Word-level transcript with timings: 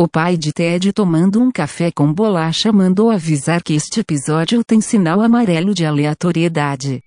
O 0.00 0.06
pai 0.06 0.36
de 0.36 0.52
Ted 0.52 0.92
tomando 0.92 1.42
um 1.42 1.50
café 1.50 1.90
com 1.90 2.12
bolacha 2.12 2.70
mandou 2.72 3.10
avisar 3.10 3.60
que 3.60 3.74
este 3.74 3.98
episódio 3.98 4.62
tem 4.62 4.80
sinal 4.80 5.20
amarelo 5.20 5.74
de 5.74 5.84
aleatoriedade. 5.84 7.02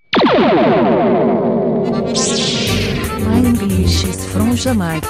My 3.25 3.48
English 3.48 4.04
is 4.09 4.25
from 4.25 4.58
Jamaica. 4.58 5.08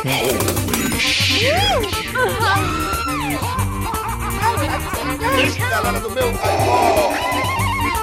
galera 5.72 6.00
do 6.02 6.12
meu. 6.12 6.32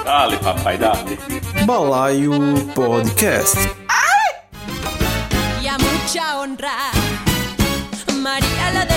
Dale, 0.03 0.37
papai, 0.39 0.77
dale. 0.77 1.17
Balaio 1.65 2.33
Podcast. 2.75 3.55
y 5.61 5.67
a 5.69 5.77
mucha 5.77 6.37
honra. 6.37 6.91
María 8.21 8.71
la 8.73 8.88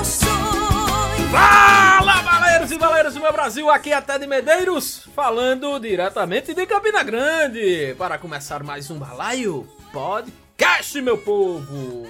barrio 0.00 0.04
soy. 0.04 1.28
Fala, 1.30 2.22
baleiros 2.22 2.72
e 2.72 2.78
baleiros 2.78 3.14
do 3.14 3.20
meu 3.20 3.32
Brasil, 3.32 3.70
aqui 3.70 3.92
é 3.92 4.00
Ted 4.00 4.26
Medeiros, 4.26 5.08
falando 5.14 5.78
diretamente 5.78 6.54
de 6.54 6.66
Campina 6.66 7.02
Grande, 7.02 7.94
para 7.96 8.18
começar 8.18 8.62
mais 8.62 8.90
um 8.90 8.98
Balaio 8.98 9.68
Podcast, 9.92 11.00
meu 11.00 11.18
povo. 11.18 12.06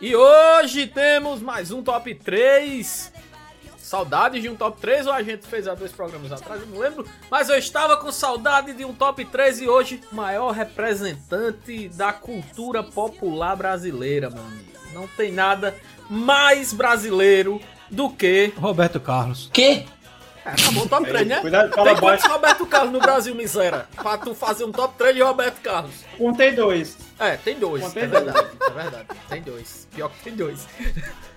E 0.00 0.14
hoje 0.16 0.86
temos 0.86 1.40
mais 1.40 1.70
um 1.70 1.82
Top 1.82 2.12
3. 2.14 3.12
Saudades 3.78 4.42
de 4.42 4.48
um 4.48 4.56
Top 4.56 4.80
3 4.80 5.06
ou 5.06 5.12
a 5.12 5.22
gente 5.22 5.46
fez 5.46 5.66
há 5.66 5.74
dois 5.74 5.92
programas 5.92 6.30
atrás, 6.32 6.60
eu 6.60 6.68
não 6.68 6.78
lembro. 6.78 7.06
Mas 7.30 7.48
eu 7.48 7.56
estava 7.56 7.96
com 7.96 8.10
saudade 8.12 8.72
de 8.72 8.84
um 8.84 8.94
Top 8.94 9.24
3 9.24 9.62
e 9.62 9.68
hoje, 9.68 10.00
maior 10.12 10.52
representante 10.52 11.88
da 11.88 12.12
cultura 12.12 12.82
popular 12.82 13.56
brasileira, 13.56 14.30
meu 14.30 14.42
amigo. 14.42 14.70
Não 14.92 15.06
tem 15.06 15.32
nada 15.32 15.74
mais 16.10 16.72
brasileiro 16.72 17.60
do 17.88 18.10
que 18.10 18.52
Roberto 18.56 18.98
Carlos. 18.98 19.48
é, 20.44 20.50
acabou 20.50 20.84
o 20.84 20.88
top 20.88 21.06
3, 21.06 21.26
né? 21.26 21.40
Cuidado, 21.40 21.72
fala 21.72 21.90
Tem 21.90 21.96
quantos. 22.00 22.24
Roberto 22.26 22.66
Carlos 22.66 22.92
no 22.92 22.98
Brasil, 22.98 23.34
miséria? 23.34 23.86
Pra 23.94 24.18
tu 24.18 24.34
fazer 24.34 24.64
um 24.64 24.72
top 24.72 24.94
3 24.98 25.14
de 25.14 25.22
Roberto 25.22 25.60
Carlos. 25.60 25.94
Contei 26.18 26.52
dois. 26.52 26.98
É, 27.18 27.36
tem 27.36 27.58
dois. 27.58 27.82
Contei 27.84 28.02
é 28.02 28.06
dois. 28.06 28.24
verdade, 28.24 28.48
é 28.60 28.70
verdade. 28.70 29.06
Tem 29.28 29.42
dois. 29.42 29.88
Pior 29.94 30.10
que 30.10 30.24
tem 30.24 30.34
dois. 30.34 30.66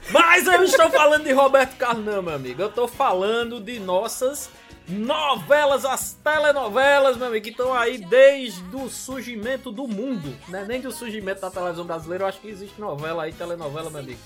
Mas 0.09 0.47
eu 0.47 0.53
não 0.53 0.63
estou 0.63 0.89
falando 0.89 1.23
de 1.23 1.31
Roberto 1.31 1.75
Carlos, 1.77 2.05
não, 2.05 2.21
meu 2.21 2.33
amigo. 2.33 2.61
Eu 2.61 2.69
tô 2.71 2.87
falando 2.87 3.59
de 3.59 3.79
nossas 3.79 4.49
novelas, 4.87 5.85
as 5.85 6.13
telenovelas, 6.23 7.15
meu 7.17 7.27
amigo, 7.27 7.43
que 7.43 7.51
estão 7.51 7.73
aí 7.73 7.97
desde 7.97 8.75
o 8.75 8.89
surgimento 8.89 9.71
do 9.71 9.87
mundo, 9.87 10.35
né? 10.49 10.65
Nem 10.67 10.81
do 10.81 10.91
surgimento 10.91 11.41
da 11.41 11.49
televisão 11.49 11.85
brasileira, 11.85 12.23
eu 12.25 12.27
acho 12.27 12.39
que 12.39 12.49
existe 12.49 12.79
novela 12.81 13.23
aí, 13.23 13.33
telenovela, 13.33 13.89
meu 13.89 13.99
amigo. 13.99 14.19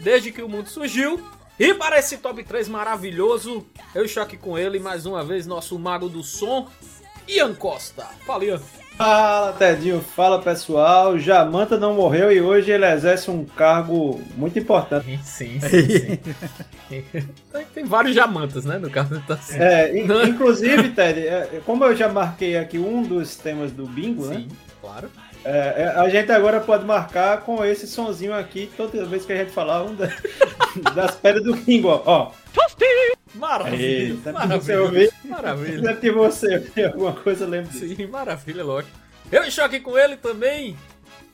Desde 0.00 0.30
que 0.32 0.42
o 0.42 0.48
mundo 0.48 0.68
surgiu. 0.68 1.20
E 1.58 1.74
para 1.74 1.98
esse 1.98 2.18
top 2.18 2.42
3 2.44 2.68
maravilhoso, 2.68 3.66
eu 3.94 4.04
estou 4.04 4.22
aqui 4.22 4.36
com 4.36 4.56
ele 4.56 4.78
mais 4.78 5.06
uma 5.06 5.24
vez, 5.24 5.44
nosso 5.46 5.76
mago 5.78 6.08
do 6.08 6.22
som, 6.22 6.68
Ian 7.26 7.52
Costa. 7.54 8.06
Fala, 8.24 8.44
Ian. 8.44 8.60
Fala, 8.96 9.52
Tedinho. 9.52 10.00
Fala, 10.00 10.40
pessoal. 10.40 11.18
Jamanta 11.18 11.76
não 11.76 11.94
morreu 11.94 12.30
e 12.32 12.40
hoje 12.40 12.70
ele 12.70 12.86
exerce 12.86 13.28
um 13.30 13.44
cargo 13.44 14.20
muito 14.36 14.56
importante. 14.58 15.18
Sim, 15.24 15.58
sim, 15.60 15.88
sim. 15.88 16.18
tem, 17.52 17.64
tem 17.74 17.84
vários 17.84 18.14
jamantas, 18.14 18.64
né, 18.64 18.78
no 18.78 18.88
caso. 18.90 19.16
Então, 19.16 19.36
assim, 19.36 19.56
É, 19.58 19.96
in- 19.98 20.06
inclusive, 20.30 20.90
Ted, 20.90 21.26
é, 21.26 21.60
como 21.66 21.84
eu 21.84 21.94
já 21.96 22.08
marquei 22.08 22.56
aqui 22.56 22.78
um 22.78 23.02
dos 23.02 23.36
temas 23.36 23.72
do 23.72 23.84
bingo, 23.86 24.26
né? 24.26 24.36
sim, 24.36 24.48
claro. 24.80 25.10
É, 25.44 25.82
é, 25.82 25.88
a 26.00 26.08
gente 26.08 26.30
agora 26.32 26.60
pode 26.60 26.84
marcar 26.84 27.42
com 27.42 27.64
esse 27.64 27.86
sonzinho 27.86 28.34
aqui 28.34 28.70
toda 28.76 29.04
vez 29.06 29.24
que 29.24 29.32
a 29.32 29.36
gente 29.36 29.52
falar 29.52 29.82
um 29.84 29.94
da- 29.94 30.08
das 30.94 31.14
pedras 31.16 31.44
do 31.44 31.54
bingo, 31.56 31.88
ó. 31.88 32.02
ó. 32.04 32.32
Maravilha, 33.34 33.82
Eita, 34.14 34.16
você 34.22 34.32
maravilha, 34.32 34.82
ouviu? 34.82 35.10
maravilha. 35.24 35.96
Que 35.96 36.10
você 36.10 36.54
ouvir 36.56 36.84
alguma 36.86 37.12
coisa, 37.12 37.46
lembre 37.46 37.70
disso. 37.70 37.94
Sim, 37.96 38.06
maravilha, 38.06 38.64
lógico. 38.64 38.96
Eu 39.30 39.44
estou 39.44 39.64
aqui 39.64 39.78
com 39.80 39.96
ele 39.96 40.16
também, 40.16 40.76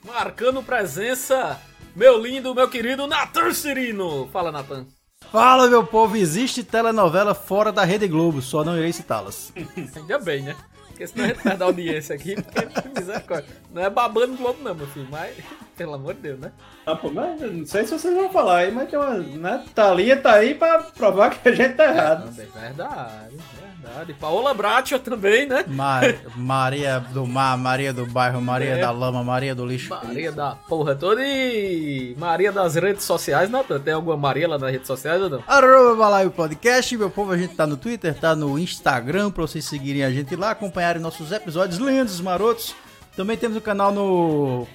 marcando 0.04 0.62
presença, 0.62 1.58
meu 1.94 2.18
lindo, 2.20 2.54
meu 2.54 2.68
querido 2.68 3.06
Natan 3.06 3.52
Cirino. 3.54 4.28
Fala, 4.32 4.50
Natan. 4.52 4.86
Fala, 5.30 5.68
meu 5.68 5.84
povo, 5.86 6.16
existe 6.16 6.62
telenovela 6.62 7.34
fora 7.34 7.72
da 7.72 7.84
Rede 7.84 8.06
Globo, 8.08 8.42
só 8.42 8.62
não 8.64 8.76
irei 8.76 8.92
citá-las. 8.92 9.52
Ainda 9.96 10.18
bem, 10.18 10.42
né? 10.42 10.56
Porque 10.94 11.08
senão 11.08 11.24
a 11.24 11.28
gente 11.28 11.42
perde 11.42 11.62
a 11.62 11.66
audiência 11.66 12.14
aqui, 12.14 12.36
porque 12.40 13.00
misericórdia. 13.00 13.50
Não 13.72 13.82
é 13.82 13.90
babando 13.90 14.36
Globo 14.36 14.62
não, 14.62 14.74
meu 14.76 14.86
filho, 14.86 15.08
mas 15.10 15.36
pelo 15.76 15.94
amor 15.94 16.14
de 16.14 16.20
Deus, 16.20 16.38
né? 16.38 16.52
Ah, 16.86 16.94
pô, 16.94 17.10
mas 17.10 17.40
não 17.40 17.66
sei 17.66 17.84
se 17.84 17.98
vocês 17.98 18.14
vão 18.14 18.30
falar 18.30 18.58
aí, 18.58 18.70
mas 18.70 18.88
tem 18.88 18.98
uma, 18.98 19.14
né? 19.14 19.64
Thalia 19.74 20.16
tá 20.16 20.34
aí 20.34 20.54
pra 20.54 20.78
provar 20.84 21.30
que 21.30 21.48
a 21.48 21.52
gente 21.52 21.74
tá 21.74 21.86
errado. 21.86 22.30
Também, 22.30 22.46
verdade, 22.46 23.36
verdade. 23.84 24.14
Paola 24.14 24.54
Bracho 24.54 24.98
também, 24.98 25.46
né? 25.46 25.64
Ma- 25.68 26.00
Maria 26.36 27.00
do 27.00 27.26
Mar, 27.26 27.56
Maria 27.58 27.92
do 27.92 28.06
Bairro, 28.06 28.40
Maria 28.40 28.70
É. 28.76 28.80
da 28.80 28.90
Lama, 28.90 29.22
Maria 29.22 29.54
do 29.54 29.64
Lixo. 29.66 29.90
Maria 29.90 30.32
da 30.32 30.56
porra 30.68 30.94
toda 30.94 31.20
e 31.24 32.14
Maria 32.18 32.50
das 32.52 32.74
redes 32.74 33.04
sociais, 33.04 33.50
Natan. 33.50 33.78
Tem 33.80 33.94
alguma 33.94 34.16
Maria 34.16 34.48
lá 34.48 34.58
nas 34.58 34.70
redes 34.72 34.86
sociais 34.86 35.20
ou 35.22 35.28
não? 35.30 35.44
Arroba 35.46 35.96
Balaio 35.96 36.30
Podcast, 36.30 36.96
meu 36.96 37.10
povo, 37.10 37.32
a 37.32 37.36
gente 37.38 37.54
tá 37.54 37.66
no 37.66 37.76
Twitter, 37.76 38.14
tá 38.14 38.34
no 38.34 38.58
Instagram, 38.58 39.30
pra 39.30 39.42
vocês 39.42 39.64
seguirem 39.64 40.04
a 40.04 40.10
gente 40.10 40.34
lá, 40.36 40.50
acompanharem 40.50 41.00
nossos 41.02 41.30
episódios 41.32 41.78
lindos, 41.78 42.20
marotos. 42.20 42.74
Também 43.16 43.36
temos 43.36 43.56
o 43.56 43.60
canal 43.60 43.92
no... 43.92 44.66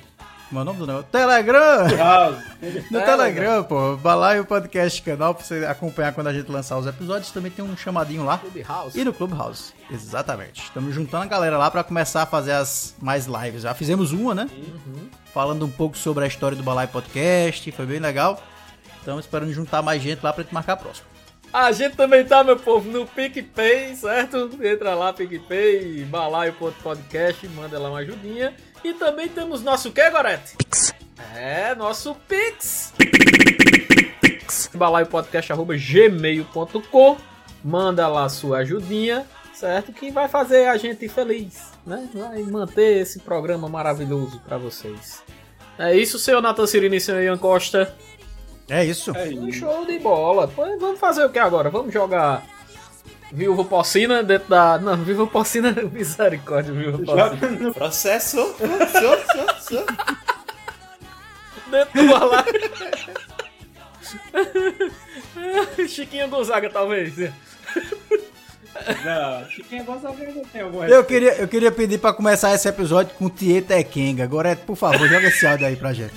Como 0.50 0.60
é 0.60 0.64
o 0.64 0.66
nome 0.66 0.80
do 0.80 0.88
negócio? 0.88 1.08
Telegram! 1.12 1.86
No 2.90 3.00
Telegram. 3.00 3.64
Pô. 3.64 3.96
Balaio 3.98 4.44
Podcast 4.44 5.00
canal 5.04 5.36
pra 5.36 5.44
você 5.44 5.64
acompanhar 5.66 6.12
quando 6.12 6.28
a 6.28 6.34
gente 6.34 6.52
lançar 6.52 6.78
os 6.78 6.88
episódios. 6.88 7.32
Também 7.32 7.52
tem 7.52 7.64
um 7.64 7.78
chamadinho 7.78 8.26
lá. 8.26 8.40
Clubhouse. 8.40 9.00
E 9.00 9.06
no 9.06 9.14
Clubhouse. 9.14 9.74
Exatamente. 9.92 10.64
Estamos 10.64 10.94
juntando 10.94 11.24
a 11.24 11.28
galera 11.28 11.58
lá 11.58 11.70
pra 11.70 11.84
começar 11.84 12.24
a 12.24 12.26
fazer 12.26 12.54
as 12.54 12.96
mais 13.00 13.28
lives. 13.28 13.62
Já 13.62 13.76
fizemos 13.76 14.12
uma, 14.12 14.34
né? 14.34 14.50
Falando 15.32 15.66
um 15.66 15.70
pouco 15.70 15.96
sobre 15.96 16.24
a 16.24 16.28
história 16.28 16.58
do 16.58 16.64
Balaio 16.64 16.90
Podcast. 16.90 17.72
Foi 17.72 17.86
bem 17.86 18.00
legal. 18.00 18.42
Estamos 18.98 19.26
esperando 19.26 19.54
juntar 19.54 19.84
mais 19.84 20.02
gente 20.02 20.24
lá 20.24 20.34
pra 20.34 20.44
gente 20.44 20.54
marcar 20.54 20.74
a 20.74 20.78
próxima. 20.78 21.08
A 21.52 21.72
gente 21.72 21.96
também 21.96 22.24
tá, 22.26 22.44
meu 22.44 22.58
povo, 22.58 22.92
no 22.92 23.08
PicPay, 23.08 23.96
certo? 23.96 24.52
Entra 24.62 24.94
lá, 24.94 25.12
PicPay, 25.12 26.06
balaio.podcast, 26.06 27.48
manda 27.50 27.80
lá 27.80 27.90
uma 27.90 28.00
ajudinha. 28.00 28.54
E 28.84 28.94
também 28.94 29.28
temos 29.28 29.62
nosso 29.62 29.92
que, 29.92 30.10
Gorete? 30.10 30.56
Pix. 30.58 30.94
É, 31.36 31.76
nosso 31.76 32.16
Pix. 32.28 32.92
balaiopodcast.gmail.com 34.74 37.18
Manda 37.64 38.08
lá 38.08 38.26
a 38.26 38.30
sua 38.30 38.58
ajudinha, 38.60 39.26
certo? 39.54 39.92
Que 39.92 40.12
vai 40.12 40.30
fazer 40.30 40.70
a 40.70 40.78
gente 40.78 41.10
feliz, 41.10 41.72
né? 41.86 42.08
Vai 42.14 42.42
manter 42.44 43.02
esse 43.02 43.20
programa 43.20 43.68
maravilhoso 43.68 44.40
pra 44.48 44.58
vocês. 44.58 45.22
É 45.78 45.94
isso, 45.96 46.18
senhor 46.18 46.42
Nathan 46.42 46.66
Cirino 46.68 46.96
e 46.96 47.02
senhor 47.02 47.22
Ian 47.22 47.38
Costa. 47.38 47.94
É 48.70 48.86
isso. 48.86 49.12
É 49.16 49.28
isso. 49.28 49.60
Show 49.60 49.86
de 49.86 50.00
bola. 50.00 50.48
Vamos 50.48 51.00
fazer 51.00 51.26
o 51.26 51.30
que 51.30 51.40
agora? 51.40 51.70
Vamos 51.70 51.94
jogar 51.94 52.46
Viúva 53.32 53.64
Porcina 53.64 54.24
dentro 54.24 54.50
da. 54.50 54.78
Não, 54.80 54.98
Viúva 54.98 55.28
Porcina, 55.28 55.72
misericórdia, 55.92 56.74
Viúva 56.74 56.98
Porcina. 57.00 57.52
No- 57.60 57.74
Processo. 57.74 58.56
Dentro 61.70 62.02
do 62.04 62.08
balaio. 62.10 62.46
Chiquinha 65.88 66.28
Gonzaga, 66.28 66.70
talvez. 66.70 67.14
Não, 67.18 69.50
Chiquinha 69.50 69.84
Gonçalves 69.84 70.28
ainda 70.28 70.42
tem 70.52 70.62
alguma 70.62 70.88
Eu 70.88 71.04
queria, 71.04 71.34
eu 71.36 71.48
queria 71.48 71.72
pedir 71.72 71.98
pra 72.00 72.14
começar 72.14 72.54
esse 72.54 72.68
episódio 72.68 73.14
com 73.16 73.30
Tieta 73.30 73.78
Ekenga. 73.80 74.24
Agora, 74.24 74.56
por 74.56 74.76
favor, 74.76 75.08
joga 75.08 75.28
esse 75.28 75.46
áudio 75.46 75.68
aí 75.68 75.76
pra 75.76 75.94
gente. 75.94 76.14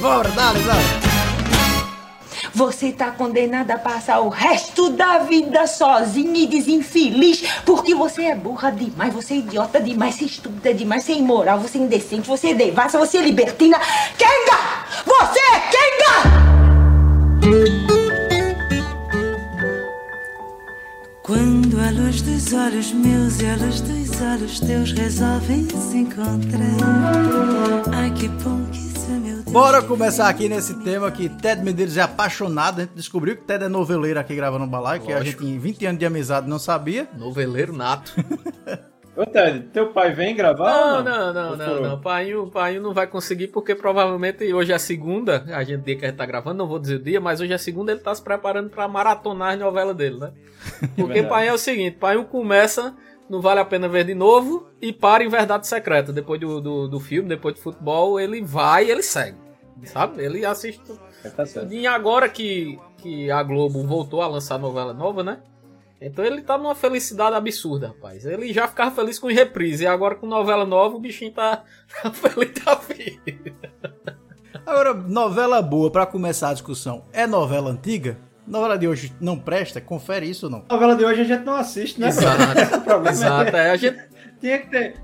Bora, 0.00 0.28
dá, 0.30 0.52
dá. 0.52 1.41
Você 2.54 2.92
tá 2.92 3.10
condenada 3.10 3.74
a 3.74 3.78
passar 3.78 4.20
o 4.20 4.28
resto 4.28 4.90
da 4.90 5.18
vida 5.18 5.66
sozinha 5.66 6.42
e 6.42 6.46
desinfeliz 6.46 7.42
porque 7.64 7.94
você 7.94 8.24
é 8.24 8.34
burra 8.34 8.70
demais, 8.70 9.12
você 9.12 9.34
é 9.34 9.36
idiota 9.38 9.80
demais, 9.80 10.14
você 10.14 10.24
estuda 10.24 10.74
demais, 10.74 11.04
você 11.04 11.12
é 11.12 11.16
imoral, 11.16 11.60
você 11.60 11.78
é 11.78 11.82
indecente, 11.82 12.28
você 12.28 12.48
é 12.48 12.54
devassa, 12.54 12.98
você 12.98 13.18
é 13.18 13.22
libertina. 13.22 13.78
Kenga! 14.18 14.58
Você 15.04 15.38
é 15.38 15.60
Kenga! 15.70 16.42
Quando 21.22 21.80
a 21.80 21.90
luz 21.90 22.20
dos 22.22 22.52
olhos 22.52 22.92
meus 22.92 23.40
e 23.40 23.46
a 23.46 23.56
luz 23.56 23.80
dos 23.80 24.20
olhos 24.20 24.60
teus 24.60 24.92
resolvem 24.92 25.68
se 25.68 25.98
encontrar. 25.98 26.76
Ai 27.92 28.10
que 28.10 28.28
bom 28.28 28.64
que 28.72 28.91
Bora 29.52 29.82
começar 29.82 30.30
aqui 30.30 30.48
nesse 30.48 30.82
tema 30.82 31.10
que 31.10 31.28
Ted 31.28 31.62
Medeiros 31.62 31.98
é 31.98 32.00
apaixonado. 32.00 32.78
A 32.78 32.84
gente 32.84 32.94
descobriu 32.94 33.36
que 33.36 33.42
Ted 33.42 33.64
é 33.64 33.68
noveleiro 33.68 34.18
aqui 34.18 34.34
gravando 34.34 34.64
o 34.64 34.66
balaio, 34.66 35.02
que 35.02 35.12
a 35.12 35.22
gente 35.22 35.44
em 35.44 35.58
20 35.58 35.84
anos 35.84 35.98
de 35.98 36.06
amizade 36.06 36.48
não 36.48 36.58
sabia. 36.58 37.06
Noveleiro 37.18 37.72
nato. 37.72 38.14
Ô, 39.14 39.26
Ted, 39.26 39.66
teu 39.74 39.88
pai 39.92 40.14
vem 40.14 40.34
gravar? 40.34 40.70
Não, 40.72 40.96
ou 40.96 41.04
não, 41.04 41.32
não, 41.34 41.50
Ou 41.50 41.56
não, 41.58 41.66
furou? 41.66 41.82
não. 41.82 42.00
Painho, 42.00 42.46
painho 42.46 42.80
não 42.80 42.94
vai 42.94 43.06
conseguir 43.06 43.48
porque 43.48 43.74
provavelmente 43.74 44.50
hoje 44.54 44.72
é 44.72 44.78
segunda, 44.78 45.44
a 45.54 45.62
gente 45.62 45.82
dia 45.82 45.98
que 45.98 46.04
a 46.06 46.08
gente 46.08 46.16
tá 46.16 46.24
gravando, 46.24 46.56
não 46.56 46.66
vou 46.66 46.78
dizer 46.78 46.94
o 46.94 47.02
dia, 47.02 47.20
mas 47.20 47.38
hoje 47.38 47.52
é 47.52 47.58
segunda, 47.58 47.92
ele 47.92 48.00
tá 48.00 48.14
se 48.14 48.22
preparando 48.22 48.70
pra 48.70 48.88
maratonar 48.88 49.52
as 49.52 49.58
novelas 49.60 49.94
dele, 49.94 50.18
né? 50.18 50.32
Porque 50.96 51.12
Verdade. 51.12 51.28
Painho 51.28 51.50
é 51.50 51.52
o 51.52 51.58
seguinte, 51.58 51.98
Painho 51.98 52.24
começa, 52.24 52.96
não 53.28 53.42
vale 53.42 53.60
a 53.60 53.66
pena 53.66 53.86
ver 53.86 54.04
de 54.04 54.14
novo, 54.14 54.66
e 54.80 54.94
para 54.94 55.22
em 55.22 55.28
Verdade 55.28 55.66
Secreta. 55.66 56.10
Depois 56.10 56.40
do, 56.40 56.58
do, 56.58 56.88
do 56.88 56.98
filme, 56.98 57.28
depois 57.28 57.54
do 57.54 57.60
futebol, 57.60 58.18
ele 58.18 58.40
vai 58.40 58.86
e 58.86 58.90
ele 58.90 59.02
segue. 59.02 59.41
Sabe? 59.84 60.22
Ele 60.22 60.44
assiste 60.44 60.80
tudo. 60.80 61.00
Tá. 61.36 61.44
E 61.70 61.86
agora 61.86 62.28
que, 62.28 62.78
que 62.98 63.30
a 63.30 63.42
Globo 63.42 63.86
voltou 63.86 64.22
a 64.22 64.26
lançar 64.26 64.58
novela 64.58 64.92
nova, 64.92 65.22
né? 65.22 65.40
Então 66.00 66.24
ele 66.24 66.42
tá 66.42 66.58
numa 66.58 66.74
felicidade 66.74 67.36
absurda, 67.36 67.88
rapaz. 67.88 68.26
Ele 68.26 68.52
já 68.52 68.66
ficava 68.66 68.90
feliz 68.90 69.18
com 69.18 69.28
reprise. 69.28 69.84
E 69.84 69.86
agora 69.86 70.16
com 70.16 70.26
novela 70.26 70.64
nova, 70.64 70.96
o 70.96 71.00
bichinho 71.00 71.32
tá, 71.32 71.62
tá 72.02 72.10
feliz 72.10 72.52
da 72.64 72.74
vida. 72.74 73.54
Agora, 74.66 74.94
novela 74.94 75.62
boa, 75.62 75.90
pra 75.90 76.06
começar 76.06 76.50
a 76.50 76.52
discussão, 76.52 77.04
é 77.12 77.26
novela 77.26 77.70
antiga? 77.70 78.18
Novela 78.46 78.76
de 78.76 78.88
hoje 78.88 79.14
não 79.20 79.38
presta? 79.38 79.80
Confere 79.80 80.28
isso 80.28 80.46
ou 80.46 80.52
não? 80.52 80.64
Novela 80.68 80.96
de 80.96 81.04
hoje 81.04 81.20
a 81.20 81.24
gente 81.24 81.44
não 81.44 81.54
assiste, 81.54 82.00
né? 82.00 82.08
Exato. 82.08 82.42
O 82.78 82.80
problema 82.80 83.10
Exato. 83.10 83.56
É, 83.56 83.70
a 83.70 83.76
gente. 83.76 84.02
Tinha 84.40 84.58
que 84.58 84.70
ter. 84.70 84.94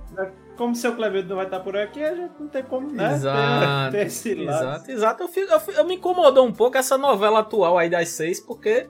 Como 0.59 0.73
o 0.73 0.77
seu 0.77 0.95
Clevedo 0.95 1.29
não 1.31 1.37
vai 1.37 1.45
estar 1.47 1.61
por 1.61 1.77
aqui, 1.77 2.03
a 2.03 2.15
gente 2.15 2.33
não 2.39 2.49
tem 2.49 2.63
como, 2.65 2.91
né? 2.93 3.15
Exato. 3.15 3.93
Ter, 3.93 3.99
ter 4.01 4.07
esse 4.09 4.35
lado. 4.35 4.59
Exato, 4.59 4.91
exato. 4.91 5.23
Eu, 5.23 5.29
fico- 5.29 5.53
eu, 5.53 5.61
fico- 5.61 5.79
eu 5.79 5.85
me 5.87 5.95
incomodou 5.95 6.45
um 6.45 6.53
pouco 6.53 6.77
essa 6.77 6.99
novela 6.99 7.39
atual 7.41 7.79
aí 7.79 7.89
das 7.89 8.09
seis, 8.09 8.41
porque 8.41 8.89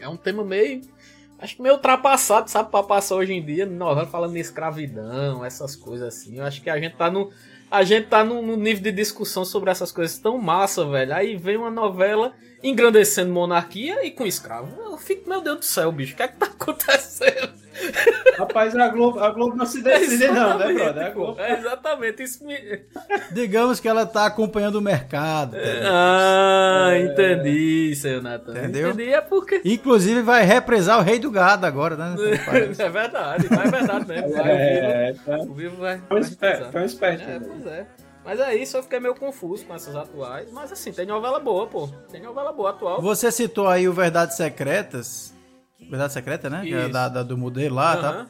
é 0.00 0.08
um 0.08 0.16
tema 0.16 0.42
meio. 0.42 0.80
Acho 1.38 1.54
que 1.56 1.62
meio 1.62 1.74
ultrapassado, 1.76 2.50
sabe, 2.50 2.70
pra 2.70 2.82
passar 2.82 3.14
hoje 3.16 3.32
em 3.32 3.44
dia, 3.44 3.64
novela 3.66 4.06
falando 4.06 4.34
em 4.36 4.40
escravidão, 4.40 5.44
essas 5.44 5.76
coisas 5.76 6.08
assim. 6.08 6.38
Eu 6.38 6.44
acho 6.44 6.60
que 6.62 6.70
a 6.70 6.80
gente 6.80 6.96
tá 6.96 7.10
no. 7.10 7.30
A 7.70 7.84
gente 7.84 8.06
tá 8.08 8.24
num 8.24 8.56
nível 8.56 8.82
de 8.82 8.90
discussão 8.92 9.44
sobre 9.44 9.70
essas 9.70 9.92
coisas 9.92 10.18
tão 10.18 10.38
massa, 10.38 10.86
velho. 10.86 11.14
Aí 11.14 11.36
vem 11.36 11.58
uma 11.58 11.70
novela 11.70 12.32
engrandecendo 12.62 13.32
monarquia 13.32 14.04
e 14.04 14.10
com 14.10 14.26
escravo. 14.26 14.68
Eu 14.82 14.98
fico, 14.98 15.28
meu 15.28 15.40
Deus 15.40 15.58
do 15.58 15.64
céu, 15.64 15.90
bicho, 15.92 16.14
o 16.14 16.16
que 16.16 16.22
é 16.22 16.28
que 16.28 16.36
tá 16.36 16.46
acontecendo? 16.58 17.58
Rapaz, 18.36 18.74
a 18.74 18.88
Globo, 18.88 19.20
a 19.20 19.30
Globo 19.30 19.54
não 19.56 19.64
se 19.64 19.80
decide, 19.80 20.26
não, 20.26 20.58
né, 20.58 20.72
Exatamente, 20.72 20.82
brother? 20.82 21.14
Globo- 21.14 21.40
É 21.40 21.52
exatamente, 21.60 22.22
isso 22.24 22.44
me. 22.44 22.56
Digamos 23.30 23.78
que 23.78 23.86
ela 23.88 24.04
tá 24.04 24.26
acompanhando 24.26 24.76
o 24.76 24.80
mercado. 24.82 25.56
entendeu? 25.56 25.82
Ah, 25.88 26.90
entendi, 26.98 27.94
seu 27.94 28.20
Natan. 28.20 28.50
Entendeu? 28.58 28.90
Entendi, 28.90 29.12
é 29.12 29.20
porque. 29.20 29.60
Inclusive 29.64 30.22
vai 30.22 30.42
represar 30.44 30.98
o 30.98 31.02
Rei 31.02 31.20
do 31.20 31.30
Gado 31.30 31.66
agora, 31.66 31.94
né? 31.96 32.16
É 32.78 32.88
verdade, 32.88 33.46
mas 33.48 33.72
é 33.72 33.76
verdade 33.78 34.08
mesmo. 34.08 34.32
Vai, 34.32 34.50
É, 34.50 35.14
tá. 35.24 35.36
o 35.36 35.38
vivo, 35.38 35.52
o 35.52 35.54
vivo 35.54 35.76
vai. 35.76 36.00
Foi 36.08 36.16
um 36.18 36.20
esperto, 36.20 36.38
precisar. 36.56 36.72
foi 36.72 36.80
um 36.82 36.84
esperto. 36.84 37.22
É, 37.30 37.38
pois 37.40 37.66
é. 37.66 37.86
Mas 38.28 38.40
é 38.40 38.54
isso, 38.54 38.76
eu 38.76 38.82
fiquei 38.82 39.00
meio 39.00 39.14
confuso 39.14 39.64
com 39.64 39.74
essas 39.74 39.96
atuais. 39.96 40.52
Mas 40.52 40.70
assim, 40.70 40.92
tem 40.92 41.06
novela 41.06 41.40
boa, 41.40 41.66
pô. 41.66 41.88
Tem 42.10 42.20
novela 42.22 42.52
boa 42.52 42.70
atual. 42.70 43.00
Você 43.00 43.32
citou 43.32 43.66
aí 43.68 43.88
o 43.88 43.92
Verdades 43.94 44.36
Secretas. 44.36 45.34
Verdade 45.80 46.12
Secreta, 46.12 46.50
né? 46.50 46.60
Que 46.62 46.74
é 46.74 46.88
da, 46.90 47.08
da- 47.08 47.22
do 47.22 47.38
modelo 47.38 47.76
lá, 47.76 47.96
tá? 47.96 48.08
Aham. 48.10 48.28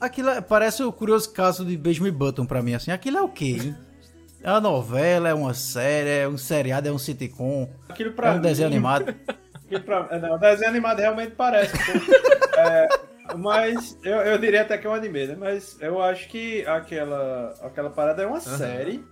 Aquilo 0.00 0.30
é- 0.30 0.40
parece 0.40 0.84
o 0.84 0.92
curioso 0.92 1.32
caso 1.32 1.64
de 1.64 1.76
Benjamin 1.76 2.12
Button 2.12 2.46
pra 2.46 2.62
mim, 2.62 2.74
assim. 2.74 2.92
Aquilo 2.92 3.18
é 3.18 3.22
o 3.22 3.28
quê, 3.28 3.58
hein? 3.60 3.76
É 4.40 4.50
uma 4.52 4.60
novela, 4.60 5.28
é 5.28 5.34
uma 5.34 5.52
série, 5.52 6.10
é 6.22 6.28
um 6.28 6.38
seriado, 6.38 6.86
é 6.86 6.92
um 6.92 6.98
sitcom, 6.98 7.68
Aquilo 7.88 8.10
é 8.10 8.12
pra 8.12 8.32
um 8.34 8.40
desenho 8.40 8.68
mim- 8.68 8.76
animado. 8.76 9.12
aquilo 9.66 9.82
pra- 9.82 10.06
é, 10.12 10.18
Não, 10.20 10.38
desenho 10.38 10.68
animado 10.70 11.00
realmente 11.00 11.32
parece. 11.32 11.74
um. 11.74 11.98
É, 12.60 12.88
mas 13.36 13.98
eu, 14.02 14.16
eu 14.18 14.38
diria 14.38 14.62
até 14.62 14.78
que 14.78 14.86
é 14.86 14.90
um 14.90 14.94
anime, 14.94 15.26
né? 15.26 15.36
Mas 15.38 15.80
eu 15.80 16.00
acho 16.00 16.28
que 16.28 16.64
aquela, 16.66 17.54
aquela 17.62 17.90
parada 17.90 18.22
é 18.22 18.26
uma 18.26 18.40
série 18.40 19.04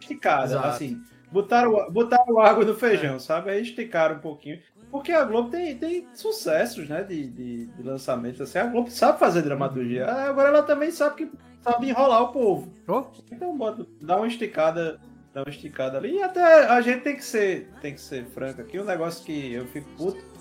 esticada, 0.00 0.44
Exato. 0.52 0.66
assim. 0.68 1.00
Botaram, 1.30 1.90
botaram 1.90 2.38
água 2.40 2.64
no 2.64 2.74
feijão, 2.74 3.18
sabe? 3.18 3.50
Aí 3.50 3.62
esticaram 3.62 4.16
um 4.16 4.20
pouquinho. 4.20 4.60
Porque 4.90 5.12
a 5.12 5.24
Globo 5.24 5.50
tem, 5.50 5.76
tem 5.76 6.08
sucessos, 6.14 6.88
né? 6.88 7.02
De, 7.02 7.26
de, 7.28 7.66
de 7.66 7.82
lançamento. 7.82 8.42
Assim, 8.42 8.58
a 8.58 8.66
Globo 8.66 8.90
sabe 8.90 9.18
fazer 9.18 9.42
dramaturgia. 9.42 10.06
Ah, 10.06 10.28
Agora 10.28 10.48
ela 10.48 10.62
também 10.62 10.90
sabe 10.90 11.16
que 11.16 11.32
sabe 11.60 11.88
enrolar 11.88 12.22
o 12.22 12.32
povo. 12.32 12.72
Oh, 12.86 13.04
Então 13.30 13.56
bota, 13.58 13.84
dá 14.00 14.16
uma 14.16 14.28
esticada, 14.28 15.00
dá 15.34 15.42
uma 15.42 15.50
esticada 15.50 15.98
ali. 15.98 16.14
E 16.14 16.22
até 16.22 16.66
a 16.66 16.80
gente 16.80 17.02
tem 17.02 17.16
que 17.16 17.24
ser, 17.24 17.68
tem 17.80 17.94
que 17.94 18.00
ser 18.00 18.24
franco 18.26 18.60
aqui. 18.60 18.78
Um 18.78 18.84
negócio 18.84 19.24
que 19.24 19.52
eu 19.52 19.66
fico 19.66 19.90
puto 19.96 20.18
é 20.18 20.35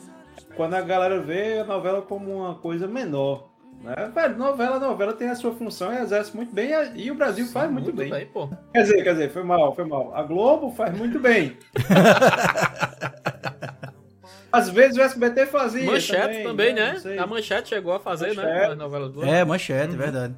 quando 0.55 0.73
a 0.73 0.81
galera 0.81 1.19
vê 1.19 1.59
a 1.59 1.63
novela 1.63 2.01
como 2.01 2.37
uma 2.37 2.55
coisa 2.55 2.87
menor. 2.87 3.49
Né? 3.81 4.11
Velho, 4.13 4.37
novela, 4.37 4.79
novela 4.79 5.13
tem 5.13 5.29
a 5.29 5.35
sua 5.35 5.53
função 5.53 5.93
e 5.93 5.97
exerce 5.97 6.35
muito 6.35 6.53
bem 6.53 6.71
e 6.95 7.11
o 7.11 7.15
Brasil 7.15 7.45
faz 7.47 7.69
muito, 7.69 7.93
bem. 7.93 8.25
pô. 8.27 8.49
Quer 8.73 8.81
dizer, 8.81 9.03
quer 9.03 9.11
dizer, 9.13 9.31
foi 9.31 9.43
mal, 9.43 9.75
foi 9.75 9.85
mal. 9.85 10.15
A 10.15 10.23
Globo 10.23 10.71
faz 10.71 10.97
muito 10.97 11.19
bem. 11.19 11.57
Às 14.51 14.69
vezes 14.69 14.97
o 14.97 15.01
SBT 15.01 15.47
fazia. 15.47 15.85
Manchete 15.85 16.41
também, 16.43 16.73
né? 16.73 16.93
Não 16.93 16.99
sei. 17.01 17.17
A 17.17 17.27
Manchete 17.27 17.69
chegou 17.69 17.93
a 17.93 17.99
fazer, 17.99 18.33
né? 18.35 18.43
Manchete. 18.43 18.71
As 18.71 18.77
novelas 18.77 19.11
boas. 19.11 19.27
é, 19.27 19.43
manchete, 19.43 19.95
verdade. 19.97 20.33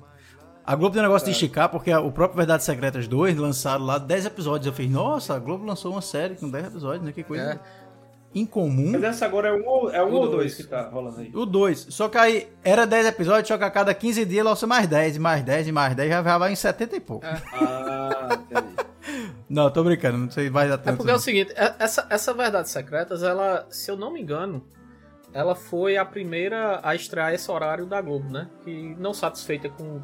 A 0.66 0.76
Globo 0.76 0.94
tem 0.94 1.02
um 1.02 1.06
negócio 1.06 1.26
de 1.26 1.32
esticar, 1.32 1.70
porque 1.70 1.94
o 1.94 2.12
próprio 2.12 2.36
Verdades 2.36 2.66
Secretas 2.66 3.08
2 3.08 3.38
lançaram 3.38 3.86
lá 3.86 3.98
10 4.00 4.26
episódios. 4.26 4.66
Eu 4.68 4.74
fiz, 4.74 4.90
nossa, 4.90 5.36
a 5.36 5.40
Globo 5.40 5.66
lançou 5.66 5.92
uma 5.92 6.02
série 6.02 6.36
com 6.36 6.50
10 6.50 6.66
episódios, 6.68 7.06
né? 7.06 7.12
Que 7.14 7.24
coisa 7.24 7.62
incomum. 8.36 8.92
Mas 8.92 9.04
essa 9.04 9.26
agora 9.26 9.48
é 9.50 9.54
um, 9.54 9.66
ou- 9.68 9.92
é 9.92 10.04
um 10.04 10.10
O 10.12 10.14
ou 10.16 10.22
dois. 10.26 10.36
dois 10.36 10.56
que 10.56 10.64
tá 10.64 10.90
rolando 10.90 11.20
aí. 11.22 11.32
O 11.34 11.46
2. 11.46 11.88
Só 11.90 12.08
que 12.10 12.18
aí 12.18 12.48
era 12.64 12.86
10 12.86 13.08
episódios, 13.08 13.48
só 13.48 13.58
que 13.58 13.64
a 13.64 13.72
cada 13.72 13.94
15 13.94 14.26
dias 14.26 14.46
lança 14.46 14.68
mais 14.68 14.86
10, 14.88 15.16
e 15.16 15.20
mais 15.20 15.44
10, 15.44 15.68
e 15.68 15.72
mais 15.72 15.96
10, 15.96 16.10
já 16.10 16.38
vai 16.38 16.52
em 16.52 16.56
70 16.56 16.96
e 16.96 17.00
pouco. 17.00 17.26
Ah, 17.26 18.30
entendi. 18.50 18.76
Não, 19.50 19.72
tô 19.72 19.82
brincando, 19.86 20.18
não 20.18 20.30
sei, 20.30 20.50
vai 20.50 20.68
dar 20.68 20.74
É 20.74 20.78
tanto. 20.78 20.98
porque 20.98 21.12
é 21.12 21.16
o 21.16 21.20
seguinte, 21.20 21.54
é- 21.56 21.74
essa, 21.80 22.06
essa 22.10 22.34
Verdades 22.34 22.70
Secretas, 22.70 23.24
ela, 23.24 23.66
se 23.70 23.90
eu 23.90 23.96
não 23.96 24.12
me 24.12 24.22
engano, 24.22 24.66
ela 25.32 25.56
foi 25.56 25.96
a 25.96 26.04
primeira 26.04 26.82
a 26.84 26.94
estrear 26.94 27.34
esse 27.34 27.50
horário 27.50 27.86
da 27.86 28.02
Globo, 28.02 28.30
né? 28.30 28.50
Que 28.66 28.94
não 29.00 29.14
satisfeita 29.14 29.70
com 29.70 30.02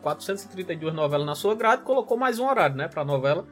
432 0.00 0.94
novelas 0.94 1.26
na 1.26 1.34
sua 1.34 1.56
grade, 1.56 1.82
colocou 1.82 2.16
mais 2.16 2.38
um 2.38 2.46
horário, 2.46 2.76
né, 2.76 2.86
pra 2.86 3.04
novela. 3.04 3.44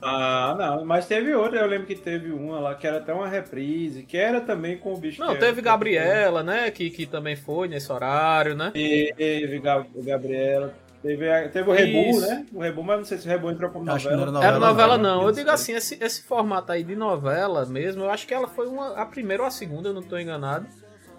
Ah, 0.00 0.54
não, 0.56 0.84
mas 0.84 1.06
teve 1.06 1.34
outra, 1.34 1.58
eu 1.60 1.66
lembro 1.66 1.86
que 1.86 1.96
teve 1.96 2.30
uma 2.30 2.60
lá 2.60 2.74
que 2.76 2.86
era 2.86 2.98
até 2.98 3.12
uma 3.12 3.26
reprise, 3.26 4.04
que 4.04 4.16
era 4.16 4.40
também 4.40 4.78
com 4.78 4.94
o 4.94 4.96
bicho 4.96 5.20
Não, 5.20 5.34
que 5.34 5.40
teve 5.40 5.58
era- 5.60 5.62
Gabriela, 5.62 6.42
né, 6.42 6.70
que, 6.70 6.88
que 6.88 7.04
também 7.04 7.34
foi 7.34 7.66
nesse 7.66 7.90
horário, 7.90 8.54
né? 8.54 8.70
Teve 8.72 9.58
Gabriela, 9.58 10.72
teve, 11.02 11.28
a- 11.28 11.48
teve 11.48 11.68
o 11.68 11.72
Rebu, 11.72 12.20
né? 12.20 12.46
O 12.52 12.60
Rebu, 12.60 12.82
mas 12.84 12.98
não 12.98 13.04
sei 13.04 13.18
se 13.18 13.26
o 13.26 13.30
Rebu 13.30 13.50
entrou 13.50 13.70
como 13.70 13.90
Acho 13.90 14.06
que 14.08 14.14
não 14.14 14.26
novela. 14.26 14.38
era 14.38 14.46
Era 14.48 14.58
novela 14.60 14.98
não. 14.98 15.16
não, 15.20 15.26
eu 15.26 15.32
digo 15.32 15.50
assim, 15.50 15.72
esse, 15.74 15.98
esse 16.00 16.22
formato 16.22 16.70
aí 16.70 16.84
de 16.84 16.94
novela 16.94 17.66
mesmo, 17.66 18.04
eu 18.04 18.10
acho 18.10 18.24
que 18.24 18.32
ela 18.34 18.46
foi 18.46 18.68
uma, 18.68 18.94
a 18.94 19.04
primeira 19.04 19.42
ou 19.42 19.48
a 19.48 19.50
segunda, 19.50 19.88
eu 19.88 19.94
não 19.94 20.02
tô 20.02 20.16
enganado. 20.16 20.66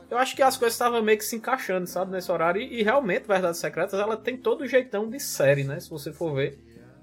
Eu 0.10 0.18
acho 0.18 0.36
que 0.36 0.42
as 0.42 0.58
coisas 0.58 0.74
estavam 0.74 1.04
meio 1.04 1.18
que 1.18 1.24
se 1.26 1.36
encaixando, 1.36 1.86
sabe, 1.86 2.12
nesse 2.12 2.32
horário. 2.32 2.60
E, 2.62 2.80
e 2.80 2.84
realmente, 2.84 3.28
Verdades 3.28 3.60
Secretas, 3.60 4.00
ela 4.00 4.18
tem 4.18 4.36
todo 4.38 4.62
o 4.62 4.68
jeitão 4.68 5.08
de 5.08 5.20
série, 5.20 5.64
né? 5.64 5.80
Se 5.80 5.90
você 5.90 6.12
for 6.12 6.34
ver. 6.34 6.58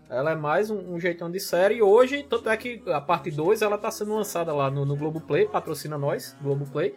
Ela 0.08 0.32
é 0.32 0.34
mais 0.34 0.70
um, 0.70 0.94
um 0.94 1.00
jeitão 1.00 1.30
de 1.30 1.40
série. 1.40 1.76
E 1.76 1.82
hoje, 1.82 2.22
tanto 2.22 2.48
é 2.48 2.56
que 2.56 2.82
a 2.86 3.00
parte 3.00 3.30
2 3.30 3.62
ela 3.62 3.76
tá 3.76 3.90
sendo 3.90 4.14
lançada 4.14 4.52
lá 4.52 4.70
no, 4.70 4.84
no 4.84 4.96
Globoplay, 4.96 5.46
patrocina 5.46 5.98
nós, 5.98 6.36
Globoplay, 6.40 6.94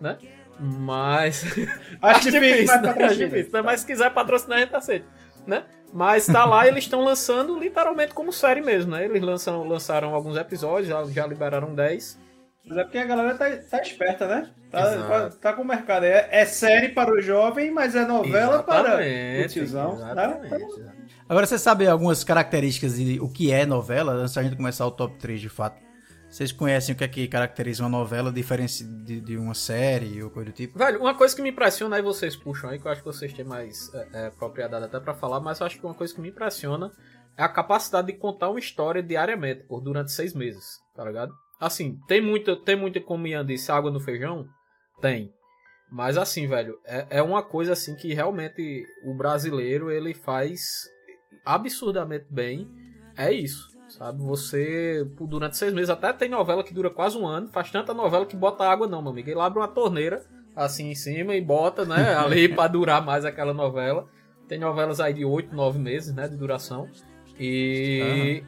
né? 0.00 0.18
Mas. 0.58 1.44
Acho 2.02 2.30
difícil, 2.30 2.66
mas 2.66 2.82
né? 2.82 3.04
Acho 3.04 3.16
difícil, 3.16 3.52
né? 3.52 3.62
Mas 3.62 3.80
se 3.80 3.86
quiser 3.86 4.10
patrocinar, 4.12 4.58
a 4.58 4.60
gente 4.62 4.74
aceita, 4.74 5.06
né? 5.46 5.64
Mas 5.92 6.26
tá 6.26 6.44
lá, 6.44 6.66
eles 6.68 6.84
estão 6.84 7.02
lançando 7.02 7.58
literalmente 7.58 8.14
como 8.14 8.32
série 8.32 8.60
mesmo, 8.60 8.92
né? 8.92 9.04
Eles 9.04 9.22
lançam, 9.22 9.64
lançaram 9.64 10.14
alguns 10.14 10.36
episódios, 10.36 10.88
já, 10.88 11.04
já 11.04 11.26
liberaram 11.26 11.74
10. 11.74 12.18
Mas 12.64 12.78
é 12.78 12.82
porque 12.84 12.98
a 12.98 13.04
galera 13.04 13.34
tá, 13.34 13.46
tá 13.56 13.82
esperta, 13.82 14.28
né? 14.28 14.50
Tá, 14.70 14.94
Exato. 14.94 15.36
tá 15.38 15.52
com 15.52 15.62
o 15.62 15.66
mercado. 15.66 16.04
É, 16.04 16.28
é 16.30 16.44
série 16.44 16.90
para 16.90 17.12
o 17.12 17.20
jovem, 17.20 17.70
mas 17.72 17.96
é 17.96 18.04
novela 18.04 18.62
para 18.62 18.98
o 18.98 19.00
Exatamente, 19.00 19.54
tiozão. 19.54 19.96
Né? 19.96 20.14
Agora 21.30 21.46
você 21.46 21.60
sabe 21.60 21.86
algumas 21.86 22.24
características 22.24 22.96
de 22.96 23.20
o 23.20 23.28
que 23.28 23.52
é 23.52 23.64
novela, 23.64 24.14
antes 24.14 24.34
da 24.34 24.42
gente 24.42 24.56
começar 24.56 24.84
o 24.84 24.90
top 24.90 25.16
3 25.16 25.40
de 25.40 25.48
fato. 25.48 25.80
Vocês 26.28 26.50
conhecem 26.50 26.92
o 26.92 26.98
que 26.98 27.04
é 27.04 27.08
que 27.08 27.28
caracteriza 27.28 27.84
uma 27.84 27.88
novela 27.88 28.32
diferente 28.32 28.82
de, 28.82 29.20
de 29.20 29.36
uma 29.36 29.54
série 29.54 30.20
ou 30.24 30.28
coisa 30.28 30.50
do 30.50 30.52
tipo? 30.52 30.76
Velho, 30.76 30.98
uma 30.98 31.14
coisa 31.14 31.36
que 31.36 31.40
me 31.40 31.50
impressiona, 31.50 31.94
aí 31.94 32.02
vocês 32.02 32.34
puxam 32.34 32.68
aí, 32.68 32.80
que 32.80 32.86
eu 32.88 32.90
acho 32.90 33.00
que 33.00 33.06
vocês 33.06 33.32
têm 33.32 33.44
mais 33.44 33.94
é, 33.94 34.08
é, 34.12 34.30
propriedade 34.30 34.86
até 34.86 34.98
pra 34.98 35.14
falar, 35.14 35.38
mas 35.38 35.60
eu 35.60 35.66
acho 35.66 35.78
que 35.78 35.86
uma 35.86 35.94
coisa 35.94 36.12
que 36.12 36.20
me 36.20 36.30
impressiona 36.30 36.90
é 37.38 37.44
a 37.44 37.48
capacidade 37.48 38.08
de 38.08 38.14
contar 38.14 38.50
uma 38.50 38.58
história 38.58 39.00
diariamente, 39.00 39.62
por 39.68 39.80
durante 39.80 40.10
seis 40.10 40.34
meses, 40.34 40.80
tá 40.96 41.04
ligado? 41.04 41.32
Assim, 41.60 41.96
tem 42.08 42.20
muita, 42.20 42.56
tem 42.56 42.74
muita, 42.74 43.00
como 43.00 43.28
Ian 43.28 43.46
disse, 43.46 43.70
água 43.70 43.92
no 43.92 44.00
feijão? 44.00 44.48
Tem. 45.00 45.32
Mas 45.92 46.16
assim, 46.16 46.48
velho, 46.48 46.76
é, 46.84 47.06
é 47.18 47.22
uma 47.22 47.40
coisa 47.40 47.72
assim 47.72 47.94
que 47.94 48.12
realmente 48.12 48.84
o 49.04 49.14
brasileiro, 49.14 49.92
ele 49.92 50.12
faz 50.12 50.88
absurdamente 51.44 52.26
bem. 52.30 52.68
É 53.16 53.32
isso, 53.32 53.70
sabe? 53.88 54.22
Você, 54.22 55.06
por- 55.16 55.26
durante 55.26 55.56
seis 55.56 55.72
meses, 55.72 55.90
até 55.90 56.12
tem 56.12 56.28
novela 56.28 56.62
que 56.64 56.72
dura 56.74 56.90
quase 56.90 57.16
um 57.18 57.26
ano, 57.26 57.48
faz 57.48 57.70
tanta 57.70 57.92
novela 57.92 58.24
que 58.26 58.36
bota 58.36 58.64
água 58.64 58.86
não, 58.86 59.02
meu 59.02 59.10
amigo. 59.10 59.28
Ele 59.28 59.40
abre 59.40 59.58
uma 59.58 59.68
torneira, 59.68 60.22
assim 60.56 60.90
em 60.90 60.94
cima 60.94 61.34
e 61.34 61.40
bota, 61.40 61.84
né, 61.84 62.14
ali 62.16 62.48
pra 62.48 62.66
durar 62.68 63.04
mais 63.04 63.24
aquela 63.24 63.52
novela. 63.52 64.06
Tem 64.48 64.58
novelas 64.58 65.00
aí 65.00 65.12
de 65.14 65.24
8, 65.24 65.54
9 65.54 65.78
meses, 65.78 66.14
né, 66.14 66.26
de 66.28 66.36
duração. 66.36 66.88
E. 67.38 68.42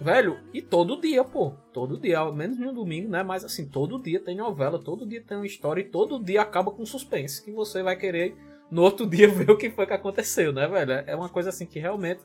Velho, 0.00 0.38
e 0.54 0.62
todo 0.62 1.00
dia, 1.00 1.24
pô. 1.24 1.52
Todo 1.72 1.98
dia, 1.98 2.20
ao 2.20 2.32
menos 2.32 2.56
no 2.58 2.72
domingo, 2.72 3.08
né? 3.10 3.22
Mas 3.24 3.44
assim, 3.44 3.66
todo 3.66 4.00
dia 4.00 4.20
tem 4.20 4.36
novela, 4.36 4.78
todo 4.78 5.04
dia 5.06 5.20
tem 5.20 5.36
uma 5.36 5.46
história 5.46 5.80
e 5.80 5.84
todo 5.84 6.22
dia 6.22 6.40
acaba 6.42 6.70
com 6.70 6.86
suspense. 6.86 7.44
Que 7.44 7.50
você 7.50 7.82
vai 7.82 7.96
querer 7.96 8.36
no 8.70 8.82
outro 8.82 9.06
dia 9.06 9.28
ver 9.32 9.50
o 9.50 9.56
que 9.56 9.70
foi 9.70 9.86
que 9.86 9.92
aconteceu, 9.92 10.52
né, 10.52 10.66
velho? 10.66 10.92
É 11.06 11.14
uma 11.14 11.28
coisa 11.28 11.50
assim 11.50 11.66
que 11.66 11.78
realmente 11.78 12.20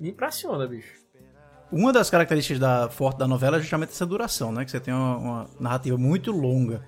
me 0.00 0.10
impressiona, 0.10 0.66
bicho. 0.66 1.02
Uma 1.70 1.92
das 1.92 2.10
características 2.10 2.58
da, 2.58 2.88
forte 2.90 3.18
da 3.18 3.26
novela 3.26 3.56
é 3.56 3.60
justamente 3.60 3.90
essa 3.90 4.04
duração, 4.04 4.52
né? 4.52 4.64
Que 4.64 4.70
você 4.70 4.78
tem 4.78 4.92
uma, 4.92 5.16
uma 5.16 5.50
narrativa 5.58 5.96
muito 5.96 6.30
longa. 6.30 6.82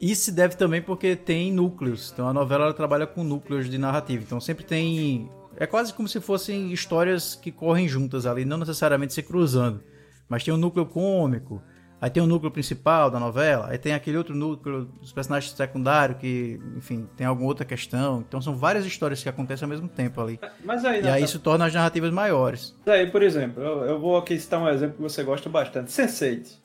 Isso 0.00 0.24
se 0.24 0.32
deve 0.32 0.56
também 0.56 0.80
porque 0.80 1.14
tem 1.14 1.52
núcleos. 1.52 2.10
Então 2.10 2.26
a 2.26 2.32
novela 2.32 2.64
ela 2.64 2.72
trabalha 2.72 3.06
com 3.06 3.22
núcleos 3.22 3.68
de 3.68 3.76
narrativa. 3.76 4.22
Então 4.22 4.40
sempre 4.40 4.64
tem. 4.64 5.30
É 5.56 5.66
quase 5.66 5.92
como 5.92 6.08
se 6.08 6.20
fossem 6.20 6.72
histórias 6.72 7.34
que 7.34 7.52
correm 7.52 7.86
juntas 7.86 8.24
ali, 8.24 8.46
não 8.46 8.56
necessariamente 8.56 9.12
se 9.12 9.22
cruzando. 9.22 9.82
Mas 10.26 10.42
tem 10.42 10.54
um 10.54 10.56
núcleo 10.56 10.86
cômico, 10.86 11.62
aí 12.00 12.08
tem 12.10 12.22
o 12.22 12.26
núcleo 12.26 12.50
principal 12.50 13.10
da 13.10 13.18
novela, 13.20 13.68
aí 13.70 13.78
tem 13.78 13.92
aquele 13.92 14.16
outro 14.16 14.34
núcleo 14.34 14.86
dos 15.00 15.12
personagens 15.12 15.52
secundários 15.52 16.18
que, 16.18 16.58
enfim, 16.76 17.06
tem 17.16 17.26
alguma 17.26 17.48
outra 17.48 17.64
questão. 17.64 18.24
Então 18.26 18.40
são 18.40 18.56
várias 18.56 18.84
histórias 18.86 19.22
que 19.22 19.28
acontecem 19.28 19.64
ao 19.66 19.70
mesmo 19.70 19.88
tempo 19.88 20.20
ali. 20.20 20.40
Mas 20.64 20.84
aí, 20.84 21.02
E 21.02 21.08
aí 21.08 21.22
isso 21.22 21.38
torna 21.38 21.66
as 21.66 21.74
narrativas 21.74 22.10
maiores. 22.12 22.74
Mas 22.86 22.94
aí, 22.94 23.06
por 23.10 23.22
exemplo, 23.22 23.62
eu, 23.62 23.84
eu 23.84 24.00
vou 24.00 24.16
aqui 24.16 24.38
citar 24.38 24.60
um 24.60 24.68
exemplo 24.68 24.96
que 24.96 25.02
você 25.02 25.22
gosta 25.22 25.48
bastante. 25.48 25.90
Sense8. 25.90 26.58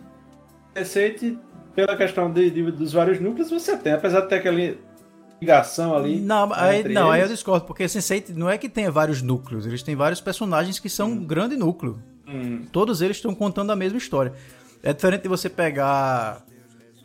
Sense8, 0.76 1.38
pela 1.76 1.96
questão 1.96 2.32
de, 2.32 2.50
de- 2.50 2.72
dos 2.72 2.94
vários 2.94 3.20
núcleos, 3.20 3.50
você 3.50 3.78
tem. 3.78 3.94
Apesar 3.94 4.22
de 4.22 4.30
ter 4.30 4.36
aquela 4.36 4.58
ligação 5.42 5.96
ali. 5.96 6.20
Não, 6.22 6.52
aí, 6.54 6.84
não 6.90 7.12
aí 7.12 7.22
eu 7.22 7.28
discordo, 7.28 7.66
porque 7.66 7.86
Sense8 7.86 8.30
não 8.36 8.50
é 8.50 8.58
que 8.58 8.70
tenha 8.70 8.90
vários 8.92 9.22
núcleos, 9.22 9.66
eles 9.66 9.84
têm 9.84 9.96
vários 9.96 10.22
personagens 10.22 10.80
que 10.80 10.90
são 10.90 11.10
um 11.12 11.26
grande 11.26 11.56
núcleo. 11.56 12.02
Hum. 12.28 12.64
Todos 12.72 13.02
eles 13.02 13.18
estão 13.18 13.36
contando 13.36 13.72
a 13.72 13.76
mesma 13.76 13.98
história. 13.98 14.34
É 14.86 14.94
diferente 14.94 15.24
de 15.24 15.28
você 15.28 15.50
pegar. 15.50 16.46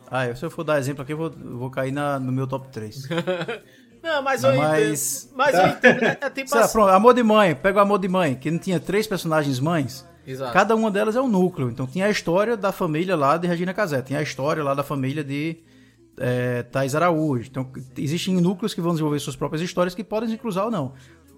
Ah, 0.09 0.33
se 0.35 0.43
eu 0.45 0.51
for 0.51 0.63
dar 0.63 0.77
exemplo 0.79 1.01
aqui, 1.03 1.13
eu 1.13 1.17
vou, 1.17 1.31
eu 1.43 1.57
vou 1.57 1.69
cair 1.69 1.91
na- 1.91 2.19
no 2.19 2.31
meu 2.31 2.45
top 2.45 2.67
3. 2.69 3.07
Não, 4.03 4.21
mas 4.23 4.43
eu 4.43 4.55
Mas- 4.55 5.25
entendo. 5.25 5.37
Mas 5.37 5.55
eu 5.55 5.67
entendo. 5.67 6.03
É, 6.03 6.17
é 6.21 6.29
tipo 6.29 6.49
Sei 6.49 6.59
assim. 6.59 6.71
pronto, 6.73 6.89
Amor 6.89 7.13
de 7.13 7.21
Mãe, 7.23 7.53
pega 7.55 7.77
o 7.77 7.81
Amor 7.81 7.99
de 7.99 8.07
Mãe, 8.07 8.33
que 8.35 8.49
não 8.49 8.57
tinha 8.57 8.79
três 8.79 9.05
personagens 9.05 9.59
mães. 9.59 10.03
Exato. 10.25 10.51
Cada 10.53 10.75
uma 10.75 10.89
delas 10.89 11.15
é 11.15 11.21
um 11.21 11.27
núcleo. 11.27 11.69
Então 11.69 11.85
tinha 11.85 12.07
a 12.07 12.09
história 12.09 12.57
da 12.57 12.71
família 12.71 13.15
lá 13.15 13.37
de 13.37 13.47
Regina 13.47 13.73
Casé, 13.75 14.01
tinha 14.01 14.17
a 14.19 14.23
história 14.23 14.63
lá 14.63 14.73
da 14.73 14.81
família 14.83 15.23
de 15.23 15.57
é, 16.17 16.63
Thais 16.63 16.95
Araújo. 16.95 17.47
Então 17.49 17.71
existem 17.95 18.35
núcleos 18.41 18.73
que 18.73 18.81
vão 18.81 18.91
desenvolver 18.91 19.19
suas 19.19 19.35
próprias 19.35 19.61
histórias 19.61 19.93
que 19.93 20.03
podem 20.03 20.29
se 20.29 20.37
cruzar 20.37 20.65
ou 20.65 20.71
não. 20.71 20.93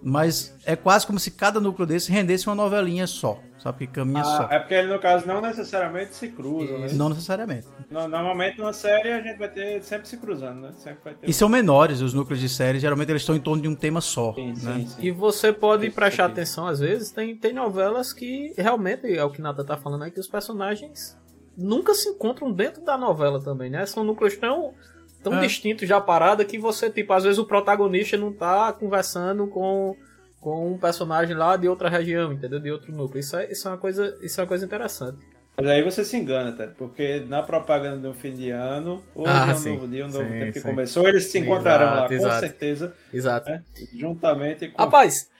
Mas 0.06 0.54
é 0.66 0.76
quase 0.76 1.06
como 1.06 1.18
se 1.18 1.30
cada 1.30 1.58
núcleo 1.58 1.86
desse 1.86 2.12
rendesse 2.12 2.46
uma 2.46 2.54
novelinha 2.54 3.06
só, 3.06 3.40
sabe? 3.58 3.78
Que 3.78 3.86
caminha 3.94 4.20
Ah, 4.20 4.24
só. 4.24 4.42
é 4.50 4.58
porque 4.58 4.82
no 4.82 4.98
caso 4.98 5.26
não 5.26 5.40
necessariamente 5.40 6.14
se 6.14 6.28
cruzam, 6.28 6.78
né? 6.78 6.88
Não 6.92 7.08
necessariamente. 7.08 7.66
No- 7.90 8.06
Normalmente 8.06 8.58
numa 8.58 8.74
série 8.74 9.10
a 9.10 9.22
gente 9.22 9.38
vai 9.38 9.48
ter 9.48 9.82
sempre 9.82 10.06
se 10.06 10.18
cruzando, 10.18 10.60
né? 10.60 10.72
Sempre 10.76 10.98
vai 11.02 11.14
ter. 11.14 11.30
E 11.30 11.32
são 11.32 11.48
menores 11.48 12.02
os 12.02 12.12
núcleos 12.12 12.38
de 12.38 12.50
séries, 12.50 12.82
geralmente 12.82 13.08
eles 13.08 13.22
estão 13.22 13.34
em 13.34 13.40
torno 13.40 13.62
de 13.62 13.68
um 13.68 13.74
tema 13.74 14.02
só. 14.02 14.34
Sim, 14.34 14.54
sim, 14.54 14.66
né? 14.66 14.84
sim. 14.86 15.02
E 15.02 15.10
você 15.10 15.52
pode 15.54 15.86
Isso 15.86 15.94
prestar 15.96 16.26
atenção, 16.26 16.66
às 16.66 16.80
vezes, 16.80 17.10
tem, 17.10 17.34
tem 17.34 17.54
novelas 17.54 18.12
que 18.12 18.52
realmente, 18.58 19.10
é 19.10 19.24
o 19.24 19.30
que 19.30 19.40
Nata 19.40 19.64
tá 19.64 19.76
falando 19.78 20.04
aí, 20.04 20.10
que 20.10 20.20
os 20.20 20.28
personagens 20.28 21.16
nunca 21.56 21.94
se 21.94 22.10
encontram 22.10 22.52
dentro 22.52 22.82
da 22.84 22.98
novela 22.98 23.42
também, 23.42 23.70
né? 23.70 23.86
São 23.86 24.04
núcleos 24.04 24.36
tão, 24.36 24.74
tão 25.24 25.38
É. 25.38 25.40
distintos 25.40 25.88
já 25.88 26.00
parada 26.00 26.44
que 26.44 26.58
você, 26.58 26.88
tipo, 26.90 27.12
às 27.12 27.24
vezes 27.24 27.38
o 27.38 27.44
protagonista 27.46 28.16
não 28.16 28.32
tá 28.32 28.72
conversando 28.72 29.46
com, 29.48 29.96
com 30.40 30.72
um 30.74 30.78
personagem 30.78 31.34
lá 31.34 31.56
de 31.56 31.66
outra 31.68 31.88
região, 31.88 32.32
entendeu? 32.32 32.60
De 32.60 32.70
outro 32.70 32.92
núcleo. 32.92 33.18
Isso 33.20 33.36
é, 33.36 33.50
isso 33.50 33.66
é, 33.66 33.70
uma, 33.72 33.78
coisa, 33.78 34.16
isso 34.22 34.38
é 34.40 34.42
uma 34.44 34.48
coisa 34.48 34.64
interessante. 34.64 35.18
Mas 35.56 35.66
aí 35.68 35.82
você 35.82 36.04
se 36.04 36.16
engana, 36.16 36.50
tá? 36.52 36.66
Porque 36.76 37.20
na 37.28 37.40
propaganda 37.42 38.08
do 38.08 38.12
fim 38.14 38.32
de 38.34 38.50
ano, 38.50 39.02
hoje 39.14 39.30
Ah, 39.32 39.52
um 39.52 39.56
sim. 39.56 39.72
novo 39.74 39.86
dia, 39.88 40.04
um 40.04 40.08
novo 40.08 40.24
Sim, 40.24 40.38
tempo 40.40 40.52
que 40.52 40.60
sim. 40.60 40.68
começou, 40.68 41.08
eles 41.08 41.24
se 41.26 41.38
encontrarão 41.38 41.86
lá, 41.86 41.92
Exato, 41.96 42.08
com 42.08 42.14
exato. 42.14 42.40
certeza, 42.40 42.94
Exato. 43.12 43.50
né? 43.50 43.62
Juntamente 43.96 44.68
com 44.68 44.82
Rapaz, 44.82 45.30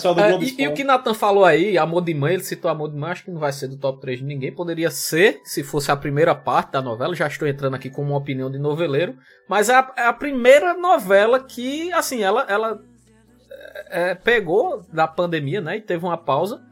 pessoal 0.00 0.14
do 0.14 0.20
É, 0.20 0.28
Globo 0.28 0.44
e, 0.44 0.62
e 0.62 0.68
o 0.68 0.74
que 0.74 0.82
Nathan 0.82 1.14
falou 1.14 1.44
aí, 1.44 1.76
Amor 1.76 2.02
de 2.02 2.14
Mãe, 2.14 2.34
ele 2.34 2.42
citou 2.42 2.70
Amor 2.70 2.90
de 2.90 2.96
Mãe, 2.96 3.12
acho 3.12 3.24
que 3.24 3.30
não 3.30 3.40
vai 3.40 3.52
ser 3.52 3.68
do 3.68 3.76
top 3.76 4.00
3 4.00 4.20
de 4.20 4.24
ninguém. 4.24 4.52
Poderia 4.52 4.90
ser, 4.90 5.40
se 5.44 5.62
fosse 5.62 5.90
a 5.90 5.96
primeira 5.96 6.34
parte 6.34 6.72
da 6.72 6.82
novela. 6.82 7.14
Já 7.14 7.26
estou 7.26 7.46
entrando 7.46 7.74
aqui 7.74 7.90
com 7.90 8.02
uma 8.02 8.16
opinião 8.16 8.50
de 8.50 8.58
noveleiro. 8.58 9.16
Mas 9.48 9.68
é 9.68 9.74
a, 9.74 9.92
é 9.96 10.06
a 10.06 10.12
primeira 10.12 10.74
novela 10.74 11.40
que, 11.40 11.92
assim, 11.92 12.22
ela, 12.22 12.46
ela 12.48 12.80
é, 13.88 14.14
pegou 14.14 14.82
da 14.92 15.06
pandemia, 15.06 15.60
né? 15.60 15.76
E 15.76 15.80
teve 15.80 16.04
uma 16.04 16.16
pausa. 16.16 16.62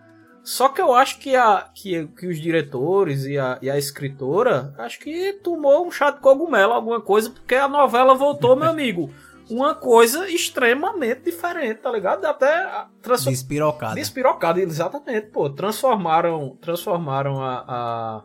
Só 0.42 0.68
que 0.70 0.80
eu 0.80 0.94
acho 0.94 1.18
que, 1.18 1.37
a, 1.37 1.68
que, 1.75 2.06
que 2.06 2.26
os 2.26 2.40
diretores 2.40 3.26
e 3.26 3.37
a, 3.38 3.58
e 3.61 3.68
a 3.68 3.76
escritora, 3.76 4.73
acho 4.78 4.99
que 4.99 5.35
tomou 5.35 5.87
um 5.87 5.90
chá 5.90 6.11
de 6.11 6.20
cogumelo, 6.20 6.73
alguma 6.73 7.02
coisa, 7.02 7.28
porque 7.28 7.54
a 7.54 7.68
novela 7.68 8.14
voltou, 8.14 8.56
meu 8.56 8.68
amigo. 8.68 9.11
Uma 9.50 9.75
coisa 9.75 10.28
extremamente 10.28 11.23
diferente, 11.23 11.78
tá 11.81 11.90
ligado? 11.90 12.25
Até 12.25 12.52
a- 12.64 12.87
transfor- 13.02 13.33
Despirocada. 13.33 13.95
Despirocado, 13.95 14.61
exatamente, 14.61 15.28
pô. 15.28 15.49
Transformaram, 15.50 16.57
transformaram 16.61 17.43
a, 17.43 17.64
a, 17.67 18.23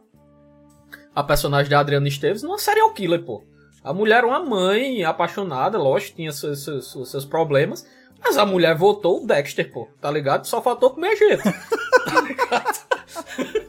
a 1.15 1.24
personagem 1.24 1.70
da 1.70 1.80
Adriana 1.80 2.08
Esteves 2.08 2.44
numa 2.44 2.58
serial 2.58 2.92
killer, 2.94 3.24
pô. 3.24 3.44
A 3.84 3.94
mulher 3.94 4.20
era 4.20 4.27
uma 4.27 4.39
mãe 4.39 5.03
apaixonada, 5.03 5.77
lógico, 5.77 6.15
tinha 6.18 6.32
seus, 6.32 6.63
seus, 6.63 7.10
seus- 7.10 7.25
problemas. 7.25 7.86
Mas 8.24 8.38
a 8.38 8.46
mulher 8.46 8.75
votou 8.77 9.22
o 9.22 9.27
Dexter, 9.27 9.70
pô. 9.72 9.88
Tá 10.00 10.10
ligado? 10.10 10.46
Só 10.46 10.62
faltou 10.62 10.92
comer 10.92 11.15
gente. 11.18 11.44
tá 11.44 12.22
ligado? 12.24 13.62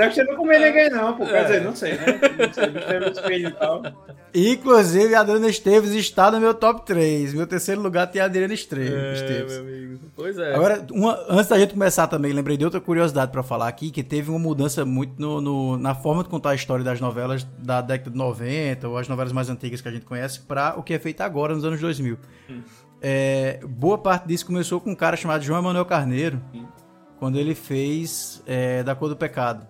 Deve 0.00 0.14
ser 0.14 0.24
não 0.24 0.36
comer 0.36 0.58
ninguém, 0.58 0.90
não, 0.90 1.16
pô. 1.16 1.24
É. 1.24 1.28
Quer 1.28 1.42
dizer, 1.44 1.60
não 1.62 1.74
sei, 1.76 1.92
né? 1.94 2.06
Não 2.46 2.52
sei, 2.52 2.66
não 2.70 2.80
teve 2.82 3.10
espelho 3.10 3.48
e 3.48 3.52
tal. 3.52 3.82
Inclusive, 4.34 5.14
a 5.14 5.20
Adriana 5.20 5.48
Esteves 5.48 5.90
está 5.90 6.30
no 6.30 6.40
meu 6.40 6.54
top 6.54 6.86
3. 6.86 7.34
Meu 7.34 7.46
terceiro 7.46 7.80
lugar 7.80 8.06
tem 8.06 8.22
a 8.22 8.26
Adriana 8.26 8.54
Estre- 8.54 8.88
É, 8.92 9.12
Esteves. 9.14 9.52
meu 9.58 9.60
amigo. 9.62 10.00
Pois 10.14 10.38
é. 10.38 10.54
Agora, 10.54 10.86
uma- 10.92 11.18
antes 11.28 11.48
da 11.48 11.58
gente 11.58 11.72
começar 11.72 12.06
também, 12.06 12.32
lembrei 12.32 12.56
de 12.56 12.64
outra 12.64 12.80
curiosidade 12.80 13.32
pra 13.32 13.42
falar 13.42 13.66
aqui, 13.68 13.90
que 13.90 14.02
teve 14.02 14.30
uma 14.30 14.38
mudança 14.38 14.84
muito 14.84 15.20
no, 15.20 15.40
no- 15.40 15.76
na 15.76 15.94
forma 15.94 16.22
de 16.22 16.28
contar 16.28 16.50
a 16.50 16.54
história 16.54 16.84
das 16.84 17.00
novelas 17.00 17.46
da 17.58 17.80
década 17.80 18.10
de 18.10 18.16
90, 18.16 18.88
ou 18.88 18.96
as 18.98 19.08
novelas 19.08 19.32
mais 19.32 19.48
antigas 19.50 19.80
que 19.80 19.88
a 19.88 19.92
gente 19.92 20.04
conhece, 20.06 20.40
pra 20.40 20.74
o 20.76 20.82
que 20.82 20.94
é 20.94 20.98
feito 20.98 21.20
agora, 21.22 21.54
nos 21.54 21.64
anos 21.64 21.80
2000. 21.80 22.16
É, 23.02 23.60
boa 23.66 23.96
parte 23.98 24.28
disso 24.28 24.44
começou 24.46 24.80
com 24.80 24.90
um 24.90 24.94
cara 24.94 25.16
chamado 25.16 25.42
João 25.42 25.58
Emanuel 25.58 25.84
Carneiro, 25.86 26.40
quando 27.18 27.36
ele 27.38 27.54
fez 27.54 28.42
é, 28.46 28.82
Da 28.82 28.94
Cor 28.94 29.08
do 29.08 29.16
Pecado. 29.16 29.66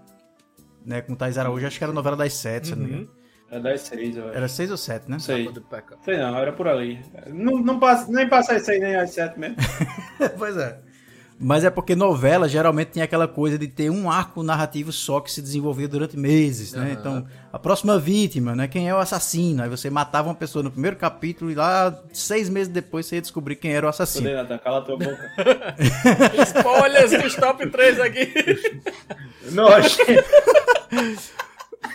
Né, 0.85 1.03
com 1.03 1.15
Thais 1.15 1.37
Araújo, 1.37 1.67
acho 1.67 1.79
que 1.79 1.85
era 1.85 1.93
a 1.93 1.95
novela 1.95 2.17
das 2.17 2.33
sete, 2.33 2.69
se 2.69 2.73
eu 2.73 2.77
não 2.79 2.85
me 2.85 2.93
engano. 2.93 3.11
É 3.51 3.59
das 3.59 3.81
seis, 3.81 4.17
eu 4.17 4.29
acho. 4.29 4.37
Era 4.37 4.49
seis 4.49 4.71
ou 4.71 4.77
sete, 4.77 5.11
né? 5.11 5.19
Sei. 5.19 5.51
Sei 6.05 6.17
não, 6.17 6.39
era 6.39 6.53
por 6.53 6.69
ali. 6.69 7.01
Não, 7.27 7.59
não 7.59 7.79
passa, 7.81 8.11
nem 8.11 8.29
passa 8.29 8.57
isso 8.57 8.71
aí 8.71 8.79
nem 8.79 8.95
às 8.95 9.11
sete 9.11 9.39
mesmo. 9.39 9.57
pois 10.39 10.57
é. 10.57 10.79
Mas 11.43 11.65
é 11.65 11.71
porque 11.71 11.97
novela 11.97 12.47
geralmente 12.47 12.89
tem 12.89 13.03
aquela 13.03 13.27
coisa 13.27 13.59
de 13.59 13.67
ter 13.67 13.89
um 13.89 14.11
arco 14.11 14.43
narrativo 14.43 14.93
só 14.93 15.21
que 15.21 15.33
se 15.33 15.41
desenvolvia 15.41 15.89
durante 15.89 16.15
meses, 16.15 16.75
né? 16.75 16.95
Então, 17.01 17.27
a 17.51 17.59
próxima 17.59 17.99
vítima, 17.99 18.55
né? 18.55 18.69
Quem 18.69 18.91
é 18.91 18.95
o 18.95 18.99
assassino? 18.99 19.63
Aí 19.63 19.69
você 19.71 19.89
matava 19.89 20.29
uma 20.29 20.35
pessoa 20.35 20.63
no 20.63 20.71
primeiro 20.71 20.99
capítulo 20.99 21.51
e 21.51 21.55
lá, 21.55 21.99
seis 22.13 22.51
meses 22.51 22.69
depois, 22.69 23.07
você 23.07 23.15
ia 23.15 23.23
descobrir 23.23 23.57
quem 23.57 23.73
era 23.73 23.87
o 23.87 23.89
assassino. 23.89 24.25
Poder, 24.25 24.37
Natan, 24.37 24.59
cala 24.59 24.83
tua 24.83 24.99
boca. 24.99 25.31
Spoilers 26.59 27.11
dos 27.23 27.35
top 27.35 27.67
3 27.71 28.01
aqui. 28.01 28.35
Nossa, 29.51 29.99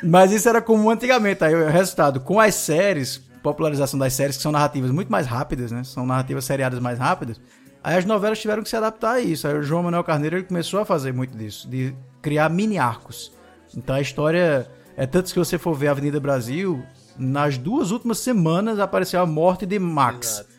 Mas 0.02 0.32
isso 0.32 0.50
era 0.50 0.60
comum 0.60 0.90
antigamente. 0.90 1.44
Aí 1.44 1.54
o 1.54 1.70
resultado, 1.70 2.20
com 2.20 2.40
as 2.40 2.56
séries, 2.56 3.22
popularização 3.44 4.00
das 4.00 4.12
séries, 4.14 4.38
que 4.38 4.42
são 4.42 4.52
narrativas 4.52 4.90
muito 4.90 5.12
mais 5.12 5.28
rápidas, 5.28 5.72
né? 5.72 5.84
São 5.84 6.04
narrativas 6.04 6.46
seriadas 6.46 6.80
mais 6.80 6.98
rápidas. 6.98 7.40
Aí 7.86 7.98
as 7.98 8.04
novelas 8.04 8.40
tiveram 8.40 8.64
que 8.64 8.70
se 8.70 8.76
adaptar 8.76 9.12
a 9.12 9.22
isso. 9.22 9.48
Aí 9.48 9.54
o 9.54 9.62
João 9.62 9.84
Manuel 9.84 10.04
Carneiro 10.04 10.38
ele 10.38 10.46
começou 10.46 10.80
a 10.80 10.86
fazer 10.86 11.14
muito 11.14 11.38
disso, 11.38 11.70
de 11.70 11.96
criar 12.20 12.50
mini 12.50 12.80
arcos. 12.80 13.32
Então 13.78 13.94
a 13.94 14.02
história 14.02 14.68
é 14.98 15.06
tanto 15.06 15.32
que 15.32 15.38
você 15.38 15.60
for 15.60 15.76
ver 15.76 15.90
Avenida 15.90 16.20
Brasil, 16.20 16.84
nas 17.16 17.60
duas 17.60 17.92
últimas 17.92 18.18
semanas 18.18 18.80
apareceu 18.80 19.22
a 19.22 19.26
morte 19.28 19.68
de 19.68 19.78
Max. 19.78 20.40
Exato. 20.40 20.50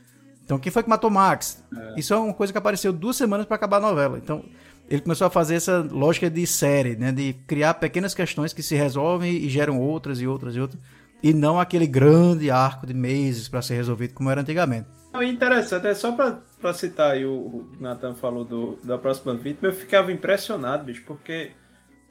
Então, 0.44 0.56
quem 0.60 0.70
foi 0.70 0.84
que 0.84 0.88
matou 0.88 1.10
Max? 1.10 1.64
Isso 1.96 2.14
é 2.14 2.16
uma 2.16 2.32
coisa 2.32 2.52
que 2.52 2.58
apareceu 2.58 2.92
duas 2.92 3.16
semanas 3.16 3.44
para 3.44 3.56
acabar 3.56 3.78
a 3.78 3.80
novela. 3.80 4.18
Então, 4.18 4.44
ele 4.88 5.00
começou 5.00 5.26
a 5.26 5.30
fazer 5.30 5.56
essa 5.56 5.78
lógica 5.78 6.30
de 6.30 6.46
série, 6.46 6.94
né? 6.94 7.10
De 7.10 7.32
criar 7.48 7.74
pequenas 7.74 8.14
questões 8.14 8.52
que 8.52 8.62
se 8.62 8.76
resolvem 8.76 9.32
e 9.32 9.48
geram 9.48 9.80
outras 9.80 10.20
e 10.20 10.28
outras 10.28 10.54
e 10.54 10.60
outras. 10.60 10.80
E 11.20 11.34
não 11.34 11.58
aquele 11.58 11.88
grande 11.88 12.52
arco 12.52 12.86
de 12.86 12.94
meses 12.94 13.48
para 13.48 13.60
ser 13.62 13.74
resolvido 13.74 14.14
como 14.14 14.30
era 14.30 14.42
antigamente. 14.42 14.86
E 15.22 15.28
interessante, 15.28 15.86
é 15.86 15.94
só 15.94 16.12
pra, 16.12 16.38
pra 16.60 16.72
citar 16.74 17.12
aí 17.12 17.24
o, 17.24 17.32
o 17.32 17.70
Nathan 17.80 18.14
falou 18.14 18.44
do, 18.44 18.78
da 18.82 18.98
próxima 18.98 19.34
vítima, 19.34 19.68
eu 19.68 19.72
ficava 19.72 20.12
impressionado, 20.12 20.84
bicho, 20.84 21.02
porque 21.06 21.52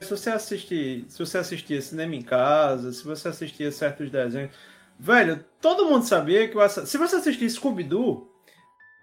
se 0.01 0.09
você 0.09 0.29
assistir, 0.29 1.05
se 1.07 1.19
você 1.19 1.37
assistia 1.37 1.81
cinema 1.81 2.15
em 2.15 2.21
casa, 2.21 2.91
se 2.91 3.03
você 3.03 3.27
assistia 3.29 3.71
certos 3.71 4.09
desenhos, 4.09 4.51
Velho, 4.97 5.43
todo 5.59 5.85
mundo 5.85 6.05
sabia 6.05 6.47
que 6.47 6.55
o 6.55 6.61
assassino. 6.61 6.87
Se 6.87 6.97
você 6.97 7.17
assistir 7.17 7.49
Scooby-Doo, 7.49 8.31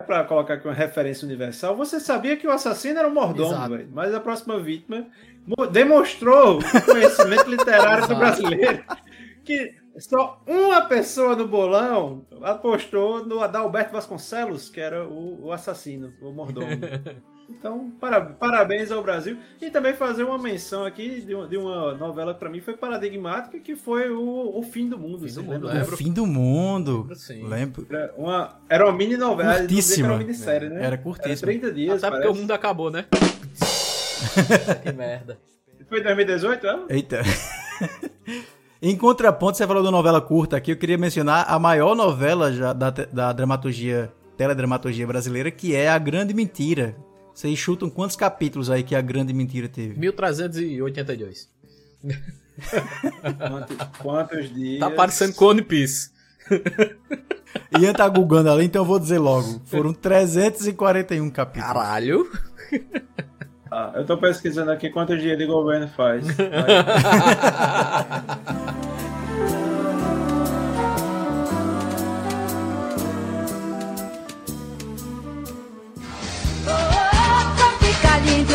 pra 0.06 0.24
colocar 0.24 0.54
aqui 0.54 0.66
uma 0.66 0.72
referência 0.72 1.26
universal, 1.26 1.76
você 1.76 2.00
sabia 2.00 2.34
que 2.34 2.46
o 2.46 2.50
assassino 2.50 2.98
era 2.98 3.06
o 3.08 3.12
mordomo, 3.14 3.50
velho. 3.68 3.88
Mas 3.92 4.14
a 4.14 4.18
próxima 4.18 4.58
vítima 4.58 5.06
mo- 5.46 5.66
demonstrou 5.66 6.60
o 6.60 6.82
conhecimento 6.86 7.48
literário 7.48 8.08
do 8.08 8.16
brasileiro 8.16 8.82
que 9.44 9.74
só 9.98 10.40
uma 10.46 10.82
pessoa 10.82 11.36
no 11.36 11.46
bolão 11.46 12.24
apostou 12.42 13.24
no 13.24 13.40
Adalberto 13.40 13.92
Vasconcelos, 13.92 14.68
que 14.68 14.80
era 14.80 15.06
o, 15.06 15.46
o 15.46 15.52
assassino, 15.52 16.12
o 16.20 16.32
mordomo. 16.32 16.68
Então, 17.50 17.90
para- 18.00 18.20
parabéns 18.24 18.90
ao 18.90 19.02
Brasil. 19.02 19.36
E 19.60 19.68
também 19.68 19.92
fazer 19.92 20.22
uma 20.24 20.38
menção 20.38 20.86
aqui 20.86 21.20
de 21.20 21.34
uma, 21.34 21.46
de 21.46 21.56
uma 21.58 21.92
novela 21.94 22.32
que 22.32 22.40
pra 22.40 22.48
mim 22.48 22.62
foi 22.62 22.74
paradigmática, 22.74 23.58
que 23.58 23.76
foi 23.76 24.08
o, 24.10 24.58
o 24.58 24.62
Fim 24.62 24.88
do 24.88 24.98
Mundo. 24.98 25.28
Fim 25.28 25.34
do 25.34 25.42
Mundo? 25.42 25.66
O 25.66 25.70
lembro. 25.70 25.96
fim 25.98 26.12
do 26.12 26.24
mundo. 26.26 27.10
Sim. 27.14 27.46
Lembro. 27.46 27.86
Era 27.90 28.14
uma, 28.16 28.56
era 28.70 28.84
uma 28.86 28.92
mini 28.96 29.18
novela, 29.18 29.50
que 29.50 29.58
era 29.58 29.66
Curtíssima. 29.68 30.08
uma 30.08 30.18
minissérie, 30.18 30.68
né? 30.70 30.82
Era 30.82 30.96
curtíssima. 30.96 31.52
30 31.52 31.72
dias, 31.72 31.98
Até 32.02 32.10
porque 32.12 32.22
parece. 32.22 32.38
o 32.38 32.40
mundo 32.40 32.52
acabou, 32.52 32.90
né? 32.90 33.04
que 34.82 34.92
merda. 34.92 35.38
Foi 35.90 36.00
em 36.00 36.02
2018, 36.04 36.66
ela? 36.66 36.86
Eita. 36.88 37.20
em 38.82 38.96
contraponto, 38.96 39.56
você 39.56 39.64
falou 39.64 39.80
da 39.80 39.92
novela 39.92 40.20
curta 40.20 40.56
aqui, 40.56 40.72
eu 40.72 40.76
queria 40.76 40.98
mencionar 40.98 41.44
a 41.48 41.56
maior 41.56 41.94
novela 41.94 42.52
já 42.52 42.72
da, 42.72 42.90
da 42.90 43.32
dramaturgia, 43.32 44.12
teledramaturgia 44.36 45.06
brasileira, 45.06 45.52
que 45.52 45.72
é 45.72 45.88
A 45.88 45.98
Grande 45.98 46.34
Mentira. 46.34 46.96
Vocês 47.32 47.56
chutam 47.56 47.88
quantos 47.88 48.16
capítulos 48.16 48.68
aí 48.68 48.82
que 48.82 48.96
A 48.96 49.00
Grande 49.00 49.32
Mentira 49.32 49.68
teve? 49.68 49.98
1382. 49.98 51.48
Quantos, 53.48 53.76
quantos 53.98 54.54
dias? 54.54 54.80
Tá 54.80 54.90
parecendo 54.90 55.34
com 55.34 55.46
One 55.46 55.62
Piece. 55.62 56.10
Ian 57.80 57.94
tá 57.94 58.06
googando 58.08 58.50
ali, 58.50 58.66
então 58.66 58.82
eu 58.82 58.86
vou 58.86 58.98
dizer 58.98 59.18
logo. 59.18 59.62
Foram 59.64 59.94
341 59.94 61.30
capítulos. 61.30 61.72
Caralho. 61.72 62.30
Ah, 63.74 63.90
eu 63.94 64.04
tô 64.04 64.18
pesquisando 64.18 64.70
aqui 64.70 64.90
quantos 64.90 65.18
dias 65.18 65.38
de 65.38 65.46
governo 65.46 65.88
faz. 65.88 66.26
Vai. 66.36 66.46
Pra 76.64 77.70
ficar 77.86 78.18
lindo, 78.24 78.52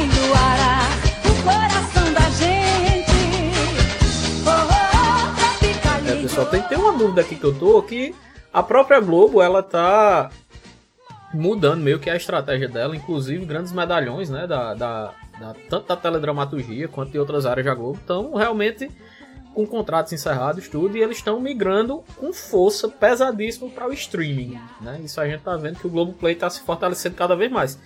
enluarar 0.00 0.88
o 1.24 1.42
coração 1.42 2.12
da 2.12 2.30
gente. 2.30 3.20
Pra 4.44 5.52
ficar 5.58 5.98
É, 5.98 6.10
lindo. 6.12 6.22
pessoal, 6.28 6.46
tem, 6.46 6.62
tem 6.62 6.78
uma 6.78 6.92
dúvida 6.92 7.20
aqui 7.20 7.36
que 7.36 7.44
eu 7.44 7.54
tô, 7.58 7.82
que 7.82 8.14
a 8.52 8.62
própria 8.62 9.00
Globo, 9.00 9.40
ela 9.42 9.62
tá 9.62 10.30
mudando 11.32 11.80
meio 11.80 11.98
que 11.98 12.10
a 12.10 12.16
estratégia 12.16 12.68
dela, 12.68 12.96
inclusive 12.96 13.44
grandes 13.44 13.72
medalhões, 13.72 14.28
né, 14.30 14.46
da, 14.46 14.74
da, 14.74 15.14
da- 15.38 15.54
tanto 15.68 15.86
da 15.86 15.96
teledramaturgia 15.96 16.88
quanto 16.88 17.12
de 17.12 17.18
outras 17.18 17.46
áreas 17.46 17.66
da 17.66 17.74
Globo, 17.74 17.98
estão 18.00 18.34
realmente 18.34 18.90
com 19.54 19.66
contratos 19.66 20.12
encerrados, 20.12 20.68
tudo, 20.68 20.96
e 20.96 21.02
eles 21.02 21.16
estão 21.16 21.40
migrando 21.40 22.04
com 22.16 22.32
força 22.32 22.88
pesadíssimo 22.88 23.68
para 23.70 23.88
o 23.88 23.92
streaming, 23.92 24.58
né, 24.80 25.00
isso 25.04 25.20
a 25.20 25.26
gente 25.28 25.40
tá 25.42 25.56
vendo 25.56 25.78
que 25.80 25.86
o 25.86 25.90
Globoplay 25.90 26.34
tá 26.34 26.48
se 26.48 26.60
fortalecendo 26.60 27.14
cada 27.16 27.34
vez 27.34 27.50
mais. 27.50 27.78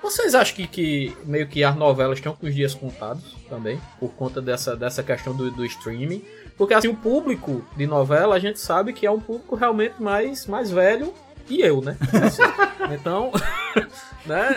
Vocês 0.00 0.32
acham 0.32 0.54
que, 0.54 0.66
que 0.68 1.16
meio 1.24 1.48
que 1.48 1.64
as 1.64 1.74
novelas 1.74 2.18
estão 2.18 2.32
com 2.32 2.46
os 2.46 2.54
dias 2.54 2.72
contados 2.72 3.34
também, 3.48 3.80
por 3.98 4.10
conta 4.10 4.40
dessa, 4.40 4.76
dessa 4.76 5.02
questão 5.02 5.34
do, 5.34 5.50
do 5.50 5.66
streaming? 5.66 6.24
Porque 6.56 6.72
assim, 6.72 6.86
o 6.86 6.94
público 6.94 7.64
de 7.76 7.84
novela, 7.84 8.36
a 8.36 8.38
gente 8.38 8.60
sabe 8.60 8.92
que 8.92 9.04
é 9.04 9.10
um 9.10 9.18
público 9.18 9.56
realmente 9.56 10.00
mais, 10.00 10.46
mais 10.46 10.70
velho 10.70 11.12
e 11.48 11.62
eu, 11.62 11.80
né? 11.80 11.96
Assim, 12.24 12.42
então, 12.94 13.32
né? 14.26 14.56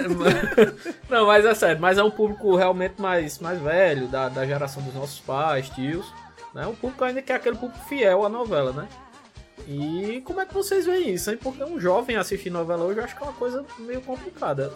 Não, 1.09 1.25
mas 1.25 1.45
é 1.45 1.55
sério, 1.55 1.81
mas 1.81 1.97
é 1.97 2.03
um 2.03 2.11
público 2.11 2.55
realmente 2.55 3.01
mais, 3.01 3.39
mais 3.39 3.59
velho, 3.59 4.07
da, 4.07 4.29
da 4.29 4.45
geração 4.45 4.81
dos 4.83 4.93
nossos 4.93 5.19
pais, 5.19 5.69
tios, 5.69 6.05
né? 6.53 6.67
Um 6.67 6.75
público 6.75 7.03
ainda 7.03 7.21
que 7.21 7.31
é 7.31 7.35
aquele 7.35 7.57
público 7.57 7.83
fiel 7.85 8.25
à 8.25 8.29
novela, 8.29 8.71
né? 8.71 8.87
E 9.67 10.21
como 10.25 10.41
é 10.41 10.45
que 10.45 10.53
vocês 10.53 10.85
veem 10.85 11.13
isso, 11.13 11.29
hein? 11.29 11.37
Porque 11.41 11.63
um 11.63 11.79
jovem 11.79 12.17
assistir 12.17 12.49
novela 12.49 12.83
hoje 12.83 12.99
eu 12.99 13.03
acho 13.03 13.15
que 13.15 13.21
é 13.21 13.25
uma 13.25 13.33
coisa 13.33 13.65
meio 13.79 14.01
complicada. 14.01 14.71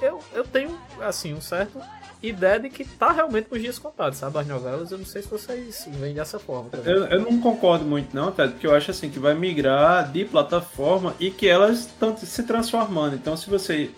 Eu, 0.00 0.20
eu 0.32 0.44
tenho, 0.44 0.78
assim, 1.00 1.34
um 1.34 1.40
certo 1.40 1.80
ideia 2.22 2.58
de 2.60 2.68
que 2.68 2.84
tá 2.84 3.12
realmente 3.12 3.48
com 3.48 3.54
os 3.54 3.62
dias 3.62 3.78
contados, 3.78 4.18
sabe? 4.18 4.38
As 4.38 4.46
novelas, 4.46 4.90
eu 4.90 4.98
não 4.98 5.06
sei 5.06 5.22
se 5.22 5.28
vocês 5.28 5.88
veem 5.92 6.14
dessa 6.14 6.38
forma. 6.38 6.70
também. 6.70 6.92
Eu, 6.92 7.04
eu 7.06 7.20
não 7.20 7.40
concordo 7.40 7.84
muito, 7.84 8.14
não, 8.14 8.30
Ted, 8.30 8.52
porque 8.52 8.66
eu 8.66 8.74
acho 8.74 8.90
assim 8.90 9.08
que 9.08 9.18
vai 9.18 9.34
migrar 9.34 10.10
de 10.10 10.24
plataforma 10.24 11.14
e 11.18 11.30
que 11.30 11.48
elas 11.48 11.80
estão 11.80 12.16
se 12.16 12.42
transformando. 12.42 13.14
Então, 13.14 13.36
se 13.36 13.48
você 13.48 13.90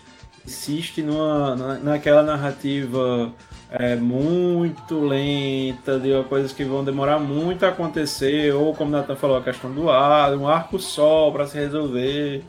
insiste 0.47 1.03
numa, 1.03 1.57
na, 1.57 1.75
naquela 1.79 2.23
narrativa 2.23 3.33
é, 3.71 3.97
muito 3.97 5.01
lenta, 5.01 5.99
de 5.99 6.11
coisas 6.29 6.53
que 6.53 6.65
vão 6.65 6.85
demorar 6.85 7.19
muito 7.19 7.65
a 7.65 7.71
acontecer, 7.71 8.53
ou 8.55 8.75
como 8.75 8.91
o 8.91 8.93
Nathan 8.93 9.17
falou, 9.17 9.37
a 9.37 9.43
questão 9.43 9.73
do 9.73 9.91
ar, 9.91 10.35
um 10.35 10.47
arco 10.47 10.79
só 10.79 11.31
para 11.31 11.47
se 11.47 11.57
resolver 11.57 12.45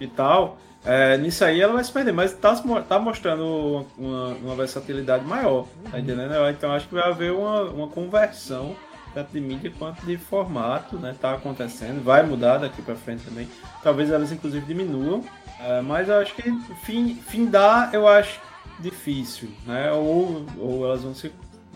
e 0.00 0.06
tal. 0.06 0.58
É, 0.86 1.18
nisso 1.18 1.44
aí 1.44 1.60
ela 1.60 1.72
vai 1.72 1.82
se 1.82 1.90
perder, 1.90 2.12
mas 2.12 2.32
tá, 2.32 2.54
tá 2.88 2.98
mostrando 2.98 3.86
uma, 3.98 4.28
uma 4.28 4.54
versatilidade 4.54 5.24
maior, 5.24 5.66
tá 5.90 5.98
entendendo? 5.98 6.32
Então 6.48 6.70
acho 6.72 6.86
que 6.86 6.94
vai 6.94 7.02
haver 7.02 7.32
uma, 7.32 7.62
uma 7.62 7.88
conversão 7.88 8.76
tanto 9.12 9.32
de 9.32 9.40
mídia 9.40 9.72
quanto 9.78 10.04
de 10.04 10.18
formato, 10.18 10.96
né? 10.98 11.16
Tá 11.18 11.32
acontecendo, 11.32 12.04
vai 12.04 12.22
mudar 12.22 12.58
daqui 12.58 12.82
para 12.82 12.94
frente 12.94 13.24
também. 13.24 13.48
Talvez 13.82 14.10
elas 14.10 14.30
inclusive 14.30 14.66
diminuam, 14.66 15.24
é, 15.58 15.80
mas 15.80 16.08
eu 16.08 16.18
acho 16.18 16.34
que 16.34 16.42
fim, 16.84 17.14
findar 17.14 17.94
eu 17.94 18.06
acho 18.06 18.38
difícil, 18.78 19.48
né? 19.66 19.90
Ou, 19.90 20.44
ou 20.58 20.84
elas 20.84 21.02
vão 21.02 21.14
se. 21.14 21.32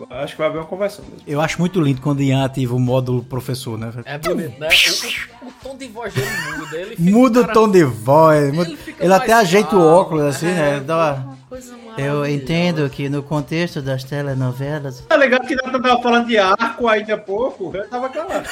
Acho 0.09 0.33
que 0.33 0.37
vai 0.39 0.47
haver 0.47 0.59
uma 0.59 0.65
conversão. 0.67 1.03
mesmo. 1.05 1.21
Eu 1.27 1.39
acho 1.41 1.59
muito 1.59 1.79
lindo 1.81 2.01
quando 2.01 2.19
o 2.19 2.23
Ian 2.23 2.43
ativa 2.45 2.75
o 2.75 2.79
módulo 2.79 3.23
professor, 3.23 3.77
né? 3.77 3.91
É 4.05 4.17
bonito, 4.17 4.59
né? 4.59 4.67
O, 5.41 5.45
o- 5.45 5.49
o 5.49 5.51
tom 5.63 5.77
de 5.77 5.87
voz 5.87 6.13
dele 6.13 6.27
muda. 6.57 6.77
Ele 6.77 6.95
fica 6.95 7.11
Muda 7.11 7.39
o 7.39 7.41
cara- 7.43 7.53
tom 7.53 7.69
de 7.69 7.83
voz, 7.83 8.43
Ele 8.53 8.77
ele 8.99 9.13
até 9.13 9.33
ajeita 9.33 9.69
o 9.75 9.79
calmo, 9.79 9.85
óculos 9.87 10.23
assim, 10.23 10.47
é, 10.47 10.53
né? 10.53 10.79
Dá 10.79 10.95
uma- 10.97 11.41
Eu 11.97 12.25
entendo 12.25 12.89
que 12.89 13.09
no 13.09 13.21
contexto 13.21 13.81
das 13.81 14.03
telenovelas. 14.05 15.01
Tá 15.01 15.17
ligado 15.17 15.45
que 15.45 15.55
Nathan 15.55 15.81
tava 15.81 16.01
falando 16.01 16.27
de 16.27 16.37
arco 16.37 16.87
ainda 16.87 17.15
há 17.15 17.17
pouco? 17.17 17.71
Eu 17.75 17.87
tava 17.89 18.07
calado. 18.09 18.47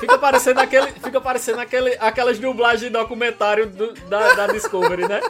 Fica 0.00 0.16
parecendo 0.18 0.60
aquele, 0.60 0.86
fica 0.92 1.20
parecendo 1.20 1.60
aquele, 1.60 1.96
aquelas 2.00 2.38
dublagens 2.38 2.80
de 2.82 2.90
documentário 2.90 3.66
do- 3.68 3.92
da, 4.08 4.34
da 4.34 4.46
Discovery, 4.46 5.08
né? 5.08 5.20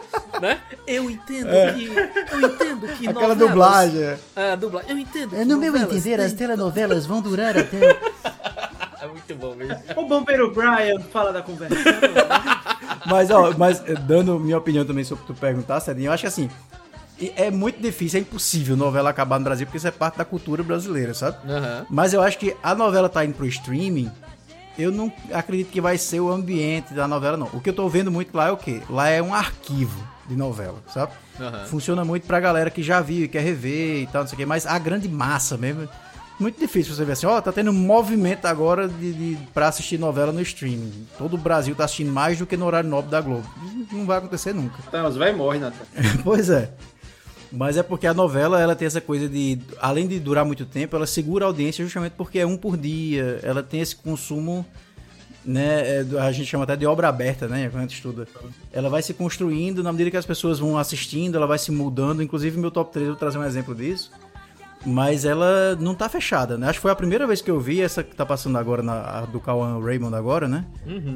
né? 0.40 0.60
Eu 0.86 1.10
entendo 1.10 1.48
que, 1.74 1.86
eu 2.34 2.40
entendo 2.40 2.88
que 2.96 3.08
Aquela 3.08 3.28
novelas- 3.34 3.38
dublagem. 3.38 4.02
é. 4.02 4.18
É, 4.36 4.56
dublagem. 4.56 4.90
Eu 4.90 4.98
entendo. 4.98 5.36
É, 5.36 5.44
No 5.44 5.56
meu 5.58 5.76
entender, 5.76 6.20
as 6.20 6.32
têm- 6.32 6.46
telenovelas 6.46 7.06
vão 7.06 7.20
durar 7.20 7.56
até. 7.58 7.98
É 9.00 9.06
muito 9.06 9.34
bom 9.36 9.54
mesmo. 9.54 9.76
O 9.96 10.06
bombeiro 10.06 10.52
Brian 10.52 11.00
fala 11.12 11.32
da 11.32 11.40
conversa. 11.42 11.74
Mas, 13.06 13.30
ó, 13.30 13.54
mas 13.56 13.82
eh, 13.86 13.94
dando 13.94 14.38
minha 14.38 14.58
opinião 14.58 14.84
também 14.84 15.04
sobre 15.04 15.24
o 15.24 15.26
que 15.26 15.32
tu 15.32 15.38
perguntar, 15.40 15.80
Cedinho, 15.80 16.08
eu 16.08 16.12
acho 16.12 16.22
que 16.22 16.26
assim, 16.26 16.50
é 17.36 17.50
muito 17.50 17.80
difícil, 17.80 18.18
é 18.18 18.20
impossível 18.22 18.76
novela 18.76 19.08
acabar 19.10 19.38
no 19.38 19.44
Brasil, 19.44 19.66
porque 19.66 19.78
isso 19.78 19.88
é 19.88 19.90
parte 19.92 20.18
da 20.18 20.24
cultura 20.24 20.62
brasileira, 20.62 21.14
sabe? 21.14 21.38
Aham. 21.50 21.86
Mas 21.88 22.12
eu 22.12 22.20
acho 22.20 22.38
que 22.38 22.56
a 22.62 22.74
novela 22.74 23.08
tá 23.08 23.24
indo 23.24 23.34
pro 23.34 23.46
streaming, 23.46 24.10
eu 24.78 24.92
não 24.92 25.12
acredito 25.32 25.70
que 25.70 25.80
vai 25.80 25.98
ser 25.98 26.20
o 26.20 26.30
ambiente 26.30 26.94
da 26.94 27.08
novela, 27.08 27.36
não. 27.36 27.48
O 27.52 27.60
que 27.60 27.68
eu 27.68 27.74
tô 27.74 27.88
vendo 27.88 28.10
muito 28.10 28.34
lá 28.36 28.48
é 28.48 28.52
o 28.52 28.56
quê? 28.56 28.80
Lá 28.88 29.08
é 29.08 29.20
um 29.20 29.34
arquivo 29.34 30.06
de 30.28 30.36
novela, 30.36 30.78
sabe? 30.92 31.12
Aham. 31.40 31.64
Funciona 31.66 32.04
muito 32.04 32.26
pra 32.26 32.38
galera 32.38 32.70
que 32.70 32.82
já 32.82 33.00
viu 33.00 33.24
e 33.24 33.28
quer 33.28 33.42
rever 33.42 34.02
e 34.02 34.06
tal, 34.06 34.22
não 34.22 34.28
sei 34.28 34.36
o 34.36 34.38
quê, 34.38 34.46
mas 34.46 34.66
a 34.66 34.78
grande 34.78 35.08
massa 35.08 35.56
mesmo. 35.56 35.88
Muito 36.38 36.60
difícil 36.60 36.94
você 36.94 37.04
ver 37.04 37.12
assim, 37.12 37.26
ó, 37.26 37.40
tá 37.40 37.50
tendo 37.50 37.72
um 37.72 37.74
movimento 37.74 38.46
agora 38.46 38.86
de, 38.86 39.12
de, 39.12 39.38
pra 39.52 39.66
assistir 39.66 39.98
novela 39.98 40.30
no 40.30 40.40
streaming. 40.40 41.08
Todo 41.18 41.34
o 41.34 41.38
Brasil 41.38 41.74
tá 41.74 41.84
assistindo 41.84 42.12
mais 42.12 42.38
do 42.38 42.46
que 42.46 42.56
no 42.56 42.64
horário 42.64 42.88
nobre 42.88 43.10
da 43.10 43.20
Globo. 43.20 43.44
Não 43.90 44.06
vai 44.06 44.18
acontecer 44.18 44.54
nunca. 44.54 44.76
Então, 44.86 45.08
os 45.08 45.16
velhos 45.16 45.36
morrem, 45.36 45.60
Nathan. 45.60 45.84
pois 46.22 46.48
é. 46.48 46.70
Mas 47.50 47.76
é 47.76 47.82
porque 47.82 48.06
a 48.06 48.12
novela, 48.12 48.60
ela 48.60 48.76
tem 48.76 48.86
essa 48.86 49.00
coisa 49.00 49.28
de, 49.28 49.58
além 49.80 50.06
de 50.06 50.20
durar 50.20 50.44
muito 50.44 50.66
tempo, 50.66 50.94
ela 50.94 51.06
segura 51.06 51.44
a 51.44 51.48
audiência 51.48 51.84
justamente 51.84 52.12
porque 52.12 52.38
é 52.38 52.46
um 52.46 52.56
por 52.56 52.76
dia. 52.76 53.40
Ela 53.42 53.62
tem 53.62 53.80
esse 53.80 53.96
consumo, 53.96 54.66
né, 55.44 56.00
é, 56.00 56.06
a 56.20 56.30
gente 56.30 56.46
chama 56.46 56.64
até 56.64 56.76
de 56.76 56.86
obra 56.86 57.08
aberta, 57.08 57.48
né, 57.48 57.68
quando 57.70 57.78
a 57.78 57.86
gente 57.86 57.94
estuda. 57.94 58.28
Ela 58.70 58.90
vai 58.90 59.00
se 59.02 59.14
construindo 59.14 59.82
na 59.82 59.92
medida 59.92 60.10
que 60.10 60.16
as 60.16 60.26
pessoas 60.26 60.58
vão 60.58 60.76
assistindo, 60.76 61.36
ela 61.36 61.46
vai 61.46 61.58
se 61.58 61.72
mudando. 61.72 62.22
Inclusive, 62.22 62.58
meu 62.58 62.70
top 62.70 62.92
3, 62.92 63.06
eu 63.06 63.12
vou 63.12 63.18
trazer 63.18 63.38
um 63.38 63.44
exemplo 63.44 63.74
disso. 63.74 64.10
Mas 64.86 65.24
ela 65.24 65.74
não 65.80 65.92
tá 65.92 66.08
fechada, 66.08 66.56
né? 66.56 66.68
Acho 66.68 66.78
que 66.78 66.82
foi 66.82 66.90
a 66.92 66.96
primeira 66.96 67.26
vez 67.26 67.42
que 67.42 67.50
eu 67.50 67.58
vi 67.58 67.80
essa 67.80 68.02
que 68.04 68.14
tá 68.14 68.24
passando 68.24 68.56
agora, 68.58 68.80
na, 68.80 69.18
a 69.18 69.20
do 69.22 69.40
Cauã 69.40 69.82
Raymond 69.82 70.14
agora, 70.14 70.46
né? 70.46 70.66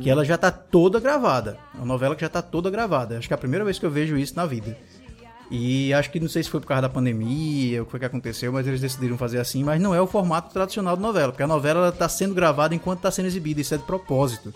Que 0.00 0.10
ela 0.10 0.24
já 0.24 0.36
tá 0.36 0.50
toda 0.50 0.98
gravada. 0.98 1.58
É 1.74 1.78
uma 1.78 1.86
novela 1.86 2.16
que 2.16 2.22
já 2.22 2.28
tá 2.28 2.42
toda 2.42 2.70
gravada. 2.70 3.18
Acho 3.18 3.28
que 3.28 3.34
é 3.34 3.36
a 3.36 3.38
primeira 3.38 3.64
vez 3.64 3.78
que 3.78 3.86
eu 3.86 3.90
vejo 3.90 4.16
isso 4.16 4.34
na 4.34 4.46
vida. 4.46 4.76
E 5.54 5.92
acho 5.92 6.10
que 6.10 6.18
não 6.18 6.28
sei 6.30 6.42
se 6.42 6.48
foi 6.48 6.60
por 6.60 6.66
causa 6.66 6.80
da 6.82 6.88
pandemia, 6.88 7.82
o 7.82 7.84
que 7.84 7.90
foi 7.90 8.00
que 8.00 8.06
aconteceu, 8.06 8.50
mas 8.50 8.66
eles 8.66 8.80
decidiram 8.80 9.18
fazer 9.18 9.38
assim, 9.38 9.62
mas 9.62 9.78
não 9.82 9.94
é 9.94 10.00
o 10.00 10.06
formato 10.06 10.50
tradicional 10.50 10.96
de 10.96 11.02
novela, 11.02 11.30
porque 11.30 11.42
a 11.42 11.46
novela 11.46 11.90
está 11.90 12.08
sendo 12.08 12.34
gravada 12.34 12.74
enquanto 12.74 13.00
está 13.00 13.10
sendo 13.10 13.26
exibida, 13.26 13.60
isso 13.60 13.74
é 13.74 13.76
de 13.76 13.84
propósito. 13.84 14.52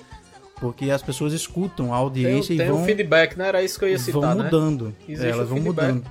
Porque 0.59 0.91
as 0.91 1.03
pessoas 1.03 1.35
escutam 1.35 1.93
a 1.93 1.97
Tem, 1.97 2.03
audiência 2.03 2.57
tem 2.57 2.65
e 2.67 2.71
vão, 2.71 2.81
um 2.81 2.85
feedback, 2.87 3.37
né? 3.37 3.49
Era 3.49 3.63
isso 3.63 3.79
que 3.79 3.85
eu 3.85 3.91
ia 3.91 3.99
citar, 3.99 4.23
vão 4.23 4.35
né? 4.37 4.45
mudando. 4.45 4.97
Existe 5.07 5.27
É, 5.27 5.31
elas 5.31 5.45
o 5.45 5.49
vão 5.51 5.63
feedback. 5.63 5.87
mudando. 5.93 6.11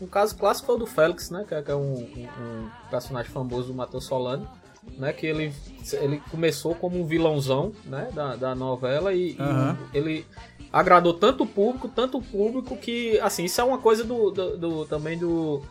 Um 0.00 0.06
caso 0.06 0.36
clássico 0.36 0.66
foi 0.66 0.76
o 0.76 0.78
do 0.78 0.86
Félix, 0.86 1.28
né? 1.30 1.44
Que 1.48 1.54
é, 1.56 1.64
é 1.66 1.74
um, 1.74 1.94
um- 1.94 2.28
um 2.40 2.68
personagem 2.88 3.32
famoso 3.32 3.66
do 3.66 3.74
Matheus 3.74 4.04
Solano, 4.04 4.46
né? 4.96 5.12
Que 5.12 5.26
ele, 5.26 5.52
ele 5.94 6.22
começou 6.30 6.72
como 6.76 7.00
um 7.00 7.04
vilãozão, 7.04 7.72
né? 7.84 8.08
Da, 8.14 8.36
da 8.36 8.54
novela 8.54 9.12
e, 9.12 9.32
e 9.32 9.40
Aham. 9.40 9.76
ele 9.92 10.24
agradou 10.72 11.12
tanto 11.14 11.44
o 11.44 11.46
público, 11.46 11.88
tanto 11.88 12.18
o 12.18 12.22
público 12.22 12.76
que, 12.76 13.18
assim, 13.20 13.44
isso 13.44 13.60
é 13.60 13.64
uma 13.64 13.78
coisa 13.78 14.04
do, 14.04 14.30
do- 14.30 14.56
do- 14.56 14.84
também 14.86 15.18
do, 15.18 15.62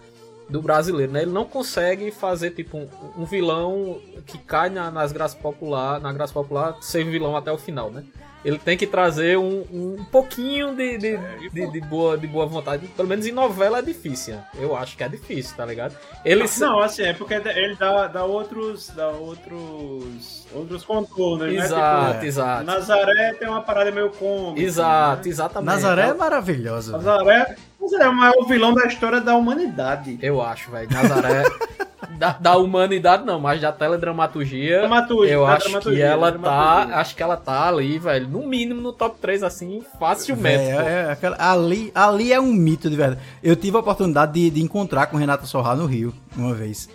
do 0.50 0.62
brasileiro, 0.62 1.12
né? 1.12 1.22
Ele 1.22 1.32
não 1.32 1.46
consegue 1.46 2.12
fazer, 2.12 2.52
tipo, 2.52 2.78
um, 2.78 2.88
um 3.20 3.26
vilão 3.26 4.00
que 4.26 4.38
cai 4.38 4.70
na, 4.70 4.92
nas 4.92 5.12
graças 5.12 5.40
popular, 5.40 6.00
na 6.02 6.12
graça 6.12 6.34
popular, 6.34 6.78
ser 6.82 7.04
vilão 7.06 7.36
até 7.36 7.52
o 7.52 7.58
final, 7.58 7.90
né? 7.92 8.04
Ele 8.46 8.58
tem 8.58 8.78
que 8.78 8.88
trazer 8.88 9.38
um, 9.38 9.66
um 9.72 10.06
pouquinho 10.12 10.74
de, 10.74 10.98
de, 10.98 11.18
de, 11.52 11.72
de 11.72 11.82
boa, 11.82 12.18
de 12.18 12.26
boa 12.26 12.46
vontade. 12.46 12.88
Pelo 12.88 13.08
menos 13.08 13.28
em 13.28 13.32
novela 13.34 13.80
é 13.80 13.82
difícil. 13.82 14.36
né? 14.36 14.44
Eu 14.58 14.76
acho 14.78 14.96
que 14.96 15.04
é 15.04 15.10
difícil, 15.10 15.58
tá 15.58 15.66
ligado? 15.66 15.94
Ele 16.24 16.48
se- 16.48 16.62
Não, 16.62 16.80
assim, 16.80 17.04
é 17.04 17.14
porque 17.14 17.34
ele 17.34 17.76
dá, 17.76 18.08
dá 18.08 18.24
outros. 18.24 18.90
dá 18.96 19.10
outros. 19.10 20.48
outros 20.54 20.84
contornos, 20.86 21.54
né? 21.54 21.66
Exato, 21.66 22.14
Tipo, 22.14 22.26
exato. 22.26 22.64
Nazaré 22.64 23.34
tem 23.34 23.48
uma 23.50 23.62
parada 23.62 23.92
meio 23.92 24.10
cômica. 24.12 24.62
Exato, 24.62 25.24
né? 25.26 25.30
exatamente. 25.30 25.66
Nazaré 25.68 26.08
é 26.08 26.10
Eu- 26.12 26.18
maravilhosa. 26.18 26.92
Nazaré, 26.94 27.56
Nazaré 27.82 28.04
é 28.06 28.10
o 28.10 28.16
maior 28.16 28.46
vilão 28.48 28.74
da 28.74 28.86
história 28.86 29.20
da 29.22 29.36
humanidade. 29.36 30.18
Eu 30.22 30.42
acho, 30.42 30.72
velho. 30.72 30.90
Nazaré. 30.92 31.44
da, 32.18 32.32
da 32.40 32.58
humanidade 32.58 33.26
não, 33.26 33.40
mas 33.40 33.60
da 33.62 33.72
teledramaturgia. 33.72 34.80
Dramaturgia, 34.80 35.34
eu 35.34 35.46
da 35.46 35.54
acho 35.54 35.66
que 35.66 35.70
dramaturgia, 35.72 36.06
ela 36.06 36.32
da 36.32 36.40
tá. 36.40 36.90
Acho 37.00 37.16
que 37.16 37.24
ela 37.24 37.38
tá 37.38 37.68
ali, 37.68 37.98
velho. 38.00 38.28
No 38.28 38.46
mínimo 38.48 38.82
no 38.82 38.94
top 38.94 39.18
3, 39.20 39.44
assim, 39.44 39.84
facilmente. 40.00 40.58
Véi, 40.66 40.74
pô. 40.76 40.82
é, 40.82 41.02
é 41.08 41.12
aquela- 41.12 41.38
ali, 41.52 41.92
ali 41.94 42.32
é 42.34 42.40
um 42.40 42.52
mito 42.54 42.90
de 42.90 42.96
verdade. 42.96 43.22
Eu 43.44 43.56
tive 43.56 43.76
a 43.78 43.80
oportunidade 43.80 44.34
de, 44.34 44.50
de 44.50 44.62
encontrar 44.62 45.08
com 45.08 45.18
Renata 45.18 45.46
Sorra 45.46 45.76
no 45.76 45.86
Rio, 45.86 46.14
uma 46.36 46.54
vez. 46.54 46.90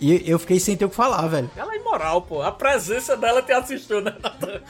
E 0.00 0.30
eu 0.30 0.38
fiquei 0.38 0.60
sem 0.60 0.76
ter 0.76 0.84
o 0.84 0.88
que 0.90 0.94
falar, 0.94 1.26
velho. 1.26 1.50
Ela 1.56 1.74
é 1.74 1.76
imoral, 1.76 2.22
pô. 2.22 2.40
A 2.42 2.52
presença 2.52 3.16
dela 3.16 3.42
te 3.42 3.50
assistiu, 3.52 4.00
né, 4.00 4.14
Natan? 4.22 4.60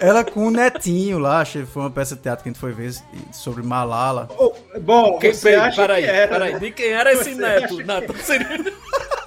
Ela 0.00 0.24
com 0.24 0.46
o 0.46 0.50
Netinho 0.50 1.18
lá, 1.18 1.40
acho 1.40 1.58
que 1.60 1.66
foi 1.66 1.82
uma 1.82 1.90
peça 1.90 2.16
de 2.16 2.22
teatro 2.22 2.42
que 2.42 2.48
a 2.48 2.52
gente 2.52 2.60
foi 2.60 2.72
ver 2.72 2.94
sobre 3.32 3.62
Malala. 3.62 4.28
Oh, 4.38 4.52
bom, 4.80 5.18
Quem, 5.18 5.34
você 5.34 5.50
peraí, 5.50 5.68
acha 5.68 5.82
peraí, 5.82 6.02
que 6.04 6.10
era, 6.10 6.28
peraí. 6.28 6.52
né? 6.54 6.58
De 6.58 6.70
quem 6.70 6.88
era 6.90 7.12
esse 7.12 7.34
Você 7.34 7.40
neto, 7.40 7.84
Natan? 7.84 8.14
Seria- 8.14 8.48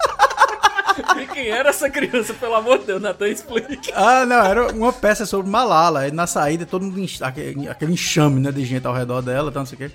Quem 1.33 1.49
era 1.49 1.69
essa 1.69 1.89
criança, 1.89 2.33
pelo 2.33 2.55
amor 2.55 2.79
de 2.79 2.85
Deus, 2.85 3.01
Natan, 3.01 3.27
explique. 3.27 3.91
Ah, 3.93 4.25
não, 4.25 4.45
era 4.45 4.71
uma 4.73 4.93
peça 4.93 5.25
sobre 5.25 5.49
Malala. 5.49 6.09
Na 6.11 6.27
saída, 6.27 6.65
todo 6.65 6.83
mundo, 6.83 7.05
aquele, 7.21 7.67
aquele 7.67 7.93
enxame, 7.93 8.39
né, 8.39 8.51
de 8.51 8.63
gente 8.65 8.85
ao 8.87 8.93
redor 8.93 9.21
dela, 9.21 9.51
tal, 9.51 9.61
não 9.61 9.67
sei 9.67 9.75
o 9.75 9.89
quê. 9.89 9.91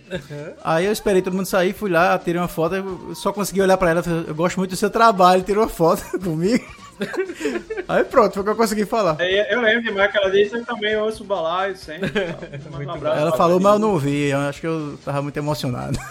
Aí 0.62 0.86
eu 0.86 0.92
esperei 0.92 1.22
todo 1.22 1.34
mundo 1.34 1.46
sair, 1.46 1.72
fui 1.72 1.90
lá, 1.90 2.18
tirei 2.18 2.40
uma 2.40 2.48
foto, 2.48 3.14
só 3.14 3.32
consegui 3.32 3.62
olhar 3.62 3.76
pra 3.76 3.90
ela, 3.90 4.02
eu 4.26 4.34
gosto 4.34 4.58
muito 4.58 4.70
do 4.70 4.76
seu 4.76 4.90
trabalho, 4.90 5.42
tirou 5.42 5.64
uma 5.64 5.70
foto 5.70 6.02
comigo. 6.20 6.64
Aí 7.88 8.04
pronto, 8.04 8.32
foi 8.34 8.42
o 8.42 8.44
que 8.44 8.50
eu 8.50 8.56
consegui 8.56 8.84
falar. 8.84 9.16
É, 9.18 9.52
Eu 9.54 9.60
lembro 9.60 9.82
demais 9.82 10.10
que 10.12 10.18
ela 10.18 10.30
disse, 10.30 10.54
eu 10.54 10.64
também 10.64 10.96
ouço 10.96 11.22
o 11.22 11.26
balaio 11.26 11.76
sempre. 11.76 12.10
Um 12.70 12.90
abraço 12.90 13.18
Ela 13.20 13.32
falou, 13.36 13.58
mas 13.60 13.72
eu 13.74 13.78
não 13.78 13.90
ouvi, 13.92 14.28
eu 14.30 14.38
acho 14.40 14.60
que 14.60 14.66
eu 14.66 14.98
tava 15.04 15.20
muito 15.22 15.36
emocionado. 15.36 15.98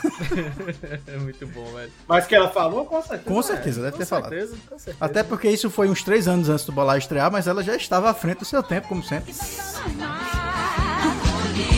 É 1.08 1.18
muito 1.18 1.46
bom, 1.48 1.66
velho. 1.74 1.92
Mas 2.08 2.26
que 2.28 2.36
ela 2.36 2.50
falou, 2.50 2.86
com 2.86 3.02
certeza. 3.02 3.24
Com 3.24 3.42
certeza, 3.42 3.80
deve 3.82 3.92
Com 3.94 3.98
ter 3.98 4.06
falado. 4.06 4.30
certeza, 4.30 4.56
com 4.70 4.78
certeza. 4.80 4.98
Até 5.06 5.24
porque 5.24 5.50
isso 5.50 5.70
foi 5.70 5.90
uns 5.90 6.04
três 6.04 6.28
anos 6.28 6.50
antes 6.50 6.66
do 6.66 6.72
Bolar 6.72 6.98
estrear, 6.98 7.32
mas 7.32 7.48
ela 7.48 7.64
já 7.64 7.76
estava 7.76 8.10
à 8.10 8.14
frente 8.14 8.40
do 8.40 8.46
seu 8.46 8.62
tempo, 8.62 8.88
como 8.88 9.04
sempre. 9.04 9.32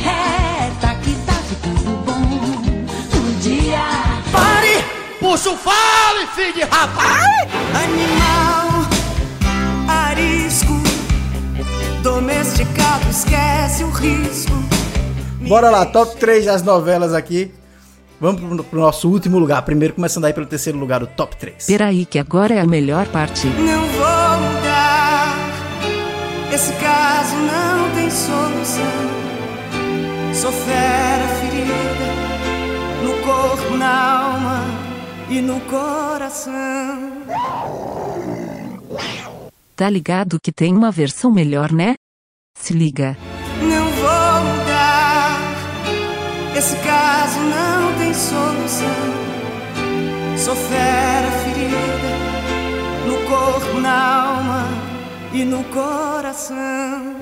É, 0.04 0.71
tá 0.82 0.95
que 0.95 1.13
tá 1.26 1.34
ficando 1.43 1.97
bom. 2.04 2.21
Um 3.17 3.39
dia. 3.39 3.80
Pare! 4.32 4.84
Puxa 5.19 5.52
o 5.52 5.58
fale, 5.58 6.28
filho 6.36 6.54
de 6.54 6.62
rapaz! 6.63 7.26
Animal, 7.84 8.70
domesticado, 12.01 13.09
esquece 13.09 13.83
o 13.83 13.89
risco. 13.89 14.51
Bora 15.47 15.69
lá, 15.69 15.85
top 15.85 16.17
3 16.17 16.45
das 16.45 16.63
novelas 16.63 17.13
aqui. 17.13 17.51
Vamos 18.19 18.41
pro, 18.41 18.63
pro 18.63 18.79
nosso 18.79 19.09
último 19.09 19.39
lugar. 19.39 19.63
Primeiro, 19.63 19.95
começando 19.95 20.25
aí 20.25 20.33
pelo 20.33 20.45
terceiro 20.45 20.77
lugar, 20.77 21.01
o 21.01 21.07
top 21.07 21.35
3. 21.37 21.65
Peraí 21.65 22.05
que 22.05 22.19
agora 22.19 22.53
é 22.53 22.59
a 22.59 22.67
melhor 22.67 23.07
parte. 23.07 23.47
Não 23.47 23.81
vou 23.87 24.39
mudar, 24.49 25.35
esse 26.53 26.71
caso 26.73 27.35
não 27.35 27.95
tem 27.95 28.09
solução. 28.09 29.11
Sou 30.33 30.51
fera 30.51 31.27
ferida, 31.39 31.73
no 33.03 33.13
corpo, 33.25 33.77
na 33.77 34.23
alma 34.27 34.63
e 35.29 35.41
no 35.41 35.59
coração. 35.61 36.51
Tá 39.81 39.89
ligado 39.89 40.39
que 40.39 40.51
tem 40.51 40.77
uma 40.77 40.91
versão 40.91 41.31
melhor, 41.31 41.71
né? 41.71 41.95
Se 42.55 42.71
liga. 42.71 43.17
Não 43.63 43.89
vou 43.89 44.43
mudar. 44.53 45.39
Esse 46.55 46.75
caso 46.75 47.39
não 47.39 47.97
tem 47.97 48.13
solução. 48.13 48.87
Sou 50.37 50.55
fera 50.55 51.31
ferida 51.31 51.77
no 53.07 53.27
corpo, 53.27 53.79
na 53.79 54.27
alma 54.27 54.67
e 55.33 55.43
no 55.43 55.63
coração. 55.63 57.15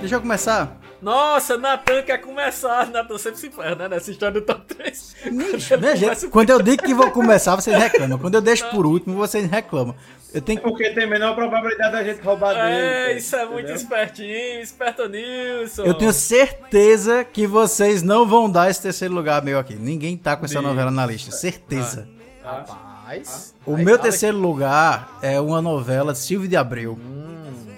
Deixa 0.00 0.16
eu 0.16 0.20
começar. 0.20 0.78
Nossa, 1.06 1.56
Natan 1.56 2.02
quer 2.02 2.18
começar. 2.18 2.90
Natan 2.90 3.16
sempre 3.16 3.38
se 3.38 3.48
ferra, 3.48 3.76
né? 3.76 3.88
Nessa 3.90 4.10
história 4.10 4.40
do 4.40 4.44
top 4.44 4.74
3. 4.74 5.14
Né, 5.80 5.94
gente? 5.96 6.26
Quando 6.28 6.50
eu 6.50 6.60
digo 6.60 6.82
que 6.82 6.92
vou 6.92 7.12
começar, 7.12 7.54
vocês 7.54 7.76
reclamam. 7.76 8.18
Quando 8.18 8.34
eu 8.34 8.40
deixo 8.40 8.68
por 8.70 8.84
último, 8.84 9.16
vocês 9.16 9.48
reclamam. 9.48 9.94
Eu 10.34 10.40
tenho 10.40 10.58
que... 10.58 10.68
Porque 10.68 10.90
tem 10.90 11.08
menor 11.08 11.36
probabilidade 11.36 11.92
da 11.92 12.02
gente 12.02 12.20
roubar 12.22 12.54
dele. 12.54 12.76
É, 12.76 13.16
isso 13.16 13.36
é 13.36 13.44
muito 13.44 13.58
entendeu? 13.58 13.76
espertinho, 13.76 14.60
esperto 14.60 15.08
Nilson. 15.08 15.84
Eu 15.84 15.94
tenho 15.94 16.12
certeza 16.12 17.24
que 17.24 17.46
vocês 17.46 18.02
não 18.02 18.26
vão 18.26 18.50
dar 18.50 18.68
esse 18.68 18.82
terceiro 18.82 19.14
lugar 19.14 19.42
meu 19.44 19.60
aqui. 19.60 19.76
Ninguém 19.76 20.16
tá 20.16 20.36
com 20.36 20.44
essa 20.44 20.60
novela 20.60 20.90
na 20.90 21.06
lista. 21.06 21.30
Certeza. 21.30 22.08
Rapaz. 22.42 23.54
O 23.64 23.76
meu 23.76 23.96
terceiro 23.96 24.38
lugar 24.38 25.18
é 25.22 25.40
uma 25.40 25.62
novela 25.62 26.12
de 26.12 26.18
Silvio 26.18 26.48
de 26.48 26.56
Abreu. 26.56 26.98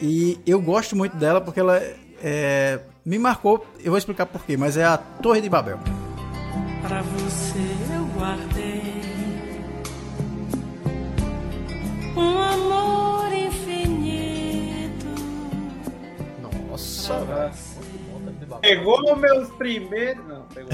E 0.00 0.38
eu 0.46 0.60
gosto 0.60 0.96
muito 0.96 1.16
dela 1.16 1.40
porque 1.42 1.60
ela 1.60 1.82
é, 2.22 2.80
me 3.08 3.18
marcou. 3.18 3.66
Eu 3.80 3.90
vou 3.90 3.98
explicar 3.98 4.26
por 4.26 4.44
quê, 4.44 4.56
mas 4.56 4.76
é 4.76 4.84
a 4.84 4.98
Torre 4.98 5.40
de 5.40 5.48
Babel. 5.48 5.78
Pra 6.86 7.00
você 7.00 7.58
eu 7.94 8.04
guardei 8.18 8.82
um 12.14 12.38
amor 12.38 13.32
infinito. 13.32 15.06
Nossa, 16.70 17.24
velho. 17.24 18.58
Pegou 18.60 19.12
o 19.12 19.16
meu 19.16 19.46
primeiro. 19.52 20.22
Não, 20.24 20.42
pegou. 20.42 20.70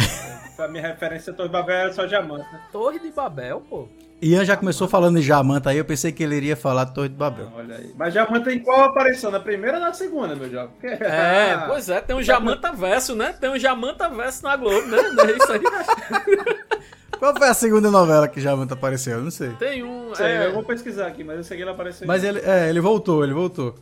a 0.59 0.69
minha 0.69 0.89
referência 0.89 1.33
Torre 1.33 1.49
de 1.49 1.53
Babel 1.53 1.77
era 1.77 1.93
só 1.93 2.05
diamante. 2.05 2.53
Né? 2.53 2.61
Torre 2.73 2.99
de 2.99 3.13
Babel, 3.13 3.61
pô. 3.61 3.89
Ian 4.23 4.45
já 4.45 4.57
começou 4.57 4.89
falando 4.89 5.19
em 5.19 5.23
Jamanta 5.23 5.71
aí, 5.71 5.79
eu 5.79 5.85
pensei 5.85 6.11
que 6.11 6.23
ele 6.23 6.37
iria 6.37 6.57
falar 6.57 6.87
Torre 6.87 7.09
de 7.09 7.15
Babel. 7.15 7.53
Olha 7.55 7.77
aí. 7.77 7.93
Mas 7.97 8.13
diamante 8.13 8.51
em 8.51 8.59
qual 8.59 8.85
aparição? 8.85 9.31
Na 9.31 9.41
primeira 9.41 9.79
ou 9.79 9.83
na 9.83 9.93
segunda, 9.93 10.35
meu 10.35 10.51
jovem? 10.51 10.71
É, 10.83 11.59
pois 11.67 11.89
é, 11.89 12.01
tem 12.01 12.17
um 12.17 12.23
Jamanta 12.23 12.73
Verso, 12.73 13.15
né? 13.15 13.35
Tem 13.39 13.51
um 13.51 13.59
Jamanta 13.59 14.09
Verso 14.09 14.43
na 14.45 14.57
Globo, 14.57 14.87
né? 14.87 15.03
Não 15.11 15.25
é 15.25 15.33
isso 15.33 15.53
aí? 15.53 15.61
Qual 17.19 17.35
foi 17.37 17.49
a 17.49 17.55
segunda 17.55 17.91
novela 17.91 18.29
que 18.29 18.41
Jamanta 18.41 18.75
apareceu? 18.75 19.19
Eu 19.19 19.25
não 19.25 19.31
sei. 19.31 19.51
Tem 19.53 19.83
um. 19.83 20.15
Sei, 20.15 20.27
é, 20.27 20.47
eu 20.47 20.53
vou 20.53 20.65
pesquisar 20.65 21.07
aqui, 21.07 21.23
mas 21.23 21.37
eu 21.37 21.45
sei 21.45 21.57
que 21.57 21.63
ele 21.63 21.71
apareceu. 21.71 22.07
Mas 22.07 22.25
ele, 22.25 22.41
é, 22.41 22.69
ele 22.69 22.81
voltou, 22.81 23.25
ele 23.25 23.33
voltou. 23.33 23.75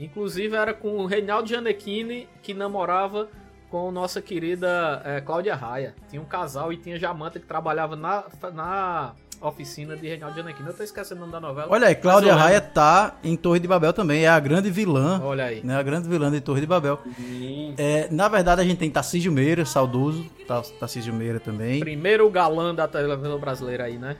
Inclusive 0.00 0.56
era 0.56 0.72
com 0.72 0.96
o 0.98 1.06
Reinaldo 1.06 1.48
Gianecchini 1.48 2.28
que 2.42 2.54
namorava 2.54 3.28
com 3.70 3.90
nossa 3.90 4.20
querida 4.20 5.00
é, 5.04 5.20
Cláudia 5.20 5.54
Raia. 5.54 5.94
Tinha 6.08 6.20
um 6.20 6.24
casal 6.24 6.72
e 6.72 6.76
tinha 6.76 6.98
Jamanta 6.98 7.38
que 7.38 7.46
trabalhava 7.46 7.94
na, 7.94 8.24
na 8.52 9.14
oficina 9.42 9.96
de 9.96 10.06
Reinaldo 10.08 10.34
Gianecchini. 10.34 10.68
Eu 10.68 10.74
tô 10.74 10.82
esquecendo 10.82 11.18
o 11.18 11.20
nome 11.26 11.32
da 11.32 11.40
novela. 11.40 11.66
Olha 11.70 11.88
aí, 11.88 11.94
Cláudia 11.94 12.34
Raia 12.34 12.60
tá 12.60 13.16
em 13.22 13.36
Torre 13.36 13.58
de 13.60 13.66
Babel 13.68 13.92
também, 13.92 14.24
é 14.24 14.28
a 14.28 14.38
grande 14.40 14.70
vilã. 14.70 15.20
Olha 15.24 15.44
aí. 15.46 15.60
Né, 15.64 15.76
a 15.76 15.82
grande 15.82 16.08
vilã 16.08 16.30
de 16.30 16.40
Torre 16.40 16.60
de 16.60 16.66
Babel. 16.66 16.98
É, 17.76 18.08
na 18.10 18.28
verdade, 18.28 18.60
a 18.60 18.64
gente 18.64 18.78
tem 18.78 18.90
Tarcísio 18.90 19.32
Meira, 19.32 19.64
saudoso. 19.64 20.24
Tar- 20.46 20.62
Tarcísio 20.80 21.12
Meira 21.12 21.40
também. 21.40 21.80
Primeiro 21.80 22.28
galã 22.30 22.74
da 22.74 22.86
televisão 22.88 23.38
brasileira 23.38 23.84
aí, 23.84 23.96
né? 23.98 24.16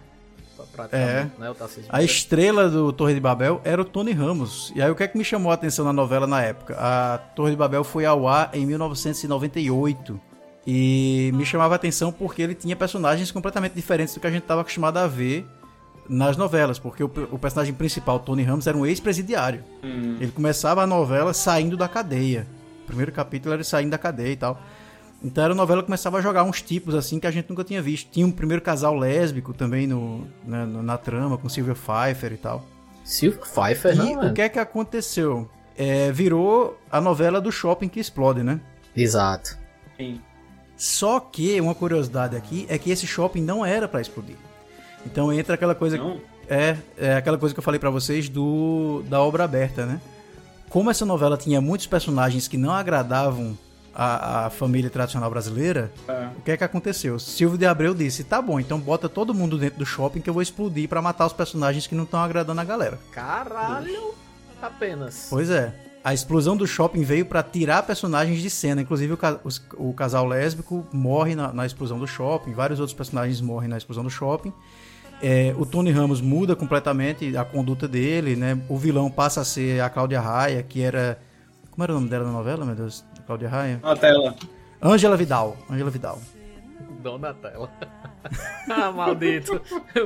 Praticamente, 0.76 1.32
né? 1.38 1.52
A 1.88 2.02
estrela 2.02 2.68
do 2.68 2.92
Torre 2.92 3.14
de 3.14 3.20
Babel 3.20 3.61
era 3.64 3.82
o 3.82 3.85
Tony 3.85 4.12
Ramos. 4.12 4.72
E 4.76 4.80
aí 4.80 4.90
o 4.90 4.94
que 4.94 5.02
é 5.02 5.08
que 5.08 5.18
me 5.18 5.24
chamou 5.24 5.50
a 5.50 5.54
atenção 5.54 5.85
na 5.85 5.92
novela 5.92 6.26
na 6.26 6.40
época? 6.40 6.76
A 6.78 7.18
Torre 7.35 7.50
de 7.50 7.56
Babel 7.56 7.82
foi 7.82 8.04
ao 8.06 8.28
ar 8.28 8.50
em 8.54 8.64
1998. 8.64 10.20
E 10.66 11.31
me 11.35 11.44
chamava 11.44 11.75
a 11.75 11.77
atenção 11.77 12.12
porque 12.12 12.40
ele 12.42 12.55
tinha 12.55 12.77
personagens 12.77 13.31
completamente 13.31 13.75
diferentes 13.75 14.14
do 14.14 14.20
que 14.20 14.27
a 14.27 14.31
gente 14.31 14.42
estava 14.42 14.61
acostumado 14.61 14.96
a 14.98 15.07
ver 15.07 15.44
nas 16.09 16.37
novelas, 16.37 16.79
porque 16.79 17.03
o, 17.03 17.11
o 17.31 17.38
personagem 17.38 17.75
principal, 17.75 18.18
Tony 18.20 18.42
Ramos, 18.42 18.66
era 18.66 18.77
um 18.77 18.87
ex-presidiário. 18.87 19.64
Ele 20.20 20.31
começava 20.33 20.83
a 20.83 20.87
novela 20.87 21.33
saindo 21.33 21.77
da 21.77 21.88
cadeia. 21.88 22.46
O 22.85 22.87
primeiro 22.87 23.12
capítulo 23.12 23.53
era 23.53 23.59
ele 23.59 23.64
saindo 23.64 23.90
da 23.90 23.98
cadeia 23.98 24.33
e 24.33 24.37
tal. 24.37 24.61
Então 25.25 25.44
era 25.44 25.53
a 25.53 25.57
novela 25.57 25.83
que 25.83 25.87
começava 25.87 26.18
a 26.18 26.20
jogar 26.20 26.42
uns 26.42 26.61
tipos 26.61 26.94
assim 26.94 27.20
que 27.20 27.27
a 27.27 27.31
gente 27.31 27.48
nunca 27.48 27.62
tinha 27.62 27.81
visto. 27.81 28.11
Tinha 28.11 28.27
um 28.27 28.31
primeiro 28.31 28.61
casal 28.61 28.96
lésbico 28.96 29.53
também 29.53 29.87
no, 29.87 30.27
na, 30.44 30.66
na 30.66 30.98
trama, 30.98 31.38
com 31.38 31.48
Silvia 31.48 31.75
Pfeiffer 31.75 32.33
e 32.33 32.37
tal. 32.37 32.64
Silvio 33.05 33.40
Pfeiffer, 33.40 33.94
E 33.94 34.14
não, 34.16 34.31
o 34.31 34.35
que 34.35 34.42
é 34.42 34.48
que 34.48 34.59
aconteceu? 34.59 35.48
É, 35.77 36.11
virou 36.11 36.79
a 36.90 37.01
novela 37.01 37.40
do 37.40 37.51
shopping 37.51 37.88
que 37.88 38.01
explode, 38.01 38.42
né? 38.42 38.61
Exato. 38.96 39.57
Sim. 39.96 40.20
Só 40.83 41.21
que 41.21 41.61
uma 41.61 41.77
curiosidade 41.77 42.35
aqui 42.35 42.66
é 42.68 42.77
que 42.77 42.90
esse 42.90 43.07
shopping 43.07 43.40
não 43.40 43.64
era 43.64 43.87
pra 43.87 44.01
explodir. 44.01 44.35
Então 45.07 45.33
entra 45.33 45.55
aquela 45.55 45.77
coisa 45.77 45.97
Não? 45.97 46.21
é, 46.51 46.77
é 46.99 47.14
aquela 47.14 47.38
coisa 47.38 47.55
que 47.55 47.59
eu 47.61 47.62
falei 47.62 47.79
pra 47.79 47.88
vocês 47.88 48.29
do 48.29 49.05
da 49.09 49.21
obra 49.21 49.45
aberta, 49.45 49.87
né? 49.87 50.01
Como 50.68 50.90
essa 50.90 51.07
novela 51.07 51.37
tinha 51.37 51.61
muitos 51.61 51.87
personagens 51.87 52.49
que 52.49 52.57
não 52.57 52.73
agradavam 52.73 53.57
a, 53.95 54.47
a 54.47 54.51
família 54.51 54.90
tradicional 54.90 55.31
brasileira, 55.31 55.92
É. 56.09 56.27
o 56.37 56.42
que 56.42 56.51
é 56.51 56.57
que 56.57 56.64
aconteceu? 56.64 57.16
Silvio 57.21 57.57
de 57.59 57.64
Abreu 57.64 57.95
disse: 57.95 58.25
"Tá 58.25 58.42
bom, 58.42 58.59
então 58.59 58.81
bota 58.81 59.09
todo 59.09 59.33
mundo 59.33 59.57
dentro 59.57 59.79
do 59.79 59.87
shopping 59.87 60.21
que 60.21 60.29
eu 60.29 60.35
vou 60.35 60.42
explodir 60.42 60.88
pra 60.88 61.01
matar 61.01 61.27
os 61.27 61.33
personagens 61.33 61.87
que 61.87 61.95
não 61.95 62.03
estão 62.03 62.18
agradando 62.21 62.61
a 62.61 62.64
galera". 62.64 62.99
Caralho, 63.12 64.14
apenas. 64.61 65.29
Pois 65.31 65.49
é. 65.49 65.73
A 66.05 66.12
explosão 66.12 66.57
do 66.57 66.67
shopping 66.67 67.03
veio 67.03 67.25
pra 67.25 67.43
tirar 67.43 67.85
personagens 67.85 68.41
de 68.43 68.51
cena. 68.51 68.83
Inclusive, 68.83 69.12
o, 69.12 69.17
ca- 69.17 69.38
os- 69.45 69.62
o 69.75 69.93
casal 69.93 70.27
lésbico 70.27 70.85
morre 70.93 71.35
na, 71.37 71.53
na 71.53 71.65
explosão 71.65 71.99
do 71.99 72.07
shopping. 72.09 72.53
Vários 72.53 72.81
outros 72.81 72.97
personagens 72.97 73.41
morrem 73.41 73.69
na 73.69 73.77
explosão 73.77 74.03
do 74.03 74.11
shopping. 74.11 74.53
É, 75.23 75.55
o 75.57 75.65
Tony 75.65 75.93
Ramos 75.93 76.21
muda 76.21 76.57
completamente 76.57 77.37
a 77.37 77.45
conduta 77.45 77.87
dele, 77.87 78.35
né? 78.35 78.61
O 78.69 78.77
vilão 78.77 79.09
passa 79.09 79.43
a 79.43 79.45
ser 79.45 79.81
a 79.81 79.88
Cláudia 79.88 80.21
Raia, 80.21 80.62
que 80.65 80.83
era... 80.83 81.19
Como 81.71 81.85
era 81.85 81.93
o 81.93 81.95
nome 81.95 82.09
dela 82.09 82.25
na 82.25 82.33
novela, 82.33 82.65
meu 82.67 82.75
Deus? 82.75 83.05
Cláudia 83.25 83.49
Raia? 83.49 83.79
Na 83.81 83.95
tela. 83.95 84.35
Ângela 84.83 85.17
Vidal. 85.17 85.57
Ângela 85.71 85.91
Vidal. 85.91 86.19
Dona 87.01 87.33
tela. 87.33 87.71
ah, 88.68 88.90
maldito. 88.92 89.61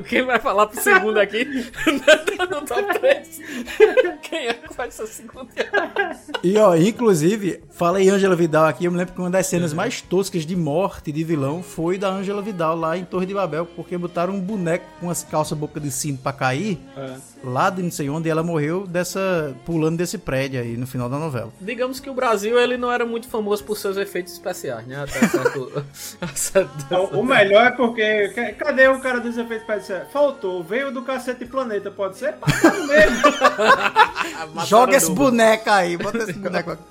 Quem 0.09 0.24
vai 0.24 0.38
falar 0.38 0.66
pro 0.66 0.81
segundo 0.81 1.18
aqui? 1.18 1.44
no 2.50 2.62
top 2.62 2.98
3. 2.98 3.40
Quem 4.22 4.48
é 4.48 4.55
que 4.55 4.74
faz 4.74 4.98
essa 4.98 5.07
segunda? 5.07 5.48
E 6.42 6.57
ó, 6.59 6.74
inclusive, 6.76 7.62
falei 7.70 8.09
Ângela 8.09 8.37
Vidal 8.37 8.66
aqui, 8.66 8.85
eu 8.85 8.92
me 8.92 8.98
lembro 8.98 9.14
que 9.14 9.20
uma 9.20 9.31
das 9.31 9.46
cenas 9.46 9.72
mais 9.72 10.00
toscas 10.00 10.44
de 10.44 10.57
morte 10.57 11.12
de 11.12 11.24
vilão 11.24 11.62
foi 11.62 11.98
da 11.98 12.09
Ângela 12.09 12.42
Vidal 12.42 12.76
lá 12.76 12.96
em 12.96 13.05
Torre 13.05 13.26
de 13.26 13.35
Babel, 13.35 13.66
porque 13.66 13.96
botaram 13.96 14.35
um 14.35 14.40
boneco 14.40 14.87
com 15.00 15.11
as 15.11 15.22
calças 15.22 15.57
boca 15.57 15.81
de 15.81 15.90
sino 15.90 16.18
pra 16.18 16.33
cair, 16.33 16.79
É. 16.96 17.36
lá 17.44 17.70
de 17.70 17.83
não 17.83 17.90
sei 17.90 18.09
onde, 18.11 18.29
e 18.29 18.31
ela 18.31 18.42
morreu 18.42 18.87
dessa 18.87 19.55
pulando 19.64 19.96
desse 19.99 20.18
prédio 20.18 20.61
aí 20.61 20.77
no 20.77 20.87
final 20.87 21.09
da 21.09 21.18
novela. 21.18 21.53
Digamos 21.61 22.01
que 22.01 22.11
o 22.11 22.14
Brasil 22.14 22.59
ele 22.59 22.77
não 22.77 22.90
era 22.90 23.05
muito 23.07 23.29
famoso 23.29 23.62
por 23.64 23.77
seus 23.77 23.96
efeitos 23.96 24.33
especiais, 24.33 24.87
né? 24.87 24.96
Até 25.03 25.27
certo. 25.29 25.85
o 27.12 27.22
melhor 27.22 27.66
é 27.66 27.70
porque. 27.70 28.29
ca- 28.35 28.53
Cadê 28.53 28.88
o 28.88 28.99
cara 29.01 29.20
dos 29.20 29.37
efeitos 29.37 29.68
especiais? 29.68 30.09
Faltou, 30.12 30.62
veio 30.62 30.90
do 30.92 31.03
cacete 31.03 31.44
planeta, 31.44 31.90
pode 31.90 32.16
ser? 32.16 32.35
Mesmo. 32.88 33.16
Joga 34.66 34.96
esse 34.96 35.11
boneco 35.11 35.70
aí, 35.70 35.96
bota 35.96 36.18
esse 36.18 36.33
boneco 36.38 36.72
aqui. 36.72 36.83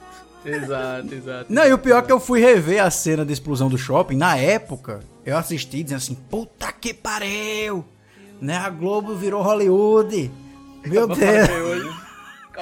Exato, 0.46 1.14
exato. 1.16 1.46
Não, 1.50 1.66
e 1.66 1.74
o 1.74 1.78
pior 1.78 2.04
é 2.04 2.06
que 2.06 2.12
eu 2.12 2.20
fui 2.20 2.40
rever 2.40 2.84
a 2.84 2.92
cena 2.92 3.26
da 3.26 3.34
explosão 3.34 3.68
do 3.68 3.78
shopping, 3.80 4.16
na 4.16 4.38
época, 4.38 5.00
eu 5.26 5.36
assisti 5.36 5.82
dizendo 5.82 5.98
assim, 5.98 6.14
puta 6.14 6.72
que 6.72 6.94
pariu! 6.94 7.84
Né, 8.42 8.56
a 8.58 8.70
Globo 8.70 9.16
virou 9.16 9.42
Hollywood. 9.42 10.32
Meu 10.86 11.08
Vai 11.08 11.18
Deus. 11.18 11.48
ver 11.48 11.62
hoje. 11.62 11.90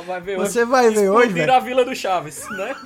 Vai 0.08 0.22
ver 0.22 0.38
Você 0.38 0.62
hoje. 0.62 0.72
vai 0.72 0.90
ver 0.92 1.10
hoje, 1.10 1.34
velho? 1.34 1.54
a 1.54 1.60
Vila 1.60 1.84
do 1.86 1.96
Chaves, 1.96 2.48
né? 2.52 2.76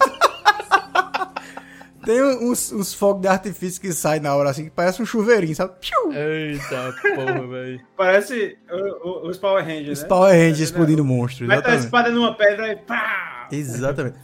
Tem 2.05 2.21
uns, 2.23 2.71
uns 2.71 2.93
fogos 2.93 3.21
de 3.21 3.27
artifício 3.27 3.81
que 3.81 3.91
saem 3.91 4.21
na 4.21 4.33
hora 4.33 4.49
assim, 4.49 4.65
que 4.65 4.69
parece 4.69 5.01
um 5.01 5.05
chuveirinho, 5.05 5.53
sabe? 5.53 5.73
Piu! 5.81 6.13
Eita 6.13 6.93
porra, 7.15 7.47
velho. 7.47 7.81
Parece 7.97 8.57
o- 8.71 9.09
o- 9.25 9.27
os 9.29 9.37
Power 9.37 9.61
Rangers. 9.65 9.97
Os 9.97 10.03
né? 10.03 10.07
Power 10.07 10.31
Rangers 10.33 10.59
explodindo 10.61 11.03
monstro, 11.03 11.45
Mete 11.45 11.67
a 11.67 11.75
espada 11.75 12.09
numa 12.09 12.33
pedra 12.33 12.71
e 12.71 12.77
pá! 12.77 13.47
Exatamente. 13.51 14.17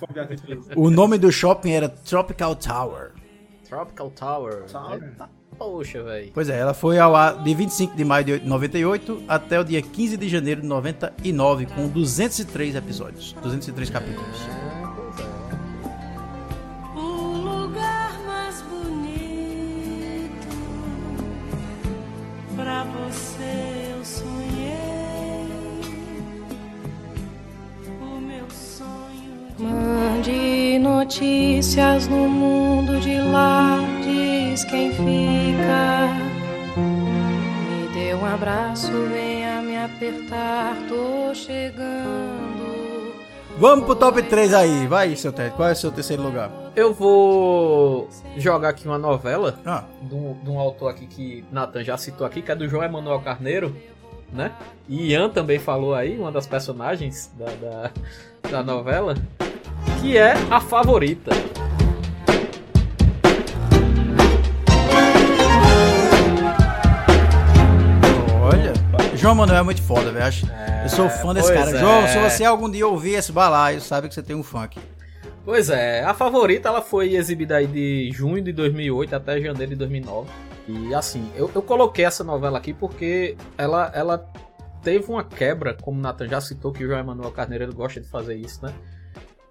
O 0.78 0.90
nome 0.90 1.18
do 1.18 1.30
shopping 1.32 1.72
era 1.74 1.90
Tropical 1.90 2.56
Tower. 2.56 3.12
Tropical 3.74 4.12
Tower. 4.12 4.64
Tower. 4.72 5.04
Eita, 5.04 5.28
poxa, 5.58 6.04
velho. 6.04 6.32
Pois 6.32 6.48
é, 6.48 6.60
ela 6.60 6.76
foi 6.76 7.00
ao 7.00 7.16
ar 7.16 7.44
de 7.44 7.56
25 7.56 7.96
de 7.96 8.06
maio 8.06 8.24
de 8.24 8.40
98 8.46 9.24
até 9.28 9.60
o 9.60 9.64
dia 9.64 9.82
15 9.82 10.16
de 10.16 10.30
janeiro 10.30 10.62
de 10.62 10.68
99, 10.68 11.66
com 11.66 11.88
203 11.88 12.76
episódios, 12.76 13.34
203 13.42 13.90
capítulos. 13.90 14.38
O 16.96 17.34
notícias 30.80 32.08
no 32.08 32.30
mundo 32.30 33.00
de 33.00 33.20
lá, 33.20 33.80
diz 34.04 34.64
quem 34.64 34.92
fica. 34.92 36.08
Me 36.78 37.88
dê 37.94 38.14
um 38.14 38.26
abraço, 38.26 38.92
venha 39.08 39.62
me 39.62 39.78
apertar, 39.78 40.76
tô 40.88 41.34
chegando. 41.34 42.64
Vamos 43.58 43.86
pro 43.86 43.96
top 43.96 44.22
3 44.24 44.54
aí, 44.54 44.88
vai, 44.88 45.16
seu 45.16 45.32
Ted, 45.32 45.56
qual 45.56 45.70
é 45.70 45.74
o 45.74 45.76
seu 45.76 45.92
terceiro 45.92 46.24
lugar? 46.24 46.52
Eu 46.76 46.92
vou 46.92 48.10
jogar 48.36 48.70
aqui 48.70 48.88
uma 48.88 48.98
novela 48.98 49.60
Ah, 49.64 49.84
de 50.02 50.16
um, 50.16 50.34
de 50.44 50.50
um 50.50 50.60
autor 50.60 50.90
aqui 50.90 51.06
que 51.06 51.46
Nathan 51.52 51.84
já 51.84 51.96
citou 51.96 52.26
aqui, 52.26 52.42
que 52.42 52.52
é 52.52 52.56
do 52.56 52.68
João 52.68 52.84
Emanuel 52.84 53.22
Carneiro, 53.22 53.76
né? 54.32 54.52
E 54.90 55.12
Ian 55.12 55.30
também 55.30 55.60
falou 55.60 55.94
aí, 55.94 56.18
uma 56.18 56.32
das 56.32 56.48
personagens 56.48 57.32
da, 57.38 57.46
da, 57.46 57.92
da 58.50 58.62
novela, 58.64 59.16
que 60.02 60.18
é 60.18 60.34
a 60.50 60.60
favorita. 60.60 61.32
olha, 68.42 68.74
João 69.16 69.36
Manuel 69.36 69.60
é 69.60 69.64
muito 69.64 69.82
foda, 69.82 70.12
velho. 70.12 70.26
acho- 70.26 70.46
Eu 70.84 70.90
sou 70.90 71.10
fã 71.10 71.34
desse 71.34 71.54
cara. 71.54 71.72
é. 71.72 71.80
João, 71.80 72.08
se 72.08 72.18
você 72.20 72.44
algum 72.44 72.70
dia 72.70 72.88
ouvir 72.88 73.14
esse 73.14 73.32
balaio, 73.32 73.80
sabe 73.82 74.08
que 74.08 74.14
você 74.14 74.22
tem 74.22 74.36
um 74.36 74.44
fã 74.44 74.64
aqui. 74.64 74.80
Pois 75.46 75.70
é, 75.70 76.04
a 76.04 76.14
favorita 76.14 76.70
ela 76.70 76.82
foi 76.82 77.16
exibida 77.16 77.58
aí 77.58 77.68
de 77.68 78.10
junho 78.14 78.42
de 78.42 78.52
2008 78.54 79.16
até 79.16 79.40
janeiro 79.42 79.72
de 79.72 79.76
2009. 79.76 80.30
E 80.68 80.94
assim, 80.96 81.30
eu, 81.36 81.52
eu 81.54 81.62
coloquei 81.62 82.06
essa 82.06 82.24
novela 82.24 82.58
aqui 82.58 82.74
porque 82.74 83.36
ela, 83.58 83.92
ela 83.94 84.26
teve 84.84 85.06
uma 85.12 85.24
quebra, 85.24 85.74
como 85.82 85.98
o 85.98 86.02
Nathan 86.02 86.28
já 86.28 86.42
citou, 86.42 86.72
que 86.72 86.84
o 86.84 86.88
João 86.88 87.00
Emanuel 87.00 87.32
Carneiro 87.32 87.74
gosta 87.74 88.00
de 88.02 88.08
fazer 88.08 88.36
isso, 88.36 88.64
né? 88.66 88.74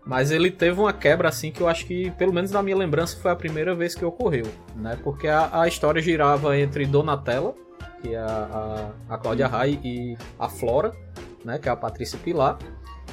Mas 0.04 0.30
ele 0.32 0.50
teve 0.50 0.80
uma 0.80 0.92
quebra 0.92 1.28
assim 1.28 1.52
que 1.52 1.60
eu 1.60 1.68
acho 1.68 1.86
que, 1.86 2.10
pelo 2.12 2.32
menos 2.32 2.50
na 2.50 2.62
minha 2.62 2.76
lembrança, 2.76 3.16
foi 3.20 3.30
a 3.30 3.36
primeira 3.36 3.74
vez 3.74 3.94
que 3.94 4.04
ocorreu, 4.04 4.46
né? 4.76 4.98
Porque 5.02 5.28
a, 5.28 5.60
a 5.62 5.68
história 5.68 6.02
girava 6.02 6.56
entre 6.58 6.84
Donatella, 6.86 7.54
que 8.00 8.14
é 8.14 8.18
a, 8.18 8.92
a, 9.08 9.14
a 9.14 9.18
Cláudia 9.18 9.46
Rai, 9.46 9.78
e 9.84 10.16
a 10.38 10.48
Flora, 10.48 10.92
né? 11.44 11.58
Que 11.58 11.68
é 11.68 11.72
a 11.72 11.76
Patrícia 11.76 12.18
Pilar 12.18 12.58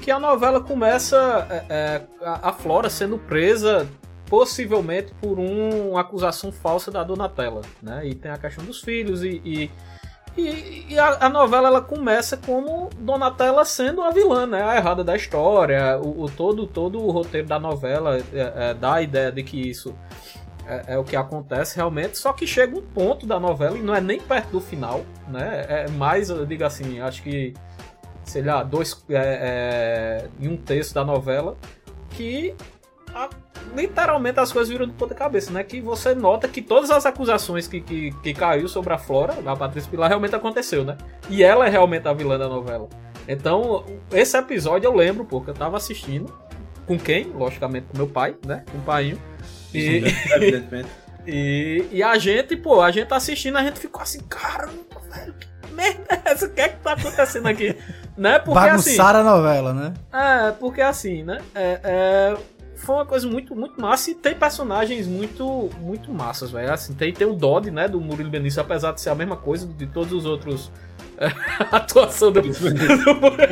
que 0.02 0.10
a 0.12 0.18
novela 0.20 0.62
começa 0.62 1.46
é, 1.50 1.66
é, 1.70 2.02
a, 2.26 2.50
a 2.50 2.54
Flora 2.54 2.90
sendo 2.90 3.18
presa 3.18 3.86
possivelmente 4.28 5.14
por 5.20 5.38
um- 5.38 5.90
uma 5.92 6.00
acusação 6.02 6.54
falsa 6.54 6.90
da 6.90 7.04
Donatella, 7.04 7.62
né? 7.84 8.06
E 8.08 8.16
tem 8.16 8.32
a 8.32 8.38
questão 8.38 8.64
dos 8.64 8.80
filhos 8.82 9.24
e, 9.26 9.42
e, 9.44 9.70
e- 10.40 10.86
e 10.94 11.00
a, 11.00 11.26
a 11.26 11.30
novela 11.30 11.68
ela 11.68 11.82
começa 11.82 12.36
como 12.38 12.90
Donatella 13.00 13.64
sendo 13.66 14.02
a 14.02 14.12
vilã, 14.12 14.46
né? 14.46 14.62
A 14.64 14.76
errada 14.78 15.04
da 15.04 15.16
história, 15.16 16.00
o, 16.00 16.24
o- 16.24 16.30
todo 16.30 16.66
todo 16.68 17.00
o 17.04 17.12
roteiro 17.12 17.48
da 17.48 17.60
novela 17.60 18.18
é, 18.18 18.24
é, 18.70 18.74
dá 18.74 18.96
a 18.96 19.02
ideia 19.02 19.32
de 19.32 19.44
que 19.44 19.60
isso 19.70 19.94
é, 20.68 20.94
é 20.94 20.98
o 20.98 21.04
que 21.04 21.16
acontece 21.16 21.76
realmente, 21.76 22.18
só 22.18 22.32
que 22.34 22.46
chega 22.48 22.78
um 22.78 22.82
ponto 22.82 23.26
da 23.26 23.40
novela 23.40 23.78
e 23.78 23.82
não 23.82 23.94
é 23.96 24.02
nem 24.02 24.20
perto 24.20 24.50
do 24.52 24.62
final, 24.62 25.02
né? 25.28 25.66
É 25.68 25.90
mais, 25.90 26.30
eu 26.30 26.46
digo 26.46 26.64
assim, 26.64 27.00
acho 27.00 27.22
que 27.24 27.54
sei 28.24 28.44
lá, 28.44 28.62
dois 28.64 29.04
é, 29.10 29.16
é, 29.16 30.28
em 30.40 30.48
um 30.48 30.56
terço 30.58 30.94
da 30.94 31.04
novela, 31.04 31.58
que 32.12 32.54
a- 33.14 33.30
literalmente 33.76 34.40
as 34.40 34.52
coisas 34.52 34.70
viram 34.70 34.86
de 34.86 34.94
ponta 34.94 35.14
cabeça, 35.14 35.52
né? 35.52 35.64
Que 35.64 35.82
você 35.82 36.14
nota 36.16 36.48
que 36.48 36.62
todas 36.62 36.90
as 36.92 37.06
acusações 37.06 37.68
que, 37.68 37.82
que, 37.82 38.12
que 38.22 38.34
caiu 38.34 38.68
sobre 38.68 38.94
a 38.94 38.98
Flora, 38.98 39.34
da 39.42 39.56
Patrícia 39.56 39.90
Pilar, 39.90 40.10
realmente 40.10 40.36
aconteceu, 40.36 40.84
né? 40.84 40.98
E 41.30 41.44
ela 41.44 41.66
é 41.66 41.70
realmente 41.70 42.08
a 42.08 42.14
vilã 42.14 42.38
da 42.38 42.48
novela. 42.48 42.88
Então, 43.28 43.86
esse 44.12 44.38
episódio 44.38 44.88
eu 44.88 44.96
lembro, 44.96 45.26
porque 45.26 45.52
eu 45.52 45.56
tava 45.56 45.78
assistindo. 45.78 46.34
Com 46.86 46.98
quem? 46.98 47.26
Logicamente 47.26 47.88
com 47.88 47.98
meu 47.98 48.08
pai, 48.08 48.36
né? 48.46 48.64
Com 48.72 48.80
o 48.80 48.82
painho. 48.82 49.22
E, 49.74 50.04
Evidentemente. 50.34 50.90
E, 51.28 51.86
e 51.92 52.02
a 52.02 52.18
gente, 52.18 52.56
pô, 52.58 52.82
a 52.82 52.90
gente 52.90 53.08
tá 53.08 53.18
assistindo, 53.18 53.58
a 53.58 53.64
gente 53.64 53.80
ficou 53.80 54.02
assim, 54.02 54.20
caramba, 54.28 55.00
velho, 55.12 55.36
que 55.36 55.74
merda 55.74 56.04
é 56.10 56.32
essa? 56.32 56.48
O 56.48 56.50
que 56.50 56.62
é 56.62 56.70
que 56.70 56.78
tá 56.78 56.94
acontecendo 56.94 57.48
aqui? 57.48 57.76
né? 58.20 58.38
Porque 58.38 58.60
assim. 58.60 58.92
Bagunçaram 58.92 59.20
a 59.22 59.24
novela, 59.24 59.74
né? 59.74 59.94
É, 60.12 60.52
porque 60.52 60.82
assim, 60.82 61.24
né? 61.24 61.40
É, 61.56 61.80
é, 61.84 62.38
foi 62.80 62.96
uma 62.96 63.06
coisa 63.06 63.28
muito, 63.28 63.56
muito 63.56 63.80
massa 63.80 64.12
e 64.12 64.16
tem 64.16 64.34
personagens 64.36 65.06
muito, 65.08 65.70
muito 65.82 66.12
massas, 66.12 66.52
velho. 66.52 66.72
Assim, 66.74 66.94
tem, 66.94 67.14
tem 67.14 67.28
o 67.28 67.34
Dodge, 67.34 67.72
né? 67.72 67.88
Do 67.88 68.00
Murilo 68.02 68.30
Benício, 68.30 68.62
apesar 68.62 68.92
de 68.94 69.02
ser 69.02 69.10
a 69.10 69.16
mesma 69.16 69.36
coisa 69.38 69.68
de 69.68 69.86
todos 69.88 70.14
os 70.14 70.26
outros. 70.26 70.72
a 71.20 71.76
atuação 71.78 72.32
do, 72.32 72.42
do 72.42 72.50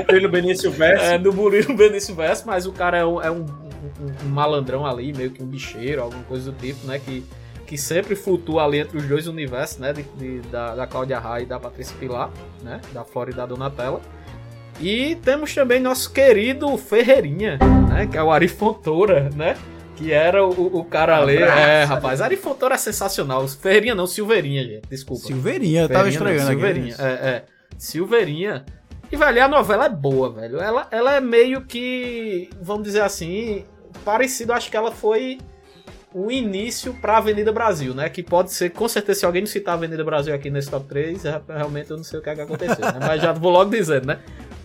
Murilo 0.08 0.30
Benício 0.30 0.72
Verso. 0.72 1.04
É, 1.06 1.18
do 1.18 1.34
Murilo 1.34 1.76
Benício 1.76 2.16
Verso, 2.16 2.44
mas 2.48 2.66
o 2.66 2.72
cara 2.72 2.98
é 2.98 3.06
um, 3.06 3.22
é 3.22 3.30
um, 3.30 3.42
um- 3.42 4.26
um 4.26 4.30
malandrão 4.30 4.86
ali, 4.86 5.12
meio 5.14 5.32
que 5.32 5.44
um 5.44 5.46
bicheiro, 5.46 6.02
alguma 6.02 6.24
coisa 6.24 6.52
do 6.52 6.58
tipo, 6.58 6.88
né? 6.88 6.98
Que, 7.00 7.26
que 7.66 7.78
sempre 7.78 8.16
flutua 8.16 8.64
ali 8.64 8.80
entre 8.80 8.98
os 8.98 9.06
dois 9.06 9.28
universos, 9.28 9.80
né? 9.80 9.92
De, 9.92 10.04
de- 10.04 10.40
da, 10.50 10.76
da 10.76 10.88
Cláudia 10.88 11.20
Raia 11.20 11.44
e 11.44 11.46
da 11.46 11.60
Patrícia 11.60 11.96
Pilar, 12.00 12.30
né? 12.64 12.80
Da 12.94 13.04
Flora 13.04 13.32
e 13.32 13.34
da 13.34 13.46
Donatella. 13.46 14.00
E 14.80 15.16
temos 15.24 15.54
também 15.54 15.80
nosso 15.80 16.12
querido 16.12 16.78
Ferreirinha, 16.78 17.58
né? 17.90 18.06
Que 18.08 18.18
é 18.18 18.24
o 18.24 18.32
Ari 18.32 18.48
Fontoura, 18.48 19.30
né? 19.36 19.58
Que 19.96 20.12
era 20.12 20.46
o, 20.46 20.78
o 20.78 20.86
cara 20.86 21.20
ali. 21.20 21.38
É, 21.38 21.84
rapaz, 21.84 22.22
Ari 22.22 22.38
Fontoura 22.38 22.76
é 22.76 22.78
sensacional. 22.78 23.48
Ferreirinha 23.48 23.96
não, 23.96 24.06
Silveirinha, 24.06 24.64
gente. 24.64 24.88
Desculpa. 24.88 25.26
Silveirinha, 25.26 25.84
eu 25.84 25.90
tava 25.90 26.08
estranhando. 26.08 26.48
Silveirinha, 26.52 26.96
é, 27.00 27.04
é. 27.06 27.44
Silveirinha. 27.78 28.64
E, 29.12 29.16
velho, 29.16 29.44
a 29.44 29.48
novela 29.48 29.86
é 29.86 29.90
boa, 29.90 30.30
velho. 30.32 30.60
Ela, 30.60 30.88
ela 30.92 31.16
é 31.16 31.22
meio 31.22 31.62
que, 31.62 32.50
vamos 32.62 32.84
dizer 32.84 33.02
assim, 33.02 33.64
parecido. 34.06 34.54
Acho 34.54 34.70
que 34.70 34.78
ela 34.78 34.92
foi 34.92 35.40
o 36.14 36.30
início 36.32 36.94
pra 37.02 37.18
Avenida 37.18 37.52
Brasil, 37.52 37.94
né? 37.96 38.10
Que 38.10 38.22
pode 38.22 38.52
ser, 38.52 38.70
com 38.72 38.88
certeza, 38.88 39.22
se 39.22 39.26
alguém 39.26 39.42
não 39.42 39.48
citar 39.48 39.74
a 39.74 39.78
Avenida 39.78 40.04
Brasil 40.04 40.34
aqui 40.36 40.50
nesse 40.50 40.70
top 40.70 40.88
3, 40.88 41.26
é- 41.26 41.42
realmente 41.48 41.90
eu 41.90 41.98
não 41.98 42.04
sei 42.04 42.20
o 42.20 42.22
que, 42.22 42.30
é 42.30 42.36
que 42.36 42.42
aconteceu, 42.42 42.86
né? 42.86 43.00
Mas 43.00 43.22
já 43.22 43.32
vou 43.32 43.52
logo 43.52 43.72
dizendo, 43.72 44.08
né? 44.08 44.20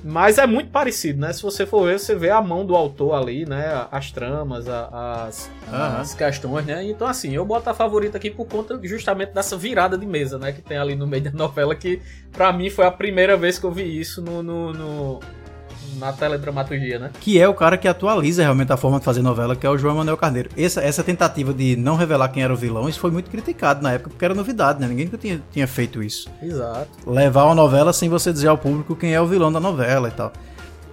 Mas 0.05 0.37
é 0.39 0.47
muito 0.47 0.71
parecido, 0.71 1.21
né? 1.21 1.33
Se 1.33 1.43
você 1.43 1.65
for 1.65 1.87
ver, 1.87 1.99
você 1.99 2.15
vê 2.15 2.31
a 2.31 2.41
mão 2.43 2.67
do 2.67 2.75
autor 2.75 3.15
ali, 3.15 3.47
né? 3.47 3.87
As 3.91 4.11
tramas, 4.11 4.69
a- 4.69 5.27
as, 5.29 5.51
Aham. 5.69 6.01
as 6.01 6.13
questões, 6.15 6.67
né? 6.67 6.85
Então, 6.85 7.07
assim, 7.07 7.33
eu 7.35 7.45
boto 7.45 7.71
a 7.71 7.75
favorita 7.75 8.17
aqui 8.17 8.29
por 8.31 8.47
conta 8.47 8.79
justamente 8.83 9.33
dessa 9.33 9.57
virada 9.57 9.97
de 9.97 10.05
mesa, 10.05 10.39
né? 10.39 10.53
Que 10.53 10.61
tem 10.61 10.77
ali 10.77 10.97
no 10.97 11.07
meio 11.07 11.23
da 11.23 11.31
novela, 11.31 11.75
que 11.75 12.01
pra 12.33 12.53
mim 12.53 12.69
foi 12.69 12.85
a 12.85 12.91
primeira 12.91 13.37
vez 13.37 13.59
que 13.59 13.65
eu 13.65 13.71
vi 13.71 14.01
isso 14.01 14.21
no, 14.21 14.43
no, 14.43 14.73
no- 14.73 15.21
na 15.99 16.13
teledramaturgia, 16.13 16.99
né? 16.99 17.11
Que 17.21 17.41
é 17.41 17.49
o 17.49 17.55
cara 17.55 17.77
que 17.77 17.89
atualiza 17.89 18.43
realmente 18.43 18.73
a 18.73 18.77
forma 18.77 18.99
de 18.99 19.05
fazer 19.05 19.23
novela, 19.23 19.57
que 19.57 19.67
é 19.67 19.71
o 19.71 19.79
João 19.79 19.97
Manuel 19.97 20.17
Carneiro. 20.17 20.51
Essa, 20.57 20.83
essa 20.83 21.03
tentativa 21.03 21.53
de 21.53 21.77
não 21.77 21.97
revelar 21.97 22.29
quem 22.29 22.43
era 22.43 22.53
o 22.53 22.57
vilão, 22.57 22.89
isso 22.89 23.01
foi 23.01 23.11
muito 23.11 23.31
criticado 23.31 23.83
na 23.83 23.93
época, 23.93 24.11
porque 24.11 24.25
era 24.25 24.35
novidade, 24.35 24.81
né? 24.81 24.87
Ninguém 24.87 25.07
nunca 25.07 25.19
tinha, 25.19 25.43
tinha 25.51 25.67
feito 25.67 26.03
isso. 26.03 26.29
Exato. 26.43 26.89
Levar 27.07 27.45
uma 27.45 27.55
novela 27.55 27.93
sem 27.93 28.09
você 28.09 28.33
dizer 28.33 28.49
ao 28.49 28.59
público 28.59 28.97
quem 28.97 29.15
é 29.15 29.21
o 29.21 29.27
vilão 29.27 29.53
da 29.53 29.61
novela 29.61 30.09
e 30.09 30.13
tal. 30.13 30.33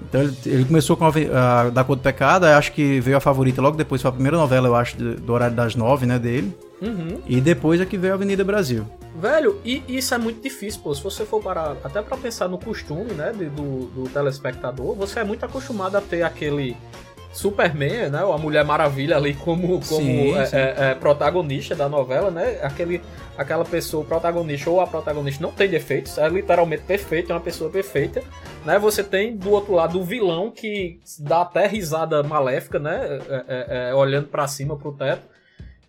Então 0.08 0.22
ele, 0.22 0.36
ele 0.46 0.66
começou 0.66 0.96
com 0.96 1.06
a, 1.06 1.10
a 1.10 1.70
Da 1.70 1.84
Cor 1.84 1.96
do 1.96 2.02
Pecado, 2.02 2.46
acho 2.46 2.72
que 2.72 3.00
veio 3.00 3.18
a 3.18 3.20
favorita 3.20 3.62
logo 3.62 3.78
depois, 3.78 4.02
foi 4.02 4.10
a 4.10 4.14
primeira 4.14 4.38
novela, 4.38 4.68
eu 4.68 4.76
acho, 4.76 4.98
do, 4.98 5.16
do 5.16 5.34
horário 5.34 5.56
das 5.56 5.76
nove, 5.76 6.06
né, 6.06 6.18
dele. 6.18 6.56
Uhum. 6.82 7.20
E 7.28 7.42
depois 7.42 7.82
é 7.82 7.86
que 7.86 7.98
veio 7.98 8.14
a 8.14 8.16
Avenida 8.16 8.44
Brasil. 8.44 8.86
Velho, 9.20 9.60
e 9.66 9.84
isso 9.88 10.14
é 10.14 10.18
muito 10.18 10.42
difícil, 10.42 10.80
pô. 10.82 10.96
Se 10.96 11.04
você 11.04 11.26
for 11.26 11.42
parar, 11.44 11.76
até 11.84 12.02
pra 12.02 12.16
pensar 12.16 12.48
no 12.48 12.58
costume, 12.58 13.12
né, 13.12 13.34
do, 13.34 13.88
do 13.88 14.10
telespectador, 14.10 14.96
você 14.96 15.20
é 15.20 15.24
muito 15.24 15.44
acostumado 15.46 15.98
a 15.98 16.02
ter 16.02 16.24
aquele 16.24 16.78
Superman, 17.40 18.10
né, 18.10 18.24
ou 18.24 18.34
a 18.34 18.38
Mulher 18.38 18.66
Maravilha 18.66 19.16
ali 19.16 19.34
como, 19.34 19.80
como 19.80 20.02
Sim, 20.02 20.36
é, 20.36 20.46
sim. 20.46 20.58
é, 20.58 20.76
é, 20.78 20.96
protagonista 20.96 21.74
da 21.74 21.88
novela, 21.88 22.30
né? 22.30 22.60
Aquele, 22.62 23.02
aquela 23.38 23.64
pessoa, 23.64 24.04
o 24.04 24.06
protagonista 24.06 24.70
ou 24.70 24.82
a 24.82 24.88
protagonista 24.88 25.42
não 25.42 25.52
tem 25.52 25.70
defeitos, 25.70 26.18
é 26.18 26.28
literalmente 26.28 26.84
perfeito, 26.84 27.32
é 27.32 27.36
uma 27.36 27.42
pessoa 27.42 27.70
perfeita, 27.70 28.22
né? 28.66 28.78
Você 28.78 29.02
tem 29.04 29.38
do 29.38 29.52
outro 29.52 29.74
lado 29.74 30.00
o 30.00 30.04
vilão 30.04 30.52
que 30.52 31.00
dá 31.20 31.42
até 31.42 31.66
risada 31.66 32.22
maléfica, 32.24 32.78
né? 32.78 33.20
é, 33.30 33.46
é, 33.48 33.90
é, 33.90 33.96
olhando 33.96 34.28
pra 34.28 34.46
cima 34.48 34.76
pro 34.76 34.92
teto. 34.92 35.24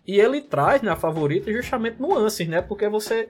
E 0.07 0.19
ele 0.19 0.41
traz 0.41 0.81
na 0.81 0.95
favorita 0.95 1.51
justamente 1.51 2.01
nuances, 2.01 2.47
né? 2.47 2.61
Porque 2.61 2.87
você 2.87 3.27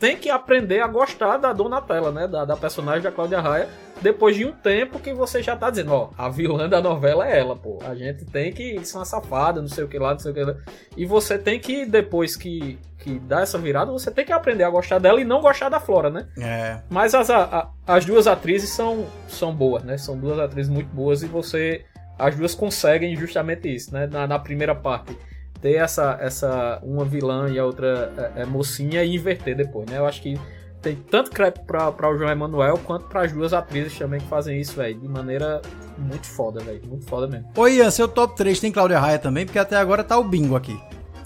tem 0.00 0.16
que 0.16 0.28
aprender 0.30 0.80
a 0.80 0.86
gostar 0.88 1.36
da 1.36 1.52
Donatella, 1.52 2.10
né? 2.10 2.26
Da, 2.26 2.44
da 2.44 2.56
personagem 2.56 3.02
da 3.02 3.12
Cláudia 3.12 3.40
Raia, 3.40 3.68
depois 4.00 4.34
de 4.34 4.46
um 4.46 4.52
tempo 4.52 4.98
que 4.98 5.12
você 5.12 5.42
já 5.42 5.54
tá 5.54 5.68
dizendo, 5.70 5.92
ó, 5.92 6.08
a 6.16 6.28
vilã 6.30 6.66
da 6.68 6.80
novela 6.80 7.28
é 7.28 7.38
ela, 7.38 7.54
pô. 7.54 7.78
A 7.86 7.94
gente 7.94 8.24
tem 8.24 8.50
que 8.50 8.82
ser 8.84 8.96
uma 8.96 9.04
safada, 9.04 9.60
não 9.60 9.68
sei 9.68 9.84
o 9.84 9.88
que 9.88 9.98
lá, 9.98 10.12
não 10.12 10.18
sei 10.18 10.32
o 10.32 10.34
que 10.34 10.42
lá. 10.42 10.56
E 10.96 11.04
você 11.04 11.36
tem 11.38 11.60
que, 11.60 11.84
depois 11.84 12.34
que, 12.34 12.78
que 12.98 13.18
dá 13.18 13.42
essa 13.42 13.58
virada, 13.58 13.92
você 13.92 14.10
tem 14.10 14.24
que 14.24 14.32
aprender 14.32 14.64
a 14.64 14.70
gostar 14.70 14.98
dela 14.98 15.20
e 15.20 15.24
não 15.24 15.40
gostar 15.42 15.68
da 15.68 15.78
Flora, 15.78 16.08
né? 16.08 16.26
É. 16.38 16.80
Mas 16.88 17.14
as, 17.14 17.28
a- 17.28 17.68
as 17.86 18.04
duas 18.06 18.26
atrizes 18.26 18.70
são, 18.70 19.04
são 19.28 19.54
boas, 19.54 19.84
né? 19.84 19.98
São 19.98 20.16
duas 20.18 20.38
atrizes 20.38 20.72
muito 20.72 20.88
boas 20.88 21.22
e 21.22 21.26
você. 21.26 21.84
As 22.18 22.34
duas 22.36 22.54
conseguem 22.54 23.14
justamente 23.16 23.72
isso, 23.74 23.92
né? 23.94 24.06
Na, 24.06 24.26
na 24.26 24.38
primeira 24.38 24.74
parte. 24.74 25.16
Ter 25.60 25.74
essa, 25.74 26.16
essa. 26.20 26.80
Uma 26.82 27.04
vilã 27.04 27.48
e 27.50 27.58
a 27.58 27.64
outra 27.64 28.32
é, 28.36 28.42
é 28.42 28.46
mocinha 28.46 29.04
e 29.04 29.14
inverter 29.14 29.56
depois, 29.56 29.88
né? 29.88 29.98
Eu 29.98 30.06
acho 30.06 30.22
que 30.22 30.38
tem 30.80 30.96
tanto 30.96 31.30
crédito 31.30 31.64
pra, 31.64 31.92
pra 31.92 32.10
o 32.10 32.16
João 32.16 32.30
Emanuel 32.30 32.78
quanto 32.78 33.06
para 33.06 33.22
as 33.22 33.32
duas 33.32 33.52
atrizes 33.52 33.98
também 33.98 34.20
que 34.20 34.26
fazem 34.26 34.58
isso, 34.58 34.74
velho. 34.74 34.98
De 34.98 35.08
maneira 35.08 35.60
muito 35.98 36.26
foda, 36.26 36.60
velho. 36.60 36.80
Muito 36.86 37.04
foda 37.06 37.26
mesmo. 37.26 37.48
Ô 37.54 37.68
Ian, 37.68 37.90
seu 37.90 38.08
top 38.08 38.34
3 38.36 38.58
tem 38.58 38.72
Cláudia 38.72 38.98
Raia 38.98 39.18
também, 39.18 39.44
porque 39.44 39.58
até 39.58 39.76
agora 39.76 40.02
tá 40.02 40.18
o 40.18 40.24
bingo 40.24 40.56
aqui. 40.56 40.78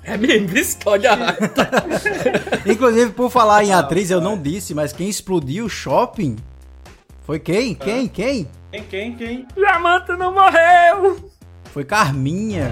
É 0.03 0.17
mesmo, 0.17 0.57
isso, 0.57 0.79
Cláudia 0.81 1.15
Raia. 1.15 1.39
Inclusive, 2.67 3.13
por 3.13 3.31
falar 3.31 3.65
em 3.65 3.73
atriz, 3.73 4.11
eu 4.11 4.21
não 4.21 4.37
disse, 4.37 4.75
mas 4.75 4.93
quem 4.93 5.09
explodiu 5.09 5.67
o 5.67 5.71
shopping 5.71 6.37
foi 7.23 7.39
quem? 7.39 7.75
Quem? 7.75 8.09
Quem? 8.09 8.49
Quem, 8.71 8.85
quem, 8.85 9.15
quem? 9.17 9.47
Jamanta 9.57 10.17
não 10.17 10.35
morreu! 10.35 11.31
Foi 11.75 11.85
Carminha. 11.85 12.71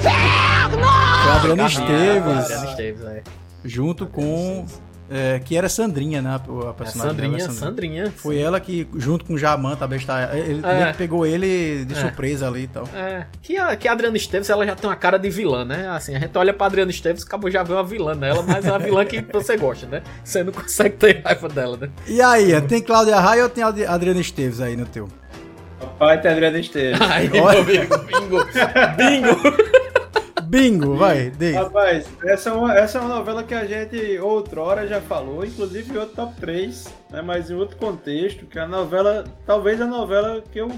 Foi 0.00 0.10
a 0.12 1.34
Adriana 1.36 1.66
Esteves. 1.66 2.44
Adriana 2.44 2.70
Esteves, 2.70 3.04
é. 3.04 3.22
Junto 3.64 4.06
com. 4.06 4.64
é, 5.10 5.40
que 5.44 5.56
era 5.56 5.68
Sandrinha, 5.68 6.22
né? 6.22 6.30
A 6.30 6.68
É 6.70 6.72
personagem 6.72 7.10
Sandrinha, 7.16 7.36
dela, 7.38 7.50
Sandrinha. 7.52 8.12
Foi 8.16 8.38
ela 8.38 8.60
que, 8.60 8.86
junto 8.94 9.24
com 9.24 9.34
o 9.34 9.38
Jamanta, 9.38 9.84
a 9.84 9.88
besta. 9.88 10.30
Ele, 10.34 10.64
É. 10.64 10.82
ele 10.82 10.94
pegou 10.94 11.26
ele 11.26 11.84
de 11.84 11.94
É. 11.94 11.96
surpresa 12.00 12.46
ali 12.46 12.62
e 12.62 12.66
tal. 12.68 12.84
É, 12.94 13.26
que 13.42 13.56
a, 13.56 13.74
que 13.74 13.88
a 13.88 13.92
Adriana 13.92 14.16
Esteves, 14.16 14.48
ela 14.48 14.64
já 14.64 14.76
tem 14.76 14.88
uma 14.88 14.94
cara 14.96 15.18
de 15.18 15.28
vilã, 15.30 15.64
né? 15.64 15.88
Assim, 15.88 16.14
a 16.14 16.20
gente 16.20 16.36
olha 16.38 16.54
pra 16.54 16.66
Adriana 16.66 16.90
Esteves, 16.92 17.24
acabou 17.24 17.50
já 17.50 17.64
vê 17.64 17.72
uma 17.72 17.82
vilã 17.84 18.14
nela, 18.14 18.42
mas 18.46 18.64
é 18.64 18.70
a 18.70 18.78
vilã 18.78 19.04
que 19.04 19.20
você 19.32 19.56
gosta, 19.56 19.86
né? 19.86 20.00
Você 20.22 20.44
não 20.44 20.52
consegue 20.52 20.94
ter 20.96 21.22
raiva 21.24 21.48
dela, 21.48 21.76
né? 21.76 21.88
E 22.06 22.22
aí, 22.22 22.60
tem 22.62 22.80
Cláudia 22.80 23.18
Raia 23.18 23.42
ou 23.42 23.48
tem 23.48 23.64
Ad- 23.64 23.84
Adriana 23.86 24.20
Esteves 24.20 24.60
aí 24.60 24.76
no 24.76 24.86
teu? 24.86 25.08
Papai. 25.84 26.20
Aí, 27.10 27.28
meu 27.28 27.48
amigo, 27.48 27.98
bingo, 27.98 28.44
bingo. 28.96 29.74
Bingo, 30.54 30.94
vai, 30.96 31.30
dei. 31.30 31.54
Rapaz, 31.54 32.06
essa 32.24 32.50
é, 32.50 32.52
uma, 32.52 32.78
essa 32.78 32.98
é 32.98 33.00
uma 33.00 33.16
novela 33.16 33.42
que 33.42 33.54
a 33.54 33.64
gente 33.64 34.18
outrora 34.20 34.86
já 34.86 35.00
falou, 35.00 35.44
inclusive 35.44 35.92
em 35.92 35.96
outro 35.96 36.14
top 36.14 36.34
3, 36.40 36.94
né, 37.10 37.22
mas 37.22 37.50
em 37.50 37.54
outro 37.54 37.76
contexto, 37.76 38.46
que 38.46 38.56
é 38.58 38.62
a 38.62 38.68
novela, 38.68 39.24
talvez 39.44 39.80
a 39.80 39.86
novela 39.86 40.42
que 40.52 40.60
eu. 40.60 40.70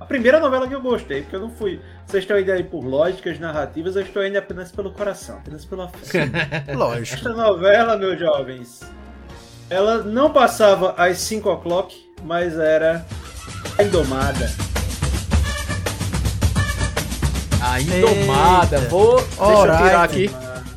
A 0.00 0.04
primeira 0.04 0.40
novela 0.40 0.66
que 0.66 0.74
eu 0.74 0.80
gostei, 0.80 1.22
porque 1.22 1.36
eu 1.36 1.40
não 1.40 1.50
fui. 1.50 1.80
Vocês 2.04 2.24
estão 2.24 2.38
indo 2.38 2.50
aí 2.50 2.64
por 2.64 2.84
lógicas 2.84 3.38
narrativas, 3.38 3.94
eu 3.96 4.02
estou 4.02 4.24
indo 4.24 4.38
apenas 4.38 4.72
pelo 4.72 4.90
coração, 4.90 5.36
apenas 5.36 5.64
pela 5.64 5.88
fé. 5.88 6.30
Lógico. 6.74 7.20
Essa 7.20 7.32
novela, 7.32 7.96
meus 7.96 8.18
jovens, 8.18 8.80
ela 9.70 10.02
não 10.02 10.32
passava 10.32 10.94
às 10.96 11.18
5 11.18 11.48
o'clock, 11.48 12.12
mas 12.24 12.58
era 12.58 13.06
a 13.78 13.82
Indomada. 13.82 14.50
A 17.60 17.80
Indomada, 17.80 18.78
vou. 18.88 19.16
Deixa 19.16 19.40
eu 19.40 19.44
Alright. 19.44 19.82
tirar 19.82 20.02
aqui. 20.04 20.30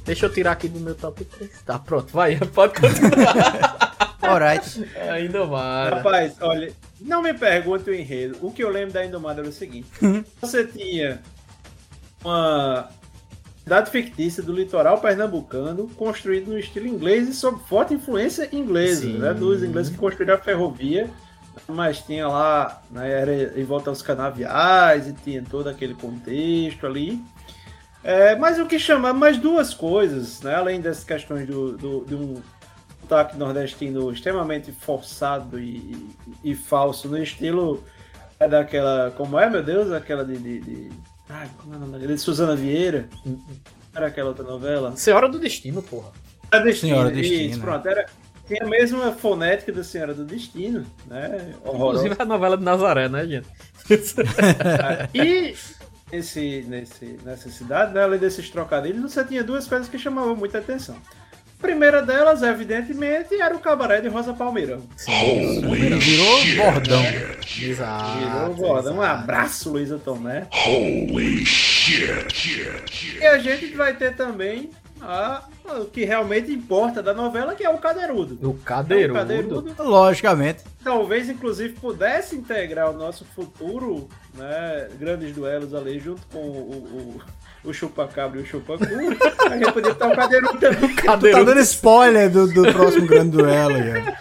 Deixa 0.06 0.26
eu 0.26 0.34
tirar 0.34 0.52
aqui 0.54 0.68
do 0.68 0.80
meu 0.80 0.96
top 0.96 1.24
3. 1.24 1.52
Tá, 1.66 1.78
pronto, 1.78 2.12
vai, 2.12 2.36
pode 2.54 2.74
continuar. 2.80 4.16
Alright. 4.22 4.86
A 5.10 5.20
Indomada. 5.22 5.98
Rapaz, 5.98 6.36
olha, 6.42 6.74
não 7.00 7.22
me 7.22 7.34
pergunte 7.34 7.90
o 7.90 7.94
enredo. 7.94 8.38
O 8.42 8.52
que 8.52 8.64
eu 8.64 8.70
lembro 8.70 8.94
da 8.94 9.06
Indomada 9.06 9.42
era 9.42 9.50
o 9.50 9.54
seguinte: 9.54 9.88
você 10.42 10.66
tinha 10.66 11.22
uma 12.24 12.90
cidade 13.64 13.92
fictícia 13.92 14.42
do 14.42 14.52
litoral 14.52 15.00
pernambucano 15.00 15.88
construída 15.90 16.50
no 16.50 16.58
estilo 16.58 16.88
inglês 16.88 17.30
e 17.30 17.34
sob 17.34 17.62
forte 17.68 17.94
influência 17.94 18.50
inglesa, 18.52 19.02
Sim. 19.02 19.20
né? 19.20 19.34
Dos 19.34 19.64
ingleses 19.64 19.92
que 19.92 19.98
construíram 19.98 20.36
a 20.36 20.40
ferrovia. 20.40 21.10
Mas 21.68 22.00
tinha 22.00 22.28
lá, 22.28 22.82
né, 22.90 23.10
era 23.10 23.60
em 23.60 23.64
volta 23.64 23.90
aos 23.90 24.02
canaviais 24.02 25.08
e 25.08 25.14
tinha 25.14 25.44
todo 25.44 25.70
aquele 25.70 25.94
contexto 25.94 26.86
ali. 26.86 27.22
É, 28.04 28.36
mas 28.36 28.58
o 28.60 28.66
que 28.66 28.80
chama 28.80 29.14
mais 29.14 29.38
duas 29.38 29.74
coisas, 29.74 30.42
né? 30.42 30.56
Além 30.56 30.80
dessas 30.80 31.04
questões 31.04 31.46
do, 31.46 31.78
do, 31.78 32.06
de 32.06 32.16
um 32.16 32.42
sotaque 33.02 33.38
nordestino 33.38 34.12
extremamente 34.12 34.72
forçado 34.72 35.60
e, 35.60 36.08
e, 36.44 36.52
e 36.52 36.56
falso, 36.56 37.10
no 37.10 37.18
estilo 37.18 37.84
é 38.40 38.48
daquela. 38.48 39.12
Como 39.12 39.38
é, 39.40 39.50
meu 39.50 39.64
Deus? 39.64 39.92
Aquela 39.92 40.24
de. 40.24 40.38
de, 40.38 40.60
de 40.60 40.92
ai, 41.28 41.50
como 41.58 41.74
é 41.74 41.78
o 41.78 41.80
nome? 41.80 42.08
De 42.08 42.18
Suzana 42.18 42.56
Vieira. 42.56 43.10
era 43.94 44.08
aquela 44.08 44.30
outra 44.30 44.46
novela? 44.46 44.96
Senhora 44.96 45.28
do 45.28 45.40
Destino, 45.40 45.82
porra. 45.82 46.12
A 46.52 46.60
Destino. 46.60 46.94
Senhora 46.94 47.10
do 47.10 47.16
Destino. 47.16 47.52
Isso, 47.52 47.60
pronto. 47.60 47.88
Era, 47.88 48.06
tem 48.50 48.60
a 48.62 48.66
mesma 48.66 49.12
fonética 49.12 49.72
da 49.72 49.84
Senhora 49.84 50.14
do 50.14 50.26
Destino, 50.26 50.84
né? 51.06 51.54
Horrorosa. 51.64 52.00
Inclusive 52.00 52.16
a 52.18 52.26
novela 52.26 52.58
de 52.58 52.64
Nazaré, 52.64 53.08
né, 53.08 53.26
gente? 53.28 53.48
E 55.14 55.56
nesse, 56.12 56.66
nesse, 56.68 57.20
nessa 57.24 57.50
cidade, 57.50 57.94
né, 57.94 58.04
além 58.04 58.20
desses 58.20 58.50
trocadilhos, 58.50 59.14
você 59.14 59.24
tinha 59.24 59.44
duas 59.44 59.68
coisas 59.68 59.88
que 59.88 59.98
chamavam 59.98 60.36
muita 60.36 60.58
atenção. 60.58 60.96
A 60.96 61.62
primeira 61.62 62.02
delas, 62.02 62.42
evidentemente, 62.42 63.40
era 63.40 63.56
o 63.56 63.60
cabaré 63.60 64.02
de 64.02 64.08
Rosa 64.08 64.34
Palmeirão. 64.34 64.82
Virou 66.00 66.56
bordão. 66.56 67.04
Exato. 67.62 68.18
Virou 68.18 68.54
bordão. 68.56 68.96
Um 68.96 69.02
abraço, 69.02 69.70
Luísa 69.70 70.00
Tomé. 70.00 70.48
E 73.20 73.26
a 73.26 73.38
gente 73.40 73.76
vai 73.76 73.96
ter 73.96 74.16
também 74.16 74.70
a, 75.02 75.44
o 75.74 75.86
que 75.86 76.04
realmente 76.06 76.52
importa 76.52 77.02
da 77.04 77.14
novela, 77.14 77.56
que 77.56 77.64
é 77.64 77.70
o 77.70 77.78
Cadeirudo. 77.78 78.38
O 78.42 78.52
O 78.52 78.54
Cadeirudo. 78.56 79.14
Cadeirudo 79.20 79.76
Logicamente. 79.84 80.64
talvez 80.84 81.30
inclusive 81.30 81.74
pudesse 81.80 82.36
integrar 82.36 82.90
o 82.90 82.94
nosso 82.98 83.26
futuro, 83.26 84.08
né, 84.36 84.88
grandes 85.00 85.34
duelos 85.34 85.74
ali 85.74 86.00
junto 86.00 86.22
com 86.28 86.40
o, 86.40 87.22
o, 87.64 87.70
o 87.70 87.74
chupa-cabra 87.74 88.40
e 88.40 88.44
o 88.44 88.46
chupa-cu. 88.46 88.84
a 89.46 89.58
gente 89.58 89.72
podia 89.72 89.92
estar 89.92 90.08
o 90.08 90.16
Cadeirudo 90.16 90.58
também. 90.60 90.96
Tu 90.96 91.04
tá 91.06 91.16
dando 91.16 91.60
spoiler 91.62 92.30
do, 92.30 92.48
do 92.48 92.74
próximo 92.74 93.06
grande 93.08 93.32
duelo, 93.38 93.76
cara. 93.84 94.18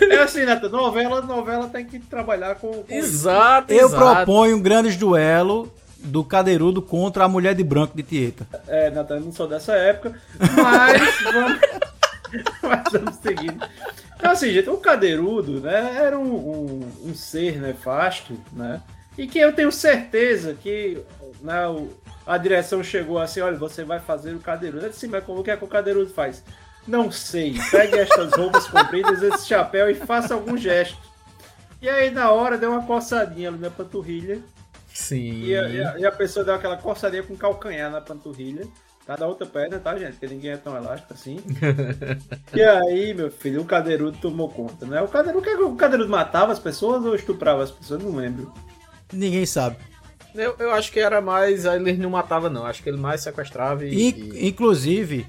É 0.00 0.18
assim, 0.18 0.44
Nata, 0.44 0.68
novela, 0.68 1.22
novela 1.22 1.68
tem 1.68 1.84
que 1.84 1.98
trabalhar 1.98 2.56
com... 2.56 2.70
com 2.82 2.84
Exato, 2.94 3.72
Eu 3.72 3.86
exato. 3.88 4.14
proponho 4.16 4.56
um 4.56 4.60
grande 4.60 4.96
duelo 4.96 5.72
do 6.06 6.24
Cadeirudo 6.24 6.80
contra 6.80 7.24
a 7.24 7.28
mulher 7.28 7.54
de 7.54 7.62
branco 7.64 7.96
de 7.96 8.02
Tieta. 8.02 8.46
É, 8.66 8.90
Natan, 8.90 9.20
não 9.20 9.32
sou 9.32 9.46
dessa 9.46 9.74
época, 9.74 10.14
mas 10.38 11.22
vamos, 11.32 11.60
mas 12.62 12.92
vamos 12.92 13.14
seguindo. 13.22 13.64
Então, 14.16 14.30
assim, 14.30 14.50
gente, 14.52 14.68
o 14.70 14.78
Cadeirudo, 14.78 15.60
né, 15.60 15.96
era 16.00 16.18
um, 16.18 16.34
um, 16.34 16.92
um 17.10 17.14
ser 17.14 17.60
nefasto, 17.60 18.36
né, 18.52 18.80
e 19.18 19.26
que 19.26 19.38
eu 19.38 19.52
tenho 19.52 19.70
certeza 19.72 20.54
que 20.54 20.98
né, 21.42 21.66
o- 21.68 21.90
a 22.26 22.36
direção 22.38 22.82
chegou 22.82 23.18
assim, 23.18 23.40
olha, 23.40 23.56
você 23.56 23.84
vai 23.84 24.00
fazer 24.00 24.34
o 24.34 24.40
Cadeirudo. 24.40 24.84
Eu 24.86 24.88
disse, 24.90 25.02
"Sim, 25.02 25.08
mas 25.08 25.24
como 25.24 25.44
que 25.44 25.50
é 25.50 25.56
que 25.56 25.64
o 25.64 25.68
Cadeirudo 25.68 26.10
faz? 26.12 26.42
Não 26.88 27.10
sei, 27.10 27.56
pegue 27.70 27.98
estas 27.98 28.32
roupas 28.32 28.66
compridas, 28.66 29.22
esse 29.22 29.46
chapéu 29.46 29.88
e 29.90 29.94
faça 29.94 30.34
algum 30.34 30.56
gesto. 30.56 30.96
E 31.82 31.88
aí, 31.88 32.10
na 32.10 32.30
hora, 32.30 32.56
deu 32.58 32.70
uma 32.70 32.82
coçadinha 32.82 33.48
ali 33.48 33.58
na 33.58 33.70
panturrilha, 33.70 34.40
Sim. 35.08 35.44
e 35.44 35.56
a, 35.56 35.68
e 35.68 35.84
a- 35.84 35.98
e 36.00 36.06
a 36.06 36.12
pessoa 36.12 36.44
deu 36.44 36.54
aquela 36.54 36.76
coçadinha 36.76 37.22
com 37.22 37.36
calcanhar 37.36 37.90
na 37.90 38.00
panturrilha. 38.00 38.66
Tá 39.06 39.14
da 39.14 39.28
outra 39.28 39.46
perna, 39.46 39.78
tá, 39.78 39.96
gente? 39.96 40.14
Porque 40.16 40.26
ninguém 40.26 40.50
é 40.50 40.56
tão 40.56 40.76
elástico 40.76 41.14
assim. 41.14 41.38
e 42.52 42.60
aí, 42.60 43.14
meu 43.14 43.30
filho, 43.30 43.60
o 43.60 43.64
cadeirudo 43.64 44.18
tomou 44.18 44.48
conta, 44.48 44.84
né? 44.84 45.00
O 45.00 45.06
cadeirudo, 45.06 45.46
o 45.46 45.50
é 45.50 45.56
o 45.64 45.76
cadeirudo 45.76 46.10
matava 46.10 46.50
as 46.52 46.58
pessoas 46.58 47.04
ou 47.04 47.14
estuprava 47.14 47.62
as 47.62 47.70
pessoas? 47.70 48.02
Não 48.02 48.16
lembro. 48.16 48.52
Ninguém 49.12 49.46
sabe. 49.46 49.76
Eu, 50.34 50.56
eu 50.58 50.72
acho 50.72 50.90
que 50.90 50.98
era 50.98 51.20
mais. 51.20 51.64
Ele 51.64 51.92
não 51.96 52.10
matava, 52.10 52.50
não. 52.50 52.66
Acho 52.66 52.82
que 52.82 52.88
ele 52.88 52.98
mais 52.98 53.20
sequestrava 53.20 53.84
e. 53.86 53.94
E, 54.10 54.48
inclusive, 54.48 55.24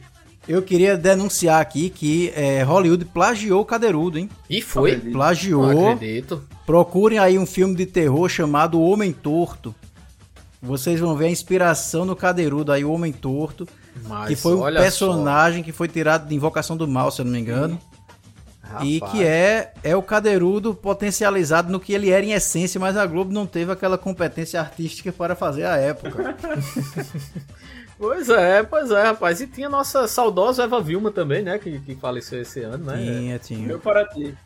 eu 0.48 0.62
queria 0.64 0.98
denunciar 0.98 1.62
aqui 1.62 1.92
que 1.92 2.34
é, 2.36 2.64
Hollywood 2.64 3.06
plagiou 3.06 3.62
o 3.62 3.66
Cadeirudo, 3.66 4.18
hein? 4.18 4.28
E 4.50 4.60
foi? 4.62 4.98
Plagiou. 4.98 5.72
Não 5.72 5.92
acredito. 5.92 6.42
Procurem 6.68 7.18
aí 7.18 7.40
um 7.40 7.46
filme 7.46 7.74
de 7.74 7.86
terror 7.86 8.28
chamado 8.28 8.78
O 8.78 8.92
Homem 8.92 9.14
Torto. 9.14 9.74
Vocês 10.62 11.00
vão 11.00 11.16
ver 11.16 11.28
a 11.28 11.30
inspiração 11.30 12.04
no 12.04 12.14
Cadeirudo 12.14 12.74
aí, 12.74 12.84
o 12.84 12.92
Homem 12.92 13.14
Torto, 13.14 13.66
Mas 14.04 14.28
que 14.28 14.36
foi 14.36 14.54
um 14.54 14.64
personagem 14.64 15.64
que 15.64 15.72
foi 15.72 15.88
tirado 15.88 16.28
de 16.28 16.36
Invocação 16.36 16.76
do 16.76 16.86
Mal, 16.86 17.10
se 17.10 17.22
eu 17.22 17.26
não 17.26 17.32
me 17.32 17.40
engano. 17.40 17.80
só. 18.70 18.84
E 18.84 19.00
que 19.00 19.24
é, 19.24 19.72
é 19.82 19.96
o 19.96 20.04
Cadeirudo 20.04 20.76
potencializado 20.76 21.72
no 21.72 21.80
que 21.80 21.94
ele 21.94 22.10
era 22.10 22.26
em 22.26 22.34
essência, 22.34 22.78
mas 22.82 22.98
a 22.98 23.06
Globo 23.06 23.32
não 23.32 23.48
teve 23.48 23.72
aquela 23.72 23.98
competência 23.98 24.60
artística 24.60 25.10
para 25.14 25.38
fazer 25.38 25.64
a 25.64 25.78
época. 25.78 26.36
Pois 28.00 28.30
é, 28.30 28.62
pois 28.62 28.92
é, 28.92 29.02
rapaz. 29.02 29.42
E 29.42 29.48
tinha 29.48 29.66
a 29.66 29.72
nossa 29.72 30.08
saudosa 30.08 30.66
Eva 30.66 30.80
Vilma 30.80 31.10
também, 31.10 31.42
né? 31.42 31.58
Que, 31.58 31.80
que 31.80 31.96
faleceu 31.96 32.40
esse 32.40 32.62
ano, 32.62 32.86
né? 32.86 32.96
tinha, 32.96 33.40
tinha. 33.40 33.68
Meu 33.68 33.80
para 33.80 34.06
ti. 34.06 34.38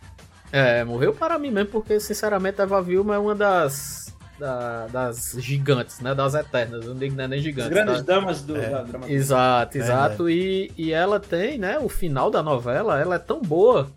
É, 0.51 0.83
morreu 0.83 1.13
para 1.13 1.37
mim 1.39 1.51
mesmo, 1.51 1.69
porque 1.71 1.99
sinceramente 1.99 2.59
a 2.59 2.63
Eva 2.63 2.81
Vilma 2.81 3.15
é 3.15 3.17
uma 3.17 3.33
das. 3.35 4.13
da- 4.39 4.87
das 4.87 5.35
gigantes, 5.39 5.99
né? 5.99 6.13
Das 6.15 6.33
eternas. 6.33 6.85
Não 6.85 6.95
digo 6.95 7.11
que 7.11 7.17
não 7.17 7.23
é 7.25 7.27
nem 7.27 7.37
As 7.39 7.43
gigante. 7.45 7.69
grandes 7.69 7.97
tá? 7.97 8.01
damas 8.15 8.41
do, 8.41 8.53
da 8.55 8.81
dramaturgia. 8.83 9.15
Exato, 9.15 9.77
É, 9.77 9.81
exato. 9.81 10.29
E, 10.29 10.71
e 10.77 10.91
ela 10.91 11.19
tem, 11.19 11.57
né? 11.59 11.77
O 11.79 11.87
final 11.87 12.29
da 12.31 12.41
novela, 12.41 12.99
ela 12.99 13.15
é 13.15 13.19
tão 13.19 13.39
boa. 13.41 13.87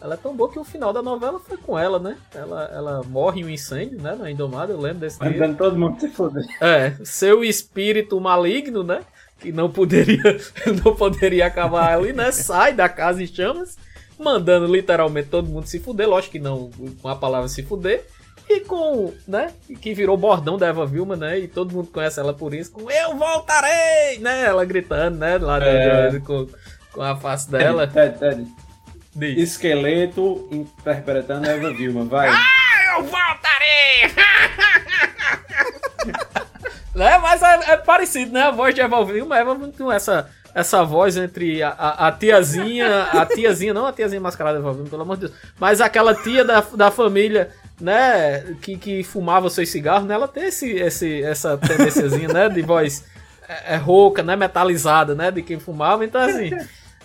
Ela 0.00 0.14
é 0.14 0.16
tão 0.16 0.36
boa 0.36 0.48
que 0.50 0.58
o 0.60 0.62
final 0.64 0.92
da 0.92 1.02
novela 1.02 1.40
foi 1.40 1.56
com 1.56 1.76
ela, 1.76 1.98
né? 1.98 2.16
Ela, 2.32 2.70
ela 2.72 3.02
morre 3.02 3.40
em 3.40 3.44
um 3.44 3.50
incêndio, 3.50 4.00
né? 4.00 4.14
Na 4.16 4.30
Indomada, 4.30 4.72
eu 4.72 4.80
lembro 4.80 5.00
desse 5.00 5.18
dia. 5.18 5.28
Mandando 5.32 5.56
todo 5.56 5.76
mundo 5.76 5.98
se 6.00 6.08
foder. 6.08 6.44
É, 6.60 6.92
seu 7.04 7.42
espírito 7.42 8.20
maligno, 8.20 8.84
né? 8.84 9.00
Que 9.40 9.50
não 9.50 9.68
poderia, 9.68 10.22
não 10.84 10.94
poderia 10.94 11.46
acabar 11.46 11.92
ali, 11.98 12.12
né? 12.12 12.30
Sai 12.30 12.72
da 12.72 12.88
casa 12.88 13.20
em 13.22 13.26
chamas, 13.26 13.76
mandando 14.18 14.66
literalmente 14.66 15.28
todo 15.28 15.48
mundo 15.48 15.66
se 15.66 15.78
fuder. 15.80 16.08
Lógico 16.08 16.32
que 16.32 16.38
não 16.38 16.70
com 17.00 17.08
a 17.08 17.16
palavra 17.16 17.48
se 17.48 17.62
fuder. 17.62 18.04
E 18.48 18.60
com, 18.60 19.12
né? 19.26 19.52
Que 19.82 19.92
virou 19.92 20.16
bordão 20.16 20.56
da 20.56 20.68
Eva 20.68 20.86
Vilma, 20.86 21.14
né? 21.16 21.38
E 21.38 21.46
todo 21.46 21.74
mundo 21.74 21.88
conhece 21.92 22.18
ela 22.18 22.32
por 22.32 22.54
isso, 22.54 22.72
com 22.72 22.90
Eu 22.90 23.14
voltarei! 23.16 24.18
Né? 24.20 24.46
Ela 24.46 24.64
gritando, 24.64 25.18
né? 25.18 25.36
Lá 25.36 25.62
É. 25.62 26.08
de- 26.08 26.20
com, 26.20 26.46
com 26.92 27.02
a 27.02 27.14
face 27.16 27.50
dela. 27.50 27.86
Ted, 27.86 28.18
Ted. 28.18 28.46
Esqueleto 29.40 30.48
interpretando 30.50 31.46
a 31.46 31.52
Eva 31.52 31.72
Vilma, 31.74 32.04
vai. 32.04 32.30
Eu 32.96 33.04
voltarei! 33.04 34.08
né? 36.94 37.18
Mas 37.18 37.42
é, 37.42 37.72
é 37.72 37.76
parecido, 37.76 38.32
né? 38.32 38.42
A 38.42 38.50
voz 38.50 38.74
de 38.74 38.80
Eva 38.80 39.04
Vilma, 39.04 39.38
Eva 39.38 39.56
tem 39.76 39.92
essa, 39.92 40.30
essa 40.58 40.82
voz 40.82 41.16
entre 41.16 41.62
a, 41.62 41.68
a, 41.68 42.08
a 42.08 42.12
tiazinha, 42.12 43.04
a 43.04 43.24
tiazinha, 43.24 43.72
não 43.72 43.86
a 43.86 43.92
tiazinha 43.92 44.20
mascarada 44.20 44.58
pelo 44.58 45.02
amor 45.02 45.16
de 45.16 45.26
Deus, 45.26 45.32
mas 45.58 45.80
aquela 45.80 46.12
tia 46.12 46.44
da, 46.44 46.60
da 46.74 46.90
família, 46.90 47.50
né, 47.80 48.56
que, 48.60 48.76
que 48.76 49.04
fumava 49.04 49.48
seus 49.50 49.68
cigarros, 49.68 50.08
né? 50.08 50.14
Ela 50.14 50.26
tem 50.26 50.46
esse, 50.46 50.68
esse, 50.72 51.22
essa 51.22 51.56
tendênciazinha, 51.56 52.26
né, 52.26 52.48
de 52.48 52.60
voz 52.62 53.04
é, 53.48 53.74
é 53.74 53.76
rouca, 53.76 54.20
né, 54.20 54.34
metalizada, 54.34 55.14
né, 55.14 55.30
de 55.30 55.42
quem 55.42 55.60
fumava, 55.60 56.04
então 56.04 56.20
assim... 56.20 56.50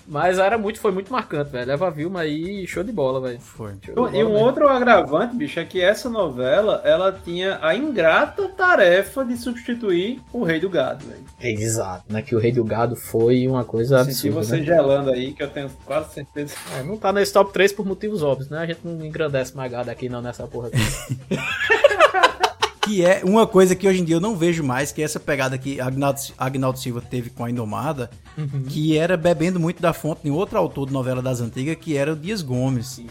Mas 0.08 0.38
era 0.38 0.58
muito, 0.58 0.80
foi 0.80 0.92
muito 0.92 1.12
marcante, 1.12 1.52
velho. 1.52 1.72
Eva 1.72 1.90
Vilma 1.90 2.22
aí, 2.22 2.68
show 2.68 2.84
de 2.84 2.92
bola, 2.92 3.22
velho. 3.22 3.40
Foi. 3.40 3.72
Show 3.72 3.80
de 3.80 3.92
E 3.92 3.94
bola 3.96 4.10
um 4.10 4.12
mesmo. 4.14 4.34
outro 4.34 4.68
agravante, 4.68 5.36
bicho, 5.36 5.60
é 5.60 5.66
que 5.66 5.82
essa 5.82 6.10
novela, 6.10 6.82
ela 6.84 7.12
tinha 7.24 7.58
a 7.62 7.76
ingrata 7.76 8.48
tarefa 8.50 9.24
de 9.24 9.38
substituir 9.38 10.22
o 10.34 10.44
Rei 10.44 10.60
do 10.60 10.70
Gado, 10.70 11.06
velho. 11.06 11.24
Exato, 11.42 12.04
né? 12.10 12.22
Que 12.22 12.36
o 12.36 12.40
Rei 12.40 12.52
do 12.52 12.64
Gado 12.64 12.96
foi 12.96 13.48
uma 13.48 13.64
coisa 13.64 14.00
Senti 14.04 14.28
absurda. 14.30 14.44
você 14.44 14.58
né? 14.58 14.64
gelando 14.66 15.12
aí, 15.12 15.34
que 15.34 15.42
eu 15.44 15.50
tenho 15.50 15.70
quase 15.86 16.14
certeza. 16.14 16.56
É, 16.78 16.84
não 16.84 16.98
tá 16.98 17.12
nesse 17.14 17.32
top 17.34 17.54
3 17.54 17.72
por 17.72 17.86
motivos 17.86 18.22
óbvios, 18.24 18.50
né? 18.50 18.60
A 18.60 18.66
gente 18.66 18.80
não 18.84 19.06
engrandece 19.06 19.56
mais 19.56 19.72
gado 19.72 19.90
aqui 19.90 20.10
não 20.10 20.22
nessa 20.22 20.46
porra 20.48 20.68
aqui. 20.70 20.78
Que 22.86 23.06
é 23.06 23.22
uma 23.24 23.48
coisa 23.48 23.76
que 23.76 23.88
hoje 23.88 24.02
em 24.02 24.04
dia 24.04 24.16
eu 24.18 24.20
não 24.20 24.36
vejo 24.36 24.64
mais, 24.64 24.92
que 24.92 25.02
é 25.02 25.06
essa 25.06 25.20
pegada 25.20 25.58
que 25.58 25.80
Agnaldo, 25.80 26.20
Agnaldo 26.38 26.80
Silva 26.80 27.02
teve 27.02 27.30
com 27.30 27.46
a 27.46 27.50
Indomada, 27.50 28.10
que 28.68 28.98
era 28.98 29.16
bebendo 29.16 29.60
muito 29.60 29.82
da 29.82 29.94
fonte 29.94 30.24
de 30.24 30.32
outro 30.32 30.58
autor 30.58 30.88
de 30.88 30.94
novela 30.94 31.22
das 31.22 31.40
antigas, 31.40 31.78
que 31.78 31.96
era 31.96 32.12
o 32.14 32.16
Dias 32.16 32.42
Gomes. 32.42 33.02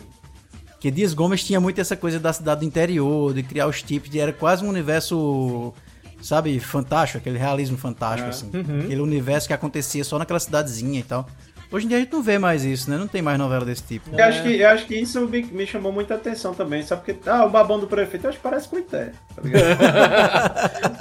Que 0.79 0.91
Dias 0.91 1.14
Gomes 1.14 1.43
tinha 1.45 1.61
muito 1.61 1.81
essa 1.81 1.97
coisa 1.97 2.18
da 2.18 2.33
cidade 2.33 2.61
do 2.61 2.66
interior, 2.66 3.33
de 3.33 3.43
criar 3.43 3.66
os 3.66 3.83
tipos, 3.83 4.11
de 4.11 4.18
era 4.18 4.33
quase 4.33 4.64
um 4.64 4.68
universo, 4.68 5.73
sabe, 6.20 6.59
fantástico, 6.61 7.18
aquele 7.18 7.39
realismo 7.39 7.79
fantástico, 7.79 8.29
assim. 8.29 8.51
Aquele 8.85 9.01
universo 9.01 9.47
que 9.47 9.55
acontecia 9.55 10.03
só 10.05 10.18
naquela 10.18 10.41
cidadezinha 10.41 11.01
e 11.01 11.05
tal. 11.05 11.27
Hoje 11.73 11.87
em 11.87 11.89
dia 11.89 11.97
a 11.97 12.01
gente 12.01 12.12
não 12.12 12.23
vê 12.23 12.39
mais 12.39 12.64
isso, 12.64 12.91
né? 12.91 12.99
Não 12.99 13.09
tem 13.09 13.23
mais 13.23 13.39
novela 13.39 13.64
desse 13.64 13.83
tipo. 13.83 14.14
Eu, 14.14 14.23
acho 14.23 14.43
que, 14.43 14.61
eu 14.61 14.68
acho 14.68 14.87
que 14.87 14.95
isso 14.95 15.27
me, 15.27 15.43
me 15.43 15.66
chamou 15.66 15.91
muita 15.91 16.16
atenção 16.16 16.53
também, 16.53 16.83
sabe? 16.83 17.03
Porque, 17.03 17.31
ah, 17.31 17.47
o 17.47 17.51
babão 17.51 17.81
do 17.81 17.87
prefeito, 17.87 18.27
eu 18.27 18.29
acho 18.29 18.39
que 18.39 18.43
parece 18.43 18.68
com 18.68 18.77
o 18.77 18.79
Ité, 18.79 19.12
tá 19.35 19.41
ligado? 19.43 19.64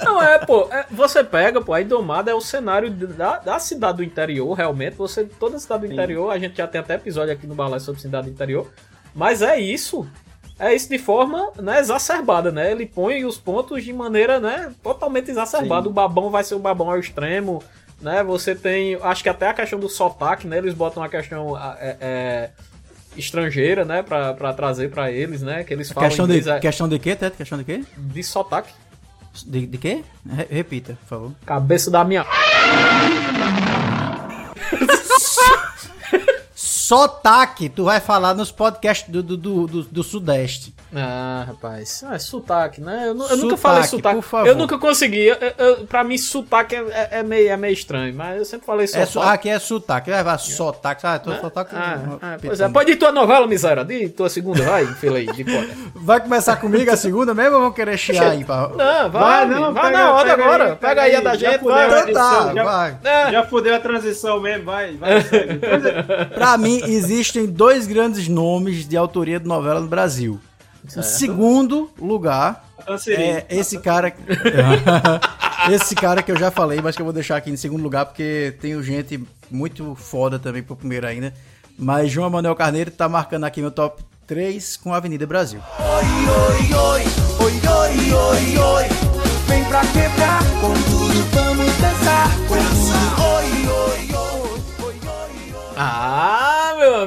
não, 0.02 0.22
é, 0.22 0.38
pô, 0.38 0.68
é, 0.72 0.86
você 0.90 1.22
pega, 1.22 1.60
pô, 1.60 1.74
a 1.74 1.82
Indomada 1.82 2.30
é 2.30 2.34
o 2.34 2.40
cenário 2.40 2.90
da, 2.90 3.38
da 3.38 3.58
cidade 3.58 3.98
do 3.98 4.02
interior, 4.02 4.50
realmente. 4.54 4.96
Você, 4.96 5.24
toda 5.24 5.56
a 5.56 5.60
cidade 5.60 5.82
do 5.82 5.88
Sim. 5.88 5.92
interior, 5.92 6.30
a 6.30 6.38
gente 6.38 6.56
já 6.56 6.66
tem 6.66 6.80
até 6.80 6.94
episódio 6.94 7.34
aqui 7.34 7.46
no 7.46 7.54
Balai 7.54 7.78
sobre 7.78 8.00
cidade 8.00 8.28
do 8.28 8.32
interior. 8.32 8.66
Mas 9.14 9.42
é 9.42 9.60
isso. 9.60 10.08
É 10.58 10.74
isso 10.74 10.88
de 10.88 10.98
forma 10.98 11.50
né, 11.60 11.80
exacerbada, 11.80 12.50
né? 12.50 12.70
Ele 12.70 12.86
põe 12.86 13.24
os 13.26 13.36
pontos 13.36 13.84
de 13.84 13.92
maneira 13.92 14.40
né, 14.40 14.72
totalmente 14.82 15.30
exacerbada. 15.30 15.82
Sim. 15.82 15.90
O 15.90 15.92
babão 15.92 16.30
vai 16.30 16.44
ser 16.44 16.54
o 16.54 16.58
babão 16.58 16.90
ao 16.90 16.98
extremo, 16.98 17.62
né? 18.02 18.22
Você 18.24 18.54
tem, 18.54 18.96
acho 19.02 19.22
que 19.22 19.28
até 19.28 19.48
a 19.48 19.54
questão 19.54 19.78
do 19.78 19.88
sotaque, 19.88 20.46
né? 20.46 20.58
Eles 20.58 20.74
botam 20.74 21.02
a 21.02 21.08
questão 21.08 21.54
ah, 21.56 21.76
é, 21.80 21.96
é, 22.00 22.50
estrangeira, 23.16 23.84
né? 23.84 24.02
Pra, 24.02 24.34
pra 24.34 24.52
trazer 24.52 24.90
pra 24.90 25.10
eles, 25.10 25.42
né? 25.42 25.64
Que 25.64 25.72
eles 25.72 25.90
falam 25.90 26.08
Questão 26.08 26.26
de, 26.26 26.48
é, 26.48 26.58
questão 26.58 26.88
de 26.88 26.98
quê, 26.98 27.16
Teto? 27.16 27.36
Questão 27.36 27.58
de 27.58 27.64
quê? 27.64 27.84
de 27.96 28.22
sotaque. 28.22 28.72
De, 29.46 29.66
de 29.66 29.78
quê? 29.78 30.04
Re- 30.28 30.48
repita, 30.50 30.98
por 31.02 31.08
favor. 31.08 31.32
Cabeça 31.46 31.90
da 31.90 32.04
minha. 32.04 32.26
Sotaque, 36.86 37.68
tu 37.68 37.84
vai 37.84 38.00
falar 38.00 38.34
nos 38.34 38.50
podcasts 38.50 39.08
do, 39.08 39.22
do, 39.22 39.36
do, 39.36 39.66
do- 39.68 39.82
do 39.84 40.02
Sudeste. 40.02 40.74
Ah, 40.94 41.44
rapaz. 41.46 42.04
Ah, 42.06 42.16
é 42.16 42.18
sotaque, 42.18 42.80
né? 42.80 43.04
Eu, 43.04 43.06
eu 43.08 43.14
nunca 43.14 43.28
Sotaque, 43.36 43.60
falei 43.62 43.82
sotaque. 43.84 44.14
por 44.16 44.22
favor. 44.22 44.46
Eu 44.48 44.56
nunca 44.56 44.76
consegui. 44.78 45.26
Eu, 45.28 45.36
eu- 45.58 45.86
pra 45.86 46.02
mim, 46.02 46.18
sotaque 46.18 46.74
é, 46.74 46.80
é- 46.90 47.08
é 47.20 47.22
meio, 47.22 47.48
é 47.50 47.56
meio 47.56 47.72
estranho, 47.72 48.12
mas 48.14 48.36
eu 48.36 48.44
sempre 48.44 48.66
falei 48.66 48.84
É, 48.84 48.88
sotaque. 48.88 49.10
su- 49.12 49.20
aqui 49.20 49.48
é 49.48 49.58
sotaque, 49.60 50.10
vai 50.10 50.24
falar 50.24 50.38
sotaque. 50.38 51.06
Ah, 51.06 51.18
tô 51.20 51.32
sotaque. 51.36 51.74
Ah, 51.76 51.98
ah, 52.20 52.36
pois 52.44 52.60
é, 52.60 52.68
pode 52.68 52.90
ir 52.92 52.96
tua 52.96 53.12
novela, 53.12 53.46
miséria. 53.46 53.84
De 53.84 54.08
tua 54.08 54.28
segunda, 54.28 54.62
vai, 54.64 54.84
fila 54.86 55.18
aí, 55.18 55.26
de 55.26 55.44
conta. 55.44 55.68
Vai 55.94 56.20
começar 56.20 56.56
comigo 56.56 56.90
a 56.90 56.96
segunda 56.96 57.32
mesmo 57.32 57.54
ou 57.56 57.62
vão 57.62 57.72
querer 57.72 57.96
chiar 57.96 58.30
aí? 58.32 58.44
Pra... 58.44 58.68
Não, 58.68 58.76
vai, 58.76 59.10
Vai, 59.10 59.46
vai, 59.46 59.60
não, 59.60 59.72
vai 59.72 59.84
pega- 59.84 59.98
na 59.98 60.12
hora 60.14 60.30
pega 60.30 60.42
agora. 60.44 60.64
aí, 60.72 60.76
pega 60.76 61.02
aí 61.02 61.14
a 61.16 61.20
da 61.20 61.34
gente, 61.36 61.62
vai. 61.64 61.86
Então 62.02 62.12
tá, 62.12 62.52
já- 62.54 62.64
vai. 62.64 62.98
É. 63.04 63.30
Já 63.32 63.44
fudeu 63.44 63.74
a 63.76 63.78
transição 63.78 64.40
mesmo, 64.40 64.64
vai, 64.64 64.96
vai. 64.96 65.12
é. 65.22 66.24
Pra 66.34 66.58
mim, 66.58 66.71
existem 66.84 67.46
dois 67.46 67.86
grandes 67.86 68.28
nomes 68.28 68.86
de 68.86 68.96
autoria 68.96 69.38
de 69.38 69.46
novela 69.46 69.80
no 69.80 69.88
Brasil. 69.88 70.40
Em 70.96 71.02
segundo 71.02 71.90
lugar, 72.00 72.64
é 73.08 73.46
esse 73.50 73.78
cara. 73.78 74.12
esse 75.70 75.94
cara 75.94 76.22
que 76.22 76.32
eu 76.32 76.36
já 76.36 76.50
falei, 76.50 76.80
mas 76.80 76.96
que 76.96 77.02
eu 77.02 77.06
vou 77.06 77.12
deixar 77.12 77.36
aqui 77.36 77.50
em 77.50 77.56
segundo 77.56 77.82
lugar, 77.82 78.06
porque 78.06 78.54
tenho 78.60 78.82
gente 78.82 79.22
muito 79.50 79.94
foda 79.94 80.38
também 80.38 80.62
pro 80.62 80.74
primeiro 80.74 81.06
ainda. 81.06 81.32
Mas 81.78 82.10
João 82.10 82.30
Manuel 82.30 82.56
Carneiro 82.56 82.90
tá 82.90 83.08
marcando 83.08 83.44
aqui 83.44 83.60
meu 83.60 83.70
top 83.70 84.02
3 84.26 84.76
com 84.76 84.92
a 84.92 84.96
Avenida 84.96 85.26
Brasil. 85.26 85.60
Vem 89.46 89.64
pra 89.64 89.80
quebrar, 89.80 90.42
com 90.60 90.72
tudo 90.72 91.22
vamos 91.32 91.76
dançar. 91.76 92.28
Com 92.48 92.54
tudo, 92.54 93.22
oi, 93.22 93.46
oi, 93.66 94.14
oi. 94.14 94.42
Ah, 95.76 96.11
meu 96.11 96.11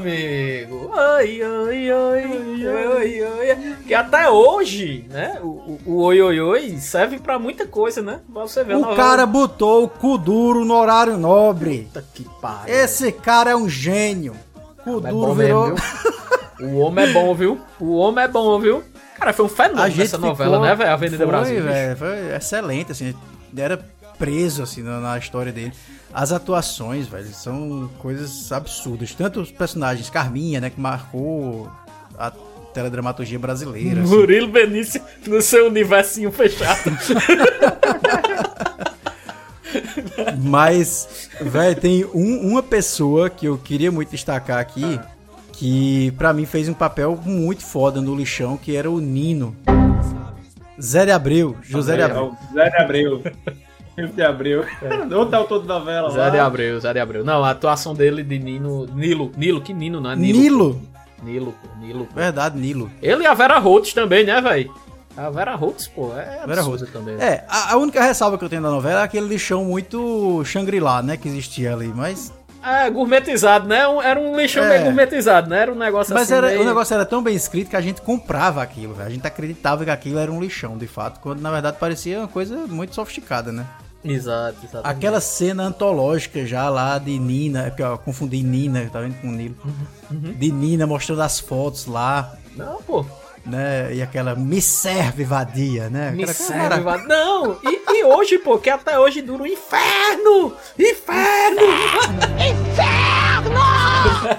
amigo. 0.10 0.91
Oi, 0.95 1.43
oi, 1.43 1.91
oi, 1.91 2.68
oi, 2.68 2.68
oi, 2.68 3.22
oi. 3.24 3.76
Que 3.88 3.93
até 3.93 4.30
hoje, 4.30 5.06
né? 5.10 5.39
O, 5.41 5.45
o, 5.47 5.80
o 5.86 5.95
oi, 6.03 6.22
oi, 6.22 6.39
oi 6.39 6.78
serve 6.78 7.18
pra 7.20 7.39
muita 7.39 7.66
coisa, 7.66 8.01
né? 8.01 8.20
Você 8.30 8.60
a 8.62 8.78
O 8.78 8.95
cara 8.95 9.26
botou 9.26 9.84
o 9.84 9.89
cu 9.89 10.18
duro 10.18 10.64
no 10.64 10.76
horário 10.76 11.18
nobre. 11.18 11.84
Puta 11.91 12.06
que 12.14 12.26
pariu. 12.41 12.74
Esse 12.74 13.12
cara 13.12 13.51
é 13.51 13.56
um 13.56 13.68
gênio. 13.68 14.36
Cu 14.84 14.99
É 15.06 15.10
duro 15.10 15.28
bom 15.28 15.34
virou. 15.36 15.68
mesmo, 15.70 15.78
viu? 16.60 16.70
O 16.70 16.78
homem 16.80 17.06
é 17.06 17.12
bom, 17.14 17.34
viu? 17.36 17.62
O 17.80 17.95
homem 17.97 18.24
é 18.24 18.28
bom, 18.28 18.60
viu? 18.60 18.84
Cara, 19.18 19.34
foi 19.34 19.45
um 19.45 19.49
fenômeno 19.49 20.01
essa 20.03 20.18
novela, 20.18 20.51
ficou- 20.58 20.66
né, 20.68 20.76
velho? 20.76 20.91
Avenida 20.91 21.18
foi, 21.18 21.28
Brasil. 21.28 21.64
velho, 21.64 21.97
foi 21.97 22.36
excelente, 22.36 22.91
assim. 22.91 23.14
Era 23.58 23.78
preso, 24.20 24.64
assim, 24.64 24.82
na, 24.82 24.99
na 24.99 25.18
história 25.18 25.51
dele. 25.51 25.74
As 26.18 26.32
atuações, 26.32 27.07
velho, 27.07 27.28
são 27.34 27.89
coisas 27.99 28.49
absurdas. 28.49 29.13
Tanto 29.13 29.41
os 29.41 29.51
personagens, 29.51 30.09
Carminha, 30.09 30.61
né, 30.61 30.70
que 30.70 30.80
marcou 30.80 31.70
a 32.18 32.32
teledramaturgia 32.74 33.38
brasileira. 33.38 34.01
assim. 34.01 34.16
Murilo 34.16 34.47
Benício 34.47 35.01
no 35.28 35.41
seu 35.41 35.68
universinho 35.68 36.32
fechado. 36.32 36.89
Mas, 40.41 41.30
velho, 41.41 41.76
tem 41.80 42.05
um- 42.13 42.49
uma 42.51 42.63
pessoa 42.63 43.30
que 43.30 43.45
eu 43.47 43.57
queria 43.57 43.91
muito 43.91 44.11
destacar 44.11 44.59
aqui, 44.59 44.99
que 45.51 46.11
pra 46.18 46.34
mim 46.34 46.45
fez 46.45 46.70
um 46.70 46.74
papel 46.74 47.20
muito 47.26 47.63
foda 47.63 48.01
no 48.01 48.16
lixão, 48.16 48.57
que 48.57 48.76
era 48.76 48.89
o 48.89 48.99
Nino. 48.99 49.55
Zé 50.82 51.05
de 51.05 51.11
Abreu, 51.11 51.55
José 51.61 51.95
de 51.95 52.01
É, 52.01 52.05
Abreu. 52.05 52.36
Zé 52.53 52.70
de 52.70 52.78
Abreu. 52.78 53.24
Zé 53.98 54.08
de 54.08 54.22
Abreu. 54.24 54.64
É 54.82 54.96
o 55.16 55.36
autor 55.36 55.60
da 55.66 55.80
novela? 55.80 56.10
Zé 56.10 56.20
lá? 56.20 56.30
de 56.30 56.38
Abreu, 56.39 56.80
Zé 56.80 56.93
de 56.93 57.00
Abreu. 57.00 57.24
Não, 57.24 57.43
a 57.43 57.52
atuação 57.52 57.93
dele 57.93 58.24
de 58.24 58.38
Nino. 58.39 58.86
Nilo. 58.93 59.32
Nilo, 59.38 59.62
que 59.62 59.74
Nino, 59.74 60.00
não 60.02 60.12
é 60.12 60.16
Nilo? 60.16 60.39
Nilo? 60.39 60.82
Nilo, 61.24 61.54
pô, 61.62 61.70
Nilo. 61.80 62.06
pô. 62.06 62.16
Verdade, 62.16 62.58
Nilo. 62.60 62.91
Ele 63.02 63.24
e 63.24 63.28
a 63.28 63.34
Vera 63.34 63.58
Holtz 63.58 63.93
também, 63.93 64.26
né, 64.26 64.39
velho? 64.41 64.74
A 65.18 65.30
Vera 65.30 65.56
Holtz, 65.56 65.88
pô, 65.88 66.12
é 66.14 66.46
Vera 66.46 66.60
absurda 66.62 66.88
também. 66.91 67.16
É, 67.16 67.46
a, 67.48 67.74
a 67.74 67.78
única 67.78 68.04
ressalva 68.04 68.38
que 68.38 68.43
eu 68.43 68.50
tenho 68.50 68.62
da 68.62 68.70
novela 68.70 69.00
é 69.00 69.04
aquele 69.06 69.26
lixão 69.28 69.64
muito 69.64 70.43
Shangri-La, 70.43 71.02
né, 71.02 71.16
que 71.16 71.30
existia 71.30 71.72
ali, 71.74 71.88
mas... 71.88 72.34
É, 72.62 72.89
gourmetizado, 72.89 73.66
né? 73.68 73.88
Um- 73.88 74.02
Era 74.02 74.20
um 74.20 74.36
lixão 74.36 74.64
É. 74.66 74.70
meio 74.70 74.84
gourmetizado, 74.86 75.48
né? 75.50 75.60
Era 75.62 75.72
um 75.72 75.76
negócio 75.78 76.14
Mas 76.16 76.24
assim. 76.24 76.34
era, 76.34 76.48
meio- 76.48 76.62
o 76.62 76.66
negócio 76.66 76.93
era 76.96 77.06
tão 77.06 77.22
bem 77.24 77.36
escrito 77.36 77.70
que 77.70 77.76
a 77.76 77.82
gente 77.82 78.02
comprava 78.02 78.62
aquilo, 78.62 78.93
velho. 78.96 79.08
A 79.08 79.12
gente 79.12 79.26
acreditava 79.26 79.84
que 79.86 79.91
aquilo 79.91 80.18
era 80.20 80.32
um 80.32 80.41
lixão, 80.41 80.76
de 80.76 80.88
fato, 80.88 81.20
quando 81.22 81.39
na 81.41 81.52
verdade 81.52 81.78
parecia 81.80 82.20
uma 82.20 82.28
coisa 82.28 82.56
muito 82.68 82.93
sofisticada, 82.96 83.52
né? 83.52 83.66
Exato, 84.06 84.58
exato. 84.64 84.88
Aquela 84.88 85.20
cena 85.20 85.64
antológica 85.64 86.45
já 86.45 86.70
lá 86.70 86.97
de 86.97 87.18
Nina, 87.20 87.64
é 87.66 87.70
porque 87.70 87.84
eu 87.84 87.97
confundi 87.97 88.41
Nina, 88.43 88.88
tá 88.91 89.01
vendo 89.01 89.20
com 89.20 89.28
Nilo? 89.28 89.56
Uhum, 90.12 90.34
De 90.38 90.51
Nina 90.51 90.86
mostrando 90.86 91.22
as 91.22 91.39
fotos 91.39 91.86
lá, 91.88 92.34
Não, 92.56 92.82
pô. 92.84 93.06
né? 93.45 93.93
E 93.95 94.01
aquela 94.01 94.36
me 94.36 94.62
serve 94.62 95.24
vadia, 95.24 95.89
né? 95.89 96.12
Me 96.12 96.24
Aquela- 96.24 96.34
serve, 96.38 96.70
cara, 96.70 96.82
va- 96.82 96.97
Não, 96.99 97.58
e, 97.64 97.82
e 97.99 98.03
hoje, 98.03 98.38
pô, 98.38 98.58
que 98.60 98.70
até 98.70 98.99
hoje 98.99 99.22
dura 99.22 99.43
o 99.43 99.47
inferno! 99.47 100.53
Inferno! 100.78 101.62
Inferno! 102.36 103.56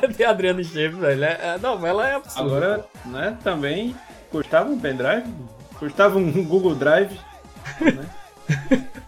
de 0.16 0.24
Adriano 0.24 0.60
Esteves, 0.60 0.98
velho. 0.98 1.24
é- 1.24 1.54
A 1.54 1.58
novela 1.58 2.06
é 2.08 2.14
absurda. 2.14 2.40
Agora, 2.56 2.84
né, 3.06 3.36
também 3.42 3.94
custava 4.30 4.70
um 4.70 4.78
pendrive, 4.78 5.24
custava 5.78 6.18
um 6.18 6.44
Google 6.44 6.74
Drive. 6.74 7.18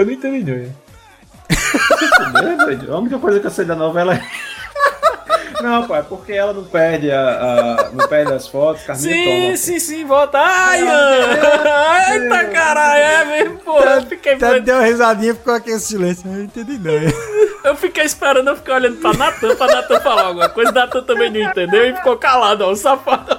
Eu 0.00 0.06
não 0.06 0.12
entendi, 0.12 0.50
não. 0.50 2.40
Né, 2.42 2.56
doido? 2.56 2.94
A 2.94 2.98
única 2.98 3.18
coisa 3.18 3.40
que 3.40 3.46
eu 3.46 3.50
sei 3.50 3.64
da 3.64 3.74
novela 3.74 4.14
é. 4.14 4.22
Não, 5.62 5.86
pai, 5.86 6.02
porque 6.08 6.32
ela 6.32 6.54
não 6.54 6.64
perde 6.64 7.10
a, 7.10 7.20
a- 7.20 7.90
não 7.92 8.08
perde 8.08 8.32
as 8.32 8.48
fotos, 8.48 8.82
Carminha 8.84 9.12
Sim, 9.14 9.24
toma. 9.42 9.56
sim, 9.58 9.78
sim, 9.78 10.04
volta. 10.06 10.38
Ai, 10.38 10.80
Ana! 10.80 12.14
Eita 12.14 12.44
caralho, 12.46 13.02
é 13.02 13.24
mesmo, 13.26 13.58
pô. 13.58 13.78
Eu 13.78 14.02
fiquei, 14.06 14.34
Até 14.34 14.60
deu 14.60 14.76
uma 14.76 14.84
risadinha 14.86 15.32
e 15.32 15.34
ficou 15.34 15.52
aquele 15.52 15.78
silêncio. 15.78 16.26
Eu 16.26 16.32
não 16.32 16.44
entendi 16.44 16.78
não. 16.78 16.92
eu 17.70 17.76
fiquei 17.76 18.04
esperando, 18.04 18.48
eu 18.48 18.56
fiquei 18.56 18.72
olhando 18.72 18.96
pra 19.02 19.12
Natan, 19.12 19.54
pra 19.54 19.66
Natan 19.66 20.00
falar 20.00 20.22
alguma 20.28 20.48
coisa. 20.48 20.72
Natan 20.72 21.02
também 21.02 21.30
não 21.30 21.40
entendeu 21.50 21.90
e 21.90 21.94
ficou 21.94 22.16
calado, 22.16 22.64
ó, 22.64 22.70
o 22.70 22.76
safado. 22.76 23.38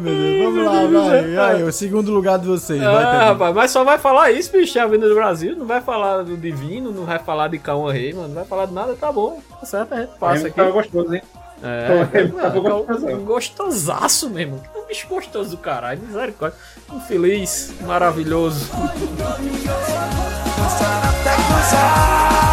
Meu 0.00 0.14
Deus, 0.14 0.54
vamos 0.54 0.64
lá, 0.94 1.08
vai. 1.08 1.56
Aí, 1.56 1.62
o 1.62 1.72
segundo 1.72 2.10
lugar 2.12 2.38
de 2.38 2.46
vocês. 2.46 2.80
vai, 2.80 3.04
Ah, 3.04 3.24
rapaz, 3.30 3.54
mas 3.54 3.70
só 3.70 3.84
vai 3.84 3.98
falar 3.98 4.30
isso, 4.30 4.52
bicho, 4.52 4.78
é 4.78 4.80
a 4.80 4.84
Avenida 4.84 5.08
do 5.08 5.14
Brasil. 5.14 5.56
Não 5.56 5.66
vai 5.66 5.80
falar 5.80 6.22
do 6.22 6.36
Divino, 6.36 6.90
não 6.92 7.04
vai 7.04 7.18
falar 7.18 7.48
de 7.48 7.58
Cauã 7.58 7.92
Rei, 7.92 8.12
mano. 8.12 8.28
Não 8.28 8.34
vai 8.34 8.44
falar 8.44 8.66
de 8.66 8.72
nada, 8.74 8.94
tá 8.94 9.10
bom. 9.12 9.40
Tá 9.60 9.66
certo, 9.66 9.92
a 9.94 10.00
gente 10.00 10.18
passa 10.18 10.46
aqui. 10.46 10.56
Tava 10.56 10.70
gostoso, 10.70 11.14
hein? 11.14 11.22
É, 11.60 12.18
é, 12.20 12.24
gostosão. 12.60 13.18
gostosaço 13.24 14.30
mesmo. 14.30 14.60
Que 14.72 14.86
bicho 14.88 15.08
gostoso 15.08 15.50
do 15.50 15.56
caralho, 15.56 16.00
misericórdia. 16.00 16.56
Infeliz, 16.92 17.72
maravilhoso. 17.84 18.70
É, 21.24 22.47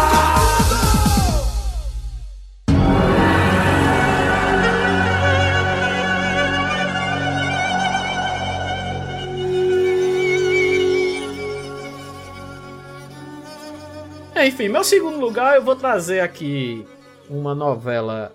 Enfim, 14.46 14.68
meu 14.68 14.84
segundo 14.84 15.18
lugar 15.18 15.56
eu 15.56 15.62
vou 15.62 15.74
trazer 15.74 16.20
aqui 16.20 16.86
uma 17.28 17.54
novela 17.54 18.32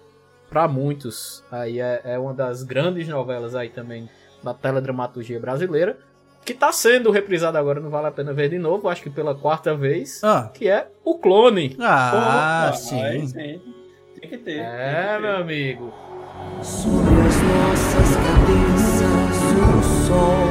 para 0.49 0.67
muitos. 0.67 1.43
Aí 1.51 1.79
é, 1.79 2.01
é 2.03 2.19
uma 2.19 2.33
das 2.33 2.63
grandes 2.63 3.07
novelas 3.07 3.55
aí 3.55 3.69
também 3.69 4.09
da 4.43 4.53
teledramaturgia 4.53 5.39
brasileira. 5.39 5.97
Que 6.43 6.53
tá 6.55 6.71
sendo 6.71 7.11
reprisada 7.11 7.59
agora, 7.59 7.79
não 7.79 7.89
vale 7.91 8.07
a 8.07 8.11
pena 8.11 8.33
ver 8.33 8.49
de 8.49 8.57
novo, 8.57 8.89
acho 8.89 9.03
que 9.03 9.09
pela 9.11 9.35
quarta 9.35 9.75
vez. 9.75 10.21
Ah. 10.23 10.49
Que 10.53 10.67
é 10.67 10.87
O 11.05 11.17
Clone. 11.19 11.77
Ah, 11.79 12.69
Ah, 12.69 12.73
sim. 12.73 13.01
aí 13.01 13.27
sim. 13.27 13.61
Tem 14.19 14.29
que 14.29 14.37
ter. 14.39 14.57
É, 14.59 15.05
tem 15.05 15.15
que 15.15 15.21
meu 15.21 15.35
ter. 15.35 15.41
amigo. 15.41 15.93
Sobre 16.63 17.21
as 17.27 17.41
nossas 17.41 18.15
cabeças 18.17 19.41
o 19.61 19.83
sol, 20.07 20.47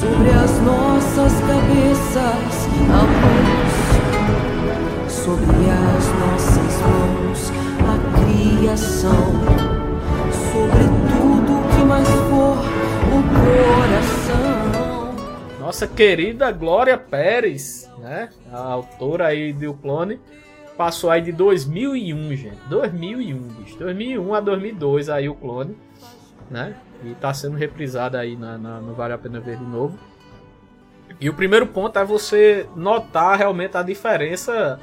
sobre 0.00 0.30
as 0.30 0.60
nossas 0.60 1.32
cabeças 1.40 2.66
a 2.88 3.35
sobre 5.26 5.70
as 5.70 6.06
nossas 6.20 6.80
mãos 6.82 7.50
a 7.82 7.96
criação, 8.60 9.32
sobre 10.30 10.84
tudo 11.18 11.52
que 11.76 11.84
mais 11.84 12.08
for 12.08 12.56
o 13.12 13.18
coração. 13.34 15.16
Nossa 15.60 15.86
querida 15.88 16.50
Glória 16.52 16.96
Pérez, 16.96 17.90
né? 17.98 18.28
A 18.52 18.58
autora 18.72 19.26
aí 19.26 19.52
do 19.52 19.74
Clone. 19.74 20.20
Passou 20.76 21.10
aí 21.10 21.22
de 21.22 21.32
2001, 21.32 22.36
gente. 22.36 22.58
2001, 22.68 23.38
bicho. 23.38 23.78
2001 23.78 24.34
a 24.34 24.40
2002 24.40 25.08
aí 25.08 25.28
o 25.28 25.34
Clone. 25.34 25.76
né? 26.50 26.76
E 27.04 27.14
tá 27.14 27.34
sendo 27.34 27.56
reprisada 27.56 28.18
aí 28.20 28.36
na, 28.36 28.56
na- 28.56 28.80
no 28.80 28.94
Vale 28.94 29.12
a 29.14 29.18
Pena 29.18 29.40
Ver 29.40 29.56
de 29.56 29.64
novo. 29.64 29.98
E 31.20 31.28
o 31.28 31.34
primeiro 31.34 31.66
ponto 31.66 31.98
é 31.98 32.04
você 32.04 32.66
notar 32.76 33.36
realmente 33.38 33.76
a 33.76 33.82
diferença 33.82 34.78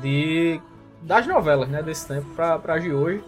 de 0.00 0.60
das 1.02 1.26
novelas, 1.26 1.68
né, 1.68 1.82
desse 1.82 2.08
tempo 2.08 2.26
pra, 2.34 2.58
pra 2.58 2.78
de 2.78 2.92
hoje. 2.92 3.22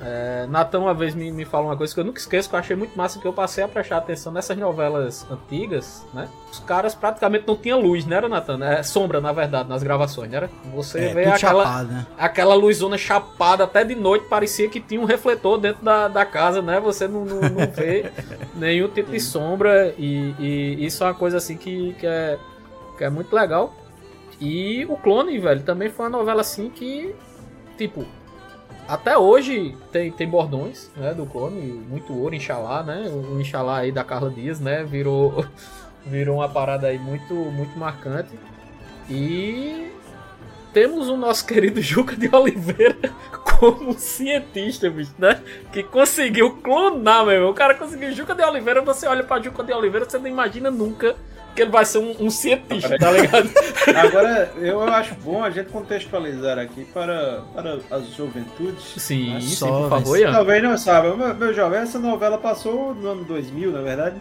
É, 0.00 0.46
Natan 0.48 0.80
uma 0.80 0.92
vez 0.92 1.14
me, 1.14 1.30
me 1.30 1.44
falou 1.44 1.68
uma 1.68 1.76
coisa 1.76 1.94
que 1.94 2.00
eu 2.00 2.04
nunca 2.04 2.18
esqueço, 2.18 2.48
que 2.48 2.54
eu 2.56 2.58
achei 2.58 2.74
muito 2.74 2.96
massa, 2.98 3.20
que 3.20 3.26
eu 3.26 3.32
passei 3.32 3.62
a 3.62 3.68
prestar 3.68 3.98
atenção 3.98 4.32
nessas 4.32 4.56
novelas 4.56 5.24
antigas, 5.30 6.04
né? 6.12 6.28
Os 6.50 6.58
caras 6.58 6.96
praticamente 6.96 7.44
não 7.46 7.54
tinham 7.56 7.80
luz, 7.80 8.04
né, 8.04 8.16
era, 8.16 8.28
Natan? 8.28 8.58
É 8.64 8.82
sombra, 8.82 9.20
na 9.20 9.32
verdade, 9.32 9.68
nas 9.68 9.84
gravações, 9.84 10.28
né? 10.30 10.36
era? 10.38 10.50
Você 10.74 10.98
É, 10.98 11.14
vê 11.14 11.26
aquela, 11.26 11.64
chapado, 11.64 11.88
né? 11.92 12.06
aquela 12.18 12.54
luzona 12.56 12.98
chapada 12.98 13.64
até 13.64 13.84
de 13.84 13.94
noite, 13.94 14.26
parecia 14.26 14.68
que 14.68 14.80
tinha 14.80 15.00
um 15.00 15.04
refletor 15.04 15.58
dentro 15.58 15.84
da, 15.84 16.08
da 16.08 16.26
casa, 16.26 16.60
né? 16.60 16.80
Você 16.80 17.06
não, 17.06 17.24
não, 17.24 17.40
não 17.40 17.70
vê 17.70 18.10
nenhum 18.56 18.88
tipo 18.88 19.12
de 19.12 19.20
sombra 19.20 19.94
e, 19.96 20.34
e 20.40 20.84
isso 20.86 21.04
é 21.04 21.06
uma 21.06 21.14
coisa 21.14 21.36
assim 21.36 21.56
que, 21.56 21.94
que, 22.00 22.06
é, 22.06 22.36
que 22.98 23.04
é 23.04 23.08
muito 23.10 23.32
legal. 23.34 23.72
E 24.44 24.84
o 24.90 24.96
Clone, 24.98 25.38
velho, 25.38 25.62
também 25.62 25.88
foi 25.88 26.04
uma 26.04 26.18
novela 26.18 26.42
assim 26.42 26.68
que, 26.68 27.14
tipo, 27.78 28.04
até 28.86 29.16
hoje 29.16 29.74
tem, 29.90 30.12
tem 30.12 30.28
bordões, 30.28 30.90
né, 30.94 31.14
do 31.14 31.24
Clone, 31.24 31.62
muito 31.88 32.12
ouro, 32.12 32.34
Inxalá, 32.34 32.82
né? 32.82 33.10
O 33.10 33.40
Inxalá 33.40 33.78
aí 33.78 33.90
da 33.90 34.04
Carla 34.04 34.28
Dias, 34.28 34.60
né? 34.60 34.84
Virou, 34.84 35.46
virou 36.04 36.36
uma 36.36 36.48
parada 36.48 36.88
aí 36.88 36.98
muito, 36.98 37.32
muito 37.32 37.78
marcante. 37.78 38.38
E 39.08 39.90
temos 40.74 41.08
o 41.08 41.16
nosso 41.16 41.46
querido 41.48 41.80
Juca 41.80 42.14
de 42.14 42.28
Oliveira 42.30 42.98
como 43.58 43.94
cientista, 43.94 44.90
bicho, 44.90 45.14
né? 45.16 45.40
Que 45.72 45.82
conseguiu 45.82 46.56
clonar, 46.56 47.24
meu 47.24 47.32
irmão. 47.32 47.50
O 47.50 47.54
cara 47.54 47.74
conseguiu 47.74 48.12
Juca 48.12 48.34
de 48.34 48.42
Oliveira, 48.42 48.82
você 48.82 49.06
olha 49.06 49.24
pra 49.24 49.40
Juca 49.40 49.64
de 49.64 49.72
Oliveira, 49.72 50.04
você 50.04 50.18
não 50.18 50.26
imagina 50.26 50.70
nunca 50.70 51.16
que 51.54 51.62
ele 51.62 51.70
vai 51.70 51.84
ser 51.84 51.98
um, 51.98 52.14
um 52.20 52.30
cientista, 52.30 52.98
tá 52.98 53.10
ligado? 53.12 53.48
Agora, 53.96 54.52
eu 54.58 54.82
acho 54.82 55.14
bom 55.16 55.42
a 55.44 55.50
gente 55.50 55.68
contextualizar 55.70 56.58
aqui 56.58 56.84
para, 56.92 57.42
para 57.54 57.78
as 57.90 58.06
juventudes. 58.14 58.82
Sim, 58.96 59.34
né? 59.34 59.40
sim, 59.40 59.66
por 59.66 59.88
favor, 59.88 60.18
Ian. 60.18 60.32
Talvez 60.32 60.62
não 60.62 60.76
saiba, 60.76 61.16
meu, 61.16 61.34
meu 61.34 61.54
jovem, 61.54 61.80
essa 61.80 61.98
novela 61.98 62.38
passou 62.38 62.94
no 62.94 63.08
ano 63.08 63.24
2000, 63.24 63.70
na 63.72 63.80
verdade. 63.82 64.16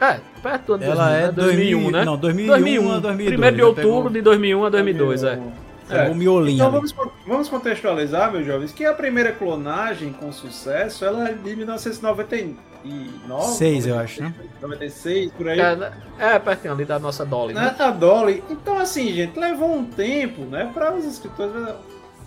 É, 0.00 0.18
perto 0.42 0.66
do 0.66 0.74
ano 0.74 0.84
Ela 0.84 1.04
2000, 1.04 1.18
é 1.18 1.20
né? 1.20 1.32
2001, 1.32 1.80
2000, 1.82 1.90
né? 1.92 2.04
não, 2.04 2.16
2001 2.16 2.92
a 2.92 2.98
2002, 2.98 3.38
1 3.38 3.52
de 3.52 3.56
né? 3.56 3.64
outubro 3.64 3.92
Pegou- 3.92 4.10
de 4.10 4.20
2001 4.22 4.64
a 4.64 4.68
2002, 4.70 5.24
é. 5.24 5.38
É, 5.92 6.10
o 6.10 6.14
miolinho 6.14 6.56
Então 6.56 6.70
vamos, 6.70 6.94
vamos 7.26 7.48
contextualizar, 7.48 8.32
meus 8.32 8.46
jovens, 8.46 8.72
que 8.72 8.84
a 8.84 8.92
primeira 8.92 9.32
clonagem 9.32 10.12
com 10.12 10.32
sucesso 10.32 11.04
ela 11.04 11.28
é 11.28 11.32
de 11.32 11.56
1999. 11.56 12.56
Seis, 13.56 13.86
eu 13.86 13.96
acho, 13.96 14.22
né? 14.22 14.34
96, 14.60 15.32
por 15.32 15.48
aí. 15.48 15.60
É, 15.60 15.76
né? 15.76 15.92
é 16.18 16.38
pertinho 16.38 16.72
ali 16.74 16.84
da 16.84 16.98
nossa 16.98 17.24
Dolly, 17.24 17.54
né? 17.54 17.74
A 17.78 17.90
Dolly. 17.90 18.42
Então, 18.50 18.76
assim, 18.78 19.12
gente, 19.12 19.38
levou 19.38 19.72
um 19.72 19.84
tempo, 19.84 20.42
né, 20.42 20.68
para 20.74 20.92
os 20.92 21.04
escritores 21.04 21.52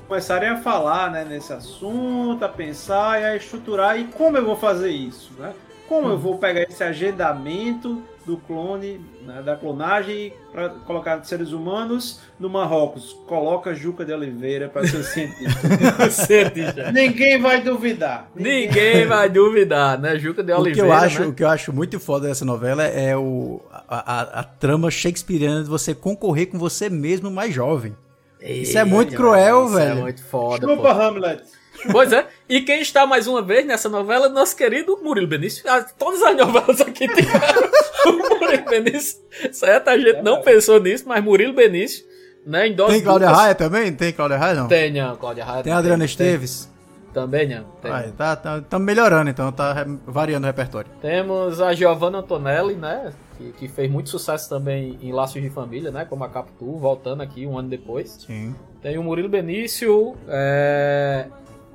começarem 0.07 0.49
a 0.49 0.57
falar, 0.57 1.11
né, 1.11 1.25
nesse 1.25 1.51
assunto, 1.51 2.43
a 2.45 2.49
pensar 2.49 3.21
e 3.21 3.25
a 3.25 3.35
estruturar. 3.35 3.99
E 3.99 4.05
como 4.05 4.37
eu 4.37 4.45
vou 4.45 4.55
fazer 4.55 4.91
isso, 4.91 5.31
né? 5.37 5.53
Como 5.89 6.07
eu 6.07 6.17
vou 6.17 6.37
pegar 6.37 6.61
esse 6.61 6.83
agendamento 6.83 8.01
do 8.25 8.37
clone, 8.37 8.99
né, 9.25 9.41
da 9.43 9.55
clonagem, 9.55 10.33
para 10.51 10.69
colocar 10.69 11.23
seres 11.23 11.51
humanos 11.51 12.19
no 12.39 12.49
Marrocos? 12.49 13.13
Coloca 13.27 13.73
Juca 13.75 14.03
de 14.03 14.11
Oliveira 14.11 14.67
para 14.67 14.85
ser 14.87 15.03
cientista. 15.03 16.09
Cientista. 16.09 16.91
Ninguém 16.91 17.39
vai 17.39 17.61
duvidar. 17.61 18.29
Ninguém 18.35 19.05
vai 19.05 19.29
duvidar, 19.29 19.99
né? 19.99 20.17
Juca 20.17 20.43
de 20.43 20.51
O 20.51 20.55
que, 20.55 20.61
Oliveira, 20.61 20.87
eu 20.87 20.93
acho, 20.93 21.21
né? 21.21 21.27
o 21.27 21.33
que 21.33 21.43
eu 21.43 21.49
acho 21.49 21.71
muito 21.73 21.99
foda 21.99 22.27
dessa 22.27 22.43
novela 22.45 22.83
é 22.83 23.15
o, 23.15 23.61
a, 23.71 24.21
a- 24.21 24.39
a 24.39 24.43
trama 24.43 24.89
shakespeariana 24.89 25.63
de 25.63 25.69
você 25.69 25.93
concorrer 25.93 26.47
com 26.47 26.57
você 26.57 26.89
mesmo 26.89 27.29
mais 27.29 27.53
jovem. 27.53 27.95
Isso 28.41 28.77
é 28.77 28.83
muito 28.83 29.15
cruel, 29.15 29.65
isso 29.65 29.75
velho. 29.75 29.97
É 29.99 30.01
muito 30.01 30.23
foda, 30.23 30.67
Chupa 30.67 30.81
pô. 30.81 30.87
Hamlet. 31.01 31.43
Pois 31.91 32.11
é, 32.11 32.25
e 32.49 32.61
quem 32.61 32.81
está 32.81 33.05
mais 33.05 33.27
uma 33.27 33.41
vez 33.41 33.65
nessa 33.65 33.87
novela, 33.89 34.27
nosso 34.29 34.55
querido 34.55 34.99
Murilo 35.03 35.27
Benício. 35.27 35.63
Ah, 35.69 35.85
Todas 35.97 36.21
as 36.23 36.35
novelas 36.35 36.81
aqui 36.81 37.07
tiveram 37.07 37.69
o 38.07 38.39
Murilo 38.39 38.65
Benício. 38.65 39.19
Certo? 39.51 39.87
A 39.89 39.97
gente 39.97 40.21
não 40.21 40.41
pensou 40.41 40.79
nisso, 40.79 41.03
mas 41.07 41.23
Murilo 41.23 41.53
Benício, 41.53 42.05
né? 42.45 42.67
Em 42.67 42.75
Tem 42.75 43.01
Cláudia 43.01 43.29
Raia 43.29 43.55
também? 43.55 43.93
Tem 43.93 44.11
Cláudia 44.13 44.37
Raia, 44.37 44.53
não? 44.55 44.67
Tem, 44.67 44.91
não, 44.91 45.15
Cláudia 45.15 45.43
Raia. 45.45 45.63
Tem 45.63 45.73
a 45.73 45.77
Adriana 45.77 45.99
tem- 45.99 46.05
Esteves? 46.05 46.73
Também 47.13 47.47
não. 47.47 47.63
Tem. 47.81 48.11
Tá, 48.11 48.35
tá, 48.35 48.59
tá 48.61 48.77
melhorando, 48.77 49.29
então 49.29 49.49
tá 49.49 49.85
variando 50.05 50.43
o 50.43 50.47
repertório. 50.47 50.91
Temos 51.01 51.61
a 51.61 51.73
Giovanna 51.73 52.17
Antonelli, 52.17 52.73
né? 52.75 53.13
Que, 53.37 53.51
que 53.53 53.67
fez 53.69 53.89
muito 53.89 54.09
sucesso 54.09 54.49
também 54.49 54.99
em 55.01 55.13
Laços 55.13 55.41
de 55.41 55.49
Família, 55.49 55.91
né? 55.91 56.03
Como 56.03 56.25
a 56.25 56.29
Capitu, 56.29 56.77
voltando 56.77 57.21
aqui 57.23 57.47
um 57.47 57.57
ano 57.57 57.69
depois. 57.69 58.17
Sim. 58.27 58.53
Tem 58.81 58.97
o 58.97 59.03
Murilo 59.03 59.29
Benício, 59.29 60.15
é, 60.27 61.27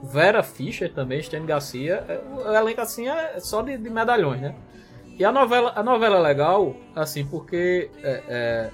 Vera 0.02 0.42
Fischer 0.42 0.92
também, 0.92 1.22
Stênio 1.22 1.46
Garcia. 1.46 2.04
É, 2.08 2.20
O 2.34 2.54
elenco 2.54 2.80
assim 2.80 3.08
é 3.08 3.38
só 3.40 3.62
de, 3.62 3.76
de 3.76 3.90
medalhões, 3.90 4.40
né? 4.40 4.54
E 5.18 5.24
a 5.24 5.30
novela, 5.30 5.72
a 5.76 5.82
novela 5.82 6.16
é 6.16 6.20
legal, 6.20 6.74
assim, 6.96 7.26
porque 7.26 7.90
é, 8.02 8.22
é, 8.28 8.70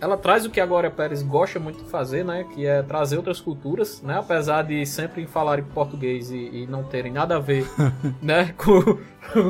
ela 0.00 0.16
traz 0.16 0.44
o 0.44 0.50
que 0.50 0.60
a 0.60 0.66
Glória 0.66 0.90
Pérez 0.90 1.22
gosta 1.22 1.58
muito 1.58 1.82
de 1.82 1.90
fazer, 1.90 2.24
né? 2.24 2.44
Que 2.54 2.66
é 2.66 2.82
trazer 2.82 3.16
outras 3.16 3.40
culturas, 3.40 4.02
né? 4.02 4.18
Apesar 4.18 4.62
de 4.62 4.84
sempre 4.86 5.26
falarem 5.26 5.64
português 5.64 6.30
e, 6.30 6.36
e 6.36 6.66
não 6.68 6.84
terem 6.84 7.12
nada 7.12 7.36
a 7.36 7.38
ver, 7.38 7.66
né? 8.22 8.54
Com 8.56 8.98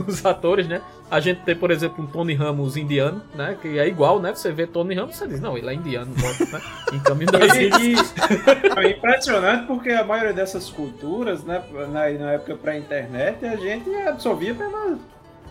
os 0.07 0.25
atores, 0.25 0.67
né? 0.69 0.81
A 1.11 1.21
gente 1.21 1.43
tem, 1.43 1.55
por 1.55 1.71
exemplo, 1.71 2.03
um 2.03 2.07
Tony 2.07 2.35
Ramos 2.35 2.77
indiano, 2.77 3.23
né? 3.35 3.57
Que 3.61 3.79
é 3.79 3.87
igual, 3.87 4.21
né? 4.21 4.35
Você 4.35 4.51
vê 4.51 4.67
Tony 4.67 4.95
Ramos, 4.95 5.17
você 5.17 5.27
diz, 5.29 5.41
não, 5.41 5.57
ele 5.57 5.69
é 5.69 5.75
indiano, 5.75 6.11
né? 6.13 6.61
Em 6.93 6.99
Caminho 7.01 7.31
E- 7.35 7.67
Índias. 7.67 8.15
e- 8.15 8.81
É 8.81 8.91
impressionante 8.91 9.67
porque 9.67 9.91
a 9.91 10.05
maioria 10.05 10.33
dessas 10.33 10.69
culturas, 10.71 11.45
né, 11.45 11.63
na, 11.93 12.09
na 12.11 12.33
época 12.33 12.57
pré-internet, 12.57 13.45
a 13.45 13.57
gente 13.57 13.95
absorvia 14.07 14.55
pela, 14.55 14.99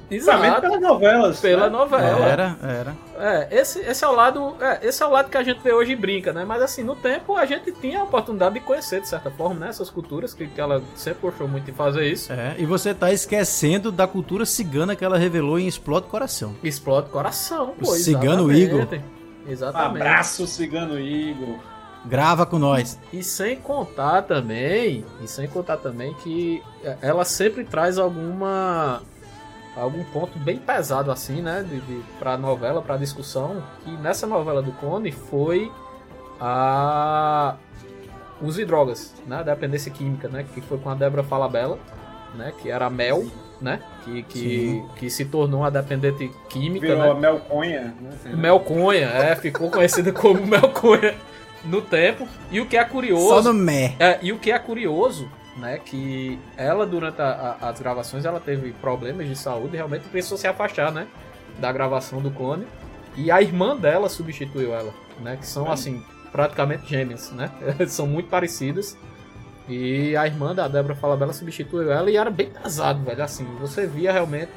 Exato. 0.09 0.61
pelas 0.61 0.81
novelas. 0.81 1.39
Pela 1.39 1.63
né? 1.63 1.69
novela. 1.69 2.25
Era, 2.25 2.57
era. 2.61 2.95
É, 3.17 3.59
esse, 3.59 3.79
esse 3.79 4.03
é 4.03 4.07
o 4.07 4.11
lado. 4.11 4.55
É, 4.59 4.87
esse 4.87 5.01
é 5.01 5.05
o 5.05 5.09
lado 5.09 5.29
que 5.29 5.37
a 5.37 5.43
gente 5.43 5.61
vê 5.61 5.73
hoje 5.73 5.93
e 5.93 5.95
brinca, 5.95 6.31
né? 6.33 6.45
Mas 6.45 6.61
assim, 6.61 6.83
no 6.83 6.95
tempo 6.95 7.35
a 7.35 7.45
gente 7.45 7.71
tinha 7.73 7.99
a 7.99 8.03
oportunidade 8.03 8.55
de 8.55 8.61
conhecer, 8.61 9.01
de 9.01 9.07
certa 9.07 9.31
forma, 9.31 9.61
né? 9.61 9.69
Essas 9.69 9.89
culturas, 9.89 10.33
que, 10.33 10.47
que 10.47 10.61
ela 10.61 10.81
sempre 10.95 11.21
gostou 11.21 11.47
muito 11.47 11.65
de 11.65 11.71
fazer 11.71 12.05
isso. 12.07 12.31
É, 12.31 12.55
e 12.57 12.65
você 12.65 12.93
tá 12.93 13.11
esquecendo 13.11 13.91
da 13.91 14.07
cultura 14.07 14.45
cigana 14.45 14.95
que 14.95 15.03
ela 15.03 15.17
revelou 15.17 15.57
em 15.57 15.67
Explode 15.67 16.07
Coração. 16.07 16.55
Explode 16.63 17.09
coração, 17.09 17.73
O 17.77 17.85
pô. 17.85 17.91
cigano 17.93 18.51
exatamente. 18.51 18.95
Igor. 18.95 19.15
Exatamente. 19.47 20.01
Abraço, 20.01 20.47
Cigano 20.47 20.99
Igor. 20.99 21.59
Grava 22.05 22.45
com 22.45 22.59
nós. 22.59 22.99
E 23.11 23.23
sem 23.23 23.55
contar 23.55 24.23
também, 24.23 25.03
e 25.21 25.27
sem 25.27 25.47
contar 25.47 25.77
também 25.77 26.13
que 26.15 26.61
ela 27.01 27.25
sempre 27.25 27.63
traz 27.63 27.97
alguma 27.97 29.01
algum 29.75 30.03
ponto 30.05 30.37
bem 30.39 30.57
pesado 30.57 31.11
assim, 31.11 31.41
né, 31.41 31.65
de, 31.67 31.79
de 31.81 32.01
para 32.17 32.37
novela, 32.37 32.81
para 32.81 32.97
discussão, 32.97 33.63
que 33.83 33.91
nessa 33.97 34.25
novela 34.25 34.61
do 34.61 34.71
Cone 34.73 35.11
foi 35.11 35.71
a 36.39 37.55
uso 38.41 38.59
de 38.59 38.65
drogas, 38.65 39.13
né, 39.27 39.43
dependência 39.43 39.91
química, 39.91 40.27
né, 40.27 40.45
que 40.53 40.61
foi 40.61 40.77
com 40.77 40.89
a 40.89 40.95
Débora 40.95 41.23
Falabella, 41.23 41.77
né, 42.35 42.53
que 42.61 42.69
era 42.69 42.85
a 42.85 42.89
Mel, 42.89 43.25
né, 43.61 43.81
que 44.03 44.23
que, 44.23 44.39
Sim. 44.39 44.89
que 44.97 45.09
se 45.09 45.25
tornou 45.25 45.61
uma 45.61 45.71
dependente 45.71 46.29
química, 46.49 46.87
Virou 46.87 47.03
né? 47.03 47.11
a 47.11 47.13
Melconha. 47.15 47.95
Né? 47.99 48.35
Melconha, 48.35 49.07
é, 49.07 49.35
ficou 49.35 49.69
conhecida 49.69 50.11
como 50.11 50.43
Melconha 50.47 51.15
no 51.65 51.81
tempo. 51.81 52.27
E 52.51 52.59
o 52.61 52.65
que 52.65 52.77
é 52.77 52.83
curioso. 52.83 53.27
Só 53.27 53.41
no 53.41 53.53
mé. 53.53 53.95
É, 53.99 54.19
e 54.21 54.31
o 54.31 54.39
que 54.39 54.51
é 54.51 54.59
curioso, 54.59 55.29
né, 55.57 55.79
que 55.83 56.37
ela 56.57 56.85
durante 56.85 57.21
a- 57.21 57.57
a- 57.61 57.69
as 57.69 57.79
gravações 57.79 58.25
ela 58.25 58.39
teve 58.39 58.71
problemas 58.73 59.27
de 59.27 59.35
saúde 59.35 59.73
e 59.73 59.77
realmente 59.77 60.03
precisou 60.09 60.37
se 60.37 60.47
afastar, 60.47 60.91
né, 60.91 61.07
da 61.59 61.71
gravação 61.71 62.21
do 62.21 62.29
clone. 62.31 62.67
E 63.15 63.31
a 63.31 63.41
irmã 63.41 63.75
dela 63.77 64.09
substituiu 64.09 64.73
ela, 64.73 64.93
né, 65.21 65.37
que 65.39 65.47
são 65.47 65.71
assim 65.71 66.03
praticamente 66.31 66.85
gêmeas, 66.89 67.31
né, 67.31 67.49
são 67.87 68.05
muito 68.05 68.29
parecidas. 68.29 68.97
E 69.67 70.15
a 70.15 70.27
irmã 70.27 70.53
da 70.53 70.67
Débora 70.67 70.93
Falabella 70.95 71.33
substituiu 71.33 71.91
ela 71.91 72.11
e 72.11 72.17
era 72.17 72.29
bem 72.29 72.49
pesado, 72.49 73.03
velho. 73.03 73.23
Assim, 73.23 73.45
você 73.59 73.87
via 73.87 74.11
realmente 74.11 74.51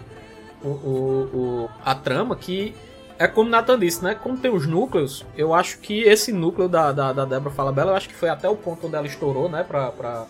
o, 0.62 0.68
o- 0.68 1.30
o- 1.32 1.70
a 1.84 1.94
trama 1.94 2.36
que 2.36 2.74
é 3.18 3.26
como 3.26 3.48
Nathan 3.48 3.78
disse, 3.78 4.04
né? 4.04 4.14
Como 4.14 4.36
tem 4.36 4.50
os 4.50 4.66
núcleos, 4.66 5.24
eu 5.36 5.54
acho 5.54 5.78
que 5.78 6.02
esse 6.02 6.30
núcleo 6.32 6.68
da, 6.68 6.92
da, 6.92 7.12
da 7.12 7.24
Débora 7.24 7.54
Falabella, 7.54 7.92
eu 7.92 7.96
acho 7.96 8.08
que 8.08 8.14
foi 8.14 8.28
até 8.28 8.48
o 8.48 8.54
ponto 8.56 8.86
onde 8.86 8.96
ela 8.96 9.06
estourou, 9.06 9.48
né? 9.48 9.64
Pra, 9.64 9.90
pra, 9.90 10.26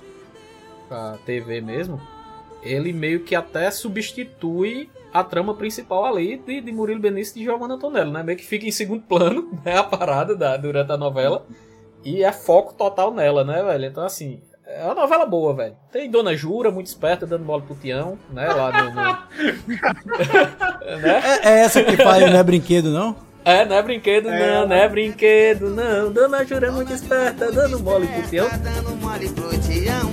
pra 0.89 1.17
TV 1.25 1.61
mesmo. 1.61 2.01
Ele 2.63 2.93
meio 2.93 3.21
que 3.21 3.35
até 3.37 3.71
substitui 3.71 4.91
a 5.13 5.23
trama 5.23 5.55
principal 5.55 6.05
ali 6.05 6.37
de, 6.39 6.61
de 6.61 6.73
Murilo 6.73 7.01
Benício 7.01 7.33
e 7.37 7.39
de 7.41 7.45
Giovanna 7.45 7.75
Antonello, 7.75 8.11
né? 8.13 8.23
Meio 8.23 8.37
que 8.39 8.45
fica 8.45 8.67
em 8.67 8.73
segundo 8.73 9.03
plano, 9.03 9.49
né? 9.65 9.77
A 9.79 9.85
parada 9.85 10.35
da, 10.35 10.57
durante 10.57 10.91
a 10.93 10.97
novela. 10.97 11.47
E 12.05 12.23
é 12.23 12.33
foco 12.33 12.75
total 12.75 13.13
nela, 13.13 13.45
né, 13.45 13.63
velho? 13.63 13.85
Então, 13.87 14.05
assim, 14.05 14.41
é 14.67 14.85
uma 14.85 14.95
novela 14.95 15.25
boa, 15.27 15.55
velho. 15.55 15.77
Tem 15.91 16.11
Dona 16.11 16.37
Jura, 16.37 16.71
muito 16.71 16.87
esperta, 16.87 17.27
dando 17.27 17.45
bola 17.45 17.63
pro 17.63 17.75
Tião, 17.75 18.19
né? 18.31 18.49
Lá 18.49 18.85
no. 18.85 18.91
no- 18.91 19.03
né? 19.03 19.19
É, 21.45 21.49
é 21.49 21.59
essa 21.61 21.83
que 21.85 21.97
faz, 21.97 22.25
não 22.31 22.39
é 22.39 22.43
brinquedo, 22.43 22.91
não? 22.91 23.15
É, 23.45 23.65
não 23.65 23.77
é 23.77 23.83
brinquedo, 23.83 24.29
não, 24.31 24.67
não 24.67 24.77
é 24.77 24.89
brinquedo, 24.89 25.71
não. 25.71 26.13
Dona 26.13 26.45
Jura 26.45 26.69
é 26.69 26.71
muito 26.71 26.93
esperta, 26.93 27.51
dando 27.53 27.79
mole 27.81 28.07
pro 28.07 28.23
Tião. 28.29 28.49
Dando 28.49 28.97
mole 28.97 29.29
pro 29.31 29.49
Tião, 29.61 30.11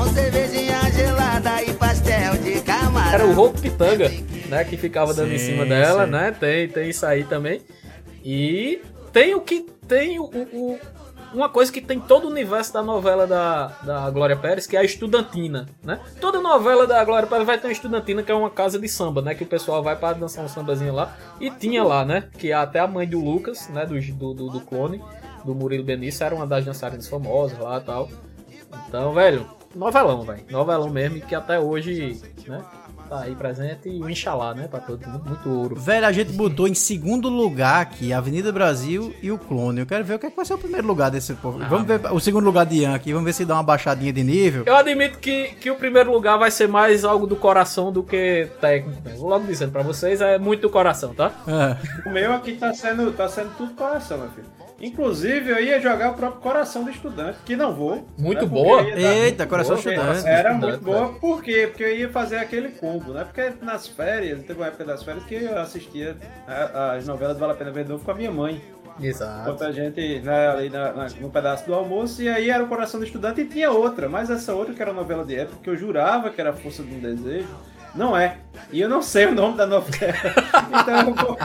com 0.00 0.06
cervejinha 0.14 0.80
gelada 0.92 1.62
e 1.62 1.74
pastel 1.74 2.34
de 2.38 2.62
camarão. 2.62 3.12
Era 3.12 3.26
o 3.26 3.34
Rouco 3.34 3.60
Pitanga, 3.60 4.10
né? 4.48 4.64
Que 4.64 4.78
ficava 4.78 5.12
dando 5.12 5.30
em 5.34 5.38
Sim, 5.38 5.52
cima 5.52 5.66
dela, 5.66 6.06
sim. 6.06 6.10
né? 6.10 6.30
Tem, 6.32 6.66
tem 6.68 6.88
isso 6.88 7.04
aí 7.04 7.22
também. 7.24 7.60
E 8.24 8.80
tem 9.12 9.34
o 9.34 9.42
que. 9.42 9.66
Tem 9.86 10.18
o, 10.18 10.24
o- 10.24 10.78
uma 11.34 11.50
coisa 11.50 11.70
que 11.70 11.82
tem 11.82 12.00
todo 12.00 12.24
o 12.24 12.30
universo 12.30 12.72
da 12.72 12.82
novela 12.82 13.26
da, 13.26 13.66
da 13.82 14.08
Glória 14.10 14.36
Pérez, 14.36 14.66
que 14.66 14.74
é 14.74 14.80
a 14.80 14.84
estudantina, 14.84 15.66
né? 15.84 16.00
Toda 16.18 16.40
novela 16.40 16.86
da 16.86 17.04
Glória 17.04 17.28
Pérez 17.28 17.46
vai 17.46 17.58
ter 17.58 17.66
uma 17.66 17.72
estudantina, 17.72 18.22
que 18.22 18.32
é 18.32 18.34
uma 18.34 18.48
casa 18.50 18.78
de 18.78 18.88
samba, 18.88 19.20
né? 19.20 19.34
Que 19.34 19.44
o 19.44 19.46
pessoal 19.46 19.82
vai 19.82 19.96
para 19.96 20.16
dançar 20.16 20.42
um 20.42 20.48
sambazinho 20.48 20.94
lá. 20.94 21.14
E 21.38 21.50
tinha 21.50 21.84
lá, 21.84 22.06
né? 22.06 22.24
Que 22.38 22.52
até 22.54 22.78
a 22.80 22.86
mãe 22.86 23.06
do 23.06 23.22
Lucas, 23.22 23.68
né? 23.68 23.84
Do, 23.84 24.00
do, 24.00 24.34
do, 24.34 24.48
do 24.50 24.60
clone, 24.62 25.00
do 25.44 25.54
Murilo 25.54 25.84
Benício, 25.84 26.24
era 26.24 26.34
uma 26.34 26.46
das 26.46 26.64
dançarinas 26.64 27.06
famosas 27.06 27.58
lá 27.58 27.76
e 27.78 27.82
tal. 27.82 28.08
Então, 28.88 29.12
velho, 29.12 29.46
novelão, 29.74 30.22
velho. 30.22 30.42
Novelão 30.50 30.88
mesmo, 30.90 31.20
que 31.20 31.34
até 31.34 31.58
hoje, 31.58 32.20
né? 32.46 32.62
Tá 33.08 33.22
aí 33.22 33.34
presente 33.34 33.88
e 33.88 34.00
o 34.00 34.08
Inxalá, 34.08 34.54
né? 34.54 34.68
Pra 34.68 34.78
todo 34.78 35.04
mundo, 35.04 35.24
muito 35.26 35.50
ouro. 35.50 35.74
Velho, 35.74 36.06
a 36.06 36.12
gente 36.12 36.30
botou 36.30 36.68
em 36.68 36.74
segundo 36.74 37.28
lugar 37.28 37.82
aqui 37.82 38.12
Avenida 38.12 38.52
Brasil 38.52 39.12
e 39.20 39.32
o 39.32 39.38
Clone. 39.38 39.80
Eu 39.80 39.86
quero 39.86 40.04
ver 40.04 40.14
o 40.14 40.18
que, 40.20 40.26
é 40.26 40.30
que 40.30 40.36
vai 40.36 40.44
ser 40.44 40.54
o 40.54 40.58
primeiro 40.58 40.86
lugar 40.86 41.10
desse 41.10 41.34
povo. 41.34 41.58
vamos 41.68 41.88
ver 41.88 42.00
o 42.12 42.20
segundo 42.20 42.44
lugar 42.44 42.66
de 42.66 42.76
Ian 42.76 42.94
aqui, 42.94 43.12
vamos 43.12 43.24
ver 43.24 43.32
se 43.32 43.44
dá 43.44 43.54
uma 43.54 43.64
baixadinha 43.64 44.12
de 44.12 44.22
nível. 44.22 44.62
Eu 44.64 44.76
admito 44.76 45.18
que, 45.18 45.48
que 45.60 45.68
o 45.72 45.74
primeiro 45.74 46.12
lugar 46.12 46.38
vai 46.38 46.52
ser 46.52 46.68
mais 46.68 47.04
algo 47.04 47.26
do 47.26 47.34
coração 47.34 47.90
do 47.90 48.04
que 48.04 48.48
técnico. 48.60 49.02
né? 49.04 49.16
Vou 49.16 49.28
logo 49.28 49.44
dizendo 49.44 49.72
pra 49.72 49.82
vocês, 49.82 50.20
é 50.20 50.38
muito 50.38 50.60
do 50.62 50.70
coração, 50.70 51.12
tá? 51.12 51.32
É. 51.48 52.08
O 52.08 52.12
meu 52.12 52.32
aqui 52.32 52.52
tá 52.52 52.72
sendo, 52.72 53.10
tá 53.10 53.28
sendo 53.28 53.50
tudo 53.56 53.74
coração, 53.74 54.18
meu 54.18 54.28
filho. 54.30 54.46
Inclusive, 54.80 55.50
eu 55.50 55.60
ia 55.62 55.80
jogar 55.80 56.10
o 56.10 56.14
próprio 56.14 56.40
Coração 56.40 56.84
do 56.84 56.90
Estudante, 56.90 57.38
que 57.44 57.54
não 57.54 57.74
vou. 57.74 58.06
Muito 58.18 58.42
né, 58.42 58.48
boa. 58.48 58.82
Eita, 58.82 59.46
Coração 59.46 59.76
Porque 59.76 59.90
Estudante. 59.90 60.26
Era 60.26 60.52
Estudante, 60.54 60.70
muito 60.82 60.84
boa. 60.84 61.08
Por 61.20 61.42
quê? 61.42 61.66
Porque 61.66 61.82
eu 61.84 61.96
ia 61.96 62.08
fazer 62.08 62.36
aquele 62.38 62.70
combo, 62.70 63.12
né? 63.12 63.24
Porque 63.24 63.52
nas 63.62 63.86
férias, 63.86 64.42
teve 64.42 64.58
uma 64.58 64.66
época 64.68 64.84
das 64.84 65.02
férias 65.02 65.24
que 65.24 65.34
eu 65.34 65.58
assistia 65.58 66.16
a- 66.48 66.92
as 66.92 67.06
novelas 67.06 67.38
Vale 67.38 67.52
a 67.52 67.56
Pena 67.56 67.70
Ver 67.70 67.86
Novo 67.88 68.04
com 68.04 68.10
a 68.10 68.14
minha 68.14 68.30
mãe. 68.30 68.60
Exato. 69.00 69.42
Enquanto 69.42 69.64
a 69.64 69.72
gente, 69.72 70.20
né, 70.20 70.48
ali 70.48 70.68
na- 70.68 70.92
na- 70.92 71.08
no 71.20 71.30
pedaço 71.30 71.64
do 71.66 71.74
almoço, 71.74 72.20
e 72.22 72.28
aí 72.28 72.50
era 72.50 72.62
o 72.62 72.66
Coração 72.68 73.00
do 73.00 73.06
Estudante 73.06 73.40
e 73.40 73.46
tinha 73.46 73.70
outra, 73.70 74.08
mas 74.08 74.28
essa 74.28 74.52
outra 74.54 74.74
que 74.74 74.82
era 74.82 74.92
novela 74.92 75.24
de 75.24 75.36
época, 75.36 75.58
que 75.62 75.70
eu 75.70 75.76
jurava 75.76 76.28
que 76.30 76.40
era 76.40 76.52
Força 76.52 76.82
de 76.82 76.94
um 76.94 76.98
Desejo, 76.98 77.48
não 77.94 78.16
é. 78.16 78.38
E 78.70 78.80
eu 78.80 78.88
não 78.88 79.02
sei 79.02 79.26
o 79.26 79.34
nome 79.34 79.56
da 79.56 79.66
novela. 79.66 80.14
então 80.80 81.00
eu 81.00 81.14
vou, 81.14 81.38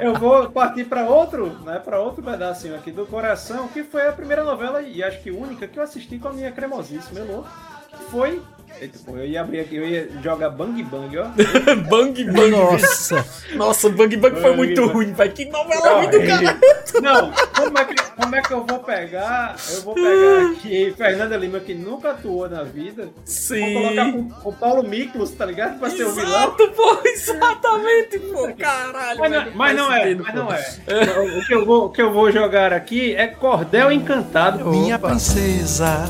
eu 0.00 0.14
vou 0.14 0.50
partir 0.50 0.84
para 0.84 1.08
outro, 1.08 1.58
né, 1.64 1.78
para 1.78 2.00
outro 2.00 2.22
pedacinho 2.22 2.74
aqui 2.74 2.90
do 2.90 3.06
Coração, 3.06 3.68
que 3.68 3.82
foi 3.84 4.06
a 4.08 4.12
primeira 4.12 4.42
novela, 4.42 4.82
e 4.82 5.02
acho 5.02 5.22
que 5.22 5.30
única, 5.30 5.66
que 5.66 5.78
eu 5.78 5.82
assisti 5.82 6.18
com 6.18 6.28
a 6.28 6.32
minha 6.32 6.52
cremosíssima 6.52 7.20
Elô, 7.20 7.44
que 7.90 8.04
foi... 8.10 8.42
Eita, 8.80 8.98
pô, 9.04 9.16
eu 9.16 9.24
ia 9.26 9.40
abrir 9.40 9.60
aqui, 9.60 9.76
eu 9.76 9.86
ia 9.88 10.08
jogar 10.22 10.50
Bang 10.50 10.82
Bang, 10.82 11.16
ó. 11.18 11.24
Bang 11.88 12.24
Bang. 12.24 12.50
Nossa. 12.50 13.24
Nossa, 13.54 13.88
Bang 13.88 14.16
Bang 14.16 14.34
foi 14.34 14.42
Bang 14.42 14.56
muito 14.56 14.80
Bang. 14.82 14.92
ruim, 14.92 15.12
velho. 15.12 15.32
Que 15.32 15.44
novela 15.46 15.92
ruim 16.00 16.10
do 16.10 16.16
Horrível. 16.18 16.38
cara. 16.44 16.58
Não, 17.02 17.32
como 17.56 17.78
é, 17.78 17.84
que, 17.84 17.94
como 18.16 18.36
é 18.36 18.42
que 18.42 18.52
eu 18.52 18.66
vou 18.66 18.78
pegar? 18.80 19.56
Eu 19.72 19.82
vou 19.82 19.94
pegar 19.94 20.50
aqui 20.52 20.94
Fernanda 20.96 21.36
Lima, 21.36 21.60
que 21.60 21.74
nunca 21.74 22.10
atuou 22.10 22.48
na 22.48 22.62
vida. 22.62 23.08
Sim. 23.24 23.72
Vou 23.74 23.82
colocar 23.82 24.06
o, 24.08 24.48
o 24.48 24.52
Paulo 24.52 24.82
Miklos, 24.88 25.30
tá 25.30 25.46
ligado? 25.46 25.78
Pra 25.78 25.90
ser 25.90 26.04
o 26.04 26.12
vilão. 26.12 26.28
Exato, 26.28 26.68
pô, 26.76 26.98
exatamente, 27.04 28.18
pô. 28.18 28.48
Caralho, 28.58 29.20
Mas 29.20 29.30
não, 29.30 29.40
velho, 29.40 29.52
mas 29.54 29.76
não 29.76 29.86
faz 29.88 30.04
é, 30.06 30.14
mas 30.14 30.34
não 30.34 30.52
é. 30.52 31.38
O 31.38 31.46
que, 31.46 31.54
eu 31.54 31.64
vou, 31.64 31.84
o 31.86 31.90
que 31.90 32.02
eu 32.02 32.12
vou 32.12 32.30
jogar 32.30 32.72
aqui 32.72 33.14
é 33.14 33.26
Cordel 33.26 33.90
Encantado. 33.92 34.64
Minha 34.68 34.96
Opa. 34.96 35.08
princesa, 35.08 36.04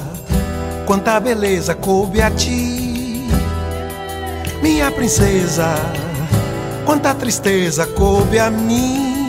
quanta 0.87 1.19
beleza 1.19 1.75
coube 1.75 2.21
a 2.21 2.31
ti. 2.31 3.25
Minha 4.63 4.91
princesa, 4.91 5.75
quanta 6.87 7.15
tristeza 7.15 7.87
coube 7.87 8.39
a 8.39 8.51
mim. 8.51 9.29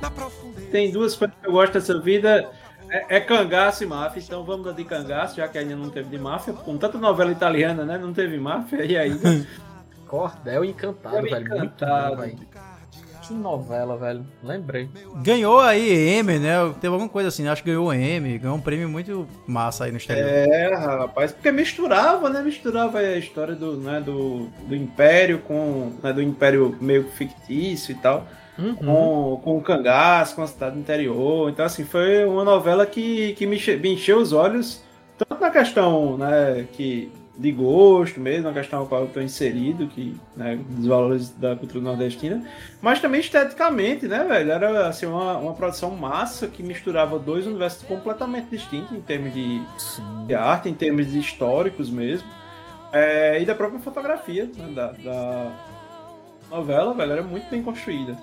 Na 0.00 0.10
profundeza. 0.10 0.66
Tem 0.70 0.90
duas 0.90 1.14
coisas 1.14 1.36
que 1.40 1.46
eu 1.46 1.52
gosto 1.52 1.74
dessa 1.74 1.98
vida. 2.00 2.48
É, 2.88 3.16
é 3.16 3.20
cangaço 3.20 3.84
e 3.84 3.86
máfia, 3.86 4.20
então 4.20 4.44
vamos 4.44 4.66
dar 4.66 4.72
de 4.72 4.84
cangaço, 4.84 5.36
já 5.36 5.48
que 5.48 5.56
ainda 5.56 5.74
não 5.76 5.88
teve 5.88 6.10
de 6.10 6.18
máfia. 6.18 6.52
Com 6.52 6.76
tanta 6.76 6.98
novela 6.98 7.32
italiana, 7.32 7.84
né? 7.84 7.96
Não 7.98 8.12
teve 8.12 8.38
máfia, 8.38 8.84
e 8.84 8.96
aí. 8.96 9.18
Cordel 10.06 10.62
Encantado, 10.64 11.22
velho. 11.22 11.48
Muito 11.48 11.54
Encantado. 11.54 12.16
bom, 12.16 12.22
velho. 12.22 12.38
Que 13.26 13.32
novela, 13.34 13.96
velho. 13.96 14.26
Lembrei. 14.42 14.88
Ganhou 15.22 15.60
aí 15.60 15.90
M, 16.18 16.38
né? 16.38 16.56
Teve 16.80 16.88
alguma 16.92 17.08
coisa 17.08 17.28
assim, 17.28 17.46
acho 17.46 17.62
que 17.62 17.70
ganhou 17.70 17.92
M, 17.94 18.38
ganhou 18.38 18.56
um 18.56 18.60
prêmio 18.60 18.88
muito 18.88 19.26
massa 19.46 19.84
aí 19.84 19.90
no 19.92 19.96
exterior. 19.96 20.26
É, 20.26 20.74
rapaz, 20.74 21.32
porque 21.32 21.52
misturava, 21.52 22.28
né? 22.28 22.42
Misturava 22.42 22.98
a 22.98 23.16
história 23.16 23.54
do, 23.54 23.76
né, 23.76 24.00
do, 24.00 24.48
do 24.66 24.74
Império 24.74 25.38
com. 25.38 25.92
Né, 26.02 26.12
do 26.12 26.20
Império 26.20 26.76
meio 26.80 27.04
fictício 27.08 27.92
e 27.92 27.94
tal. 27.96 28.26
Uhum. 28.58 28.74
Com, 28.74 29.40
com 29.42 29.56
o 29.58 29.62
cangaço, 29.62 30.34
com 30.34 30.42
a 30.42 30.46
cidade 30.46 30.74
do 30.74 30.80
interior. 30.80 31.48
Então, 31.48 31.64
assim, 31.64 31.84
foi 31.84 32.24
uma 32.24 32.44
novela 32.44 32.84
que, 32.84 33.32
que 33.34 33.46
me, 33.46 33.56
enche- 33.56 33.76
me 33.76 33.94
encheu 33.94 34.18
os 34.18 34.32
olhos, 34.32 34.82
tanto 35.16 35.40
na 35.40 35.48
questão 35.50 36.18
né, 36.18 36.66
que, 36.72 37.10
de 37.36 37.50
gosto 37.50 38.20
mesmo, 38.20 38.44
na 38.44 38.52
questão 38.52 38.82
na 38.82 38.86
qual 38.86 39.02
eu 39.02 39.06
estou 39.06 39.22
inserido, 39.22 39.86
que, 39.86 40.14
né, 40.36 40.58
dos 40.68 40.86
valores 40.86 41.30
da 41.30 41.56
cultura 41.56 41.82
nordestina, 41.82 42.46
mas 42.80 43.00
também 43.00 43.20
esteticamente, 43.20 44.06
né, 44.06 44.24
velho? 44.24 44.52
Era 44.52 44.88
assim, 44.88 45.06
uma, 45.06 45.38
uma 45.38 45.54
produção 45.54 45.90
massa 45.92 46.46
que 46.46 46.62
misturava 46.62 47.18
dois 47.18 47.46
universos 47.46 47.82
completamente 47.84 48.48
distintos 48.50 48.92
em 48.92 49.00
termos 49.00 49.32
de, 49.32 49.62
de 50.26 50.34
arte, 50.34 50.68
em 50.68 50.74
termos 50.74 51.10
de 51.10 51.18
históricos 51.18 51.90
mesmo. 51.90 52.28
É, 52.92 53.40
e 53.40 53.46
da 53.46 53.54
própria 53.54 53.80
fotografia 53.80 54.44
né, 54.54 54.70
da, 54.74 54.92
da 54.92 55.52
novela, 56.50 56.92
velho, 56.92 57.12
era 57.12 57.22
muito 57.22 57.48
bem 57.50 57.62
construída. 57.62 58.18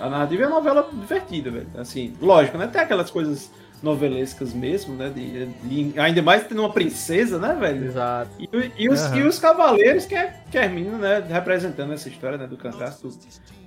A, 0.00 0.06
a 0.06 0.10
narrativa 0.10 0.44
é 0.44 0.46
uma 0.46 0.56
novela 0.56 0.88
divertida, 0.90 1.50
velho. 1.50 1.66
Assim, 1.76 2.14
lógico, 2.20 2.56
né? 2.56 2.66
Tem 2.68 2.80
aquelas 2.80 3.10
coisas 3.10 3.50
novelescas 3.84 4.52
mesmo, 4.52 4.96
né? 4.96 5.10
De, 5.10 5.46
de- 5.46 6.00
ainda 6.00 6.22
mais 6.22 6.44
tendo 6.46 6.60
uma 6.62 6.72
princesa, 6.72 7.38
né, 7.38 7.54
velho? 7.54 7.84
Exato. 7.84 8.30
E, 8.40 8.48
e 8.84 8.88
os, 8.88 9.00
Aham. 9.02 9.16
e 9.18 9.22
os 9.22 9.38
cavaleiros 9.38 10.06
que 10.06 10.14
é 10.14 10.34
terminam, 10.50 10.98
né? 10.98 11.24
Representando 11.28 11.92
essa 11.92 12.08
história, 12.08 12.36
né? 12.38 12.46
Do 12.46 12.56
cangaço 12.56 13.08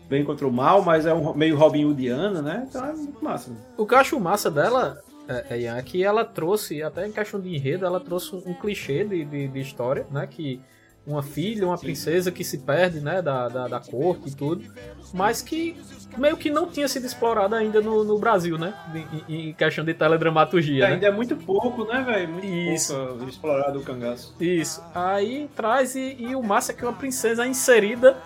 bem 0.09 0.23
contra 0.25 0.47
o 0.47 0.51
mal, 0.51 0.81
mas 0.81 1.05
é 1.05 1.13
um 1.13 1.33
meio 1.33 1.55
Robin 1.55 1.85
Hoodiano, 1.85 2.41
né? 2.41 2.65
Então 2.67 2.85
é 2.85 2.93
muito 2.93 3.23
massa. 3.23 3.51
O 3.77 3.85
que 3.85 3.93
eu 3.93 3.97
acho 3.99 4.19
massa 4.19 4.49
dela, 4.49 5.01
é, 5.27 5.45
é, 5.49 5.63
é 5.65 5.81
que 5.81 6.03
ela 6.03 6.25
trouxe, 6.25 6.81
até 6.81 7.05
em 7.07 7.11
questão 7.11 7.39
de 7.39 7.55
enredo, 7.55 7.85
ela 7.85 7.99
trouxe 7.99 8.35
um, 8.35 8.41
um 8.47 8.53
clichê 8.53 9.03
de, 9.03 9.23
de, 9.23 9.47
de 9.47 9.59
história, 9.59 10.05
né? 10.11 10.25
Que 10.27 10.59
uma 11.07 11.23
filha, 11.23 11.65
uma 11.65 11.77
princesa 11.77 12.31
que 12.31 12.43
se 12.43 12.57
perde, 12.59 12.99
né? 12.99 13.21
Da, 13.21 13.47
da, 13.47 13.67
da 13.67 13.79
corte 13.79 14.29
e 14.29 14.35
tudo, 14.35 14.65
mas 15.13 15.41
que 15.41 15.75
meio 16.17 16.35
que 16.35 16.49
não 16.51 16.67
tinha 16.67 16.87
sido 16.87 17.05
explorada 17.05 17.55
ainda 17.55 17.79
no, 17.79 18.03
no 18.03 18.19
Brasil, 18.19 18.57
né? 18.57 18.73
Em, 19.27 19.49
em 19.49 19.53
questão 19.53 19.85
de 19.85 19.93
teledramaturgia, 19.93 20.87
né? 20.87 20.93
Ainda 20.95 21.07
é 21.07 21.11
muito 21.11 21.35
pouco, 21.37 21.85
né, 21.85 22.03
velho? 22.03 22.29
Muito 22.29 22.45
Isso. 22.45 22.93
pouco 22.93 23.29
explorado 23.29 23.79
o 23.79 23.83
cangaço. 23.83 24.35
Isso. 24.39 24.83
Aí 24.93 25.49
traz 25.55 25.95
e, 25.95 26.17
e 26.19 26.35
o 26.35 26.43
massa 26.43 26.73
é 26.73 26.75
que 26.75 26.83
é 26.83 26.87
uma 26.87 26.97
princesa 26.97 27.47
inserida 27.47 28.17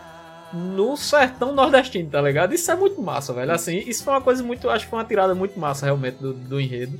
no 0.51 0.97
sertão 0.97 1.53
nordestino, 1.53 2.09
tá 2.09 2.21
ligado? 2.21 2.53
Isso 2.53 2.69
é 2.71 2.75
muito 2.75 3.01
massa, 3.01 3.31
velho. 3.31 3.51
Assim, 3.51 3.77
isso 3.77 4.03
foi 4.03 4.13
uma 4.13 4.21
coisa 4.21 4.43
muito. 4.43 4.69
Acho 4.69 4.85
que 4.85 4.89
foi 4.89 4.99
uma 4.99 5.05
tirada 5.05 5.35
muito 5.35 5.59
massa 5.59 5.85
realmente 5.85 6.15
do, 6.15 6.33
do 6.33 6.59
enredo, 6.59 6.99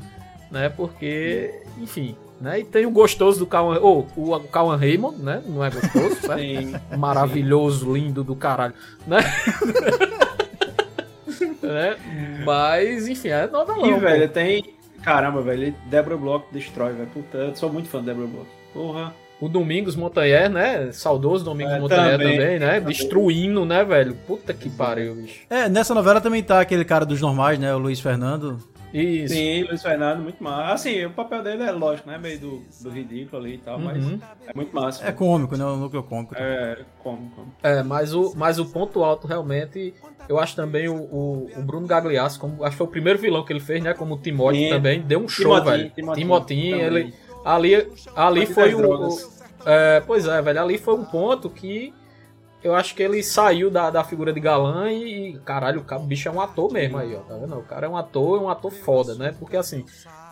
né? 0.52 0.70
Porque, 0.70 1.64
enfim. 1.80 2.16
Né? 2.42 2.62
E 2.62 2.64
tem 2.64 2.86
o 2.88 2.92
gostoso 2.92 3.38
do 3.40 3.46
Cauan. 3.46 3.78
Ou 3.80 4.08
o 4.18 4.40
Cauan 4.40 4.76
Raymond, 4.76 5.22
né? 5.22 5.44
Não 5.46 5.64
é 5.64 5.70
gostoso, 5.70 6.16
certo? 6.22 6.40
Sim. 6.42 6.74
Maravilhoso, 6.98 7.94
lindo 7.94 8.24
do 8.24 8.36
caralho, 8.36 8.74
né? 9.06 9.20
né? 11.62 11.96
Mas, 12.46 13.08
enfim, 13.08 13.30
é 13.30 13.48
novelão. 13.48 13.88
E, 13.88 13.94
pô. 13.94 14.00
velho, 14.00 14.30
tem. 14.30 14.64
Caramba, 15.04 15.42
velho, 15.42 15.74
Débora 15.86 16.18
Bloch 16.18 16.46
destrói, 16.52 16.94
velho. 16.94 17.08
Puta, 17.14 17.38
eu 17.38 17.56
sou 17.56 17.72
muito 17.72 17.90
fã 17.90 18.00
de 18.00 18.06
Débora 18.08 18.28
Bloch. 18.28 18.48
Porra. 18.74 19.14
O 19.40 19.50
Domingos 19.50 19.96
Montanher, 19.96 20.50
né? 20.52 20.92
Saudoso 20.92 21.44
Domingos 21.44 21.74
É, 21.74 21.80
Montanher 21.80 22.18
também, 22.20 22.38
também. 22.38 22.60
né? 22.60 22.80
Destruindo, 22.80 23.66
né, 23.66 23.84
velho? 23.84 24.14
Puta 24.28 24.54
que 24.54 24.70
pariu, 24.70 25.16
bicho. 25.16 25.40
É, 25.50 25.68
nessa 25.68 25.96
novela 25.96 26.22
também 26.22 26.44
tá 26.44 26.62
aquele 26.62 26.86
cara 26.86 27.06
dos 27.06 27.20
normais, 27.20 27.58
né? 27.58 27.74
O 27.74 27.80
Luiz 27.80 28.00
Fernando. 28.00 28.60
Isso. 28.94 29.34
Sim, 29.34 29.64
Luiz 29.64 29.82
Fernando, 29.82 30.22
muito 30.22 30.44
massa. 30.44 30.74
Assim, 30.74 31.06
o 31.06 31.12
papel 31.12 31.42
dele 31.44 31.64
é 31.64 31.72
lógico, 31.72 32.10
né? 32.10 32.18
Meio 32.18 32.40
do, 32.40 32.64
do 32.82 32.90
ridículo 32.90 33.42
ali 33.42 33.56
e 33.56 33.58
tal, 33.58 33.80
mas 33.80 34.04
Uhum. 34.06 34.20
é 34.48 34.52
muito 34.54 34.76
massa. 34.76 35.06
É 35.08 35.12
cômico, 35.12 35.56
né? 35.56 35.64
O 35.66 35.78
núcleo 35.78 36.04
cômico. 36.04 36.36
É, 36.38 36.80
como, 37.04 37.30
como. 37.32 37.54
É, 37.64 37.82
mas 37.84 38.14
o, 38.14 38.34
mas 38.36 38.60
o 38.60 38.66
ponto 38.66 39.04
alto 39.04 39.28
realmente, 39.28 39.94
eu 40.28 40.38
acho 40.40 40.56
também 40.56 40.90
o, 40.90 40.96
o, 40.96 41.50
o 41.58 41.62
Bruno 41.62 41.88
Gagliasso, 41.88 42.40
como, 42.40 42.64
acho 42.64 42.72
que 42.72 42.78
foi 42.78 42.88
o 42.88 42.90
primeiro 42.92 43.18
vilão 43.20 43.46
que 43.46 43.54
ele 43.54 43.60
fez, 43.60 43.82
né? 43.84 43.94
Como 43.94 44.16
o 44.16 44.18
Timóteo 44.18 44.70
também, 44.70 45.02
deu 45.02 45.20
um 45.20 45.28
show, 45.28 45.64
velho. 45.64 45.90
Timotinho 45.92 46.72
também. 46.78 46.82
ele 46.82 47.14
Ali, 47.44 47.88
ali 48.16 48.46
foi 48.46 48.76
um. 48.76 48.86
o- 49.08 49.18
é, 49.66 50.00
pois 50.02 50.28
é, 50.28 50.42
velho. 50.42 50.62
Ali 50.62 50.78
foi 50.78 50.94
um 50.96 51.06
ponto 51.06 51.50
que 51.50 51.94
eu 52.64 52.76
acho 52.76 52.94
que 52.96 53.02
ele 53.04 53.22
saiu 53.24 53.70
da, 53.72 53.90
da 53.90 54.04
figura 54.04 54.32
de 54.34 54.40
galã 54.40 54.92
e, 54.92 55.30
e, 55.36 55.40
caralho, 55.40 55.82
o 55.82 55.84
cara- 55.84 56.02
o 56.02 56.06
bicho 56.06 56.28
é 56.28 56.32
um 56.32 56.40
ator 56.42 56.72
mesmo 56.72 56.98
aí, 56.98 57.16
ó. 57.16 57.20
Tá 57.20 57.36
vendo? 57.38 57.56
O 57.58 57.64
cara 57.64 57.86
é 57.86 57.90
um 57.90 57.98
ator, 57.98 58.40
é 58.40 58.44
um 58.44 58.50
ator 58.50 58.72
foda, 58.72 59.16
né? 59.16 59.34
Porque 59.40 59.58
assim, 59.58 59.86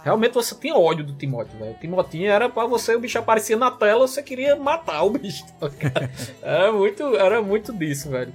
realmente 0.04 0.34
você 0.34 0.54
tinha 0.56 0.76
ódio 0.76 1.04
do 1.06 1.14
Timóteo, 1.14 1.58
velho. 1.58 1.72
O 1.72 1.80
Timotinho 1.80 2.30
era 2.30 2.48
pra 2.50 2.66
você, 2.66 2.96
o 2.96 3.00
bicho 3.00 3.18
aparecia 3.18 3.58
na 3.58 3.72
tela, 3.72 4.08
você 4.08 4.22
queria 4.24 4.56
matar 4.56 5.04
o 5.04 5.10
bicho. 5.12 5.44
tá 5.60 5.68
ligado? 5.68 6.10
era 6.42 6.72
muito, 6.72 7.04
era 7.16 7.42
muito 7.42 7.74
disso, 7.74 8.10
velho. 8.10 8.34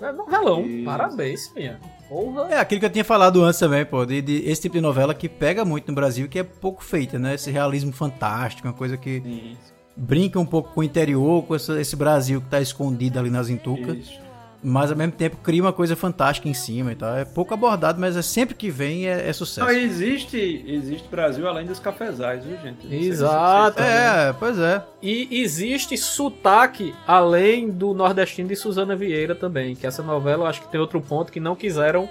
É 0.00 0.12
novelão, 0.12 0.62
parabéns, 0.84 1.50
minha. 1.54 1.80
Porra. 2.08 2.48
É 2.50 2.58
aquilo 2.58 2.80
que 2.80 2.86
eu 2.86 2.90
tinha 2.90 3.04
falado 3.04 3.42
antes 3.42 3.58
também, 3.58 3.84
pô, 3.84 4.04
de, 4.04 4.20
de 4.22 4.48
esse 4.48 4.62
tipo 4.62 4.74
de 4.74 4.80
novela 4.80 5.14
que 5.14 5.28
pega 5.28 5.64
muito 5.64 5.88
no 5.88 5.94
Brasil, 5.94 6.28
que 6.28 6.38
é 6.38 6.42
pouco 6.44 6.84
feita, 6.84 7.18
né? 7.18 7.34
Esse 7.34 7.50
realismo 7.50 7.92
fantástico, 7.92 8.68
uma 8.68 8.74
coisa 8.74 8.96
que 8.96 9.56
brinca 9.96 10.38
um 10.38 10.46
pouco 10.46 10.72
com 10.74 10.80
o 10.80 10.84
interior, 10.84 11.42
com 11.44 11.54
essa- 11.54 11.80
esse 11.80 11.96
Brasil 11.96 12.40
que 12.40 12.48
tá 12.48 12.60
escondido 12.60 13.18
ali 13.18 13.30
nas 13.30 13.48
entucas, 13.48 14.18
mas 14.62 14.90
ao 14.90 14.96
mesmo 14.96 15.12
tempo 15.12 15.36
cria 15.42 15.62
uma 15.62 15.72
coisa 15.72 15.94
fantástica 15.96 16.48
em 16.48 16.54
cima 16.54 16.92
e 16.92 16.94
tal. 16.96 17.16
É 17.16 17.24
pouco 17.24 17.54
abordado, 17.54 18.00
mas 18.00 18.16
é 18.16 18.22
sempre 18.22 18.54
que 18.54 18.68
vem 18.68 19.06
é, 19.06 19.28
é 19.28 19.32
sucesso. 19.32 19.66
Não, 19.66 19.70
existe, 19.74 20.64
existe 20.66 21.08
Brasil 21.08 21.46
além 21.48 21.66
dos 21.66 21.78
cafezais, 21.78 22.44
viu, 22.44 22.56
gente? 22.58 22.82
Não 22.84 22.90
sei 22.90 23.00
se 23.02 23.08
Exato. 23.08 23.80
É, 23.82 24.32
pois 24.38 24.58
é. 24.58 24.82
E 25.02 25.40
existe 25.40 25.96
sotaque 25.96 26.94
além 27.06 27.70
do 27.70 27.94
nordestino 27.94 28.48
de 28.48 28.56
Suzana 28.56 28.94
Vieira 28.96 29.34
também, 29.34 29.74
que 29.76 29.86
essa 29.86 30.02
novela 30.02 30.42
eu 30.44 30.46
acho 30.46 30.60
que 30.62 30.68
tem 30.68 30.80
outro 30.80 31.00
ponto 31.00 31.30
que 31.32 31.40
não 31.40 31.54
quiseram 31.56 32.08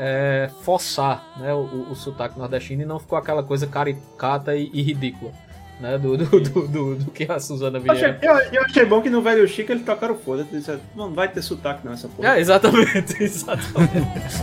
é, 0.00 0.48
forçar 0.62 1.26
né, 1.40 1.52
o, 1.52 1.58
o- 1.58 1.86
o 1.90 1.96
sotaque 1.96 2.38
nordestino 2.38 2.82
e 2.82 2.86
não 2.86 3.00
ficou 3.00 3.18
aquela 3.18 3.42
coisa 3.42 3.66
caricata 3.66 4.54
e, 4.54 4.70
e 4.72 4.80
ridícula 4.80 5.32
né, 5.80 5.96
do, 5.98 6.16
do, 6.16 6.40
do, 6.40 6.68
do- 6.68 6.94
do 6.96 7.10
que 7.12 7.30
a 7.30 7.38
Suzana 7.38 7.78
Eu 7.84 7.92
achei, 7.92 8.12
Vieira. 8.12 8.44
eu, 8.50 8.52
eu 8.54 8.62
achei 8.62 8.84
bom 8.84 9.00
que 9.00 9.08
no 9.10 9.22
Velho 9.22 9.46
Chico 9.46 9.72
eles 9.72 9.84
tocaram 9.84 10.14
disseram, 10.58 10.80
Não 10.94 11.12
vai 11.12 11.28
ter 11.28 11.42
sotaque 11.42 11.84
não, 11.84 11.92
essa 11.92 12.08
porra. 12.08 12.36
É, 12.36 12.40
exatamente, 12.40 13.14
exatamente. 13.22 14.42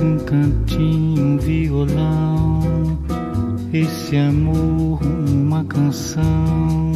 Um 0.00 0.18
cantinho, 0.24 1.22
um 1.22 1.38
violão, 1.38 2.98
esse 3.72 4.16
amor, 4.16 5.00
uma 5.02 5.64
canção 5.64 6.92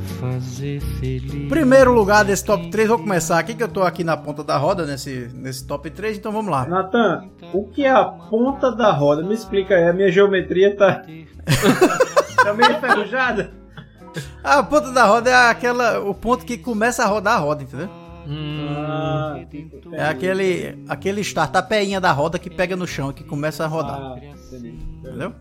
fazer 0.00 0.80
feliz. 0.80 1.48
Primeiro 1.48 1.92
lugar 1.92 2.24
desse 2.24 2.44
top 2.44 2.70
3, 2.70 2.88
vou 2.88 2.98
começar 2.98 3.38
aqui, 3.38 3.54
que 3.54 3.62
eu 3.62 3.68
tô 3.68 3.82
aqui 3.82 4.02
na 4.02 4.16
ponta 4.16 4.42
da 4.42 4.56
roda 4.56 4.86
nesse, 4.86 5.30
nesse 5.34 5.66
top 5.66 5.90
3, 5.90 6.18
então 6.18 6.32
vamos 6.32 6.50
lá. 6.50 6.66
Natan, 6.66 7.24
o 7.52 7.64
que 7.68 7.84
é 7.84 7.90
a 7.90 8.04
ponta 8.04 8.70
da 8.70 8.92
roda? 8.92 9.22
Me 9.22 9.34
explica 9.34 9.74
aí, 9.74 9.88
a 9.88 9.92
minha 9.92 10.10
geometria 10.10 10.76
tá. 10.76 11.02
tá 12.42 12.54
meio 12.54 12.72
enferrujada? 12.72 13.52
A 14.42 14.62
ponta 14.62 14.90
da 14.92 15.04
roda 15.06 15.30
é 15.30 15.50
aquela, 15.50 16.00
o 16.00 16.14
ponto 16.14 16.44
que 16.44 16.58
começa 16.58 17.04
a 17.04 17.06
rodar 17.06 17.34
a 17.34 17.38
roda, 17.38 17.62
entendeu? 17.62 17.88
Ah, 18.32 19.40
É 19.92 20.04
aquele, 20.04 20.84
aquele 20.88 21.20
start, 21.20 21.54
a 21.56 21.62
peinha 21.62 22.00
da 22.00 22.12
roda 22.12 22.38
que 22.38 22.50
pega 22.50 22.76
no 22.76 22.86
chão 22.86 23.10
e 23.10 23.14
que 23.14 23.24
começa 23.24 23.64
a 23.64 23.66
rodar. 23.66 23.98
Ah. 23.98 24.16
Entendeu? 24.52 25.34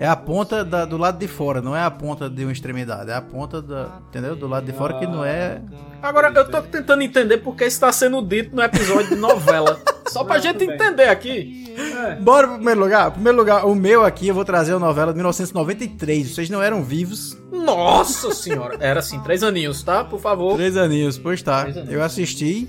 É 0.00 0.06
a 0.06 0.14
ponta 0.14 0.64
da- 0.64 0.84
do 0.84 0.96
lado 0.96 1.18
de 1.18 1.26
fora, 1.26 1.60
não 1.60 1.74
é 1.74 1.82
a 1.82 1.90
ponta 1.90 2.30
de 2.30 2.44
uma 2.44 2.52
extremidade, 2.52 3.10
é 3.10 3.14
a 3.14 3.20
ponta 3.20 3.60
da, 3.60 3.98
entendeu? 4.08 4.36
Do 4.36 4.46
lado 4.46 4.64
de 4.64 4.72
fora 4.72 4.94
que 4.96 5.06
não 5.08 5.24
é. 5.24 5.60
Agora, 6.00 6.30
eu 6.32 6.48
tô 6.48 6.62
tentando 6.62 7.02
entender 7.02 7.38
porque 7.38 7.66
isso 7.66 7.80
tá 7.80 7.90
sendo 7.90 8.22
dito 8.22 8.54
no 8.54 8.62
episódio 8.62 9.08
de 9.08 9.16
novela. 9.16 9.76
Só 10.06 10.22
pra 10.24 10.36
Não, 10.36 10.42
gente 10.42 10.62
entender 10.64 11.08
aqui. 11.08 11.74
Bora 12.22 12.46
pro 12.46 12.56
primeiro 12.56 12.80
lugar? 12.80 13.10
Primeiro 13.10 13.36
lugar, 13.36 13.66
o 13.66 13.74
meu 13.74 14.04
aqui 14.04 14.28
eu 14.28 14.34
vou 14.34 14.44
trazer 14.44 14.72
a 14.72 14.78
novela 14.78 15.12
de 15.12 15.16
1993. 15.16 16.30
Vocês 16.34 16.48
não 16.48 16.62
eram 16.62 16.82
vivos. 16.82 17.36
Nossa 17.52 18.32
senhora. 18.32 18.76
Era 18.80 19.00
assim, 19.00 19.20
três 19.20 19.42
aninhos, 19.42 19.82
tá? 19.82 20.04
Por 20.04 20.18
favor. 20.20 20.54
Três 20.54 20.76
aninhos, 20.78 21.18
pois 21.18 21.42
tá. 21.42 21.62
Aninhos. 21.62 21.90
Eu 21.90 22.02
assisti. 22.02 22.68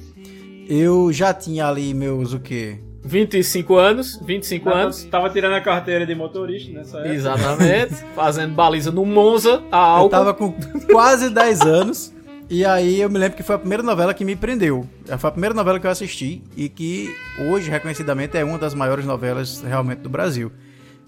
Eu 0.67 1.13
já 1.13 1.33
tinha 1.33 1.67
ali 1.67 1.93
meus 1.93 2.33
o 2.33 2.39
quê? 2.39 2.79
25 3.03 3.75
anos, 3.77 4.19
25 4.25 4.65
Tava, 4.65 4.77
anos. 4.81 5.03
tava 5.05 5.29
tirando 5.29 5.53
a 5.53 5.61
carteira 5.61 6.05
de 6.05 6.13
motorista 6.13 6.71
nessa 6.71 6.97
época. 6.99 7.13
Exatamente. 7.13 7.95
Fazendo 8.15 8.53
baliza 8.53 8.91
no 8.91 9.05
Monza, 9.05 9.63
a 9.71 9.77
Eu 9.77 9.83
álcool. 9.83 10.09
tava 10.09 10.33
com 10.33 10.53
quase 10.91 11.29
10 11.29 11.61
anos. 11.61 12.13
E 12.49 12.65
aí 12.65 12.99
eu 12.99 13.09
me 13.09 13.19
lembro 13.19 13.37
que 13.37 13.43
foi 13.43 13.55
a 13.55 13.59
primeira 13.59 13.83
novela 13.83 14.13
que 14.13 14.25
me 14.25 14.35
prendeu. 14.35 14.87
Foi 15.19 15.27
a 15.27 15.31
primeira 15.31 15.53
novela 15.53 15.79
que 15.79 15.85
eu 15.85 15.91
assisti 15.91 16.41
e 16.57 16.67
que 16.67 17.15
hoje, 17.47 17.69
reconhecidamente, 17.69 18.35
é 18.37 18.43
uma 18.43 18.57
das 18.57 18.73
maiores 18.73 19.05
novelas 19.05 19.61
realmente 19.61 19.99
do 19.99 20.09
Brasil. 20.09 20.51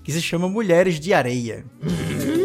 Que 0.04 0.12
se 0.12 0.22
chama 0.22 0.48
Mulheres 0.48 1.00
de 1.00 1.14
Areia. 1.14 1.66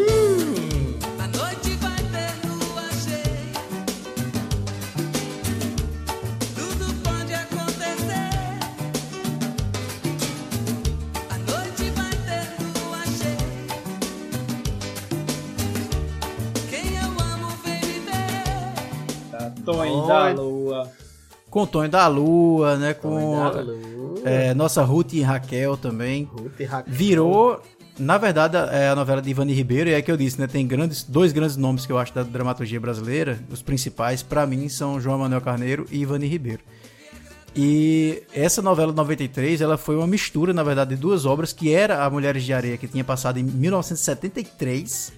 Tá, 19.71 19.77
Tonho 19.77 20.07
da 20.07 20.29
Lua. 20.29 20.91
Com 21.49 21.61
o 21.61 21.67
Tonho 21.67 21.89
da 21.89 22.07
Lua, 22.07 22.77
né? 22.77 22.93
Com 22.93 23.09
Tonho 23.09 23.53
da 23.53 23.61
Lua. 23.61 24.21
é, 24.25 24.53
nossa 24.53 24.83
Ruth 24.83 25.13
e 25.13 25.21
Raquel 25.21 25.77
também. 25.77 26.23
Ruth 26.25 26.59
e 26.59 26.63
Raquel. 26.63 26.93
Virou, 26.93 27.61
na 27.97 28.17
verdade, 28.17 28.57
é 28.57 28.89
a 28.89 28.95
novela 28.95 29.21
de 29.21 29.29
Ivani 29.29 29.53
Ribeiro, 29.53 29.89
e 29.89 29.93
é 29.93 30.01
que 30.01 30.11
eu 30.11 30.17
disse, 30.17 30.39
né? 30.39 30.47
Tem 30.47 30.67
grandes, 30.67 31.03
dois 31.03 31.31
grandes 31.31 31.55
nomes 31.57 31.85
que 31.85 31.91
eu 31.91 31.97
acho 31.97 32.13
da 32.13 32.23
dramaturgia 32.23 32.79
brasileira. 32.79 33.39
Os 33.49 33.61
principais, 33.61 34.21
pra 34.21 34.45
mim, 34.45 34.67
são 34.69 34.99
João 34.99 35.19
Manuel 35.19 35.41
Carneiro 35.41 35.85
e 35.91 35.99
Ivani 36.01 36.27
Ribeiro. 36.27 36.61
E 37.55 38.21
essa 38.35 38.61
novela 38.61 38.91
de 38.91 38.97
93, 38.97 39.61
ela 39.61 39.77
foi 39.77 39.95
uma 39.95 40.05
mistura, 40.05 40.53
na 40.53 40.61
verdade, 40.61 40.91
de 40.91 41.01
duas 41.01 41.25
obras, 41.25 41.51
que 41.51 41.73
era 41.73 42.03
A 42.05 42.09
Mulheres 42.09 42.43
de 42.43 42.53
Areia, 42.53 42.77
que 42.77 42.87
tinha 42.87 43.03
passado 43.03 43.39
em 43.39 43.43
1973, 43.43 45.11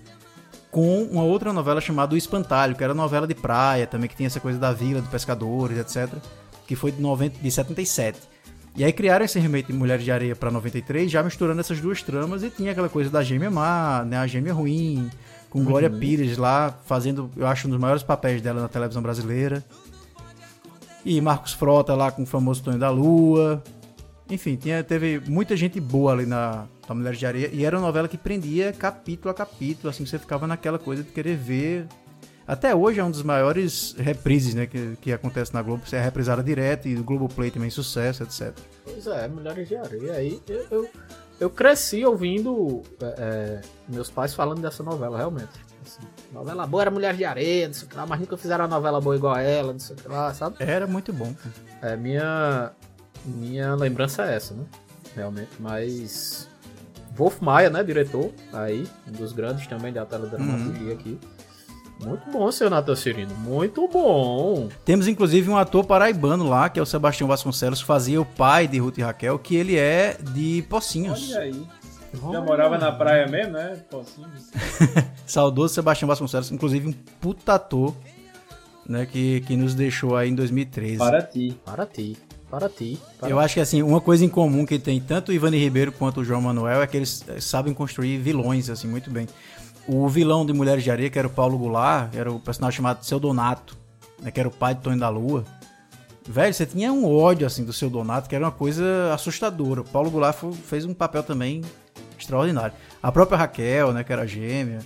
com 0.72 1.04
uma 1.04 1.24
outra 1.24 1.52
novela 1.52 1.82
chamada 1.82 2.14
O 2.14 2.18
Espantalho, 2.18 2.76
que 2.76 2.84
era 2.84 2.94
novela 2.94 3.28
de 3.28 3.34
praia 3.34 3.88
também, 3.88 4.10
que 4.10 4.16
tinha 4.16 4.28
essa 4.28 4.40
coisa 4.40 4.60
da 4.60 4.72
vila, 4.72 5.02
de 5.02 5.08
pescadores, 5.08 5.78
etc. 5.78 6.14
Que 6.68 6.76
foi 6.76 6.92
de, 6.92 7.02
90, 7.02 7.40
de 7.40 7.52
77. 7.52 8.20
E 8.76 8.84
aí 8.84 8.94
criaram 8.94 9.26
esse 9.26 9.40
remake 9.40 9.72
de 9.72 9.78
Mulheres 9.78 10.06
de 10.06 10.12
Areia 10.12 10.36
pra 10.36 10.52
93, 10.52 11.12
já 11.12 11.24
misturando 11.24 11.60
essas 11.60 11.82
duas 11.82 12.04
tramas, 12.04 12.44
e 12.44 12.50
tinha 12.50 12.72
aquela 12.72 12.88
coisa 12.88 13.10
da 13.10 13.24
gêmea 13.24 13.50
má, 13.50 14.06
né, 14.06 14.18
a 14.18 14.28
gêmea 14.28 14.54
ruim, 14.54 15.10
com 15.50 15.64
Glória 15.64 15.90
Pires 15.90 16.38
lá, 16.38 16.78
fazendo, 16.86 17.32
eu 17.36 17.48
acho, 17.48 17.68
um 17.68 17.72
dos 17.72 17.80
maiores 17.80 18.04
papéis 18.04 18.42
dela 18.42 18.62
na 18.62 18.68
televisão 18.68 19.02
brasileira. 19.02 19.66
E 21.04 21.20
Marcos 21.20 21.54
Frota 21.54 21.96
lá 21.96 22.12
com 22.12 22.24
o 22.24 22.26
famoso 22.26 22.62
Tonho 22.62 22.78
da 22.78 22.90
Lua. 22.90 23.64
Enfim, 24.30 24.56
tinha, 24.56 24.84
teve 24.84 25.20
muita 25.28 25.58
gente 25.58 25.80
boa 25.80 26.12
ali 26.12 26.26
na, 26.26 26.68
na 26.88 26.96
Mulheres 26.96 27.18
de 27.18 27.26
Areia. 27.26 27.50
E 27.52 27.66
era 27.66 27.78
uma 27.78 27.88
novela 27.88 28.08
que 28.08 28.18
prendia 28.18 28.72
capítulo 28.72 29.32
a 29.32 29.34
capítulo, 29.34 29.90
assim, 29.90 30.06
você 30.06 30.20
ficava 30.20 30.46
naquela 30.46 30.78
coisa 30.78 31.04
de 31.04 31.12
querer 31.12 31.36
ver. 31.36 31.88
Até 32.46 32.74
hoje 32.74 33.00
é 33.00 33.04
um 33.04 33.12
dos 33.12 33.22
maiores 33.22 33.96
reprises, 33.98 34.56
né, 34.56 34.66
que, 34.66 34.96
que 35.02 35.14
acontece 35.14 35.54
na 35.54 35.62
Globo. 35.62 35.86
Você 35.86 35.96
é 35.96 36.02
reprisada 36.02 36.44
direto 36.44 36.88
e 36.88 36.96
o 36.96 37.04
Globoplay 37.04 37.52
também 37.52 37.70
sucesso, 37.70 38.24
etc. 38.24 38.54
Pois 38.84 39.06
é, 39.08 39.28
Mulheres 39.28 39.68
de 39.68 39.76
Areia. 39.76 40.14
Aí 40.14 40.42
eu, 40.48 40.66
eu, 40.72 40.90
eu 41.40 41.50
cresci 41.50 42.04
ouvindo 42.06 42.82
é, 43.02 43.06
é, 43.06 43.62
meus 43.88 44.10
pais 44.10 44.34
falando 44.34 44.62
dessa 44.62 44.84
novela, 44.84 45.18
realmente. 45.18 45.70
Assim, 45.86 46.02
novela 46.32 46.66
boa 46.68 46.84
era 46.84 46.92
Mulheres 46.92 47.18
de 47.18 47.26
Areia, 47.26 47.68
não 47.68 47.74
sei 47.74 47.88
o 47.88 47.90
que 47.90 47.96
lá, 47.96 48.06
mas 48.06 48.20
nunca 48.20 48.36
fizeram 48.36 48.66
uma 48.66 48.76
novela 48.76 49.00
boa 49.00 49.16
igual 49.16 49.36
a 49.36 49.42
ela, 49.42 49.72
não 49.72 49.80
sei 49.80 49.96
o 49.96 50.00
que 50.00 50.08
lá, 50.08 50.34
sabe? 50.34 50.56
Era 50.60 50.88
muito 50.88 51.14
bom. 51.14 51.34
É, 51.82 51.96
minha, 51.96 52.72
minha 53.26 53.76
lembrança 53.76 54.26
é 54.26 54.36
essa, 54.36 54.54
né? 54.54 54.66
Realmente, 55.16 55.52
mas. 55.60 56.48
Wolf 57.16 57.42
Maia, 57.42 57.70
né? 57.70 57.84
Diretor, 57.84 58.32
aí, 58.54 58.88
um 59.08 59.12
dos 59.12 59.34
grandes 59.34 59.68
também 59.68 59.92
da 59.92 60.06
teledramaturgia 60.06 60.94
aqui. 60.94 61.20
Muito 62.06 62.30
bom, 62.32 62.50
seu 62.50 62.70
Natan 62.70 62.96
Cirino. 62.96 63.36
Muito 63.36 63.86
bom. 63.90 64.70
Temos 64.86 65.08
inclusive 65.08 65.50
um 65.50 65.58
ator 65.58 65.86
paraibano 65.86 66.48
lá, 66.48 66.70
que 66.70 66.80
é 66.80 66.82
o 66.82 66.86
Sebastião 66.86 67.28
Vasconcelos, 67.28 67.82
que 67.82 67.86
fazia 67.86 68.22
o 68.22 68.26
pai 68.26 68.68
de 68.70 68.80
Ruth 68.80 69.00
e 69.00 69.02
Raquel, 69.02 69.38
que 69.38 69.56
ele 69.56 69.76
é 69.76 70.18
de 70.34 70.64
Pocinhos. 70.70 71.30
Olha 71.32 71.42
aí. 71.42 71.68
Já 72.32 72.42
morava 72.42 72.78
na 72.78 72.92
praia 72.92 73.28
mesmo, 73.28 73.54
né? 73.54 73.82
Pocinhos. 73.90 74.50
Saudoso 75.28 75.74
Sebastião 75.74 76.08
Vasconcelos, 76.08 76.52
inclusive 76.52 76.88
um 76.88 76.94
puta 77.20 77.56
ator, 77.56 77.94
né, 78.88 79.06
que, 79.06 79.42
que 79.42 79.58
nos 79.58 79.76
deixou 79.76 80.16
aí 80.16 80.30
em 80.30 80.36
2013. 80.36 80.98
Para 80.98 81.22
ti. 81.22 81.60
Para 81.66 81.86
ti. 81.86 82.18
Para 82.50 82.68
ti. 82.70 83.00
Para 83.20 83.30
Eu 83.30 83.40
acho 83.40 83.54
que 83.56 83.60
assim, 83.60 83.82
uma 83.84 84.02
coisa 84.02 84.26
em 84.26 84.30
comum 84.30 84.66
que 84.66 84.80
tem 84.80 85.00
tanto 85.00 85.30
o 85.30 85.34
Ivani 85.34 85.58
Ribeiro 85.60 85.92
quanto 85.92 86.22
o 86.22 86.26
João 86.26 86.42
Manuel 86.42 86.82
é 86.82 86.88
que 86.88 86.98
eles 86.98 87.24
eh, 87.28 87.40
sabem 87.40 87.74
construir 87.74 88.18
vilões 88.18 88.70
assim 88.70 88.88
muito 88.88 89.10
bem. 89.12 89.28
o 89.88 90.08
vilão 90.08 90.46
de 90.46 90.54
Mulheres 90.54 90.84
de 90.84 90.90
Areia, 90.92 91.10
que 91.10 91.18
era 91.20 91.28
o 91.28 91.32
Paulo 91.32 91.58
Goulart, 91.58 92.14
era 92.16 92.32
o 92.32 92.40
personagem 92.40 92.78
chamado 92.78 93.04
Seu 93.04 93.20
Donato, 93.20 93.78
né, 94.22 94.32
que 94.32 94.40
era 94.40 94.50
o 94.50 94.52
pai 94.52 94.74
de 94.76 94.82
Tony 94.82 95.00
da 95.00 95.10
Lua. 95.10 95.44
Velho, 96.28 96.54
você 96.54 96.66
tinha 96.66 96.94
um 96.94 97.12
ódio, 97.12 97.48
assim, 97.48 97.64
do 97.66 97.74
Seu 97.74 97.90
Donato, 97.90 98.30
que 98.30 98.36
era 98.36 98.46
uma 98.46 98.52
coisa 98.52 99.12
assustadora. 99.14 99.82
O 99.82 99.84
Paulo 99.84 100.12
Goulart 100.12 100.36
fo- 100.36 100.52
fez 100.52 100.86
um 100.86 100.94
papel 100.94 101.24
também 101.24 101.62
extraordinário. 102.20 102.76
A 103.02 103.12
própria 103.12 103.38
Raquel, 103.38 103.92
né, 103.94 104.04
que 104.04 104.14
era 104.14 104.28
gêmea. 104.28 104.80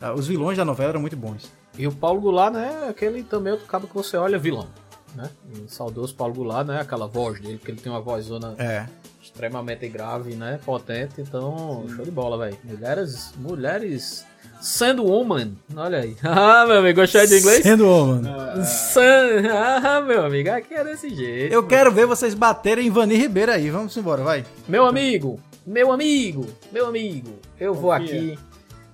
Ah, 0.00 0.12
Os 0.12 0.28
vilões 0.28 0.56
da 0.56 0.64
novela 0.64 0.90
eram 0.90 1.00
muito 1.00 1.16
bons. 1.16 1.50
E 1.76 1.86
o 1.88 1.92
Paulo 1.92 2.20
Goulart, 2.20 2.52
né, 2.52 2.86
aquele 2.88 3.22
também 3.24 3.52
outro 3.52 3.66
cabo 3.66 3.88
que 3.88 3.94
você 3.94 4.16
olha 4.16 4.38
vilão, 4.38 4.68
né? 5.14 5.28
E 5.54 5.60
o 5.60 5.68
saudoso 5.68 6.14
Paulo 6.14 6.34
Goulart, 6.34 6.66
né, 6.66 6.80
aquela 6.80 7.06
voz 7.06 7.40
dele, 7.40 7.58
porque 7.58 7.72
ele 7.72 7.80
tem 7.80 7.90
uma 7.90 8.00
vozona 8.00 8.54
É. 8.58 8.86
extremamente 9.22 9.88
grave, 9.88 10.34
né, 10.34 10.58
potente, 10.64 11.20
então, 11.20 11.84
show 11.94 12.04
de 12.04 12.10
bola, 12.10 12.38
velho. 12.38 12.56
Mulheres, 12.64 13.32
mulheres 13.36 14.24
sendo 14.60 15.04
woman, 15.04 15.52
olha 15.76 15.98
aí. 16.00 16.16
Ah, 16.22 16.64
meu 16.66 16.78
amigo, 16.78 17.00
gostou 17.00 17.26
de 17.26 17.38
inglês? 17.38 17.62
Sendo 17.62 17.88
homem. 17.88 18.24
San- 18.64 19.42
Ah, 19.82 20.00
meu 20.00 20.24
amigo, 20.24 20.50
aqui 20.50 20.74
é 20.74 20.84
desse 20.84 21.14
jeito. 21.14 21.52
Eu 21.52 21.66
quero 21.66 21.90
ver 21.92 22.06
vocês 22.06 22.34
baterem 22.34 22.86
em 22.86 22.90
Vani 22.90 23.16
Ribeiro 23.16 23.52
aí. 23.52 23.70
Vamos 23.70 23.96
embora, 23.96 24.22
vai. 24.22 24.44
Meu 24.68 24.84
amigo, 24.86 25.40
meu 25.66 25.90
amigo, 25.92 26.46
meu 26.72 26.86
amigo, 26.86 27.38
eu 27.58 27.72
vou 27.74 27.90
aqui 27.92 28.38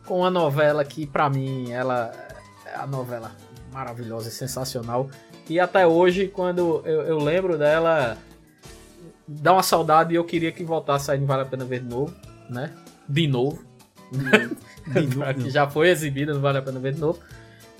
com 0.06 0.18
uma 0.20 0.30
novela 0.30 0.84
que 0.84 1.04
pra 1.06 1.28
mim 1.28 1.70
ela 1.72 2.12
é 2.64 2.76
a 2.78 2.86
novela 2.86 3.32
maravilhosa 3.72 4.28
e 4.28 4.32
sensacional. 4.32 5.08
E 5.48 5.60
até 5.60 5.86
hoje, 5.86 6.26
quando 6.26 6.82
eu, 6.84 7.02
eu 7.02 7.18
lembro 7.18 7.56
dela, 7.56 8.18
dá 9.26 9.52
uma 9.52 9.62
saudade 9.62 10.12
e 10.12 10.16
eu 10.16 10.24
queria 10.24 10.50
que 10.50 10.64
voltasse 10.64 11.10
aí, 11.10 11.18
não 11.18 11.26
vale 11.26 11.42
a 11.42 11.46
pena 11.46 11.64
ver 11.64 11.80
de 11.80 11.88
novo, 11.88 12.12
né? 12.50 12.72
De 13.08 13.26
novo. 13.28 13.62
Pra 15.16 15.34
que 15.34 15.50
já 15.50 15.68
foi 15.68 15.88
exibida, 15.88 16.32
não 16.34 16.40
vale 16.40 16.58
a 16.58 16.62
pena 16.62 16.78
ver 16.80 16.94
de 16.94 17.00
novo. 17.00 17.18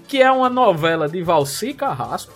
Que 0.07 0.23
é 0.23 0.31
uma 0.31 0.49
novela 0.49 1.09
de 1.09 1.23
Valci 1.23 1.75
Carrasco, 1.75 2.33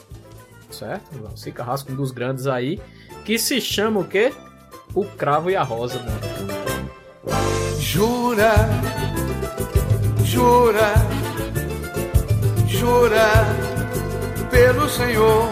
certo? 0.71 1.17
Valci 1.23 1.53
Carrasco, 1.53 1.93
um 1.93 1.97
dos 1.97 2.11
grandes 2.11 2.47
aí, 2.47 2.81
que 3.25 3.39
se 3.39 3.61
chama 3.61 4.01
o 4.01 4.05
quê? 4.05 4.33
O 4.95 5.05
Cravo 5.05 5.51
e 5.51 5.57
a 5.57 5.63
Rosa, 5.63 6.01
mano. 6.01 6.21
Jura, 7.79 8.53
jura, 10.25 10.95
jura 12.67 13.70
pelo 14.51 14.89
Senhor. 14.89 15.49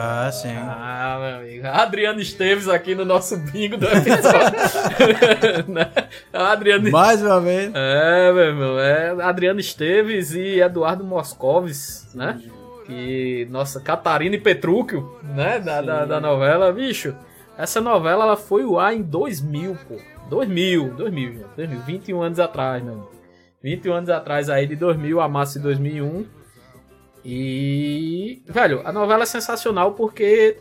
Ah, 0.00 0.30
sim. 0.30 0.54
Ah, 0.56 1.18
meu 1.20 1.38
amigo. 1.40 1.66
Adriano 1.66 2.20
Esteves 2.20 2.68
aqui 2.68 2.94
no 2.94 3.04
nosso 3.04 3.36
bingo 3.36 3.76
do 3.76 3.86
episódio. 3.86 4.58
né? 5.66 5.90
Adriano... 6.32 6.90
Mais 6.90 7.20
uma 7.20 7.40
vez. 7.40 7.72
É, 7.74 8.32
meu 8.32 8.44
irmão. 8.44 8.78
É 8.78 9.10
Adriano 9.22 9.58
Esteves 9.58 10.32
e 10.34 10.60
Eduardo 10.60 11.02
Moscovis, 11.02 12.08
né? 12.14 12.40
Que, 12.86 13.48
nossa, 13.50 13.80
Catarina 13.80 14.36
e 14.36 14.40
Petrúquio, 14.40 15.18
né? 15.34 15.58
Da, 15.58 15.82
da, 15.82 16.04
da 16.04 16.20
novela. 16.20 16.72
Bicho, 16.72 17.14
essa 17.56 17.80
novela 17.80 18.24
ela 18.24 18.36
foi 18.36 18.64
o 18.64 18.78
ar 18.78 18.94
em 18.94 19.02
2000, 19.02 19.76
pô. 19.88 19.96
2000, 20.30 20.90
2000, 20.94 21.32
gente, 21.32 21.46
2000, 21.56 21.80
21 21.80 22.22
anos 22.22 22.38
atrás, 22.38 22.84
né? 22.84 22.94
21 23.62 23.92
anos 23.94 24.10
atrás 24.10 24.48
aí, 24.48 24.66
de 24.66 24.76
2000 24.76 25.20
a 25.20 25.28
março 25.28 25.58
de 25.58 25.64
2001. 25.64 26.37
E, 27.30 28.42
velho, 28.46 28.80
a 28.86 28.90
novela 28.90 29.24
é 29.24 29.26
sensacional 29.26 29.92
porque 29.92 30.56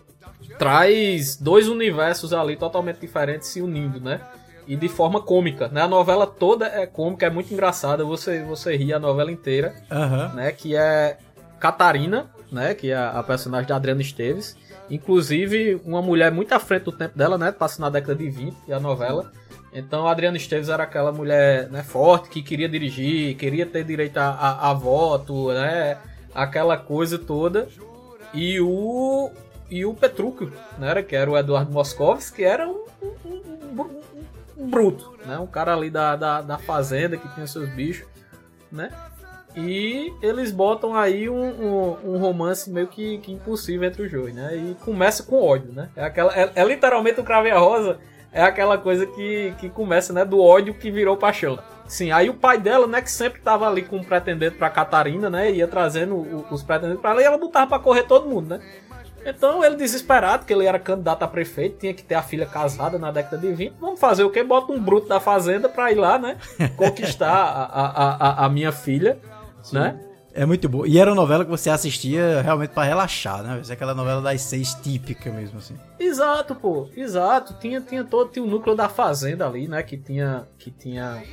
traz 0.59 1.37
dois 1.37 1.69
universos 1.69 2.33
ali 2.33 2.57
totalmente 2.57 2.99
diferentes 2.99 3.47
se 3.47 3.61
unindo, 3.61 4.01
né? 4.01 4.19
E 4.67 4.75
de 4.75 4.89
forma 4.89 5.21
cômica, 5.21 5.69
né? 5.69 5.83
A 5.83 5.87
novela 5.87 6.27
toda 6.27 6.65
é 6.67 6.85
cômica, 6.85 7.25
é 7.25 7.29
muito 7.29 7.53
engraçada, 7.53 8.03
você, 8.03 8.43
você 8.43 8.75
ri 8.75 8.91
a 8.91 8.99
novela 8.99 9.31
inteira, 9.31 9.73
Aham. 9.89 10.33
né? 10.35 10.51
Que 10.51 10.75
é 10.75 11.17
Catarina, 11.57 12.29
né? 12.51 12.73
Que 12.73 12.91
é 12.91 12.97
a 12.97 13.23
personagem 13.23 13.69
da 13.69 13.77
Adriana 13.77 14.01
Esteves. 14.01 14.57
Inclusive, 14.89 15.81
uma 15.85 16.01
mulher 16.01 16.33
muito 16.33 16.51
à 16.51 16.59
frente 16.59 16.83
do 16.83 16.91
tempo 16.91 17.17
dela, 17.17 17.37
né? 17.37 17.53
Passa 17.53 17.79
na 17.79 17.89
década 17.89 18.13
de 18.13 18.29
20 18.29 18.57
e 18.67 18.73
a 18.73 18.79
novela. 18.79 19.31
Então, 19.71 20.05
a 20.05 20.11
Adriana 20.11 20.35
Esteves 20.35 20.67
era 20.67 20.83
aquela 20.83 21.13
mulher 21.13 21.69
né, 21.69 21.81
forte 21.81 22.27
que 22.27 22.41
queria 22.41 22.67
dirigir, 22.67 23.37
queria 23.37 23.65
ter 23.65 23.85
direito 23.85 24.17
a, 24.17 24.29
a, 24.31 24.71
a 24.71 24.73
voto, 24.73 25.53
né? 25.53 25.97
Aquela 26.37 26.77
coisa 26.77 27.17
toda. 27.17 27.67
E 28.33 28.59
o 28.61 29.31
e 29.69 29.85
o 29.85 29.93
Petrúquio, 29.93 30.53
né? 30.77 31.01
Que 31.03 31.15
era 31.15 31.29
o 31.29 31.37
Eduardo 31.37 31.71
Moscovitz, 31.71 32.29
que 32.29 32.43
era 32.43 32.67
um, 32.69 32.85
um- 33.25 33.41
um 33.81 34.01
um 34.59 34.67
bruto, 34.69 35.13
né? 35.25 35.37
Um 35.37 35.45
cara 35.47 35.73
ali 35.73 35.89
da, 35.89 36.15
da, 36.15 36.41
da 36.41 36.57
fazenda 36.57 37.15
que 37.17 37.27
tinha 37.35 37.45
seus 37.45 37.69
bichos, 37.69 38.07
né? 38.71 38.91
E 39.55 40.11
eles 40.21 40.51
botam 40.51 40.95
aí 40.95 41.29
um 41.29 42.17
romance 42.17 42.69
meio 42.69 42.87
que, 42.87 43.17
que 43.19 43.31
impossível 43.31 43.87
entre 43.87 44.03
os 44.03 44.11
dois, 44.11 44.33
né? 44.33 44.55
E 44.55 44.75
começa 44.83 45.23
com 45.23 45.41
ódio, 45.43 45.71
né? 45.71 45.89
É, 45.95 46.03
aquela, 46.05 46.31
é, 46.35 46.51
é 46.55 46.63
literalmente 46.63 47.19
o 47.19 47.23
Crave 47.23 47.49
a 47.51 47.57
Rosa, 47.59 47.97
é 48.31 48.41
aquela 48.43 48.77
coisa 48.77 49.05
que, 49.05 49.53
que 49.59 49.69
começa, 49.69 50.11
né? 50.13 50.23
Do 50.25 50.41
ódio 50.41 50.73
que 50.73 50.91
virou 50.91 51.17
paixão. 51.17 51.57
Sim, 51.87 52.11
aí 52.11 52.29
o 52.29 52.33
pai 52.33 52.57
dela, 52.57 52.85
né, 52.85 53.01
que 53.01 53.09
sempre 53.09 53.39
tava 53.39 53.65
ali 53.67 53.81
com 53.81 53.95
um 53.97 54.03
pretendente 54.03 54.57
pra 54.57 54.69
Catarina, 54.69 55.29
né? 55.29 55.49
Ia 55.51 55.67
trazendo 55.67 56.15
o- 56.15 56.45
os 56.51 56.61
pretendentes 56.61 57.01
pra 57.01 57.11
ela 57.11 57.21
e 57.21 57.25
ela 57.25 57.37
botava 57.37 57.67
pra 57.67 57.79
correr 57.79 58.03
todo 58.03 58.27
mundo, 58.29 58.49
né? 58.49 58.61
Então 59.25 59.63
ele 59.63 59.75
desesperado, 59.75 60.45
que 60.45 60.53
ele 60.53 60.65
era 60.65 60.79
candidato 60.79 61.23
a 61.23 61.27
prefeito, 61.27 61.79
tinha 61.79 61.93
que 61.93 62.03
ter 62.03 62.15
a 62.15 62.21
filha 62.21 62.45
casada 62.45 62.97
na 62.99 63.11
década 63.11 63.37
de 63.37 63.51
20. 63.53 63.73
Vamos 63.79 63.99
fazer 63.99 64.23
o 64.23 64.29
quê? 64.29 64.43
Bota 64.43 64.71
um 64.71 64.79
bruto 64.79 65.07
da 65.07 65.19
fazenda 65.19 65.67
pra 65.67 65.91
ir 65.91 65.95
lá, 65.95 66.17
né? 66.19 66.37
Conquistar 66.77 67.31
a, 67.33 67.63
a, 67.63 68.15
a, 68.43 68.45
a 68.45 68.49
minha 68.49 68.71
filha, 68.71 69.17
né? 69.71 69.99
É 70.37 70.45
muito 70.45 70.69
boa. 70.69 70.87
E 70.87 70.99
era 70.99 71.09
uma 71.09 71.15
novela 71.15 71.43
que 71.43 71.49
você 71.49 71.67
assistia 71.69 72.41
realmente 72.43 72.69
pra 72.69 72.83
relaxar, 72.83 73.41
né? 73.41 73.59
É 73.67 73.73
aquela 73.73 73.95
novela 73.95 74.21
das 74.21 74.41
seis 74.41 74.75
típica 74.75 75.31
mesmo, 75.31 75.57
assim. 75.57 75.75
Exato, 75.99 76.53
pô, 76.53 76.87
exato. 76.95 77.55
Tinha, 77.59 77.81
tinha 77.81 78.03
todo 78.03 78.29
tinha 78.29 78.45
o 78.45 78.47
núcleo 78.47 78.75
da 78.75 78.87
fazenda 78.87 79.47
ali, 79.47 79.67
né? 79.67 79.81
Que 79.81 79.97
tinha, 79.97 80.47
que 80.59 80.69
tinha 80.69 81.23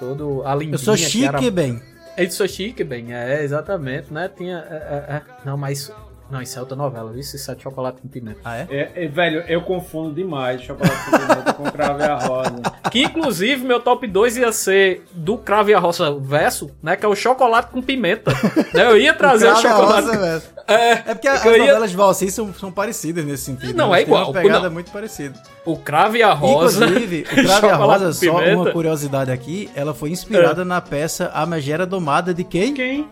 todo 0.00 0.42
a 0.44 0.54
lindinha. 0.54 0.74
Eu 0.74 0.78
sou 0.78 0.94
que 0.94 1.00
chique, 1.02 1.24
era- 1.24 1.50
bem. 1.50 1.80
Eu 2.16 2.30
sou 2.30 2.48
chique, 2.48 2.82
bem, 2.84 3.14
é, 3.14 3.42
exatamente, 3.44 4.12
né? 4.12 4.28
Tinha. 4.28 4.58
é, 4.68 4.74
é, 4.74 5.14
é. 5.16 5.22
Não, 5.44 5.56
mas. 5.56 5.92
Não, 6.32 6.40
isso 6.40 6.56
é 6.58 6.60
outra 6.62 6.74
novela, 6.74 7.10
viu? 7.12 7.20
Isso 7.20 7.50
é 7.50 7.54
de 7.54 7.62
chocolate 7.62 8.00
com 8.00 8.08
pimenta. 8.08 8.40
Ah, 8.42 8.56
é? 8.56 8.66
É, 8.70 9.04
é, 9.04 9.06
velho, 9.06 9.44
eu 9.46 9.60
confundo 9.60 10.14
demais 10.14 10.62
chocolate 10.62 11.04
com 11.04 11.18
pimenta 11.18 11.52
com 11.52 11.64
cravo 11.70 12.00
e 12.00 12.04
a 12.04 12.14
rosa. 12.16 12.62
Que 12.90 13.02
inclusive 13.04 13.62
meu 13.64 13.80
top 13.80 14.06
2 14.06 14.38
ia 14.38 14.50
ser 14.50 15.04
do 15.12 15.36
Cravo 15.36 15.68
e 15.70 15.74
a 15.74 15.78
Roça 15.78 16.10
verso, 16.18 16.70
né? 16.82 16.96
Que 16.96 17.04
é 17.04 17.08
o 17.08 17.14
chocolate 17.14 17.70
com 17.70 17.82
pimenta. 17.82 18.32
né? 18.72 18.82
Eu 18.86 18.98
ia 18.98 19.12
trazer 19.12 19.48
o 19.48 19.52
a 19.52 19.56
chocolate. 19.56 20.06
Rosa, 20.06 20.18
velho. 20.18 20.42
É, 20.66 20.90
É 20.92 21.14
porque 21.14 21.28
as 21.28 21.44
ia- 21.44 21.58
novelas 21.58 21.90
de 21.90 21.96
Valci 21.96 22.30
são, 22.30 22.52
são 22.54 22.72
parecidas 22.72 23.24
nesse 23.24 23.44
sentido. 23.44 23.76
Não, 23.76 23.90
né? 23.90 23.98
é 23.98 24.02
igual. 24.02 24.30
Uma 24.30 24.40
pegada 24.40 24.64
Não. 24.68 24.70
muito 24.72 24.90
parecida. 24.90 25.38
O 25.66 25.76
Cravo 25.76 26.16
e 26.16 26.22
a 26.22 26.32
Rosa. 26.32 26.84
Inclusive, 26.86 27.26
o 27.30 27.34
Cravo 27.44 27.66
e 27.66 27.70
a 27.70 27.76
Rosa, 27.76 28.12
só 28.12 28.38
uma 28.54 28.70
curiosidade 28.72 29.30
aqui, 29.30 29.68
ela 29.74 29.92
foi 29.92 30.10
inspirada 30.10 30.64
na 30.64 30.80
peça 30.80 31.30
A 31.34 31.44
Megera 31.44 31.84
Domada 31.84 32.32
de 32.32 32.44
quem? 32.44 32.72
Quem? 32.74 33.08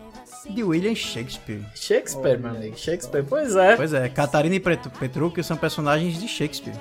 De 0.49 0.63
William 0.63 0.95
Shakespeare. 0.95 1.61
Shakespeare, 1.75 2.37
meu 2.39 2.51
amigo. 2.51 2.77
Shakespeare, 2.77 3.23
pois 3.27 3.55
é. 3.55 3.75
Pois 3.75 3.93
é, 3.93 4.09
Catarina 4.09 4.55
e 4.55 4.59
Pet- 4.59 4.89
Petrúquio 4.99 5.43
são 5.43 5.55
personagens 5.57 6.19
de 6.19 6.27
Shakespeare. 6.27 6.75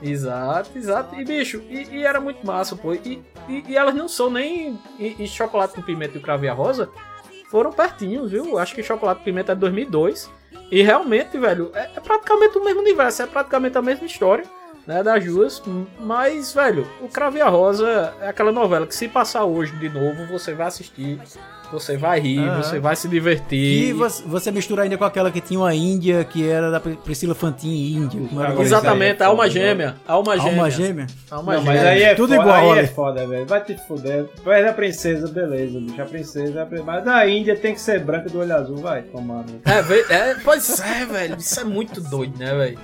Exato, 0.00 0.70
exato. 0.76 1.14
E 1.20 1.24
bicho, 1.24 1.62
e, 1.68 1.86
e 1.98 2.04
era 2.04 2.20
muito 2.20 2.44
massa, 2.44 2.74
pô. 2.74 2.92
E, 2.94 3.22
e, 3.48 3.64
e 3.68 3.76
elas 3.76 3.94
não 3.94 4.08
são 4.08 4.30
nem. 4.30 4.78
E, 4.98 5.26
Chocolate 5.28 5.74
com 5.74 5.82
Pimenta 5.82 6.16
e 6.16 6.18
o 6.18 6.22
Cravo 6.22 6.44
e 6.44 6.48
a 6.48 6.52
Rosa 6.52 6.88
foram 7.50 7.70
pertinhos, 7.72 8.30
viu? 8.30 8.58
Acho 8.58 8.74
que 8.74 8.82
Chocolate 8.82 9.18
com 9.20 9.24
Pimenta 9.24 9.52
é 9.52 9.54
de 9.54 9.60
2002. 9.60 10.28
E 10.70 10.82
realmente, 10.82 11.38
velho, 11.38 11.70
é, 11.74 11.90
é 11.96 12.00
praticamente 12.00 12.56
o 12.58 12.64
mesmo 12.64 12.80
universo, 12.80 13.22
é 13.22 13.26
praticamente 13.26 13.76
a 13.78 13.82
mesma 13.82 14.06
história, 14.06 14.44
né? 14.86 15.02
Das 15.02 15.24
duas. 15.24 15.62
Mas, 16.00 16.52
velho, 16.52 16.86
o 17.00 17.08
Cravo 17.08 17.36
e 17.36 17.42
a 17.42 17.48
Rosa 17.48 18.14
é 18.22 18.28
aquela 18.28 18.50
novela 18.50 18.86
que 18.86 18.94
se 18.94 19.06
passar 19.06 19.44
hoje 19.44 19.76
de 19.76 19.88
novo, 19.88 20.26
você 20.26 20.52
vai 20.54 20.66
assistir. 20.66 21.20
Você 21.72 21.96
vai 21.96 22.20
rir, 22.20 22.38
você 22.56 22.78
vai 22.78 22.94
se 22.94 23.08
divertir. 23.08 23.88
E 23.88 23.92
você, 23.92 24.50
mistura 24.50 24.82
ainda 24.82 24.98
com 24.98 25.04
aquela 25.04 25.30
que 25.30 25.40
tinha 25.40 25.58
uma 25.58 25.74
Índia, 25.74 26.22
que 26.22 26.46
era 26.48 26.70
da 26.70 26.78
Pri- 26.78 26.98
Priscila 27.02 27.34
Fantin 27.34 27.96
Índia. 27.96 28.20
Exatamente, 28.60 29.22
é 29.22 29.24
alma 29.24 29.48
gêmea. 29.48 29.96
Alma 30.06 30.36
gêmea. 30.38 30.50
Alma 30.52 30.70
gêmea? 30.70 31.06
Alma 31.30 31.54
Não, 31.54 31.62
gêmea. 31.62 31.80
mas 31.80 31.86
aí 31.90 32.02
é 32.02 32.14
Tudo 32.14 32.34
foda, 32.34 32.42
igual, 32.42 32.72
aí 32.72 32.78
é 32.78 32.86
foda, 32.86 33.26
velho. 33.26 33.46
Vai 33.46 33.64
te 33.64 33.76
fuder. 33.88 34.26
És 34.46 34.66
a 34.68 34.72
princesa, 34.72 35.28
beleza, 35.28 35.80
bicho. 35.80 36.02
A 36.02 36.04
princesa, 36.04 36.58
é 36.58 36.62
a 36.62 36.66
princesa. 36.66 36.86
Mas 36.86 37.08
a 37.08 37.26
Índia 37.28 37.56
tem 37.56 37.74
que 37.74 37.80
ser 37.80 38.00
branca 38.00 38.28
do 38.28 38.38
olho 38.40 38.54
azul, 38.54 38.76
vai 38.76 39.02
tomar. 39.02 39.44
É, 39.64 40.14
é, 40.14 40.34
pois 40.44 40.78
é, 40.80 41.06
velho. 41.06 41.36
Isso 41.38 41.58
é 41.58 41.64
muito 41.64 42.00
doido, 42.00 42.38
né, 42.38 42.54
velho? 42.54 42.78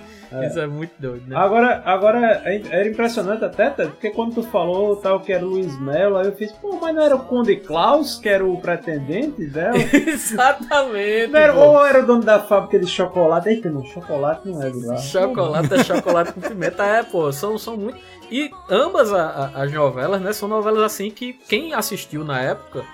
Isso 0.47 0.61
é 0.61 0.67
muito 0.67 0.93
doido, 0.99 1.27
né? 1.29 1.37
Agora, 1.37 1.83
agora 1.85 2.43
é- 2.45 2.63
era 2.71 2.89
impressionante 2.89 3.45
até, 3.45 3.71
porque 3.71 4.11
quando 4.11 4.35
tu 4.35 4.43
falou 4.43 4.97
tal 4.97 5.21
que 5.21 5.33
era 5.33 5.45
o 5.45 5.49
Luiz 5.49 5.79
Melo, 5.81 6.17
aí 6.17 6.27
eu 6.27 6.33
fiz, 6.37 6.53
pô, 6.53 6.79
mas 6.81 6.95
não 6.95 7.03
era 7.03 7.17
o 7.17 7.21
Conde 7.21 7.57
Klaus 7.57 8.17
que 8.19 8.29
era 8.29 8.45
o 8.45 8.61
pretendente 8.61 9.47
dela? 9.47 9.77
Exatamente. 9.93 11.29
Não 11.33 11.39
era- 11.41 11.55
ou 11.55 11.85
era 11.87 12.03
o 12.03 12.07
dono 12.07 12.23
da 12.23 12.39
fábrica 12.41 12.79
de 12.79 12.87
chocolate? 12.87 13.49
Eita, 13.49 13.71
não, 13.71 13.85
chocolate 13.85 14.49
não 14.49 14.63
é 14.63 14.71
de 14.71 14.85
lá. 14.87 14.97
Chocolate 14.97 15.75
é 15.75 15.85
chocolate 15.85 16.33
com 16.33 16.41
pimenta, 16.41 16.85
é, 16.85 17.03
pô, 17.03 17.31
são, 17.33 17.57
são 17.59 17.77
muito. 17.77 17.99
E 18.31 18.51
ambas 18.71 19.13
a- 19.13 19.53
a- 19.55 19.63
as 19.63 19.73
novelas, 19.73 20.21
né, 20.21 20.33
são 20.33 20.49
novelas 20.49 20.83
assim 20.83 21.11
que 21.11 21.33
quem 21.49 21.73
assistiu 21.73 22.25
na 22.25 22.41
época 22.41 22.85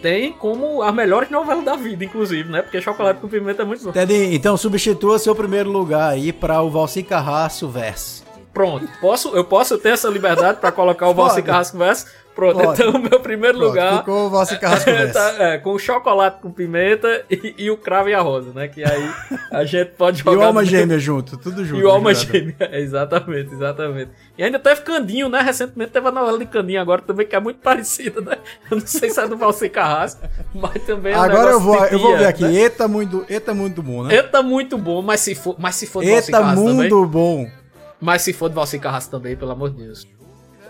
tem 0.00 0.32
como 0.32 0.82
as 0.82 0.94
melhores 0.94 1.30
novelas 1.30 1.64
da 1.64 1.76
vida, 1.76 2.04
inclusive, 2.04 2.50
né? 2.50 2.62
Porque 2.62 2.80
chocolate 2.80 3.20
com 3.20 3.28
pimenta 3.28 3.62
é 3.62 3.64
muito 3.64 3.84
bom. 3.84 3.92
Ted, 3.92 4.12
então 4.34 4.56
substitua 4.56 5.18
seu 5.18 5.34
primeiro 5.34 5.70
lugar 5.70 6.10
aí 6.10 6.32
pra 6.32 6.62
o 6.62 6.70
Valci 6.70 7.02
Carrasco 7.02 7.68
verso. 7.68 8.29
Pronto, 8.60 8.88
posso, 9.00 9.34
eu 9.34 9.44
posso 9.44 9.78
ter 9.78 9.90
essa 9.90 10.08
liberdade 10.08 10.58
pra 10.60 10.70
colocar 10.70 11.08
o 11.08 11.14
Pode. 11.14 11.42
Carrasco 11.42 11.78
verso? 11.78 12.06
Pronto, 12.34 12.58
Pode. 12.62 12.80
então 12.82 12.92
o 12.94 12.98
meu 13.02 13.18
primeiro 13.20 13.58
Pronto, 13.58 13.70
lugar. 13.70 13.98
ficou 13.98 14.26
o 14.26 14.30
Valci 14.30 14.58
Carrasco 14.58 14.88
verso. 14.90 15.14
tá, 15.14 15.34
é, 15.38 15.58
com 15.58 15.76
chocolate 15.78 16.40
com 16.40 16.50
pimenta 16.50 17.24
e, 17.30 17.54
e 17.58 17.70
o 17.70 17.76
cravo 17.76 18.08
e 18.08 18.14
a 18.14 18.20
rosa, 18.20 18.52
né? 18.54 18.68
Que 18.68 18.84
aí 18.84 19.10
a 19.50 19.64
gente 19.64 19.90
pode 19.92 20.20
E 20.20 20.24
jogar. 20.24 20.38
o 20.38 20.42
Alma 20.44 20.64
Gêmea 20.64 20.98
junto, 20.98 21.36
tudo 21.36 21.64
junto. 21.64 21.80
E 21.80 21.84
o 21.84 21.90
Alma. 21.90 22.14
Gêmea, 22.14 22.54
exatamente, 22.72 23.52
exatamente. 23.52 24.10
E 24.38 24.44
ainda 24.44 24.58
teve 24.58 24.82
Candinho, 24.82 25.28
né? 25.28 25.40
Recentemente 25.40 25.90
teve 25.90 26.06
a 26.06 26.12
novela 26.12 26.38
de 26.38 26.46
Candinho 26.46 26.80
agora 26.80 27.02
também, 27.02 27.26
que 27.26 27.34
é 27.34 27.40
muito 27.40 27.58
parecida, 27.60 28.20
né? 28.20 28.38
Eu 28.70 28.78
não 28.78 28.86
sei 28.86 29.10
se 29.10 29.20
é 29.20 29.26
do 29.26 29.36
Valci 29.36 29.68
Carrasco, 29.68 30.20
mas 30.54 30.82
também 30.84 31.12
é 31.12 31.18
um 31.18 31.22
Agora 31.22 31.50
eu 31.50 31.60
vou, 31.60 31.84
eu 31.86 31.98
vou 31.98 32.16
ver 32.16 32.26
aqui. 32.26 32.44
né? 32.44 32.54
Eita 32.54 32.86
muito, 32.86 33.24
eita 33.28 33.52
muito 33.52 33.82
bom, 33.82 34.04
né? 34.04 34.14
Eita, 34.14 34.42
muito 34.42 34.78
bom, 34.78 35.02
mas 35.02 35.20
se 35.20 35.34
for, 35.34 35.56
mas 35.58 35.74
se 35.74 35.86
for 35.86 36.02
do 36.04 36.08
Valci 36.10 36.28
Eita 36.28 36.38
Carrasco 36.40 36.60
mundo 36.64 36.88
também. 36.88 37.06
bom. 37.06 37.59
Mas 38.00 38.22
se 38.22 38.32
for 38.32 38.48
do 38.48 38.54
Valci 38.54 38.78
Carrasco 38.78 39.10
também, 39.10 39.36
pelo 39.36 39.50
amor 39.52 39.70
de 39.70 39.84
Deus. 39.84 40.06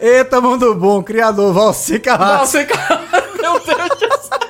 Eita 0.01 0.41
mundo 0.41 0.75
bom, 0.75 1.03
criador 1.03 1.53
Valci 1.53 1.99
Carrasco. 2.01 2.59
Valci 2.59 2.65
Carrasco, 2.65 3.37
meu 3.41 3.61
Deus 3.61 3.89
do 3.89 4.23
céu. 4.23 4.41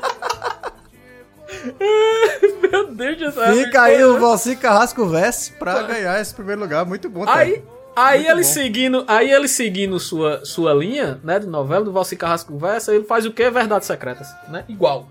Meu 2.70 2.94
Deus 2.94 3.18
do 3.18 3.32
céu. 3.32 3.54
Fica 3.54 3.82
aí 3.82 4.02
o 4.02 4.18
Valci 4.18 4.56
Carrasco 4.56 5.06
verso 5.06 5.52
pra 5.58 5.82
ganhar 5.82 6.20
esse 6.20 6.32
primeiro 6.34 6.60
lugar. 6.60 6.86
Muito 6.86 7.08
bom. 7.10 7.28
Aí, 7.28 7.62
aí 7.94 8.18
Muito 8.20 8.30
ele 8.30 8.42
bom. 8.42 8.48
seguindo, 8.48 9.04
aí 9.06 9.30
ele 9.30 9.48
seguindo 9.48 9.98
sua, 9.98 10.44
sua 10.44 10.72
linha, 10.72 11.20
né, 11.22 11.38
de 11.38 11.46
novela 11.46 11.84
do 11.84 11.92
Valci 11.92 12.16
Carrasco 12.16 12.52
Conversa, 12.52 12.94
ele 12.94 13.04
faz 13.04 13.26
o 13.26 13.32
quê? 13.32 13.50
Verdades 13.50 13.86
Secretas, 13.86 14.28
né? 14.48 14.64
Igual. 14.68 15.08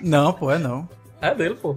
Não, 0.00 0.32
pô, 0.32 0.50
é 0.50 0.58
não. 0.58 0.88
É 1.20 1.34
dele, 1.34 1.54
pô. 1.56 1.76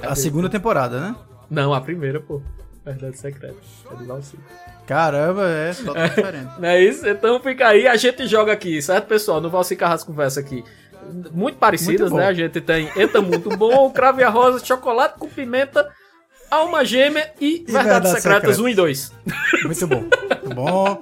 É 0.00 0.06
a 0.06 0.10
dele, 0.10 0.20
segunda 0.20 0.48
pô. 0.48 0.52
temporada, 0.52 1.00
né? 1.00 1.16
Não, 1.50 1.74
a 1.74 1.80
primeira, 1.80 2.20
pô. 2.20 2.40
Verdades 2.84 3.20
Secretas. 3.20 3.64
É 3.90 3.94
do. 3.94 4.38
Caramba, 4.86 5.48
é 5.48 5.72
só 5.74 5.92
tá 5.92 6.06
diferente. 6.08 6.50
Não 6.58 6.68
é 6.68 6.82
isso? 6.82 7.06
Então 7.06 7.38
fica 7.40 7.68
aí, 7.68 7.86
a 7.86 7.96
gente 7.96 8.26
joga 8.26 8.52
aqui, 8.52 8.80
certo, 8.80 9.06
pessoal? 9.06 9.40
No 9.40 9.50
Valci 9.50 9.76
Carrasco 9.76 10.10
Conversa 10.10 10.40
aqui. 10.40 10.64
Muito 11.32 11.58
parecidas, 11.58 12.10
Muito 12.10 12.16
né? 12.22 12.26
A 12.26 12.32
gente 12.32 12.60
tem 12.60 12.90
Eita 12.96 13.20
Muito 13.20 13.48
Bom, 13.56 13.90
Crave 13.90 14.22
a 14.22 14.28
Rosa, 14.28 14.64
Chocolate 14.64 15.18
com 15.18 15.28
Pimenta, 15.28 15.88
Alma 16.50 16.84
Gêmea 16.84 17.32
e, 17.40 17.64
E 17.66 17.72
Verdades, 17.72 18.10
Secretas 18.10 18.56
Secretas. 18.56 18.58
1 18.60 18.68
e 18.68 18.74
2. 18.74 19.12
Muito 19.64 19.86
bom. 19.86 20.00
Muito 20.00 20.54
bom. 20.54 21.00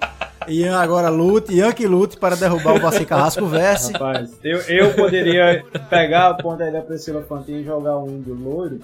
Ian 0.49 0.79
agora 0.79 1.09
lute, 1.11 1.53
Ian 1.53 1.73
que 1.73 1.87
lute 1.87 2.17
para 2.17 2.35
derrubar 2.37 2.75
o 2.75 2.81
Valci 2.81 3.05
Carrasco 3.05 3.47
verso. 3.47 3.93
Rapaz, 3.93 4.31
eu, 4.43 4.61
eu 4.63 4.95
poderia 4.95 5.65
pegar 5.91 6.29
a 6.29 6.35
ponta 6.35 6.65
aí 6.65 6.73
da 6.73 6.81
Priscila 6.81 7.23
Fantin 7.23 7.61
e 7.61 7.65
jogar 7.65 7.99
um 7.99 8.09
índio 8.09 8.35
loiro. 8.35 8.81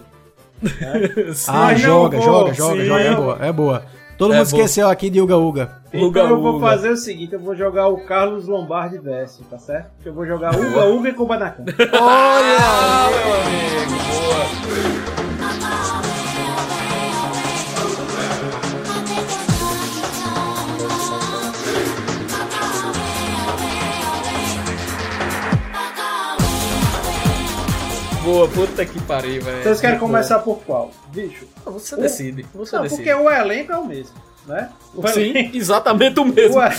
Né? 0.65 1.35
Ah, 1.49 1.75
joga, 1.75 2.17
vou, 2.19 2.27
joga, 2.27 2.55
joga, 2.55 2.81
sim, 2.81 2.87
joga. 2.87 3.01
É 3.03 3.15
boa, 3.15 3.39
é 3.41 3.53
boa. 3.53 3.83
Todo 4.17 4.33
É 4.33 4.39
mundo 4.39 4.49
boa. 4.51 4.61
esqueceu 4.63 4.89
aqui 4.89 5.11
de 5.11 5.21
Uga 5.21 5.37
Uga. 5.37 5.71
Então 5.93 6.29
eu 6.29 6.41
vou 6.41 6.61
fazer 6.61 6.91
o 6.91 6.97
seguinte, 6.97 7.33
eu 7.35 7.41
vou 7.41 7.55
jogar 7.57 7.89
o 7.89 8.05
Carlos 8.07 8.47
Lombardi 8.47 8.99
verso, 8.99 9.43
tá 9.51 9.59
certo? 9.59 9.91
Eu 10.05 10.15
vou 10.15 10.25
jogar 10.27 10.55
Uga 10.57 10.87
Uga 10.87 11.09
e 11.09 11.13
Kubanacan. 11.13 11.65
Ah, 12.01 13.09
meu 13.11 13.35
amigo, 13.35 13.93
boa. 14.05 15.24
Boa, 28.25 28.49
puta 28.49 28.85
que 28.87 29.01
pariu, 29.03 29.43
velho. 29.43 29.63
Vocês 29.63 29.81
querem 29.81 29.99
começar 29.99 30.39
por 30.39 30.59
qual? 30.65 30.91
Bicho. 31.13 31.47
Você 31.67 31.95
o- 31.95 31.99
decide, 31.99 32.47
você 32.55 32.77
Não, 32.77 32.83
decide. 32.85 33.03
porque 33.03 33.15
o 33.15 33.31
elenco 33.31 33.73
é 33.73 33.77
o 33.77 33.85
mesmo, 33.87 34.15
né? 34.47 34.71
O 34.95 35.07
Sim, 35.09 35.31
elenco- 35.31 35.57
exatamente 35.57 36.19
o 36.21 36.25
mesmo. 36.25 36.57
Ué. 36.59 36.71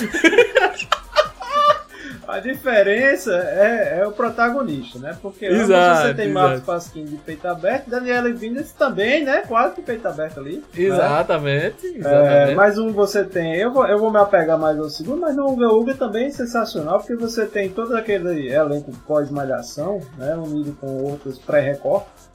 A 2.27 2.39
diferença 2.39 3.31
é, 3.35 3.99
é 3.99 4.07
o 4.07 4.11
protagonista, 4.11 4.99
né? 4.99 5.17
Porque 5.21 5.45
Exato, 5.45 6.01
você 6.07 6.13
tem 6.13 6.29
exato. 6.29 6.47
Marcos 6.47 6.65
Pasquim 6.65 7.05
de 7.05 7.15
peito 7.17 7.47
aberto, 7.47 7.89
Daniela 7.89 8.31
Vindas 8.31 8.71
também, 8.71 9.23
né? 9.23 9.43
Quase 9.47 9.75
de 9.75 9.81
peito 9.81 10.07
aberto 10.07 10.39
ali. 10.39 10.57
né? 10.57 10.63
Exatamente, 10.75 11.85
É, 11.87 11.97
exatamente. 11.97 12.55
mais 12.55 12.77
um 12.77 12.91
você 12.91 13.23
tem. 13.23 13.55
Eu 13.55 13.71
vou, 13.71 13.85
eu 13.87 13.97
vou 13.99 14.11
me 14.11 14.19
apegar 14.19 14.57
mais 14.57 14.77
ao 14.79 14.89
segundo, 14.89 15.21
mas 15.21 15.35
no 15.35 15.47
Uga 15.47 15.67
Uga 15.69 15.93
também 15.95 16.27
é 16.27 16.31
sensacional, 16.31 16.99
porque 16.99 17.15
você 17.15 17.45
tem 17.45 17.69
todo 17.69 17.95
aquele 17.95 18.49
elenco 18.49 18.91
pós-malhação, 19.07 20.01
né? 20.17 20.35
Unido 20.35 20.75
com 20.79 20.87
outros 21.03 21.37
pré-recortes, 21.39 22.29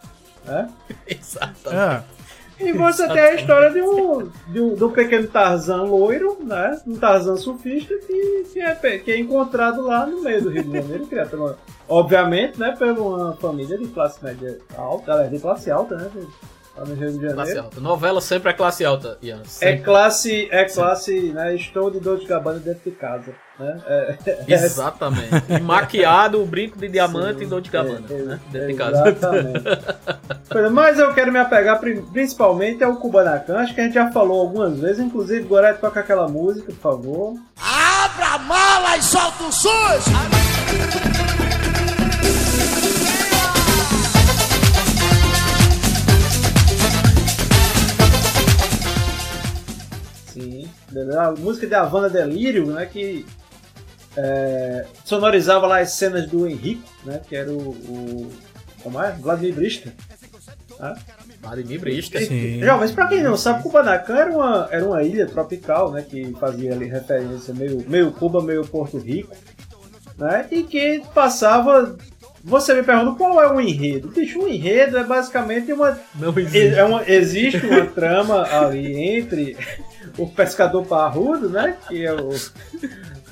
né? 0.45 0.69
Exatamente. 1.07 2.05
É. 2.17 2.20
E 2.61 2.73
você 2.73 3.09
tem 3.09 3.19
a 3.21 3.35
história 3.35 3.71
de 3.71 3.81
um, 3.83 4.29
de 4.49 4.61
um, 4.61 4.75
do 4.75 4.91
pequeno 4.91 5.27
Tarzan 5.29 5.83
loiro, 5.83 6.39
né? 6.43 6.81
Um 6.87 6.97
Tarzan 6.97 7.37
surfista 7.37 7.95
que, 8.07 8.45
que, 8.53 8.61
é, 8.61 8.75
que 8.99 9.11
é 9.13 9.19
encontrado 9.19 9.81
lá 9.83 10.05
no 10.07 10.23
meio 10.23 10.43
do 10.43 10.51
Rio 10.51 10.65
de 10.65 10.73
Janeiro, 10.73 11.07
criado 11.07 11.31
pela- 11.31 11.59
obviamente, 11.89 12.59
né? 12.59 12.75
Por 12.79 12.89
uma 12.89 13.33
família 13.37 13.77
de 13.79 13.87
classe 13.89 14.23
média 14.23 14.59
alta, 14.77 15.27
de 15.29 15.39
classe 15.39 15.71
alta, 15.71 15.97
né? 15.97 16.11
Lá 16.77 16.85
no 16.85 16.95
Rio 16.95 17.09
de 17.09 17.15
Janeiro. 17.15 17.35
Classe 17.35 17.59
alta. 17.59 17.81
Novela 17.81 18.21
sempre 18.21 18.51
é 18.51 18.53
classe 18.53 18.85
alta, 18.85 19.19
Ian. 19.23 19.41
É 19.43 19.45
sempre. 19.49 19.83
classe, 19.85 20.49
é 20.51 20.65
classe, 20.65 21.21
né? 21.33 21.55
Estou 21.55 21.91
de 21.91 21.99
dor 22.01 22.19
de 22.19 22.27
cabana 22.27 22.59
dentro 22.59 22.89
de 22.89 22.97
casa, 22.97 23.35
né? 23.61 23.81
É, 23.87 24.19
é- 24.27 24.45
Exatamente. 24.55 25.29
E 25.49 25.61
maquiado, 25.61 26.43
o 26.43 26.47
brinco 26.47 26.79
de 26.79 26.89
diamante 26.89 27.39
Sim, 27.41 27.45
e 27.45 27.47
dor 27.47 27.61
de 27.61 27.71
cabana, 27.71 28.03
é, 28.11 28.13
é, 28.15 28.23
né? 28.23 28.41
Dentro 28.51 28.69
de 28.69 28.75
casa. 28.75 29.09
Exatamente. 29.09 29.63
Pois 30.49 30.65
é, 30.65 30.69
Mas 30.71 30.99
eu 30.99 31.13
quero 31.15 31.31
me 31.33 31.39
apegar 31.39 31.79
pri- 31.79 32.03
principalmente 32.13 32.83
ao 32.83 32.97
Kubanacan, 32.97 33.59
acho 33.59 33.75
que 33.75 33.81
a 33.81 33.85
gente 33.85 33.95
já 33.95 34.11
falou 34.11 34.41
algumas 34.41 34.79
vezes, 34.79 34.99
inclusive 34.99 35.43
Gorete 35.45 35.81
toca 35.81 36.01
aquela 36.01 36.27
música, 36.29 36.73
por 36.73 36.81
favor. 36.81 37.35
Abra 37.61 38.27
a 38.35 38.39
mala 38.39 38.97
e 38.97 39.03
solta 39.03 39.45
o 39.45 39.53
SUS! 39.53 40.05
Sim, 50.27 50.69
a 51.19 51.33
música 51.33 51.67
de 51.67 51.75
Havana 51.75 52.09
Delírio, 52.09 52.67
né, 52.67 52.87
que 52.87 53.27
é, 54.17 54.85
sonorizava 55.05 55.67
lá 55.67 55.81
as 55.81 55.93
cenas 55.93 56.27
do 56.29 56.47
Henrique, 56.47 56.83
né, 57.05 57.21
que 57.29 57.37
era 57.37 57.51
o, 57.53 57.71
o 57.71 58.33
como 58.83 59.01
é? 59.03 59.13
Vladimir 59.13 59.55
Brista. 59.55 59.93
né? 60.79 60.95
Vladimir 61.43 61.81
Brista. 61.81 62.19
E- 62.23 62.61
Jovens, 62.61 62.93
pra 62.93 63.07
quem 63.09 63.23
não 63.23 63.37
sabe, 63.37 63.63
Kubanacan 63.63 64.17
era 64.17 64.31
uma, 64.31 64.69
era 64.71 64.85
uma 64.85 65.03
ilha 65.03 65.27
tropical, 65.27 65.93
né, 65.93 66.03
que 66.03 66.33
fazia 66.41 66.73
ali 66.73 66.87
referência 66.87 67.55
meio, 67.55 67.85
meio 67.89 68.11
Cuba, 68.13 68.43
meio 68.43 68.67
Porto 68.67 68.99
Rico, 68.99 69.35
né, 70.19 70.47
e 70.51 70.63
que 70.63 71.03
passava... 71.15 71.97
Você 72.43 72.73
me 72.73 72.83
pergunta 72.83 73.19
qual 73.19 73.43
é 73.43 73.53
o 73.53 73.61
enredo? 73.61 74.09
Bicho, 74.09 74.41
o 74.41 74.49
enredo 74.49 74.97
é 74.97 75.05
basicamente 75.05 75.71
uma... 75.75 75.99
Não 76.15 76.31
existe. 76.39 76.75
É 76.75 76.83
uma, 76.85 77.05
existe 77.07 77.67
uma 77.67 77.85
trama 77.85 78.45
ali 78.45 78.97
entre 78.99 79.59
o 80.17 80.27
pescador 80.27 80.87
parrudo, 80.87 81.51
né, 81.51 81.77
que 81.87 82.03
é 82.03 82.15
o, 82.15 82.31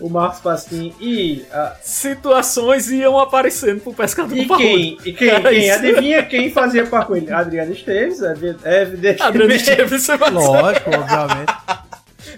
o 0.01 0.09
Marcos 0.09 0.41
Pasquim, 0.41 0.95
e 1.01 1.45
a, 1.53 1.75
Situações 1.83 2.91
iam 2.91 3.19
aparecendo 3.19 3.81
pro 3.81 3.93
pescador 3.93 4.37
e 4.37 4.47
quem, 4.47 4.99
e 5.05 5.13
quem, 5.13 5.43
quem 5.43 5.59
isso. 5.67 5.79
adivinha 5.79 6.23
quem 6.25 6.51
fazia 6.51 6.87
par 6.87 7.07
com 7.07 7.17
ele? 7.17 7.33
Adriano 7.33 7.73
Esteves, 7.73 8.21
evi- 8.23 8.57
evidentemente. 8.65 9.23
Adriano 9.23 9.53
Esteves, 9.53 10.03
você 10.03 10.17
vai 10.17 10.31
Lógico, 10.31 10.91
obviamente. 10.91 11.53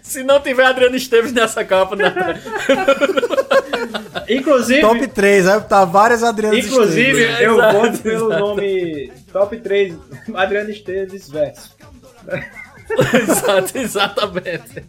Se 0.02 0.22
não 0.22 0.40
tiver 0.40 0.64
Adriano 0.64 0.96
Esteves 0.96 1.32
nessa 1.32 1.64
capa, 1.64 1.96
né? 1.96 2.12
Inclusive, 4.28 4.80
Top 4.80 5.06
3, 5.06 5.46
aí 5.48 5.60
tá 5.62 5.84
várias 5.84 6.22
Adrianas 6.22 6.66
inclusive 6.66 7.20
Esteves. 7.22 7.40
eu 7.40 7.54
Exato, 7.54 7.78
voto 7.78 7.98
pelo 7.98 8.26
exato. 8.26 8.40
nome 8.40 9.12
top 9.32 9.56
3, 9.58 9.94
Adriano 10.34 10.70
Esteves 10.70 11.28
verso. 11.28 11.76
Exato, 13.22 13.78
exatamente. 13.78 14.84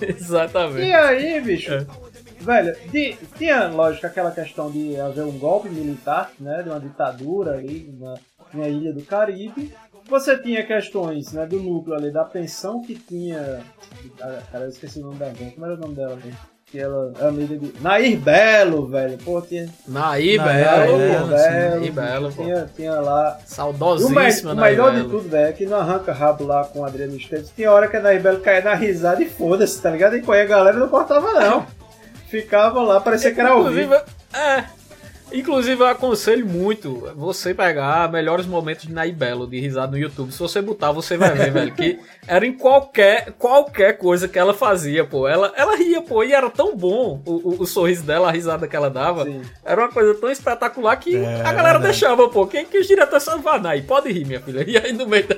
Exatamente. 0.00 0.86
E 0.86 0.92
aí, 0.92 1.40
bicho, 1.40 1.72
É. 1.72 1.86
velho, 2.40 2.76
de- 2.90 3.16
tinha, 3.36 3.68
lógico, 3.68 4.06
aquela 4.06 4.30
questão 4.30 4.70
de 4.70 4.96
haver 5.00 5.24
um 5.24 5.38
golpe 5.38 5.68
militar, 5.68 6.30
né, 6.38 6.62
de 6.62 6.68
uma 6.68 6.80
ditadura 6.80 7.52
ali 7.54 7.94
na, 7.98 8.14
na 8.52 8.68
ilha 8.68 8.92
do 8.92 9.02
Caribe, 9.02 9.72
você 10.08 10.36
tinha 10.38 10.64
questões 10.66 11.32
né, 11.32 11.46
do 11.46 11.60
núcleo 11.60 11.96
ali, 11.96 12.12
da 12.12 12.24
pensão 12.24 12.82
que 12.82 12.94
tinha. 12.94 13.62
Cara, 14.52 14.64
eu 14.64 14.68
esqueci 14.68 14.98
o 14.98 15.02
nome 15.02 15.16
da 15.18 15.32
gente. 15.32 15.54
Como 15.54 15.64
era 15.66 15.74
o 15.74 15.78
nome 15.78 15.94
dela? 15.94 16.18
Que 16.70 16.80
ela 16.80 17.12
é 17.20 17.26
amiga 17.28 17.56
de. 17.56 17.72
Nair 17.80 18.18
Belo, 18.18 18.86
velho. 18.88 19.16
Pô, 19.18 19.40
tinha. 19.40 19.68
Nair 19.86 20.42
Belo, 20.42 20.98
Belo, 20.98 21.28
pô. 21.28 21.36
sim. 21.38 21.44
Naí 21.78 21.90
Belo. 21.90 22.32
Tinha, 22.32 22.70
tinha 22.74 22.94
lá. 23.00 23.38
E 24.02 24.04
o, 24.04 24.08
me- 24.08 24.14
o 24.52 24.56
melhor 24.56 24.90
de 24.90 24.96
Belo. 24.96 25.10
tudo, 25.10 25.28
velho, 25.28 25.48
é 25.48 25.52
que 25.52 25.66
no 25.66 25.76
arranca 25.76 26.12
rabo 26.12 26.44
lá 26.44 26.64
com 26.64 26.80
o 26.80 26.84
Adriano 26.84 27.14
Esteves, 27.16 27.52
tinha 27.54 27.70
hora 27.70 27.86
que 27.86 27.96
a 27.96 28.00
Nair 28.00 28.20
Belo 28.20 28.40
caía 28.40 28.62
na 28.62 28.74
risada 28.74 29.22
e 29.22 29.28
foda-se, 29.28 29.80
tá 29.80 29.90
ligado? 29.90 30.16
E 30.16 30.22
a 30.40 30.44
galera 30.46 30.76
não 30.76 30.88
cortava, 30.88 31.32
não. 31.34 31.64
Ficava 32.28 32.82
lá, 32.82 32.98
parecia 33.00 33.32
que 33.32 33.40
era 33.40 33.50
ao 33.50 33.64
vivo. 33.64 33.94
é. 33.94 34.64
Inclusive, 35.34 35.80
eu 35.82 35.86
aconselho 35.86 36.46
muito 36.46 37.12
você 37.16 37.52
pegar 37.52 38.10
melhores 38.10 38.46
momentos 38.46 38.86
de 38.86 38.92
Naibelo 38.92 39.46
de 39.46 39.58
risada 39.58 39.92
no 39.92 39.98
YouTube. 39.98 40.32
Se 40.32 40.38
você 40.38 40.62
botar, 40.62 40.92
você 40.92 41.16
vai 41.16 41.30
ver, 41.32 41.50
velho, 41.50 41.74
que 41.74 41.98
era 42.26 42.46
em 42.46 42.52
qualquer, 42.52 43.32
qualquer 43.38 43.98
coisa 43.98 44.28
que 44.28 44.38
ela 44.38 44.54
fazia, 44.54 45.04
pô. 45.04 45.26
Ela, 45.26 45.52
ela 45.56 45.76
ria, 45.76 46.00
pô, 46.00 46.22
e 46.22 46.32
era 46.32 46.48
tão 46.48 46.76
bom 46.76 47.20
o, 47.26 47.32
o, 47.32 47.62
o 47.62 47.66
sorriso 47.66 48.04
dela, 48.04 48.28
a 48.28 48.32
risada 48.32 48.68
que 48.68 48.76
ela 48.76 48.88
dava. 48.88 49.26
Era 49.64 49.82
uma 49.82 49.90
coisa 49.90 50.14
tão 50.14 50.30
espetacular 50.30 50.96
que 50.96 51.16
É, 51.16 51.40
a 51.40 51.52
galera 51.52 51.62
verdade. 51.78 51.84
deixava, 51.84 52.28
pô. 52.28 52.46
Quem 52.46 52.64
que 52.64 52.78
os 52.78 52.86
diretores 52.86 53.24
só 53.24 53.36
vai, 53.38 53.60
Nai, 53.60 53.82
pode 53.82 54.12
rir, 54.12 54.24
minha 54.26 54.40
filha. 54.40 54.64
E 54.68 54.76
aí 54.76 54.92
no 54.92 55.06
meio 55.06 55.26
da, 55.26 55.36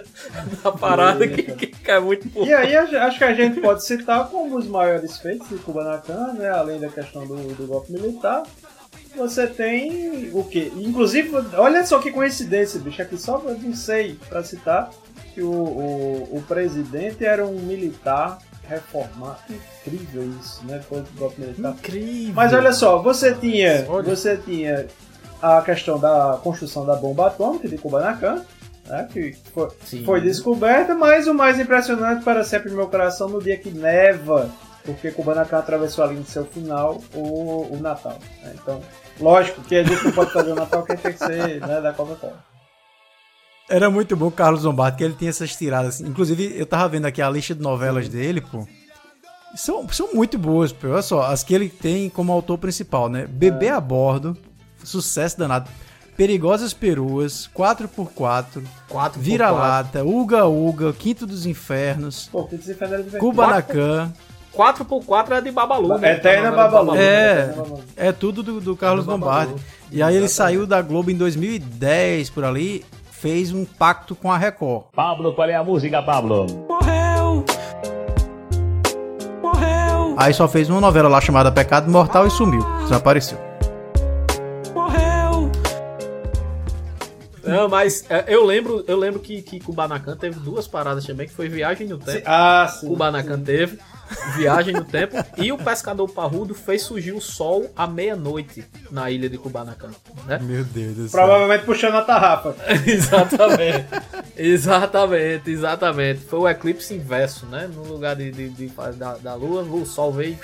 da 0.62 0.72
parada, 0.72 1.26
que, 1.26 1.42
que 1.42 1.90
é 1.90 1.98
muito 1.98 2.28
bom. 2.28 2.44
E 2.44 2.52
aí 2.52 2.76
acho 2.76 3.18
que 3.18 3.24
a 3.24 3.34
gente 3.34 3.60
pode 3.60 3.84
citar 3.84 4.28
como 4.28 4.56
os 4.56 4.66
maiores 4.66 5.16
feitos 5.18 5.48
de 5.48 5.56
Kubanacan, 5.56 6.34
né? 6.34 6.50
Além 6.50 6.78
da 6.80 6.88
questão 6.88 7.26
do, 7.26 7.36
do 7.54 7.66
golpe 7.66 7.92
militar. 7.92 8.42
Você 9.16 9.46
tem 9.46 10.30
o 10.32 10.44
quê? 10.44 10.72
Inclusive, 10.76 11.30
olha 11.54 11.84
só 11.84 11.98
que 11.98 12.10
coincidência, 12.10 12.78
bicho, 12.80 13.00
aqui 13.02 13.16
só 13.16 13.42
eu 13.44 13.58
não 13.58 13.74
sei 13.74 14.18
pra 14.28 14.42
citar 14.44 14.90
que 15.34 15.42
o, 15.42 15.50
o, 15.50 16.36
o 16.38 16.42
presidente 16.46 17.24
era 17.24 17.46
um 17.46 17.58
militar 17.60 18.38
reformado. 18.68 19.38
Incrível 19.84 20.28
isso, 20.40 20.64
né? 20.64 20.80
Foi 20.88 21.00
o 21.00 21.06
golpe 21.16 21.40
militar. 21.40 21.72
Incrível. 21.72 22.34
Mas 22.34 22.52
olha 22.52 22.72
só, 22.72 23.00
você 23.02 23.34
tinha, 23.34 23.86
Olha. 23.88 24.14
você 24.14 24.36
tinha 24.36 24.86
a 25.40 25.60
questão 25.62 25.98
da 25.98 26.38
construção 26.42 26.84
da 26.84 26.96
bomba 26.96 27.26
atômica 27.28 27.68
de 27.68 27.76
Kubanacan, 27.78 28.42
né, 28.86 29.08
que 29.12 29.36
foi, 29.52 29.68
foi 30.04 30.20
descoberta, 30.20 30.94
mas 30.94 31.26
o 31.26 31.34
mais 31.34 31.58
impressionante 31.58 32.24
para 32.24 32.44
sempre 32.44 32.72
meu 32.72 32.86
coração 32.88 33.28
no 33.28 33.42
dia 33.42 33.56
que 33.56 33.70
neva, 33.70 34.50
porque 34.84 35.10
Kubanacan 35.10 35.58
atravessou 35.58 36.04
ali 36.04 36.14
no 36.14 36.24
seu 36.24 36.44
final 36.44 37.02
o, 37.12 37.68
o 37.72 37.78
Natal. 37.80 38.18
né? 38.42 38.54
Então, 38.54 38.80
lógico 39.20 39.62
que 39.62 39.76
a 39.76 39.84
gente 39.84 40.04
não 40.04 40.12
pode 40.12 40.32
fazer 40.32 40.52
o 40.52 40.54
Natal, 40.54 40.82
que 40.84 40.96
tem 40.96 41.12
que 41.12 41.18
ser 41.18 41.60
né, 41.60 41.80
da 41.80 41.92
Coca-Cola. 41.92 42.44
Era 43.68 43.90
muito 43.90 44.16
bom 44.16 44.26
o 44.26 44.30
Carlos 44.30 44.62
Lombardi, 44.62 44.98
que 44.98 45.04
ele 45.04 45.14
tinha 45.14 45.30
essas 45.30 45.56
tiradas. 45.56 45.96
assim. 45.96 46.06
Inclusive, 46.06 46.54
eu 46.56 46.66
tava 46.66 46.88
vendo 46.88 47.06
aqui 47.06 47.20
a 47.20 47.28
lista 47.28 47.54
de 47.54 47.60
novelas 47.60 48.08
dele, 48.08 48.40
pô. 48.40 48.66
São, 49.56 49.88
são 49.88 50.14
muito 50.14 50.38
boas, 50.38 50.72
pô. 50.72 50.88
Olha 50.88 51.02
só, 51.02 51.22
as 51.22 51.42
que 51.42 51.54
ele 51.54 51.68
tem 51.68 52.08
como 52.08 52.32
autor 52.32 52.58
principal, 52.58 53.08
né? 53.08 53.26
Bebê 53.26 53.68
a 53.68 53.80
Bordo, 53.80 54.36
sucesso 54.84 55.38
danado. 55.38 55.68
Perigosas 56.16 56.72
Peruas, 56.72 57.48
4x4, 57.54 58.62
4 58.88 59.20
Vira-Lata, 59.20 60.02
Uga 60.02 60.46
Uga, 60.46 60.92
Quinto 60.94 61.26
dos 61.26 61.44
Infernos, 61.44 62.28
Pô, 62.32 62.48
desenfenderam 62.50 63.02
de 63.02 63.18
Kubanacan. 63.18 64.12
4x4 64.56 65.32
é 65.32 65.40
de 65.40 65.50
Babalu, 65.50 65.98
né? 65.98 66.12
Eterna 66.12 66.50
Babalu. 66.50 66.96
É, 66.96 67.54
é 67.96 68.12
tudo 68.12 68.42
do, 68.42 68.60
do 68.60 68.76
Carlos 68.76 69.04
Do 69.04 69.10
Lombardi. 69.10 69.54
E 69.92 70.02
aí 70.02 70.16
ele 70.16 70.28
saiu 70.28 70.66
da 70.66 70.80
Globo 70.82 71.10
em 71.10 71.16
2010, 71.16 72.30
por 72.30 72.44
ali, 72.44 72.84
fez 73.10 73.52
um 73.52 73.64
pacto 73.64 74.14
com 74.14 74.32
a 74.32 74.38
Record. 74.38 74.84
Pablo, 74.94 75.32
qual 75.34 75.48
é 75.48 75.54
a 75.54 75.62
música, 75.62 76.02
Pablo? 76.02 76.46
Aí 80.16 80.32
só 80.32 80.48
fez 80.48 80.70
uma 80.70 80.80
novela 80.80 81.08
lá 81.08 81.20
chamada 81.20 81.52
Pecado 81.52 81.90
Mortal 81.90 82.26
e 82.26 82.30
sumiu. 82.30 82.64
Desapareceu. 82.82 83.45
Não, 87.48 87.68
mas 87.68 88.04
é, 88.10 88.24
eu 88.28 88.44
lembro, 88.44 88.84
eu 88.86 88.96
lembro 88.96 89.20
que, 89.20 89.42
que 89.42 89.60
Kubanacan 89.60 90.16
teve 90.16 90.38
duas 90.40 90.66
paradas 90.66 91.04
também, 91.04 91.26
que 91.26 91.32
foi 91.34 91.48
Viagem 91.48 91.86
no 91.86 91.98
Tempo. 91.98 92.22
Ah, 92.26 92.68
sim. 92.80 92.88
Kubanacan 92.88 93.40
teve 93.40 93.78
Viagem 94.36 94.72
no 94.74 94.84
Tempo 94.84 95.16
e 95.36 95.50
o 95.52 95.58
Pescador 95.58 96.08
Parrudo 96.08 96.54
fez 96.54 96.82
surgir 96.82 97.12
o 97.12 97.20
sol 97.20 97.70
à 97.76 97.86
meia-noite 97.86 98.64
na 98.90 99.10
ilha 99.10 99.28
de 99.28 99.36
Kubanacan, 99.38 99.90
né? 100.26 100.38
Meu 100.40 100.64
Deus 100.64 100.94
do 100.96 101.08
céu. 101.08 101.20
Provavelmente 101.20 101.64
puxando 101.64 101.96
a 101.96 102.02
tarrafa. 102.02 102.54
exatamente. 102.86 103.86
Exatamente, 104.36 105.50
exatamente. 105.50 106.20
Foi 106.20 106.38
o 106.40 106.48
eclipse 106.48 106.94
inverso, 106.94 107.46
né? 107.46 107.68
No 107.72 107.82
lugar 107.84 108.16
de, 108.16 108.30
de, 108.30 108.48
de- 108.50 108.72
da, 108.96 109.16
da 109.16 109.34
lua, 109.34 109.62
o 109.62 109.84
sol 109.86 110.12
veio 110.12 110.38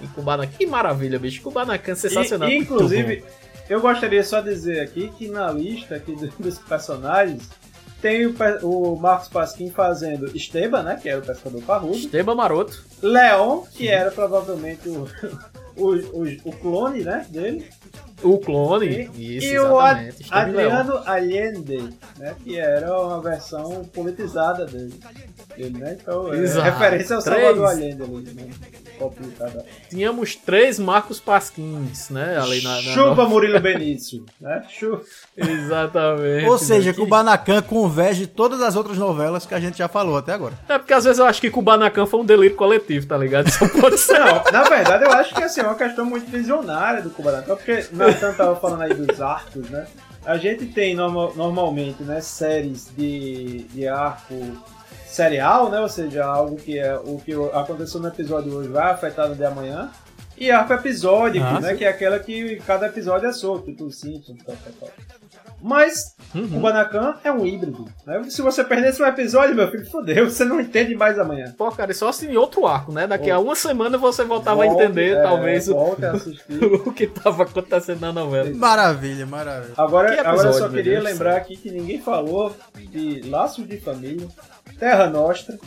em 0.00 0.06
Kubanacan. 0.08 0.52
Que 0.56 0.66
maravilha, 0.66 1.18
bicho. 1.18 1.42
Kubanacan 1.42 1.94
sensacional. 1.94 2.48
E, 2.48 2.56
inclusive, 2.58 3.16
bom. 3.16 3.26
Eu 3.68 3.80
gostaria 3.80 4.22
só 4.24 4.40
de 4.40 4.50
dizer 4.50 4.80
aqui 4.80 5.08
que 5.16 5.28
na 5.28 5.50
lista 5.50 5.94
aqui 5.96 6.14
do- 6.14 6.28
dos 6.38 6.58
personagens 6.58 7.48
tem 8.00 8.26
o, 8.26 8.34
o 8.62 8.96
Marcos 9.00 9.28
Pasquim 9.28 9.70
fazendo 9.70 10.26
Esteban, 10.36 10.82
né? 10.82 10.98
Que 11.00 11.08
era 11.08 11.20
o 11.20 11.24
pescador 11.26 11.62
parrudo. 11.62 11.96
Esteban 11.96 12.34
Maroto. 12.34 12.84
Leon, 13.02 13.62
que 13.72 13.88
era 13.88 14.10
provavelmente 14.10 14.86
o, 14.90 15.08
o, 15.74 15.94
o, 15.94 16.26
o 16.44 16.52
clone, 16.52 17.02
né? 17.02 17.26
Dele. 17.30 17.66
O 18.22 18.38
clone. 18.38 19.10
E, 19.14 19.38
Isso, 19.38 19.46
e 19.46 19.58
o 19.58 19.64
exatamente. 19.64 20.22
Leão. 20.30 20.72
Adriano 20.72 21.02
Allende, 21.06 21.94
né? 22.18 22.34
Que 22.44 22.58
era 22.58 22.94
uma 22.94 23.22
versão 23.22 23.84
politizada 23.86 24.66
dele. 24.66 24.94
Dele, 25.56 25.78
né? 25.78 25.96
Então, 25.98 26.32
é, 26.32 26.36
referência 26.62 27.16
ao. 27.16 27.22
Salvador 27.22 27.68
Allende 27.70 28.02
ali, 28.02 28.34
né? 28.34 28.50
Complicada. 28.98 29.64
Tínhamos 29.90 30.34
três 30.36 30.78
Marcos 30.78 31.20
Pasquins, 31.20 32.10
né? 32.10 32.38
Ali 32.38 32.62
na, 32.62 32.76
na 32.76 32.92
Chupa 32.92 33.24
Murilo 33.26 33.60
Benício, 33.60 34.24
né? 34.40 34.64
Chupa. 34.68 35.04
Exatamente. 35.36 36.46
Ou 36.46 36.58
seja, 36.58 36.92
Que- 36.92 37.00
Kubanacan 37.00 37.62
converge 37.62 38.26
todas 38.26 38.60
as 38.60 38.76
outras 38.76 38.96
novelas 38.98 39.46
que 39.46 39.54
a 39.54 39.60
gente 39.60 39.78
já 39.78 39.88
falou 39.88 40.16
até 40.16 40.32
agora. 40.32 40.54
É 40.68 40.78
porque 40.78 40.92
às 40.94 41.04
vezes 41.04 41.18
eu 41.18 41.26
acho 41.26 41.40
que 41.40 41.50
Kubanacan 41.50 42.06
foi 42.06 42.20
um 42.20 42.24
delírio 42.24 42.56
coletivo, 42.56 43.06
tá 43.06 43.16
ligado? 43.16 43.50
Só 43.50 43.68
pode 43.68 43.98
ser. 43.98 44.18
Não, 44.18 44.42
na 44.52 44.62
verdade 44.68 45.04
eu 45.04 45.12
acho 45.12 45.34
que 45.34 45.42
assim, 45.42 45.60
é 45.60 45.64
uma 45.64 45.74
questão 45.74 46.04
muito 46.04 46.30
visionária 46.30 47.02
do 47.02 47.10
Kubanacan, 47.10 47.56
porque 47.56 47.86
Nathan 47.92 48.32
tava 48.34 48.56
falando 48.56 48.82
aí 48.82 48.94
dos 48.94 49.20
arcos, 49.20 49.68
né? 49.70 49.86
A 50.24 50.38
gente 50.38 50.66
tem 50.66 50.94
norma- 50.94 51.32
normalmente, 51.36 52.02
né, 52.02 52.20
séries 52.20 52.88
de, 52.96 53.64
de 53.74 53.86
arco 53.86 54.34
serial, 55.14 55.70
né? 55.70 55.80
Ou 55.80 55.88
seja, 55.88 56.24
algo 56.24 56.56
que 56.56 56.78
é 56.78 56.94
o 56.96 57.18
que 57.24 57.32
aconteceu 57.52 58.00
no 58.00 58.08
episódio 58.08 58.54
hoje 58.54 58.68
vai 58.68 58.90
afetar 58.90 59.28
no 59.28 59.34
de 59.34 59.44
amanhã. 59.44 59.90
E 60.36 60.50
arco 60.50 60.72
episódico, 60.72 61.46
Ah, 61.46 61.60
né? 61.60 61.70
sim. 61.70 61.76
Que 61.76 61.84
é 61.84 61.88
aquela 61.88 62.18
que 62.18 62.56
cada 62.66 62.86
episódio 62.86 63.28
é 63.28 63.32
solto, 63.32 63.66
tipo 63.66 63.88
Simpsons, 63.90 64.36
tal, 64.44 64.56
tal, 64.56 64.72
tal. 64.80 64.90
Mas 65.62 66.14
o 66.34 66.46
Kubanacan 66.48 67.14
é 67.24 67.32
um 67.32 67.46
híbrido. 67.46 67.86
Né? 68.04 68.22
Se 68.28 68.42
você 68.42 68.62
perdesse 68.62 69.02
um 69.02 69.06
episódio, 69.06 69.54
meu 69.54 69.70
filho, 69.70 69.86
fodeu, 69.86 70.28
você 70.28 70.44
não 70.44 70.60
entende 70.60 70.94
mais 70.94 71.18
amanhã. 71.18 71.54
Pô, 71.56 71.70
cara, 71.70 71.90
e 71.90 71.94
só 71.94 72.08
assim 72.08 72.32
em 72.32 72.36
outro 72.36 72.66
arco, 72.66 72.92
né? 72.92 73.06
Daqui 73.06 73.30
a 73.30 73.38
uma 73.38 73.54
semana 73.54 73.96
você 73.96 74.24
voltava 74.24 74.62
a 74.62 74.66
Volte, 74.66 74.82
entender, 74.82 75.16
é, 75.16 75.22
talvez, 75.22 75.68
o, 75.68 75.74
volte 75.74 76.04
a 76.04 76.10
assistir. 76.10 76.62
o 76.84 76.92
que 76.92 77.06
tava 77.06 77.44
acontecendo 77.44 78.00
na 78.00 78.12
novela. 78.12 78.50
Maravilha, 78.52 79.24
maravilha. 79.24 79.72
Agora, 79.78 80.20
agora 80.20 80.48
eu 80.48 80.52
só 80.52 80.68
queria 80.68 81.00
lembrar 81.00 81.36
aqui 81.36 81.56
que 81.56 81.70
ninguém 81.70 82.00
falou 82.00 82.54
de 82.76 83.22
Laços 83.22 83.66
de 83.66 83.78
Família, 83.78 84.28
Terra 84.78 85.08
Nostra. 85.08 85.58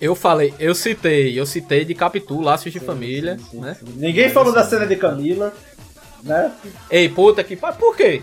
Eu 0.00 0.14
falei, 0.14 0.52
eu 0.58 0.74
citei, 0.74 1.38
eu 1.38 1.46
citei 1.46 1.84
de 1.84 1.94
Capitu, 1.94 2.40
Laços 2.40 2.72
de 2.72 2.78
Família, 2.78 3.38
né? 3.52 3.76
Ninguém 3.94 4.28
falou 4.28 4.52
da 4.52 4.62
cena 4.62 4.86
de 4.86 4.94
Camila, 4.96 5.54
né? 6.22 6.52
Ei, 6.90 7.08
puta 7.08 7.42
que 7.42 7.56
pariu, 7.56 7.78
por 7.78 7.96
quê? 7.96 8.22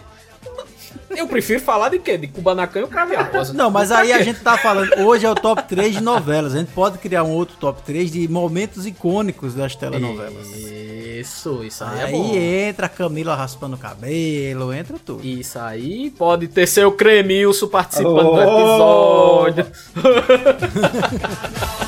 Eu 1.16 1.28
prefiro 1.28 1.60
falar 1.60 1.90
de 1.90 2.00
quê? 2.00 2.18
De 2.18 2.28
Kubanacan 2.28 2.80
e 2.82 2.84
o 2.84 2.88
Caviar 2.88 3.30
Rosa. 3.32 3.54
Não, 3.54 3.70
mas 3.70 3.92
aí 3.92 4.12
a 4.12 4.22
gente 4.22 4.40
tá 4.42 4.58
falando, 4.58 4.92
hoje 5.00 5.26
é 5.26 5.30
o 5.30 5.36
top 5.36 5.64
3 5.64 5.96
de 5.96 6.02
novelas. 6.04 6.54
A 6.56 6.60
gente 6.60 6.72
pode 6.72 6.98
criar 6.98 7.24
um 7.24 7.32
outro 7.32 7.56
top 7.60 7.82
3 7.84 8.12
de 8.12 8.28
momentos 8.28 8.86
icônicos 8.86 9.54
das 9.54 9.76
telenovelas. 9.76 10.48
Isso, 10.56 11.64
isso 11.64 11.84
aí, 11.84 12.00
é 12.00 12.04
Aí 12.06 12.12
bom. 12.12 12.36
entra 12.36 12.86
a 12.88 12.90
Camila 12.90 13.36
raspando 13.36 13.76
o 13.76 13.80
cabelo, 13.80 14.74
entra 14.74 14.98
tudo. 15.04 15.26
Isso 15.26 15.58
aí 15.60 16.10
pode 16.12 16.48
ter 16.48 16.68
seu 16.68 16.92
Cremilson 16.92 17.68
participando 17.68 18.24
do 18.24 18.32
Oh! 18.32 19.48
episódio. 19.48 19.66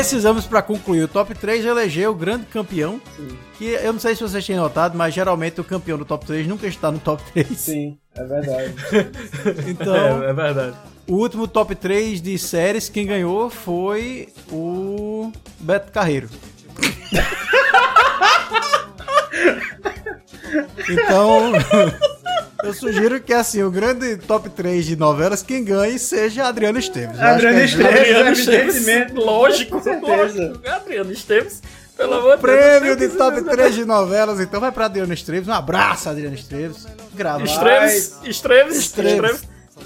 Precisamos, 0.00 0.46
pra 0.46 0.60
concluir 0.60 1.02
o 1.04 1.08
top 1.08 1.34
3, 1.34 1.64
eleger 1.64 2.10
o 2.10 2.14
grande 2.14 2.44
campeão. 2.44 3.00
Que 3.56 3.64
eu 3.64 3.94
não 3.94 3.98
sei 3.98 4.14
se 4.14 4.22
vocês 4.22 4.46
têm 4.46 4.54
notado, 4.54 4.94
mas 4.96 5.14
geralmente 5.14 5.58
o 5.58 5.64
campeão 5.64 5.96
do 5.96 6.04
top 6.04 6.26
3 6.26 6.46
nunca 6.46 6.66
está 6.66 6.92
no 6.92 6.98
top 6.98 7.22
3. 7.32 7.48
Sim, 7.58 7.96
é 8.14 8.22
verdade. 8.22 8.74
Então, 9.66 10.22
É, 10.22 10.30
é 10.30 10.32
verdade. 10.34 10.76
o 11.08 11.14
último 11.14 11.48
top 11.48 11.74
3 11.74 12.20
de 12.20 12.38
séries, 12.38 12.90
quem 12.90 13.06
ganhou 13.06 13.48
foi 13.48 14.28
o 14.52 15.32
Beto 15.60 15.90
Carreiro. 15.90 16.28
Então, 20.88 21.52
eu 22.66 22.74
sugiro 22.74 23.20
que 23.20 23.32
assim, 23.32 23.62
o 23.62 23.70
grande 23.70 24.16
top 24.18 24.48
3 24.50 24.84
de 24.86 24.96
novelas, 24.96 25.42
quem 25.42 25.64
ganhe 25.64 25.98
seja 25.98 26.46
Adriano 26.46 26.78
Esteves. 26.78 27.18
Acho 27.18 27.34
Adriano 27.34 27.58
é 27.58 27.64
Esteves, 27.64 27.86
Adriano. 27.98 28.30
Esteves, 28.32 29.12
lógico, 29.14 29.82
lógico. 30.02 30.68
Adriano 30.68 31.12
Esteves, 31.12 31.62
pelo 31.96 32.14
amor 32.14 32.36
de 32.36 32.42
Deus. 32.42 32.56
Prêmio 32.56 32.96
de 32.96 33.08
top 33.10 33.36
Esteves, 33.38 33.56
3 33.56 33.74
de 33.74 33.84
novelas, 33.84 34.40
então 34.40 34.60
vai 34.60 34.72
pra 34.72 34.84
Adriano 34.86 35.12
Esteves. 35.12 35.48
Um 35.48 35.52
abraço, 35.52 36.08
Adriano 36.08 36.34
Esteves. 36.34 36.86
Grava. 37.14 37.44
Esteves, 37.44 38.18
Esteves, 38.24 38.76
Esteves. 38.76 38.76
Esteves, 38.76 39.42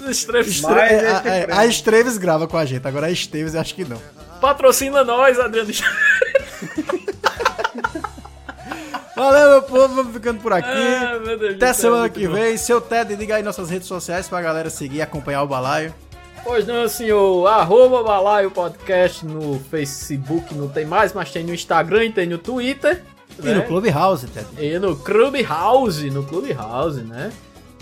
Esteves. 0.09 0.47
Estre- 0.55 0.71
Mais 0.73 0.91
é, 0.91 0.95
esse 0.95 1.05
a, 1.05 1.17
é, 1.35 1.45
prêmio. 1.45 1.61
a 1.61 1.65
Esteves 1.65 2.17
grava 2.17 2.47
com 2.47 2.57
a 2.57 2.65
gente, 2.65 2.87
agora 2.87 3.07
a 3.07 3.11
Esteves 3.11 3.53
eu 3.55 3.61
acho 3.61 3.75
que 3.75 3.83
não. 3.85 4.01
Patrocina 4.39 5.03
nós, 5.03 5.39
Adriano 5.39 5.69
Esteves. 5.69 5.95
Valeu, 9.21 9.49
meu 9.51 9.61
povo, 9.61 9.93
vamos 9.93 10.13
ficando 10.13 10.41
por 10.41 10.51
aqui. 10.51 10.67
Ah, 10.67 11.19
Deus 11.23 11.53
Até 11.53 11.73
céu, 11.73 11.91
semana 11.91 12.09
que 12.09 12.27
bom. 12.27 12.33
vem. 12.33 12.57
Seu 12.57 12.81
Ted, 12.81 13.15
diga 13.15 13.35
aí 13.35 13.43
nossas 13.43 13.69
redes 13.69 13.87
sociais 13.87 14.27
pra 14.27 14.41
galera 14.41 14.67
seguir 14.67 14.97
e 14.97 15.01
acompanhar 15.03 15.43
o 15.43 15.47
balaio. 15.47 15.93
Pois 16.43 16.65
não, 16.65 16.87
senhor. 16.89 17.45
Arroba 17.45 18.01
Balaio 18.01 18.49
Podcast 18.49 19.23
no 19.23 19.59
Facebook, 19.69 20.55
não 20.55 20.67
tem 20.67 20.85
mais, 20.87 21.13
mas 21.13 21.29
tem 21.29 21.43
no 21.43 21.53
Instagram 21.53 22.05
e 22.05 22.11
tem 22.11 22.25
no 22.25 22.39
Twitter. 22.39 23.03
E 23.43 23.47
no 23.53 23.61
Clubhouse, 23.61 24.25
Ted. 24.25 24.47
E 24.57 24.79
no 24.79 24.95
Clubhouse, 24.95 26.09
no 26.09 26.23
Clubhouse, 26.23 27.01
né? 27.01 27.31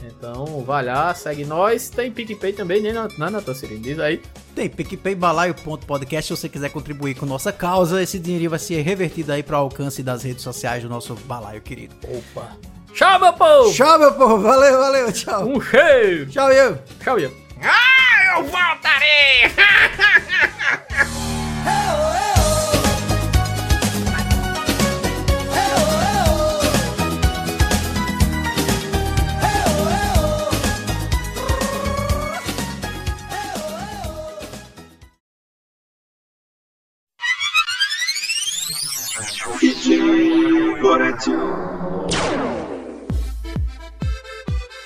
Então, 0.05 0.63
vai 0.63 0.85
lá, 0.85 1.13
segue 1.13 1.45
nós. 1.45 1.89
Tem 1.89 2.11
PicPay 2.11 2.53
também, 2.53 2.81
né, 2.81 2.91
né 2.91 3.29
Natan 3.29 3.53
Cirino? 3.53 3.81
Diz 3.81 3.99
aí. 3.99 4.21
Tem 4.55 4.69
PicPayBalaio.podcast 4.69 6.27
se 6.27 6.39
você 6.39 6.49
quiser 6.49 6.69
contribuir 6.69 7.15
com 7.15 7.25
nossa 7.25 7.51
causa. 7.51 8.01
Esse 8.01 8.19
dinheiro 8.19 8.49
vai 8.49 8.59
ser 8.59 8.81
revertido 8.81 9.31
aí 9.31 9.43
para 9.43 9.57
o 9.57 9.61
alcance 9.61 10.01
das 10.03 10.23
redes 10.23 10.43
sociais 10.43 10.83
do 10.83 10.89
nosso 10.89 11.15
balaio 11.15 11.61
querido. 11.61 11.95
Opa. 12.03 12.57
Tchau, 12.93 13.19
meu 13.19 13.33
povo! 13.33 13.73
Tchau, 13.73 13.99
meu 13.99 14.13
povo. 14.13 14.41
Valeu, 14.41 14.79
valeu. 14.79 15.11
Tchau. 15.11 15.47
Um 15.47 15.61
cheiro! 15.61 16.25
Tchau, 16.27 16.51
eu. 16.51 16.77
Tchau, 17.03 17.19
eu. 17.19 17.31
Ah, 17.61 18.37
eu 18.37 18.43
voltarei! 18.43 19.49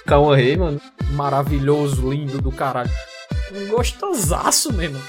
Calma 0.05 0.35
aí, 0.35 0.57
mano. 0.57 0.81
Maravilhoso, 1.11 2.11
lindo 2.11 2.41
do 2.41 2.51
caralho. 2.51 2.89
Um 3.53 3.67
gostosaço 3.67 4.73
mesmo. 4.73 4.99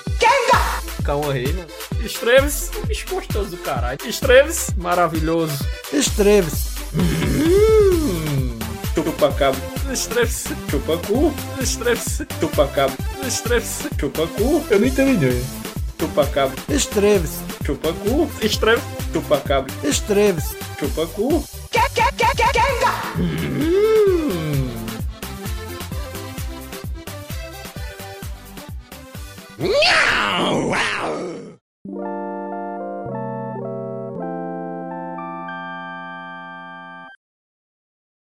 Calma 1.02 1.32
aí, 1.32 1.52
mano. 1.52 1.69
Estreves, 2.05 2.70
um 2.77 2.86
bicho 2.86 3.06
gostoso 3.09 3.51
do 3.51 3.56
caralho. 3.59 3.98
Estreves, 4.06 4.74
maravilhoso. 4.77 5.56
Estreves. 5.93 6.74
Hum. 6.94 8.59
Chupa 8.94 9.32
cabo, 9.32 9.59
Estreves, 9.93 10.44
chupa 10.70 10.97
cu, 10.98 11.35
estreves, 11.61 12.23
chupa 12.40 12.66
cabo, 12.69 12.94
estreves. 13.27 13.89
chupa 13.98 14.27
cu, 14.28 14.65
Eu 14.70 14.78
não 14.81 14.86
entendi. 14.86 15.43
Chupacabra. 15.99 16.57
Estreves. 16.69 17.41
Chupacu. 17.65 18.31
Estreve. 18.43 18.83
Chupacabra. 19.12 19.73
Estreves. 19.83 20.55
Chupacu. 20.79 21.45
Que, 21.71 21.81
que, 21.95 22.12
que, 22.16 22.27
que, 22.37 22.53
que, 22.53 22.65
Não! 29.59 31.44